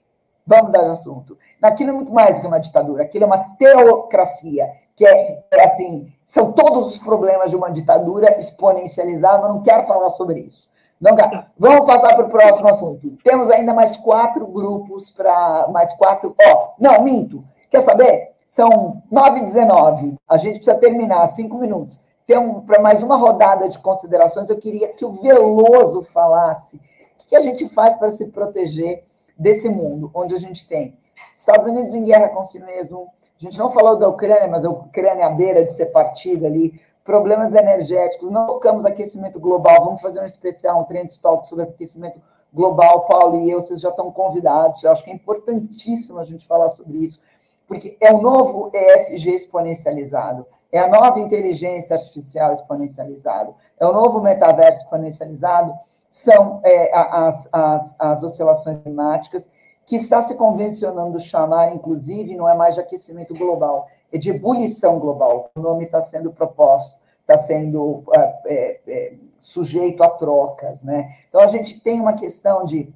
Vamos 0.45 0.71
dar 0.71 0.91
assunto. 0.91 1.37
Aquilo 1.61 1.91
é 1.91 1.93
muito 1.93 2.11
mais 2.11 2.35
do 2.35 2.41
que 2.41 2.47
uma 2.47 2.59
ditadura, 2.59 3.03
aquilo 3.03 3.23
é 3.23 3.27
uma 3.27 3.55
teocracia, 3.57 4.69
que 4.95 5.05
é 5.05 5.63
assim, 5.63 6.11
são 6.25 6.51
todos 6.51 6.85
os 6.87 6.97
problemas 6.99 7.49
de 7.49 7.55
uma 7.55 7.71
ditadura 7.71 8.37
exponencializada, 8.37 9.43
mas 9.43 9.55
não 9.55 9.63
quero 9.63 9.87
falar 9.87 10.09
sobre 10.09 10.41
isso. 10.41 10.67
Não, 10.99 11.15
tá. 11.15 11.47
Vamos 11.57 11.85
passar 11.85 12.15
para 12.15 12.25
o 12.25 12.29
próximo 12.29 12.67
assunto. 12.69 13.17
Temos 13.23 13.49
ainda 13.51 13.73
mais 13.73 13.97
quatro 13.97 14.47
grupos 14.47 15.11
para. 15.11 15.67
Mais 15.67 15.91
quatro. 15.93 16.33
Ó, 16.41 16.53
oh, 16.53 16.73
não, 16.79 17.03
minto. 17.03 17.43
Quer 17.69 17.81
saber? 17.81 18.32
São 18.53 19.01
9 19.09 19.39
e 19.39 19.43
19. 19.45 20.15
A 20.29 20.37
gente 20.37 20.57
precisa 20.57 20.75
terminar, 20.75 21.25
cinco 21.25 21.57
minutos. 21.57 21.99
Um, 22.29 22.61
para 22.61 22.79
mais 22.79 23.01
uma 23.01 23.15
rodada 23.15 23.67
de 23.67 23.79
considerações, 23.79 24.47
eu 24.47 24.57
queria 24.59 24.89
que 24.89 25.03
o 25.03 25.11
Veloso 25.11 26.03
falasse 26.03 26.75
o 26.75 27.27
que 27.27 27.35
a 27.35 27.41
gente 27.41 27.67
faz 27.69 27.95
para 27.95 28.11
se 28.11 28.27
proteger 28.27 29.05
desse 29.35 29.67
mundo, 29.67 30.11
onde 30.13 30.35
a 30.35 30.37
gente 30.37 30.67
tem 30.67 30.95
Estados 31.35 31.65
Unidos 31.65 31.95
em 31.95 32.03
guerra 32.03 32.29
com 32.29 32.43
si 32.43 32.59
mesmo. 32.59 33.07
A 33.39 33.43
gente 33.43 33.57
não 33.57 33.71
falou 33.71 33.97
da 33.97 34.07
Ucrânia, 34.07 34.47
mas 34.47 34.63
a 34.63 34.69
Ucrânia 34.69 35.25
à 35.25 35.29
beira 35.31 35.65
de 35.65 35.73
ser 35.73 35.87
partida 35.87 36.45
ali. 36.45 36.79
Problemas 37.03 37.55
energéticos, 37.55 38.29
não 38.29 38.45
tocamos 38.45 38.85
aquecimento 38.85 39.39
global. 39.39 39.83
Vamos 39.83 40.01
fazer 40.01 40.21
um 40.21 40.27
especial, 40.27 40.79
um 40.79 40.83
trend 40.83 41.19
talk 41.19 41.49
sobre 41.49 41.65
aquecimento 41.65 42.21
global. 42.53 43.07
Paulo 43.07 43.39
e 43.39 43.49
eu, 43.49 43.59
vocês 43.61 43.81
já 43.81 43.89
estão 43.89 44.11
convidados. 44.11 44.83
Eu 44.83 44.91
acho 44.91 45.03
que 45.03 45.09
é 45.09 45.13
importantíssimo 45.15 46.19
a 46.19 46.23
gente 46.23 46.45
falar 46.45 46.69
sobre 46.69 46.99
isso 46.99 47.19
porque 47.67 47.97
é 47.99 48.11
o 48.13 48.21
novo 48.21 48.71
ESG 48.73 49.35
exponencializado, 49.35 50.45
é 50.71 50.79
a 50.79 50.87
nova 50.87 51.19
inteligência 51.19 51.95
artificial 51.95 52.53
exponencializada, 52.53 53.53
é 53.79 53.85
o 53.85 53.93
novo 53.93 54.21
metaverso 54.21 54.81
exponencializado, 54.81 55.73
são 56.09 56.61
é, 56.63 56.95
as, 56.95 57.49
as, 57.51 57.95
as 57.99 58.23
oscilações 58.23 58.77
climáticas, 58.79 59.49
que 59.85 59.95
está 59.95 60.21
se 60.21 60.35
convencionando 60.35 61.19
chamar, 61.19 61.73
inclusive, 61.73 62.35
não 62.35 62.47
é 62.47 62.55
mais 62.55 62.75
de 62.75 62.81
aquecimento 62.81 63.33
global, 63.35 63.87
é 64.11 64.17
de 64.17 64.29
ebulição 64.29 64.99
global. 64.99 65.49
O 65.55 65.59
nome 65.59 65.85
está 65.85 66.03
sendo 66.03 66.31
proposto, 66.31 66.99
está 67.21 67.37
sendo 67.37 68.03
é, 68.13 68.19
é, 68.45 68.79
é, 68.87 69.13
sujeito 69.39 70.03
a 70.03 70.09
trocas. 70.09 70.83
Né? 70.83 71.15
Então, 71.27 71.41
a 71.41 71.47
gente 71.47 71.81
tem 71.81 71.99
uma 71.99 72.13
questão 72.13 72.63
de 72.63 72.93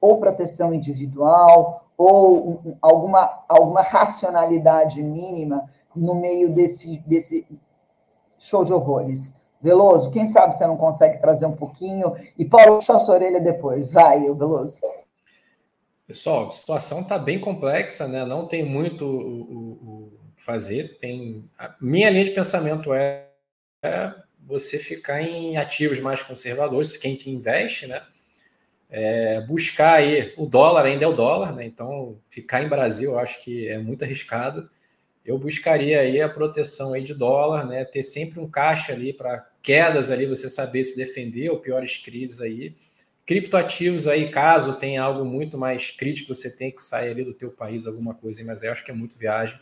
ou 0.00 0.18
proteção 0.18 0.72
individual, 0.72 1.84
ou 2.02 2.78
alguma, 2.80 3.44
alguma 3.46 3.82
racionalidade 3.82 5.02
mínima 5.02 5.70
no 5.94 6.14
meio 6.14 6.48
desse, 6.54 6.96
desse 7.06 7.46
show 8.38 8.64
de 8.64 8.72
horrores. 8.72 9.34
Veloso, 9.60 10.10
quem 10.10 10.26
sabe 10.26 10.56
você 10.56 10.66
não 10.66 10.78
consegue 10.78 11.20
trazer 11.20 11.44
um 11.44 11.54
pouquinho? 11.54 12.16
E 12.38 12.46
Paulo, 12.46 12.76
puxa 12.76 12.96
a 12.96 12.98
sua 12.98 13.16
orelha 13.16 13.38
depois. 13.38 13.90
Vai, 13.90 14.20
Veloso. 14.20 14.80
Pessoal, 16.06 16.46
a 16.46 16.50
situação 16.50 17.00
está 17.00 17.18
bem 17.18 17.38
complexa, 17.38 18.08
né? 18.08 18.24
não 18.24 18.46
tem 18.46 18.64
muito 18.64 19.04
o, 19.04 20.10
que 20.34 20.42
fazer. 20.42 20.96
Tem 20.98 21.44
a 21.58 21.74
minha 21.82 22.08
linha 22.08 22.24
de 22.24 22.30
pensamento 22.30 22.94
é, 22.94 23.28
é 23.84 24.14
você 24.46 24.78
ficar 24.78 25.20
em 25.20 25.58
ativos 25.58 26.00
mais 26.00 26.22
conservadores, 26.22 26.96
quem 26.96 27.14
que 27.14 27.30
investe, 27.30 27.86
né? 27.86 28.02
É, 28.90 29.40
buscar 29.42 29.94
aí, 29.94 30.34
o 30.36 30.46
dólar 30.46 30.84
ainda 30.84 31.04
é 31.04 31.08
o 31.08 31.12
dólar, 31.12 31.54
né? 31.54 31.64
Então 31.64 32.18
ficar 32.28 32.62
em 32.62 32.68
Brasil 32.68 33.12
eu 33.12 33.18
acho 33.18 33.42
que 33.42 33.68
é 33.68 33.78
muito 33.78 34.02
arriscado. 34.02 34.68
eu 35.24 35.38
buscaria 35.38 36.00
aí 36.00 36.20
a 36.20 36.28
proteção 36.28 36.92
aí 36.92 37.02
de 37.04 37.14
dólar, 37.14 37.66
né? 37.66 37.84
Ter 37.84 38.02
sempre 38.02 38.40
um 38.40 38.50
caixa 38.50 38.92
ali 38.92 39.12
para 39.12 39.48
quedas 39.62 40.10
ali, 40.10 40.26
você 40.26 40.48
saber 40.48 40.82
se 40.84 40.96
defender 40.96 41.50
ou 41.50 41.60
piores 41.60 41.96
crises 41.98 42.40
aí. 42.40 42.74
Criptoativos 43.26 44.08
aí, 44.08 44.30
caso 44.30 44.74
tenha 44.74 45.02
algo 45.02 45.24
muito 45.24 45.56
mais 45.56 45.90
crítico, 45.90 46.34
você 46.34 46.50
tem 46.50 46.70
que 46.72 46.82
sair 46.82 47.10
ali 47.10 47.24
do 47.24 47.34
teu 47.34 47.50
país, 47.50 47.86
alguma 47.86 48.14
coisa, 48.14 48.42
mas 48.44 48.62
eu 48.62 48.72
acho 48.72 48.84
que 48.84 48.90
é 48.90 48.94
muito 48.94 49.16
viagem. 49.16 49.58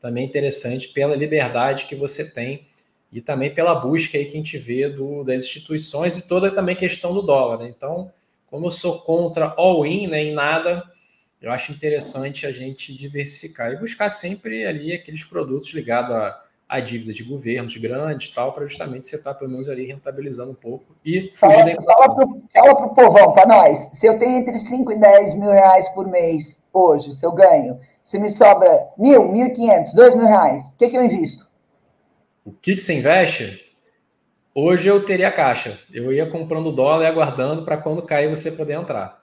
Também 0.00 0.24
interessante 0.24 0.88
pela 0.88 1.14
liberdade 1.14 1.84
que 1.84 1.94
você 1.94 2.30
tem 2.30 2.66
e 3.12 3.20
também 3.20 3.54
pela 3.54 3.74
busca 3.74 4.16
aí 4.16 4.24
que 4.24 4.32
a 4.32 4.36
gente 4.36 4.56
vê 4.56 4.88
do, 4.88 5.22
das 5.24 5.44
instituições 5.44 6.16
e 6.16 6.26
toda 6.26 6.50
também 6.50 6.74
questão 6.74 7.12
do 7.12 7.20
dólar. 7.20 7.58
Né? 7.58 7.68
Então, 7.76 8.10
como 8.52 8.66
eu 8.66 8.70
sou 8.70 8.98
contra 8.98 9.54
all-in, 9.56 10.08
né, 10.08 10.22
em 10.22 10.34
nada, 10.34 10.84
eu 11.40 11.50
acho 11.50 11.72
interessante 11.72 12.46
a 12.46 12.52
gente 12.52 12.94
diversificar 12.94 13.72
e 13.72 13.78
buscar 13.78 14.10
sempre 14.10 14.66
ali 14.66 14.92
aqueles 14.92 15.24
produtos 15.24 15.72
ligados 15.72 16.14
a, 16.14 16.38
a 16.68 16.78
dívida 16.78 17.14
de 17.14 17.24
governos 17.24 17.74
grandes 17.78 18.28
tal, 18.28 18.52
para 18.52 18.66
justamente 18.66 19.06
você 19.06 19.16
estar 19.16 19.32
tá, 19.32 19.38
pelo 19.38 19.50
menos 19.50 19.70
ali 19.70 19.86
rentabilizando 19.86 20.50
um 20.50 20.54
pouco 20.54 20.94
e 21.02 21.32
fala, 21.34 21.64
fala 22.52 22.74
para 22.76 22.86
o 22.86 22.94
povão, 22.94 23.32
para 23.32 23.48
nós, 23.48 23.88
se 23.94 24.06
eu 24.06 24.18
tenho 24.18 24.36
entre 24.36 24.58
5 24.58 24.92
e 24.92 25.00
10 25.00 25.34
mil 25.34 25.50
reais 25.50 25.88
por 25.88 26.06
mês 26.06 26.62
hoje, 26.70 27.14
se 27.14 27.24
eu 27.24 27.32
ganho, 27.32 27.80
se 28.04 28.18
me 28.18 28.28
sobra 28.28 28.86
mil, 28.98 29.32
mil 29.32 29.46
e 29.46 29.50
quinhentos, 29.50 29.94
dois 29.94 30.14
mil 30.14 30.26
reais, 30.26 30.68
o 30.68 30.76
que, 30.76 30.90
que 30.90 30.96
eu 30.98 31.02
invisto? 31.02 31.50
O 32.44 32.52
que, 32.52 32.74
que 32.74 32.82
você 32.82 32.98
investe? 32.98 33.71
Hoje 34.54 34.86
eu 34.86 35.04
teria 35.04 35.30
caixa. 35.30 35.78
Eu 35.92 36.12
ia 36.12 36.28
comprando 36.28 36.72
dólar 36.72 37.04
e 37.04 37.06
aguardando 37.06 37.64
para 37.64 37.78
quando 37.78 38.02
cair 38.02 38.28
você 38.28 38.52
poder 38.52 38.74
entrar. 38.74 39.22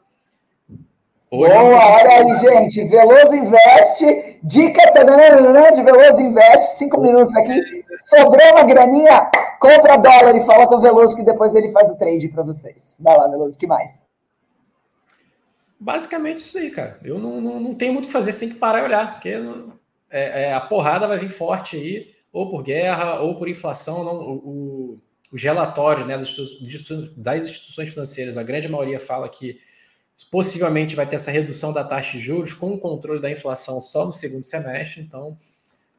Hoje 1.32 1.54
Boa, 1.54 1.92
olha 1.92 2.10
aí, 2.10 2.36
gente. 2.40 2.84
Veloso 2.86 3.36
Investe. 3.36 4.40
Dica 4.42 4.82
de 4.92 5.84
Veloso 5.84 6.22
Investe. 6.22 6.78
Cinco 6.78 7.00
minutos 7.00 7.36
aqui. 7.36 7.86
Sobrou 8.02 8.52
uma 8.52 8.64
graninha, 8.64 9.30
compra 9.60 9.98
dólar 9.98 10.36
e 10.36 10.46
fala 10.46 10.66
com 10.66 10.78
o 10.78 10.82
Veloso 10.82 11.16
que 11.16 11.24
depois 11.24 11.54
ele 11.54 11.72
faz 11.72 11.92
o 11.92 11.96
trade 11.96 12.28
para 12.30 12.42
vocês. 12.42 12.96
Vai 13.00 13.16
lá, 13.16 13.28
Veloso. 13.28 13.60
que 13.60 13.68
mais? 13.68 14.00
Basicamente 15.80 16.40
isso 16.40 16.58
aí, 16.58 16.72
cara. 16.72 17.00
Eu 17.04 17.20
não, 17.20 17.40
não, 17.40 17.60
não 17.60 17.76
tenho 17.76 17.94
muito 17.94 18.06
o 18.06 18.08
que 18.08 18.14
fazer. 18.14 18.32
Você 18.32 18.40
tem 18.40 18.50
que 18.50 18.56
parar 18.56 18.80
e 18.80 18.86
olhar. 18.86 19.14
Porque 19.14 19.30
é, 20.10 20.46
é, 20.46 20.54
a 20.56 20.60
porrada 20.60 21.08
vai 21.08 21.20
vir 21.20 21.30
forte 21.30 21.76
aí. 21.76 22.12
Ou 22.34 22.50
por 22.50 22.64
guerra, 22.64 23.20
ou 23.22 23.36
por 23.36 23.48
inflação. 23.48 24.04
Não, 24.04 24.16
o, 24.20 25.00
os 25.32 25.42
relatórios 25.42 26.08
né, 26.08 26.18
das 26.18 27.44
instituições 27.44 27.90
financeiras, 27.90 28.38
a 28.38 28.44
grande 28.44 28.68
maioria 28.68 29.00
fala 29.00 29.30
que 29.30 29.60
Possivelmente 30.30 30.96
vai 30.96 31.08
ter 31.08 31.16
essa 31.16 31.32
redução 31.32 31.74
da 31.74 31.84
taxa 31.84 32.18
de 32.18 32.20
juros 32.20 32.54
com 32.54 32.74
o 32.74 32.80
controle 32.80 33.22
da 33.22 33.32
inflação 33.32 33.80
só 33.82 34.06
no 34.06 34.12
segundo 34.12 34.44
semestre. 34.44 35.02
Então, 35.02 35.38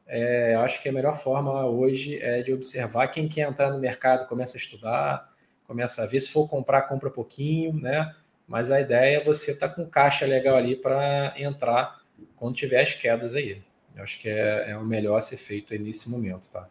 é, 0.07 0.55
acho 0.55 0.81
que 0.81 0.87
a 0.87 0.91
melhor 0.91 1.17
forma 1.17 1.65
hoje 1.65 2.17
é 2.21 2.41
de 2.41 2.53
observar 2.53 3.07
quem 3.07 3.27
quer 3.27 3.49
entrar 3.49 3.71
no 3.71 3.79
mercado, 3.79 4.27
começa 4.27 4.55
a 4.55 4.59
estudar, 4.59 5.33
começa 5.67 6.03
a 6.03 6.05
ver. 6.05 6.21
Se 6.21 6.29
for 6.29 6.47
comprar, 6.47 6.83
compra 6.83 7.09
pouquinho, 7.09 7.73
né? 7.73 8.15
Mas 8.47 8.71
a 8.71 8.79
ideia 8.79 9.17
é 9.17 9.23
você 9.23 9.51
estar 9.51 9.69
tá 9.69 9.75
com 9.75 9.85
caixa 9.85 10.25
legal 10.25 10.55
ali 10.55 10.75
para 10.75 11.33
entrar 11.37 12.01
quando 12.37 12.55
tiver 12.55 12.81
as 12.81 12.93
quedas 12.93 13.35
aí. 13.35 13.61
Eu 13.95 14.03
acho 14.03 14.19
que 14.19 14.29
é, 14.29 14.71
é 14.71 14.77
o 14.77 14.85
melhor 14.85 15.17
a 15.17 15.21
ser 15.21 15.37
feito 15.37 15.77
nesse 15.77 16.09
momento, 16.09 16.49
tá? 16.51 16.69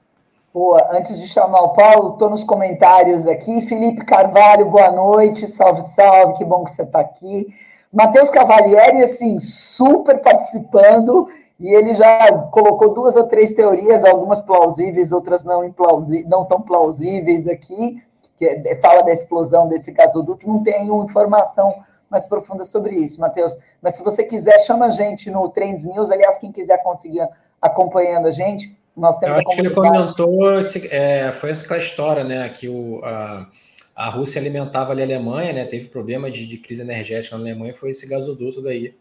Boa, 0.53 0.89
antes 0.91 1.17
de 1.17 1.29
chamar 1.29 1.61
o 1.61 1.75
Paulo, 1.75 2.15
estou 2.15 2.29
nos 2.29 2.43
comentários 2.43 3.25
aqui. 3.25 3.63
Felipe 3.63 4.05
Carvalho, 4.05 4.69
boa 4.69 4.91
noite, 4.91 5.47
salve, 5.47 5.81
salve, 5.83 6.39
que 6.39 6.45
bom 6.45 6.65
que 6.65 6.73
você 6.73 6.83
está 6.83 6.99
aqui. 6.99 7.55
Matheus 7.93 8.31
Cavalieri, 8.31 9.05
assim, 9.05 9.39
super 9.39 10.21
participando, 10.21 11.29
e 11.61 11.73
ele 11.73 11.95
já 11.95 12.33
colocou 12.51 12.93
duas 12.93 13.15
ou 13.15 13.29
três 13.29 13.55
teorias, 13.55 14.05
algumas 14.05 14.41
plausíveis, 14.41 15.13
outras 15.13 15.45
não, 15.45 15.65
implausíveis, 15.65 16.29
não 16.29 16.45
tão 16.45 16.61
plausíveis 16.61 17.47
aqui, 17.47 18.03
que 18.37 18.45
é, 18.45 18.75
fala 18.83 19.03
da 19.03 19.13
explosão 19.13 19.69
desse 19.69 19.93
gasoduto, 19.93 20.49
não 20.49 20.65
tenho 20.65 21.05
informação 21.05 21.73
mais 22.11 22.27
profunda 22.27 22.65
sobre 22.65 22.97
isso, 22.97 23.21
Matheus. 23.21 23.57
Mas 23.81 23.95
se 23.95 24.03
você 24.03 24.25
quiser, 24.25 24.59
chama 24.59 24.87
a 24.87 24.91
gente 24.91 25.31
no 25.31 25.49
Trends 25.49 25.85
News, 25.85 26.11
aliás, 26.11 26.39
quem 26.39 26.51
quiser 26.51 26.83
conseguir 26.83 27.25
acompanhando 27.63 28.27
a 28.27 28.33
gente, 28.33 28.80
nós 29.01 29.19
temos 29.19 29.37
Eu 29.37 29.41
acho 29.41 29.57
que 29.57 29.67
ele 29.67 29.75
comentou, 29.75 30.59
esse, 30.59 30.89
é, 30.95 31.33
foi 31.33 31.51
essa 31.51 31.79
história, 31.79 32.23
né, 32.23 32.49
que 32.51 32.69
o, 32.69 33.01
a, 33.03 33.49
a 33.97 34.09
Rússia 34.09 34.41
alimentava 34.41 34.93
ali 34.93 35.03
a 35.03 35.05
Alemanha, 35.05 35.53
né, 35.53 35.65
teve 35.65 35.89
problema 35.89 36.31
de, 36.31 36.47
de 36.47 36.59
crise 36.59 36.83
energética 36.83 37.37
na 37.37 37.43
Alemanha, 37.43 37.73
foi 37.73 37.91
esse 37.91 38.07
gasoduto 38.07 38.61
daí, 38.61 38.95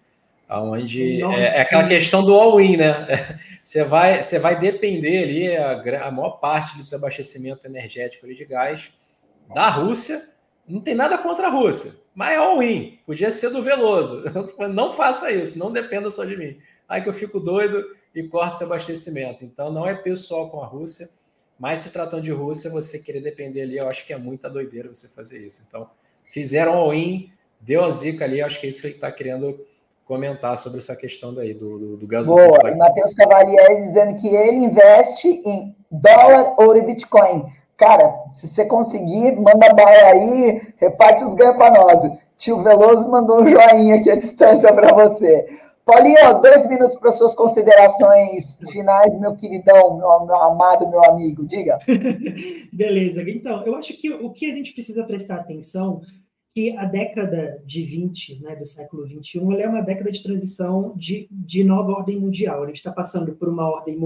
aonde 0.48 1.22
é, 1.22 1.58
é, 1.58 1.62
aquela 1.62 1.88
questão 1.88 2.24
do 2.24 2.34
all-in, 2.34 2.78
né, 2.78 3.08
você 3.62 3.84
vai, 3.84 4.24
você 4.24 4.40
vai 4.40 4.58
depender 4.58 5.24
ali, 5.24 5.58
a, 5.58 6.08
a 6.08 6.12
maior 6.12 6.40
parte 6.40 6.78
do 6.78 6.86
seu 6.86 6.98
abastecimento 6.98 7.68
energético 7.68 8.26
ali 8.26 8.36
de 8.36 8.46
gás 8.46 8.92
da 9.54 9.70
Rússia, 9.70 10.22
não 10.68 10.80
tem 10.80 10.96
nada 10.96 11.18
contra 11.18 11.48
a 11.48 11.52
Rússia, 11.52 11.92
mas 12.16 12.34
é 12.34 12.38
all-in, 12.38 13.00
podia 13.06 13.32
ser 13.32 13.50
do 13.50 13.62
Veloso, 13.62 14.24
não 14.74 14.94
faça 14.94 15.30
isso, 15.32 15.60
não 15.60 15.74
dependa 15.74 16.10
só 16.10 16.24
de 16.24 16.38
mim, 16.38 16.58
aí 16.88 17.02
que 17.02 17.10
eu 17.10 17.14
fico 17.14 17.40
doido, 17.40 17.84
e 18.20 18.28
corta 18.28 18.58
seu 18.58 18.68
abastecimento. 18.68 19.46
Então, 19.46 19.72
não 19.72 19.88
é 19.88 19.96
pessoal 19.96 20.50
com 20.50 20.62
a 20.62 20.66
Rússia, 20.66 21.10
mas 21.58 21.82
se 21.82 21.92
tratando 21.92 22.24
de 22.24 22.32
Rússia, 22.32 22.70
você 22.70 23.00
querer 23.00 23.22
depender 23.22 23.62
ali, 23.62 23.78
eu 23.78 23.88
acho 23.88 24.06
que 24.06 24.14
é 24.14 24.18
muita 24.18 24.50
doideira 24.50 24.94
você 24.94 25.08
fazer 25.08 25.40
isso. 25.46 25.64
Então, 25.68 25.90
fizeram 26.26 26.74
all-in, 26.74 27.32
deu 27.60 27.84
a 27.84 27.92
zica 27.92 28.26
ali, 28.26 28.42
acho 28.42 28.60
que 28.60 28.66
é 28.66 28.70
isso 28.70 28.82
que 28.82 28.88
ele 28.88 28.96
está 28.96 29.12
querendo 29.12 29.66
comentar 30.06 30.58
sobre 30.58 30.80
essa 30.80 30.96
questão 30.96 31.34
daí 31.34 31.54
do, 31.54 31.78
do, 31.78 31.98
do 31.98 32.08
gasolina. 32.08 32.48
Boa, 32.48 32.76
Matheus 32.76 33.14
Cavalieri 33.14 33.82
dizendo 33.82 34.16
que 34.16 34.28
ele 34.28 34.58
investe 34.58 35.28
em 35.46 35.76
dólar, 35.92 36.56
ouro 36.60 36.78
e 36.78 36.82
Bitcoin. 36.82 37.46
Cara, 37.78 38.14
se 38.36 38.48
você 38.48 38.66
conseguir, 38.66 39.36
manda 39.36 39.74
bala 39.74 40.12
aí, 40.12 40.74
reparte 40.78 41.24
os 41.24 41.34
ganhos 41.34 41.56
para 41.56 41.80
nós. 41.80 42.02
Tio 42.38 42.62
Veloso 42.64 43.10
mandou 43.10 43.42
um 43.42 43.48
joinha 43.48 43.96
aqui 43.96 44.10
à 44.10 44.16
distância 44.16 44.74
para 44.74 44.94
você. 44.94 45.48
Paulinho, 45.90 46.40
dois 46.40 46.70
minutos 46.70 47.00
para 47.00 47.12
suas 47.12 47.34
considerações 47.34 48.60
finais, 48.72 49.20
meu 49.20 49.36
queridão, 49.36 49.98
meu, 49.98 50.26
meu 50.26 50.36
amado, 50.36 50.88
meu 50.88 51.04
amigo. 51.04 51.48
Diga. 51.48 51.80
Beleza. 52.72 53.28
Então, 53.28 53.66
eu 53.66 53.76
acho 53.76 53.94
que 53.98 54.12
o 54.12 54.32
que 54.32 54.52
a 54.52 54.54
gente 54.54 54.72
precisa 54.72 55.04
prestar 55.04 55.38
atenção 55.38 56.02
que 56.54 56.78
a 56.78 56.86
década 56.86 57.60
de 57.66 57.84
20, 57.84 58.42
né, 58.42 58.56
do 58.56 58.66
século 58.66 59.06
21, 59.06 59.54
é 59.54 59.68
uma 59.68 59.82
década 59.82 60.12
de 60.12 60.22
transição 60.22 60.94
de, 60.96 61.28
de 61.32 61.64
nova 61.64 61.92
ordem 61.92 62.20
mundial. 62.20 62.64
A 62.64 62.68
gente 62.68 62.78
está 62.78 62.92
passando 62.92 63.34
por 63.36 63.50
uma 63.50 63.68
ordem 63.68 63.98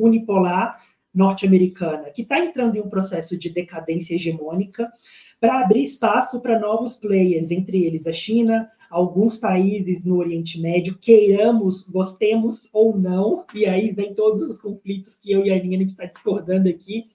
unipolar 0.00 0.80
norte-americana, 1.14 2.10
que 2.10 2.22
está 2.22 2.38
entrando 2.38 2.76
em 2.76 2.80
um 2.80 2.88
processo 2.88 3.36
de 3.36 3.48
decadência 3.50 4.16
hegemônica 4.16 4.90
para 5.38 5.60
abrir 5.60 5.82
espaço 5.82 6.40
para 6.40 6.58
novos 6.58 6.96
players, 6.96 7.50
entre 7.50 7.84
eles 7.84 8.06
a 8.06 8.12
China, 8.12 8.68
alguns 8.92 9.38
países 9.38 10.04
no 10.04 10.18
Oriente 10.18 10.60
Médio, 10.60 10.98
queiramos, 10.98 11.88
gostemos 11.88 12.68
ou 12.74 12.96
não, 12.96 13.46
e 13.54 13.64
aí 13.64 13.90
vem 13.90 14.14
todos 14.14 14.42
os 14.42 14.60
conflitos 14.60 15.16
que 15.16 15.32
eu 15.32 15.46
e 15.46 15.50
a 15.50 15.54
Aline 15.54 15.86
está 15.86 16.04
discordando 16.04 16.68
aqui, 16.68 17.06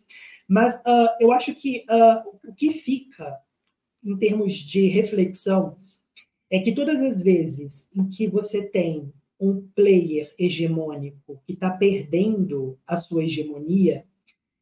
mas 0.47 0.75
uh, 0.77 1.09
eu 1.19 1.31
acho 1.31 1.53
que 1.53 1.85
uh, 1.87 2.49
o 2.49 2.53
que 2.55 2.71
fica 2.71 3.37
em 4.03 4.17
termos 4.17 4.53
de 4.53 4.87
reflexão 4.87 5.77
é 6.49 6.59
que 6.59 6.73
todas 6.73 6.99
as 6.99 7.21
vezes 7.21 7.87
em 7.95 8.09
que 8.09 8.25
você 8.25 8.63
tem 8.63 9.13
um 9.39 9.61
player 9.75 10.33
hegemônico 10.39 11.39
que 11.45 11.53
está 11.53 11.69
perdendo 11.69 12.75
a 12.87 12.97
sua 12.97 13.23
hegemonia, 13.23 14.03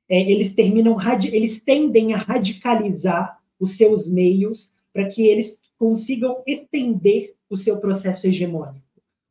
é, 0.10 0.20
eles 0.30 0.54
terminam 0.54 0.98
eles 1.32 1.62
tendem 1.62 2.14
a 2.14 2.18
radicalizar 2.18 3.40
os 3.58 3.78
seus 3.78 4.10
meios 4.10 4.74
para 4.92 5.08
que 5.08 5.26
eles 5.26 5.62
consigam 5.86 6.42
estender 6.48 7.36
o 7.48 7.56
seu 7.56 7.78
processo 7.78 8.26
hegemônico. 8.26 8.82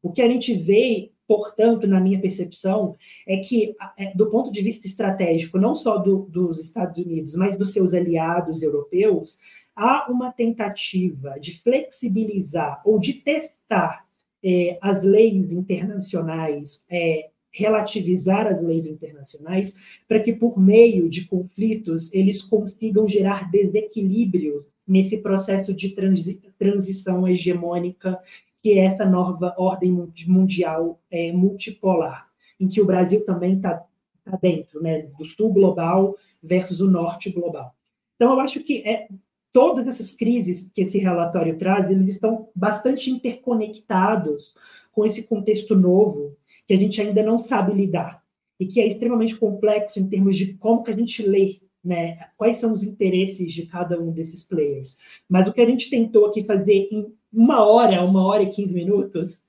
O 0.01 0.13
que 0.13 0.23
a 0.23 0.29
gente 0.29 0.55
vê, 0.55 1.11
portanto, 1.27 1.85
na 1.85 1.99
minha 1.99 2.21
percepção, 2.21 2.95
é 3.27 3.39
que, 3.39 3.75
é, 3.99 4.15
do 4.15 4.31
ponto 4.31 4.53
de 4.53 4.63
vista 4.63 4.87
estratégico, 4.87 5.59
não 5.59 5.75
só 5.75 5.99
do, 5.99 6.29
dos 6.31 6.61
Estados 6.61 7.01
Unidos, 7.01 7.35
mas 7.35 7.57
dos 7.57 7.73
seus 7.73 7.93
aliados 7.93 8.63
europeus, 8.63 9.37
há 9.75 10.09
uma 10.09 10.31
tentativa 10.31 11.41
de 11.41 11.61
flexibilizar 11.61 12.81
ou 12.85 13.01
de 13.01 13.15
testar 13.15 14.07
é, 14.41 14.79
as 14.81 15.03
leis 15.03 15.53
internacionais, 15.53 16.85
é, 16.89 17.31
relativizar 17.51 18.47
as 18.47 18.63
leis 18.63 18.87
internacionais, 18.87 19.75
para 20.07 20.21
que, 20.21 20.33
por 20.33 20.57
meio 20.57 21.09
de 21.09 21.25
conflitos, 21.25 22.15
eles 22.15 22.43
consigam 22.43 23.09
gerar 23.09 23.51
desequilíbrios 23.51 24.65
nesse 24.87 25.19
processo 25.19 25.73
de 25.75 25.91
transi 25.91 26.41
transição 26.59 27.27
hegemônica 27.27 28.21
que 28.65 28.79
é 28.79 28.85
essa 28.87 29.05
nova 29.05 29.55
ordem 29.59 29.93
mundial 30.27 30.99
é, 31.11 31.31
multipolar, 31.33 32.27
em 32.59 32.67
que 32.67 32.81
o 32.81 32.87
Brasil 32.87 33.23
também 33.23 33.57
está 33.57 33.85
tá 34.25 34.39
dentro, 34.41 34.83
né, 34.83 35.03
do 35.19 35.27
sul 35.27 35.53
global 35.53 36.17
versus 36.43 36.81
o 36.81 36.91
norte 36.91 37.31
global. 37.31 37.77
Então, 38.17 38.33
eu 38.33 38.41
acho 38.41 38.61
que 38.61 38.79
é, 38.89 39.07
todas 39.53 39.87
essas 39.87 40.13
crises 40.13 40.71
que 40.75 40.81
esse 40.81 40.99
relatório 40.99 41.59
traz, 41.59 41.91
eles 41.91 42.09
estão 42.09 42.49
bastante 42.55 43.11
interconectados 43.11 44.55
com 44.93 45.05
esse 45.05 45.29
contexto 45.29 45.77
novo 45.77 46.35
que 46.67 46.73
a 46.73 46.77
gente 46.79 46.99
ainda 47.03 47.23
não 47.23 47.39
sabe 47.39 47.75
lidar. 47.75 48.25
e 48.59 48.67
que 48.67 48.81
é 48.81 48.87
extremamente 48.87 49.37
complexo 49.37 49.99
em 49.99 50.09
termos 50.09 50.37
de 50.37 50.55
como 50.55 50.85
que 50.85 50.91
a 50.91 50.95
gente 50.95 51.23
lê, 51.27 51.61
né? 51.85 52.19
Quais 52.37 52.57
são 52.57 52.73
os 52.73 52.83
interesses 52.83 53.53
de 53.53 53.67
cada 53.67 54.01
um 54.01 54.11
desses 54.11 54.45
players. 54.45 54.99
Mas 55.29 55.47
o 55.47 55.53
que 55.53 55.61
a 55.61 55.67
gente 55.67 55.91
tentou 55.91 56.27
aqui 56.27 56.43
fazer 56.45 56.89
em 56.91 57.13
uma 57.33 57.65
hora, 57.67 58.03
uma 58.03 58.27
hora 58.27 58.43
e 58.43 58.51
quinze 58.51 58.73
minutos, 58.73 59.43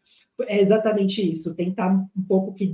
é 0.48 0.60
exatamente 0.60 1.32
isso, 1.32 1.56
tentar 1.56 1.90
um 1.90 2.24
pouco 2.28 2.54
que 2.54 2.66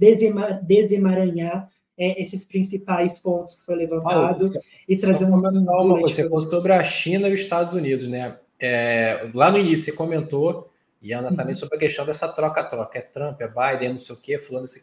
desemaranhar 0.64 1.70
é, 1.98 2.22
esses 2.22 2.44
principais 2.44 3.20
pontos 3.20 3.56
que 3.56 3.66
foi 3.66 3.76
levantado 3.76 4.44
ah, 4.44 4.60
e 4.88 4.96
trazer 4.96 5.26
uma, 5.26 5.50
uma 5.50 6.00
Você 6.02 6.24
falou 6.24 6.40
sobre 6.40 6.74
a 6.74 6.84
China 6.84 7.30
e 7.30 7.34
os 7.34 7.42
Estados 7.42 7.74
Unidos, 7.74 8.08
né? 8.08 8.38
É, 8.60 9.30
lá 9.34 9.52
no 9.52 9.60
início 9.60 9.86
você 9.86 9.98
comentou, 9.98 10.72
e 11.02 11.14
Ana 11.14 11.30
também, 11.30 11.48
uhum. 11.48 11.56
sobre 11.56 11.76
a 11.76 11.80
questão 11.80 12.06
dessa 12.06 12.28
troca-troca. 12.28 12.98
É 12.98 13.02
Trump, 13.02 13.42
é 13.42 13.48
Biden, 13.48 13.92
não 13.92 13.98
sei 13.98 14.16
o 14.16 14.20
quê, 14.20 14.38
fulano, 14.38 14.66
esse 14.66 14.80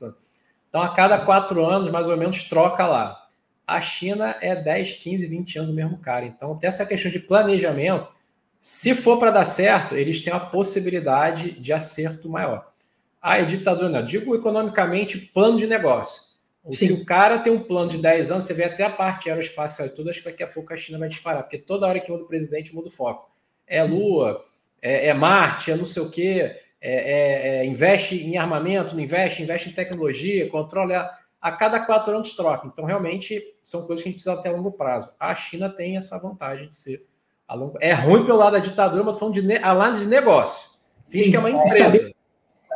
Então, 0.68 0.82
a 0.82 0.88
cada 0.94 1.18
quatro 1.24 1.64
anos, 1.64 1.90
mais 1.90 2.08
ou 2.08 2.16
menos, 2.16 2.44
troca 2.44 2.86
lá. 2.86 3.27
A 3.68 3.82
China 3.82 4.34
é 4.40 4.56
10, 4.56 4.94
15, 4.94 5.26
20 5.26 5.58
anos 5.58 5.70
o 5.70 5.74
mesmo 5.74 5.98
cara. 5.98 6.24
Então, 6.24 6.56
tem 6.56 6.66
essa 6.66 6.86
questão 6.86 7.10
de 7.10 7.18
planejamento. 7.18 8.08
Se 8.58 8.94
for 8.94 9.18
para 9.18 9.30
dar 9.30 9.44
certo, 9.44 9.94
eles 9.94 10.22
têm 10.22 10.32
a 10.32 10.40
possibilidade 10.40 11.52
de 11.52 11.70
acerto 11.70 12.30
maior. 12.30 12.72
Ah, 13.20 13.38
é 13.38 13.44
ditadura, 13.44 13.90
não. 13.90 14.02
Digo 14.02 14.34
economicamente, 14.34 15.18
plano 15.18 15.58
de 15.58 15.66
negócio. 15.66 16.22
Sim. 16.72 16.86
Se 16.86 16.92
o 16.94 17.04
cara 17.04 17.38
tem 17.38 17.52
um 17.52 17.62
plano 17.62 17.90
de 17.90 17.98
10 17.98 18.30
anos, 18.30 18.44
você 18.44 18.54
vê 18.54 18.64
até 18.64 18.84
a 18.84 18.90
parte 18.90 19.28
aeroespacial 19.28 19.86
e 19.86 19.90
tudo, 19.90 20.08
acho 20.08 20.22
que 20.22 20.30
daqui 20.30 20.42
a 20.42 20.48
pouco 20.48 20.72
a 20.72 20.76
China 20.76 20.98
vai 20.98 21.08
disparar, 21.08 21.42
porque 21.42 21.58
toda 21.58 21.86
hora 21.86 22.00
que 22.00 22.10
muda 22.10 22.24
o 22.24 22.26
presidente, 22.26 22.74
muda 22.74 22.88
o 22.88 22.90
foco. 22.90 23.30
É 23.66 23.82
Lua, 23.82 24.42
é, 24.80 25.08
é 25.08 25.14
Marte, 25.14 25.70
é 25.70 25.76
não 25.76 25.84
sei 25.84 26.02
o 26.02 26.10
quê, 26.10 26.56
é, 26.80 26.92
é, 26.92 27.58
é, 27.58 27.66
investe 27.66 28.16
em 28.16 28.38
armamento, 28.38 28.94
não 28.94 29.02
investe, 29.02 29.42
investe 29.42 29.68
em 29.68 29.72
tecnologia, 29.72 30.48
controla. 30.48 31.10
A 31.48 31.52
cada 31.52 31.80
quatro 31.80 32.12
anos 32.12 32.36
troca. 32.36 32.66
Então, 32.66 32.84
realmente, 32.84 33.42
são 33.62 33.86
coisas 33.86 34.02
que 34.02 34.08
a 34.08 34.12
gente 34.12 34.22
precisa 34.22 34.42
ter 34.42 34.50
a 34.50 34.52
longo 34.52 34.72
prazo. 34.72 35.10
A 35.18 35.34
China 35.34 35.70
tem 35.70 35.96
essa 35.96 36.18
vantagem 36.18 36.68
de 36.68 36.76
ser 36.76 37.06
a 37.48 37.54
longo 37.54 37.78
É 37.80 37.94
ruim 37.94 38.26
pelo 38.26 38.36
lado 38.36 38.52
da 38.52 38.58
ditadura, 38.58 39.02
mas 39.02 39.18
falando 39.18 39.40
de 39.40 39.56
análise 39.56 40.02
de 40.02 40.08
negócio. 40.08 40.68
Finge 41.06 41.24
Sim, 41.24 41.30
que 41.30 41.36
é 41.36 41.40
uma 41.40 41.50
empresa. 41.50 42.12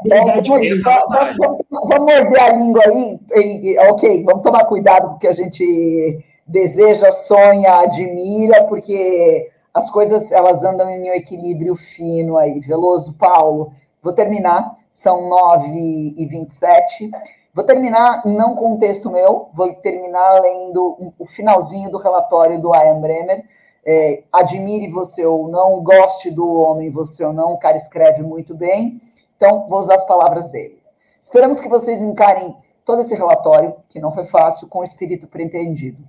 Então, 0.06 0.24
vamos, 0.24 1.58
vamos, 1.70 2.38
a 2.38 2.48
língua 2.48 2.82
aí. 2.82 3.20
E, 3.36 3.78
ok, 3.78 4.24
vamos 4.24 4.42
tomar 4.42 4.64
cuidado 4.64 5.10
porque 5.10 5.28
a 5.28 5.34
gente 5.34 6.24
deseja, 6.46 7.12
sonha, 7.12 7.80
admira, 7.80 8.64
porque 8.64 9.50
as 9.74 9.90
coisas 9.90 10.32
elas 10.32 10.64
andam 10.64 10.88
em 10.90 11.10
um 11.10 11.14
equilíbrio 11.14 11.76
fino 11.76 12.38
aí. 12.38 12.58
Veloso, 12.60 13.12
Paulo, 13.14 13.72
vou 14.02 14.14
terminar, 14.14 14.76
são 14.90 15.28
9 15.28 16.14
e 16.16 16.26
27. 16.26 17.10
Vou 17.54 17.66
terminar 17.66 18.22
não 18.24 18.56
com 18.56 18.72
o 18.72 18.78
texto 18.78 19.10
meu, 19.10 19.50
vou 19.52 19.74
terminar 19.74 20.40
lendo 20.40 21.12
o 21.18 21.26
finalzinho 21.26 21.90
do 21.90 21.98
relatório 21.98 22.58
do 22.58 22.74
Ian 22.74 22.98
Bremer. 22.98 23.44
É, 23.84 24.22
admire 24.32 24.90
você 24.90 25.26
ou 25.26 25.48
não, 25.48 25.82
goste 25.82 26.30
do 26.30 26.50
homem 26.50 26.88
você 26.88 27.22
ou 27.22 27.32
não, 27.32 27.52
o 27.52 27.58
cara 27.58 27.76
escreve 27.76 28.22
muito 28.22 28.54
bem. 28.54 29.02
Então, 29.36 29.68
vou 29.68 29.80
usar 29.80 29.96
as 29.96 30.06
palavras 30.06 30.48
dele. 30.48 30.82
Esperamos 31.20 31.60
que 31.60 31.68
vocês 31.68 32.00
encarem 32.00 32.56
todo 32.86 33.02
esse 33.02 33.14
relatório, 33.14 33.76
que 33.90 34.00
não 34.00 34.12
foi 34.12 34.24
fácil, 34.24 34.66
com 34.66 34.78
o 34.78 34.84
espírito 34.84 35.26
pretendido. 35.26 36.02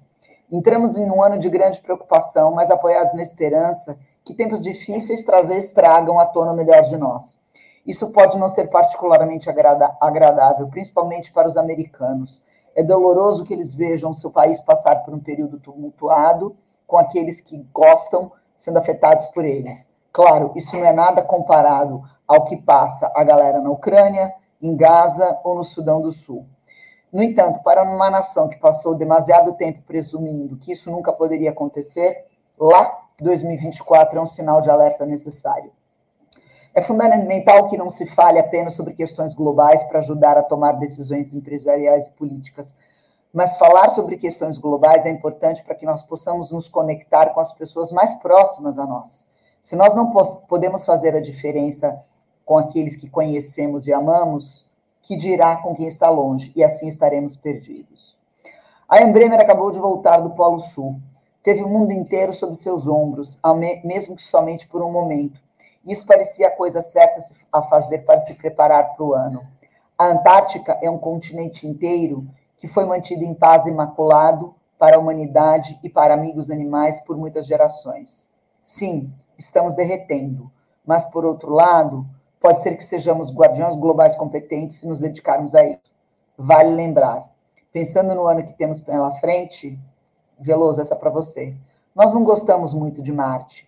Entramos 0.50 0.96
em 0.96 1.12
um 1.12 1.22
ano 1.22 1.38
de 1.38 1.50
grande 1.50 1.82
preocupação, 1.82 2.52
mas 2.54 2.72
apoiados 2.72 3.14
na 3.14 3.22
esperança 3.22 4.00
que 4.24 4.34
tempos 4.34 4.64
difíceis 4.64 5.24
talvez 5.26 5.72
tragam 5.72 6.20
à 6.22 6.26
tona 6.26 6.54
o 6.54 6.56
melhor 6.56 6.84
de 6.84 6.96
nós. 6.96 7.38
Isso 7.86 8.12
pode 8.12 8.38
não 8.38 8.48
ser 8.48 8.68
particularmente 8.68 9.50
agradável, 9.50 10.68
principalmente 10.68 11.32
para 11.34 11.48
os 11.48 11.58
americanos. 11.58 12.44
É 12.76 12.82
doloroso 12.82 13.44
que 13.44 13.54
eles 13.54 13.74
vejam 13.74 14.14
seu 14.14 14.32
país 14.32 14.62
passar 14.62 15.04
por 15.04 15.14
um 15.14 15.20
período 15.20 15.60
tumultuado, 15.60 16.56
com 16.88 16.98
aqueles 16.98 17.42
que 17.42 17.58
gostam 17.74 18.32
sendo 18.58 18.80
afetados 18.80 19.26
por 19.28 19.44
eles. 19.44 19.90
Claro, 20.12 20.54
isso 20.56 20.76
não 20.76 20.86
é 20.86 20.94
nada 20.94 21.22
comparado 21.22 22.02
ao 22.28 22.46
que 22.46 22.56
passa 22.56 23.12
a 23.16 23.24
galera 23.24 23.60
na 23.60 23.70
Ucrânia, 23.70 24.34
em 24.62 24.76
Gaza 24.78 25.40
ou 25.44 25.56
no 25.56 25.64
Sudão 25.64 26.02
do 26.02 26.12
Sul. 26.12 26.46
No 27.12 27.22
entanto, 27.22 27.62
para 27.64 27.84
uma 27.84 28.10
nação 28.10 28.48
que 28.48 28.58
passou 28.58 28.96
demasiado 28.96 29.56
tempo 29.56 29.82
presumindo 29.86 30.58
que 30.58 30.72
isso 30.72 30.90
nunca 30.90 31.12
poderia 31.12 31.52
acontecer, 31.52 32.26
lá 32.58 33.08
2024 33.20 34.18
é 34.18 34.22
um 34.22 34.28
sinal 34.28 34.62
de 34.62 34.70
alerta 34.70 35.06
necessário. 35.06 35.72
É 36.76 36.82
fundamental 36.82 37.70
que 37.70 37.78
não 37.78 37.90
se 37.90 38.08
fale 38.08 38.40
apenas 38.40 38.74
sobre 38.74 38.96
questões 38.96 39.36
globais 39.36 39.84
para 39.84 40.00
ajudar 40.00 40.38
a 40.38 40.44
tomar 40.44 40.74
decisões 40.74 41.32
empresariais 41.32 42.08
e 42.08 42.12
políticas, 42.12 42.76
mas 43.32 43.58
falar 43.58 43.90
sobre 43.90 44.18
questões 44.18 44.58
globais 44.58 45.06
é 45.06 45.10
importante 45.10 45.64
para 45.64 45.76
que 45.76 45.86
nós 45.86 46.02
possamos 46.02 46.52
nos 46.52 46.68
conectar 46.68 47.28
com 47.28 47.40
as 47.40 47.54
pessoas 47.54 47.92
mais 47.92 48.16
próximas 48.16 48.80
a 48.80 48.88
nós. 48.88 49.28
Se 49.62 49.76
nós 49.76 49.96
não 49.96 50.12
podemos 50.48 50.84
fazer 50.84 51.16
a 51.16 51.22
diferença 51.22 52.00
com 52.44 52.58
aqueles 52.58 52.96
que 52.96 53.10
conhecemos 53.10 53.86
e 53.88 53.94
amamos, 53.94 54.70
que 55.04 55.16
dirá 55.16 55.58
com 55.58 55.76
quem 55.76 55.88
está 55.88 56.10
longe, 56.10 56.52
e 56.56 56.64
assim 56.64 56.88
estaremos 56.88 57.38
perdidos. 57.38 58.18
A 58.90 59.02
Embremer 59.02 59.40
acabou 59.40 59.70
de 59.70 59.80
voltar 59.80 60.18
do 60.18 60.32
Polo 60.32 60.60
Sul. 60.60 61.00
Teve 61.44 61.64
o 61.64 61.70
mundo 61.70 61.92
inteiro 61.92 62.34
sob 62.34 62.56
seus 62.56 62.88
ombros, 62.88 63.40
mesmo 63.84 64.16
que 64.16 64.24
somente 64.24 64.68
por 64.68 64.82
um 64.82 64.92
momento. 64.92 65.43
Isso 65.86 66.06
parecia 66.06 66.48
a 66.48 66.52
coisa 66.52 66.82
certa 66.82 67.20
a 67.52 67.62
fazer 67.64 68.00
para 68.00 68.20
se 68.20 68.34
preparar 68.36 68.96
para 68.96 69.06
o 69.06 69.14
ano. 69.14 69.46
A 69.98 70.08
Antártica 70.08 70.80
é 70.82 70.90
um 70.90 70.98
continente 70.98 71.68
inteiro 71.68 72.28
que 72.58 72.68
foi 72.68 72.86
mantido 72.86 73.24
em 73.24 73.34
paz 73.34 73.66
imaculado 73.66 74.56
para 74.80 74.96
a 74.96 75.00
humanidade 75.00 75.80
e 75.84 75.90
para 75.90 76.14
amigos 76.14 76.50
animais 76.50 77.00
por 77.02 77.18
muitas 77.18 77.46
gerações. 77.46 78.28
Sim, 78.62 79.12
estamos 79.38 79.76
derretendo, 79.76 80.52
mas 80.86 81.06
por 81.06 81.26
outro 81.26 81.52
lado, 81.52 82.06
Pode 82.44 82.62
ser 82.62 82.76
que 82.76 82.84
sejamos 82.84 83.34
guardiões 83.34 83.74
globais 83.78 84.18
competentes 84.18 84.76
se 84.76 84.86
nos 84.86 85.00
dedicarmos 85.00 85.56
a 85.56 85.64
isso. 85.64 85.80
Vale 86.38 86.72
lembrar, 86.72 87.32
pensando 87.72 88.14
no 88.14 88.28
ano 88.28 88.44
que 88.44 88.52
temos 88.52 88.82
pela 88.82 89.14
frente, 89.14 89.80
Veloso, 90.38 90.82
essa 90.82 90.94
é 90.94 90.98
para 90.98 91.10
você. 91.10 91.56
Nós 91.96 92.12
não 92.12 92.26
gostamos 92.26 92.74
muito 92.74 93.02
de 93.02 93.14
Marte. 93.14 93.66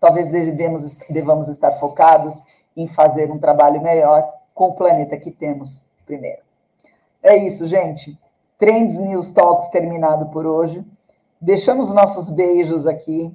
Talvez 0.00 0.28
devemos, 0.28 0.96
devamos 1.08 1.48
estar 1.48 1.72
focados 1.72 2.42
em 2.76 2.86
fazer 2.86 3.30
um 3.30 3.38
trabalho 3.38 3.80
melhor 3.80 4.28
com 4.54 4.68
o 4.68 4.74
planeta 4.74 5.16
que 5.16 5.30
temos 5.30 5.82
primeiro. 6.04 6.42
É 7.22 7.36
isso, 7.36 7.66
gente. 7.66 8.18
Trends 8.58 8.96
News 8.96 9.30
Talks 9.30 9.68
terminado 9.68 10.28
por 10.28 10.46
hoje. 10.46 10.84
Deixamos 11.40 11.92
nossos 11.92 12.28
beijos 12.28 12.86
aqui. 12.86 13.34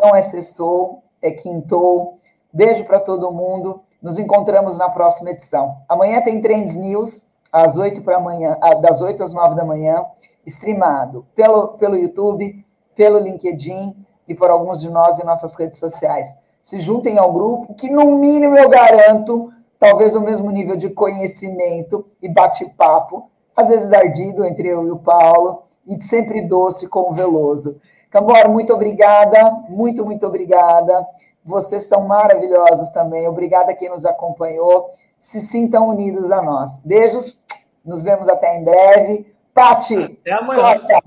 Não 0.00 0.14
é 0.14 0.22
sextou, 0.22 1.02
é 1.20 1.30
quintou. 1.30 2.18
Beijo 2.52 2.84
para 2.84 3.00
todo 3.00 3.32
mundo. 3.32 3.82
Nos 4.00 4.18
encontramos 4.18 4.78
na 4.78 4.88
próxima 4.88 5.30
edição. 5.30 5.78
Amanhã 5.88 6.22
tem 6.22 6.40
Trends 6.40 6.76
News, 6.76 7.22
às 7.52 7.76
8 7.76 8.02
para 8.02 8.16
amanhã, 8.16 8.56
das 8.80 9.00
8 9.00 9.22
às 9.22 9.32
9 9.32 9.54
da 9.54 9.64
manhã, 9.64 10.04
streamado 10.44 11.26
pelo, 11.34 11.68
pelo 11.78 11.96
YouTube, 11.96 12.64
pelo 12.94 13.18
LinkedIn 13.18 14.05
e 14.28 14.34
por 14.34 14.50
alguns 14.50 14.80
de 14.80 14.90
nós 14.90 15.18
em 15.18 15.24
nossas 15.24 15.54
redes 15.54 15.78
sociais. 15.78 16.34
Se 16.62 16.80
juntem 16.80 17.18
ao 17.18 17.32
grupo, 17.32 17.74
que 17.74 17.88
no 17.88 18.18
mínimo 18.18 18.56
eu 18.56 18.68
garanto, 18.68 19.52
talvez 19.78 20.14
o 20.14 20.20
mesmo 20.20 20.50
nível 20.50 20.76
de 20.76 20.90
conhecimento 20.90 22.06
e 22.20 22.28
bate-papo, 22.28 23.30
às 23.54 23.68
vezes 23.68 23.92
ardido 23.92 24.44
entre 24.44 24.68
eu 24.68 24.86
e 24.86 24.90
o 24.90 24.98
Paulo, 24.98 25.62
e 25.86 26.02
sempre 26.02 26.42
doce 26.42 26.88
com 26.88 27.10
o 27.10 27.14
Veloso. 27.14 27.80
Cambora, 28.10 28.48
muito 28.48 28.72
obrigada, 28.72 29.50
muito, 29.68 30.04
muito 30.04 30.26
obrigada. 30.26 31.06
Vocês 31.44 31.84
são 31.84 32.02
maravilhosos 32.02 32.90
também. 32.90 33.28
Obrigada 33.28 33.70
a 33.70 33.74
quem 33.74 33.88
nos 33.88 34.04
acompanhou. 34.04 34.90
Se 35.16 35.40
sintam 35.40 35.88
unidos 35.88 36.30
a 36.30 36.42
nós. 36.42 36.80
Beijos. 36.84 37.40
Nos 37.84 38.02
vemos 38.02 38.28
até 38.28 38.56
em 38.56 38.64
breve. 38.64 39.32
Pati, 39.54 40.18
até 40.20 40.32
amanhã. 40.32 40.60
Corta. 40.60 40.98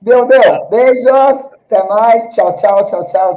Deu, 0.00 0.24
deu. 0.26 0.66
Beijos. 0.70 1.55
Até 1.68 1.82
mais. 1.88 2.28
Tchau, 2.34 2.54
tchau, 2.56 2.84
tchau, 2.84 3.04
tchau. 3.06 3.34